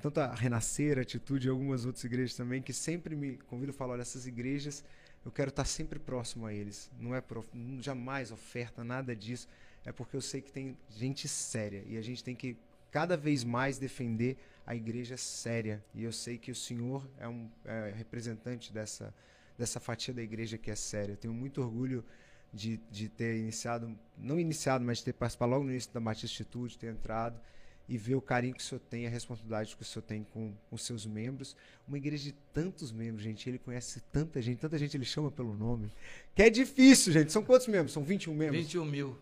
tanto 0.00 0.20
a 0.20 0.34
Renascer, 0.34 0.98
a 0.98 1.02
Atitude 1.02 1.48
e 1.48 1.50
algumas 1.50 1.84
outras 1.84 2.04
igrejas 2.04 2.34
também, 2.34 2.62
que 2.62 2.72
sempre 2.72 3.16
me 3.16 3.36
convidam, 3.36 3.72
eu 3.72 3.78
falo, 3.78 3.92
olha, 3.92 4.02
essas 4.02 4.26
igrejas, 4.26 4.84
eu 5.24 5.32
quero 5.32 5.48
estar 5.50 5.64
sempre 5.64 5.98
próximo 5.98 6.46
a 6.46 6.52
eles. 6.52 6.90
Não 6.98 7.14
é 7.14 7.20
prof... 7.20 7.48
jamais 7.80 8.30
oferta, 8.30 8.84
nada 8.84 9.14
disso 9.14 9.48
é 9.88 9.92
porque 9.92 10.16
eu 10.16 10.20
sei 10.20 10.40
que 10.40 10.52
tem 10.52 10.76
gente 10.90 11.26
séria 11.26 11.82
e 11.86 11.96
a 11.96 12.02
gente 12.02 12.22
tem 12.22 12.34
que 12.34 12.56
cada 12.90 13.16
vez 13.16 13.42
mais 13.44 13.78
defender 13.78 14.36
a 14.66 14.74
igreja 14.74 15.16
séria. 15.16 15.82
E 15.94 16.04
eu 16.04 16.12
sei 16.12 16.36
que 16.36 16.50
o 16.50 16.54
senhor 16.54 17.08
é 17.18 17.26
um 17.26 17.50
é 17.64 17.92
representante 17.96 18.72
dessa, 18.72 19.14
dessa 19.56 19.80
fatia 19.80 20.12
da 20.12 20.22
igreja 20.22 20.58
que 20.58 20.70
é 20.70 20.74
séria. 20.74 21.12
Eu 21.12 21.16
tenho 21.16 21.32
muito 21.32 21.62
orgulho 21.62 22.04
de, 22.52 22.78
de 22.90 23.08
ter 23.08 23.38
iniciado, 23.38 23.98
não 24.16 24.38
iniciado, 24.38 24.84
mas 24.84 24.98
de 24.98 25.04
ter 25.04 25.12
participado 25.14 25.52
logo 25.52 25.64
no 25.64 25.70
início 25.70 25.92
da 25.92 26.00
Batista 26.00 26.26
Institute, 26.26 26.78
ter 26.78 26.92
entrado 26.92 27.40
e 27.88 27.96
ver 27.96 28.14
o 28.14 28.20
carinho 28.20 28.54
que 28.54 28.60
o 28.60 28.64
senhor 28.64 28.80
tem, 28.80 29.06
a 29.06 29.10
responsabilidade 29.10 29.74
que 29.74 29.82
o 29.82 29.84
senhor 29.84 30.02
tem 30.02 30.22
com 30.22 30.52
os 30.70 30.82
seus 30.82 31.06
membros. 31.06 31.56
Uma 31.86 31.96
igreja 31.96 32.24
de 32.24 32.32
tantos 32.52 32.92
membros, 32.92 33.22
gente. 33.22 33.48
Ele 33.48 33.58
conhece 33.58 34.02
tanta 34.12 34.42
gente, 34.42 34.58
tanta 34.58 34.76
gente 34.78 34.96
ele 34.96 35.06
chama 35.06 35.30
pelo 35.30 35.54
nome. 35.54 35.90
Que 36.34 36.42
é 36.42 36.50
difícil, 36.50 37.12
gente. 37.12 37.32
São 37.32 37.42
quantos 37.42 37.66
membros? 37.66 37.92
São 37.92 38.04
21 38.04 38.34
membros? 38.34 38.60
21 38.60 38.84
mil. 38.84 39.18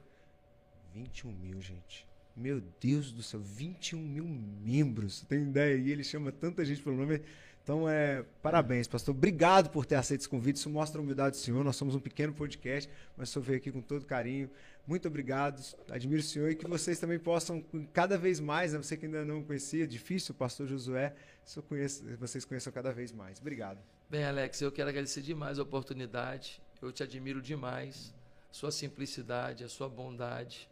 21 0.94 1.30
mil, 1.30 1.60
gente. 1.60 2.04
Meu 2.36 2.60
Deus 2.80 3.12
do 3.12 3.22
céu, 3.22 3.40
21 3.40 3.98
mil 3.98 4.24
membros. 4.24 5.18
Você 5.18 5.26
tem 5.26 5.42
ideia? 5.42 5.76
E 5.76 5.90
ele 5.90 6.02
chama 6.02 6.32
tanta 6.32 6.64
gente 6.64 6.82
pelo 6.82 6.96
nome. 6.96 7.22
Então, 7.62 7.88
é, 7.88 8.24
parabéns, 8.42 8.86
pastor. 8.86 9.14
Obrigado 9.14 9.70
por 9.70 9.84
ter 9.84 9.96
aceito 9.96 10.20
esse 10.20 10.28
convite. 10.28 10.56
Isso 10.56 10.70
mostra 10.70 11.00
a 11.00 11.02
humildade 11.02 11.36
do 11.36 11.40
senhor. 11.40 11.64
Nós 11.64 11.76
somos 11.76 11.94
um 11.94 12.00
pequeno 12.00 12.32
podcast, 12.32 12.88
mas 13.16 13.28
o 13.28 13.32
senhor 13.32 13.44
veio 13.44 13.58
aqui 13.58 13.72
com 13.72 13.80
todo 13.80 14.04
carinho. 14.04 14.48
Muito 14.86 15.08
obrigado. 15.08 15.60
Admiro 15.90 16.20
o 16.20 16.24
senhor 16.24 16.48
e 16.48 16.54
que 16.54 16.68
vocês 16.68 17.00
também 17.00 17.18
possam, 17.18 17.60
cada 17.92 18.16
vez 18.16 18.38
mais, 18.38 18.72
né? 18.72 18.78
você 18.78 18.96
que 18.96 19.06
ainda 19.06 19.24
não 19.24 19.42
conhecia, 19.42 19.86
difícil, 19.86 20.32
o 20.32 20.38
pastor 20.38 20.68
Josué, 20.68 21.12
conheço, 21.68 22.04
vocês 22.18 22.44
conheçam 22.44 22.72
cada 22.72 22.92
vez 22.92 23.10
mais. 23.10 23.40
Obrigado. 23.40 23.80
Bem, 24.08 24.24
Alex, 24.24 24.60
eu 24.60 24.70
quero 24.70 24.88
agradecer 24.88 25.22
demais 25.22 25.58
a 25.58 25.62
oportunidade. 25.64 26.62
Eu 26.80 26.92
te 26.92 27.02
admiro 27.02 27.42
demais. 27.42 28.14
Sua 28.52 28.70
simplicidade, 28.70 29.64
a 29.64 29.68
sua 29.68 29.88
bondade, 29.88 30.68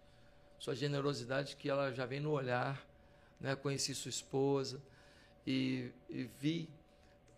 sua 0.61 0.77
generosidade, 0.77 1.57
que 1.57 1.69
ela 1.69 1.93
já 1.93 2.07
vem 2.07 2.21
no 2.21 2.31
olhar. 2.31 2.87
Né? 3.41 3.57
Conheci 3.57 3.97
sua 3.97 4.11
esposa 4.11 4.81
e, 5.45 5.91
e 6.09 6.23
vi 6.41 6.71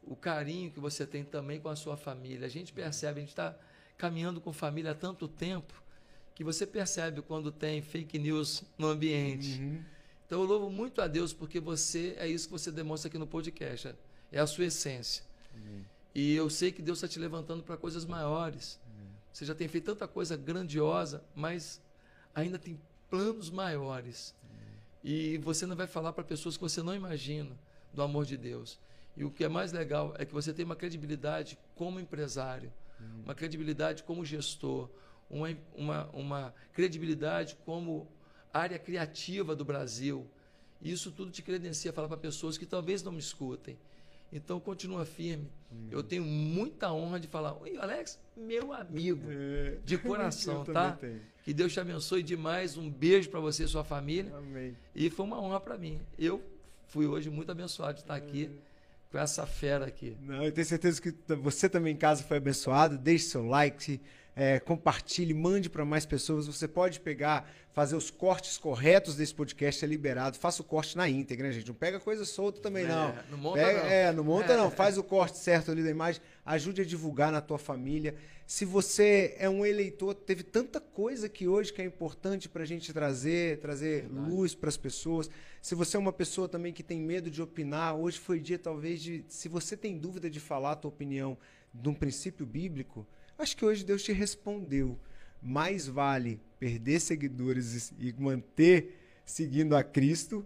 o 0.03 0.15
carinho 0.15 0.70
que 0.70 0.78
você 0.78 1.07
tem 1.07 1.24
também 1.24 1.59
com 1.59 1.70
a 1.70 1.74
sua 1.74 1.97
família. 1.97 2.47
A 2.47 2.51
gente 2.51 2.70
percebe, 2.70 3.19
a 3.19 3.20
gente 3.20 3.31
está 3.31 3.57
caminhando 3.97 4.43
com 4.43 4.53
família 4.53 4.90
há 4.90 4.94
tanto 4.94 5.27
tempo 5.27 5.86
que 6.37 6.45
você 6.45 6.67
percebe 6.67 7.23
quando 7.23 7.51
tem 7.51 7.81
fake 7.81 8.19
news 8.19 8.63
no 8.77 8.89
ambiente. 8.89 9.59
Uhum. 9.59 9.83
Então 10.27 10.43
eu 10.43 10.47
louvo 10.47 10.71
muito 10.71 11.01
a 11.01 11.09
Deus 11.09 11.33
porque 11.33 11.59
você 11.59 12.15
é 12.19 12.29
isso 12.29 12.47
que 12.47 12.53
você 12.53 12.71
demonstra 12.71 13.09
aqui 13.09 13.17
no 13.17 13.27
podcast, 13.27 13.95
é 14.31 14.39
a 14.39 14.47
sua 14.47 14.67
essência. 14.67 15.25
Uhum. 15.55 15.83
E 16.15 16.35
eu 16.35 16.51
sei 16.51 16.71
que 16.71 16.83
Deus 16.83 16.99
está 16.99 17.09
te 17.09 17.19
levantando 17.19 17.63
para 17.63 17.77
coisas 17.79 18.05
maiores. 18.05 18.79
Uhum. 18.87 19.07
Você 19.33 19.47
já 19.47 19.55
tem 19.55 19.67
feito 19.67 19.87
tanta 19.87 20.07
coisa 20.07 20.37
grandiosa, 20.37 21.25
mas 21.35 21.81
ainda 22.35 22.59
tem 22.59 22.79
planos 23.09 23.49
maiores. 23.51 24.35
E 25.03 25.39
você 25.39 25.65
não 25.65 25.77
vai 25.77 25.87
falar 25.87 26.13
para 26.13 26.25
pessoas 26.25 26.57
que 26.57 26.63
você 26.63 26.83
não 26.83 26.95
imagina 26.95 27.57
do 27.95 28.03
amor 28.03 28.27
de 28.27 28.37
Deus. 28.37 28.79
E 29.17 29.25
o 29.25 29.31
que 29.31 29.43
é 29.43 29.49
mais 29.49 29.73
legal 29.73 30.15
é 30.19 30.27
que 30.27 30.35
você 30.35 30.53
tem 30.53 30.65
uma 30.67 30.77
credibilidade 30.77 31.57
como 31.77 31.99
empresário, 31.99 32.71
uma 33.25 33.35
credibilidade 33.35 34.03
como 34.03 34.25
gestor, 34.25 34.91
uma, 35.31 35.57
uma, 35.74 36.05
uma 36.12 36.55
credibilidade 36.73 37.57
como 37.65 38.09
área 38.53 38.78
criativa 38.78 39.55
do 39.55 39.65
Brasil. 39.65 40.27
E 40.81 40.90
isso 40.90 41.11
tudo 41.11 41.31
te 41.31 41.43
credencia 41.43 41.90
a 41.90 41.94
falar 41.94 42.09
para 42.09 42.16
pessoas 42.16 42.57
que 42.59 42.66
talvez 42.66 43.03
não 43.03 43.12
me 43.12 43.19
escutem. 43.19 43.77
Então, 44.32 44.59
continua 44.59 45.07
firme. 45.07 45.48
Uhum. 45.70 45.89
Eu 45.90 46.03
tenho 46.03 46.24
muita 46.24 46.93
honra 46.93 47.20
de 47.20 47.28
falar, 47.28 47.57
Oi, 47.62 47.77
Alex, 47.77 48.19
meu 48.36 48.73
amigo, 48.73 49.24
é. 49.31 49.78
de 49.85 49.97
coração, 49.98 50.65
tá? 50.65 50.93
Tenho. 50.93 51.20
Que 51.44 51.55
Deus 51.55 51.73
te 51.73 51.78
abençoe 51.78 52.23
demais. 52.23 52.77
Um 52.77 52.90
beijo 52.90 53.31
para 53.31 53.39
você 53.39 53.65
e 53.65 53.69
sua 53.69 53.85
família. 53.85 54.35
Amém. 54.36 54.77
E 54.94 55.09
foi 55.09 55.24
uma 55.24 55.40
honra 55.40 55.61
para 55.61 55.78
mim. 55.78 56.01
Eu 56.19 56.43
fui 56.89 57.07
hoje 57.07 57.31
muito 57.31 57.53
abençoado 57.53 57.94
de 57.94 58.01
estar 58.01 58.16
aqui 58.16 58.51
com 59.12 59.19
essa 59.19 59.47
fera 59.47 59.86
aqui. 59.86 60.16
Não, 60.20 60.43
eu 60.43 60.51
tenho 60.51 60.66
certeza 60.66 61.01
que 61.01 61.12
você 61.36 61.69
também 61.69 61.94
em 61.94 61.97
casa 61.97 62.24
foi 62.24 62.39
abençoado. 62.39 62.98
Deixe 62.98 63.27
seu 63.27 63.47
like, 63.47 64.01
é, 64.39 64.61
compartilhe, 64.61 65.33
mande 65.33 65.71
para 65.71 65.83
mais 65.83 66.05
pessoas. 66.05 66.47
Você 66.47 66.69
pode 66.69 67.01
pegar, 67.01 67.51
fazer 67.73 67.97
os 67.97 68.11
cortes 68.11 68.59
corretos 68.59 69.17
desse 69.17 69.35
podcast, 69.35 69.83
é 69.83 69.89
liberado. 69.89 70.37
Faça 70.37 70.61
o 70.61 70.65
corte 70.65 70.95
na 70.95 71.09
íntegra, 71.09 71.47
né, 71.49 71.55
gente? 71.55 71.67
Não 71.67 71.75
pega 71.75 71.99
coisa 71.99 72.23
solta 72.27 72.61
também, 72.61 72.85
é, 72.85 72.89
não. 72.89 73.15
Não 73.31 73.39
monta, 73.39 73.59
pega, 73.59 73.83
não. 73.83 73.89
É, 73.89 74.13
não 74.13 74.25
monta, 74.25 74.55
não. 74.55 74.71
Faz 74.71 74.99
o 74.99 75.03
corte 75.03 75.39
certo 75.39 75.71
ali 75.71 75.83
da 75.83 75.89
imagem. 75.89 76.21
Ajude 76.45 76.83
a 76.83 76.85
divulgar 76.85 77.33
na 77.33 77.41
tua 77.41 77.59
família. 77.59 78.15
Se 78.47 78.67
você 78.67 79.35
é 79.39 79.49
um 79.49 79.65
eleitor, 79.65 80.15
teve 80.15 80.43
tanta 80.43 80.81
coisa 80.81 81.31
que 81.31 81.49
hoje 81.49 81.73
que 81.73 81.81
é 81.81 81.85
importante 81.87 82.47
para 82.47 82.63
a 82.63 82.67
gente 82.67 82.93
trazer, 82.93 83.59
trazer 83.59 84.03
Verdade. 84.03 84.31
luz 84.31 84.55
para 84.55 84.69
as 84.69 84.77
pessoas. 84.77 85.31
Se 85.63 85.75
você 85.75 85.97
é 85.97 85.99
uma 86.01 86.13
pessoa 86.13 86.47
também 86.47 86.75
que 86.75 86.83
tem 86.83 87.01
medo 87.01 87.31
de 87.31 87.41
opinar, 87.41 87.97
hoje 87.97 88.19
foi 88.19 88.39
dia 88.39 88.59
talvez 88.59 89.01
de, 89.01 89.25
se 89.29 89.49
você 89.49 89.79
tem 89.79 89.97
dúvida 89.97 90.29
de 90.29 90.39
falar 90.39 90.73
a 90.73 90.77
tua 90.77 90.91
opinião 90.91 91.39
de 91.73 91.89
um 91.89 91.95
princípio 91.95 92.45
bíblico, 92.47 93.07
acho 93.39 93.57
que 93.57 93.65
hoje 93.65 93.85
Deus 93.85 94.03
te 94.03 94.13
respondeu. 94.13 94.99
Mais 95.43 95.87
vale 95.87 96.41
perder 96.59 97.01
seguidores 97.01 97.93
e 97.99 98.15
manter 98.19 99.21
seguindo 99.25 99.77
a 99.77 99.85
Cristo 99.85 100.45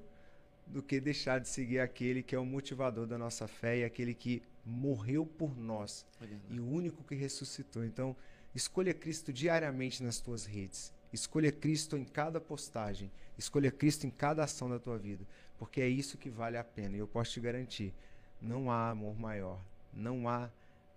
do 0.66 0.82
que 0.82 1.00
deixar 1.00 1.40
de 1.40 1.48
seguir 1.48 1.80
aquele 1.80 2.22
que 2.22 2.34
é 2.34 2.38
o 2.38 2.44
motivador 2.44 3.06
da 3.06 3.18
nossa 3.18 3.48
fé 3.48 3.78
e 3.78 3.84
aquele 3.84 4.14
que 4.14 4.42
morreu 4.64 5.26
por 5.26 5.56
nós 5.56 6.06
é 6.20 6.26
e 6.50 6.60
o 6.60 6.68
único 6.68 7.02
que 7.04 7.14
ressuscitou. 7.14 7.84
Então, 7.84 8.16
escolha 8.54 8.94
Cristo 8.94 9.32
diariamente 9.32 10.02
nas 10.02 10.20
tuas 10.20 10.44
redes. 10.44 10.92
Escolha 11.12 11.50
Cristo 11.50 11.96
em 11.96 12.04
cada 12.04 12.40
postagem. 12.40 13.10
Escolha 13.36 13.70
Cristo 13.70 14.06
em 14.06 14.10
cada 14.10 14.44
ação 14.44 14.68
da 14.68 14.78
tua 14.78 14.96
vida. 14.96 15.24
Porque 15.58 15.80
é 15.80 15.88
isso 15.88 16.16
que 16.16 16.30
vale 16.30 16.56
a 16.56 16.64
pena. 16.64 16.96
E 16.96 17.00
eu 17.00 17.06
posso 17.06 17.32
te 17.32 17.40
garantir: 17.40 17.92
não 18.40 18.70
há 18.70 18.90
amor 18.90 19.18
maior. 19.18 19.60
Não 19.92 20.28
há 20.28 20.50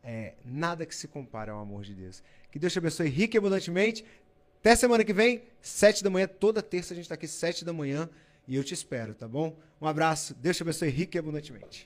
é, 0.03 0.33
nada 0.43 0.85
que 0.85 0.95
se 0.95 1.07
compare 1.07 1.49
ao 1.49 1.59
amor 1.59 1.83
de 1.83 1.93
Deus. 1.93 2.21
Que 2.51 2.59
Deus 2.59 2.73
te 2.73 2.79
abençoe 2.79 3.09
rica 3.09 3.37
e 3.37 3.39
abundantemente. 3.39 4.05
Até 4.59 4.75
semana 4.75 5.03
que 5.03 5.13
vem, 5.13 5.43
sete 5.61 6.03
da 6.03 6.09
manhã. 6.09 6.27
Toda 6.27 6.61
terça 6.61 6.93
a 6.93 6.95
gente 6.95 7.05
está 7.05 7.15
aqui, 7.15 7.27
sete 7.27 7.63
da 7.65 7.73
manhã. 7.73 8.09
E 8.47 8.55
eu 8.55 8.63
te 8.63 8.73
espero, 8.73 9.13
tá 9.13 9.27
bom? 9.27 9.57
Um 9.81 9.87
abraço. 9.87 10.35
Deus 10.35 10.57
te 10.57 10.63
abençoe 10.63 10.89
rica 10.89 11.17
e 11.17 11.19
abundantemente. 11.19 11.85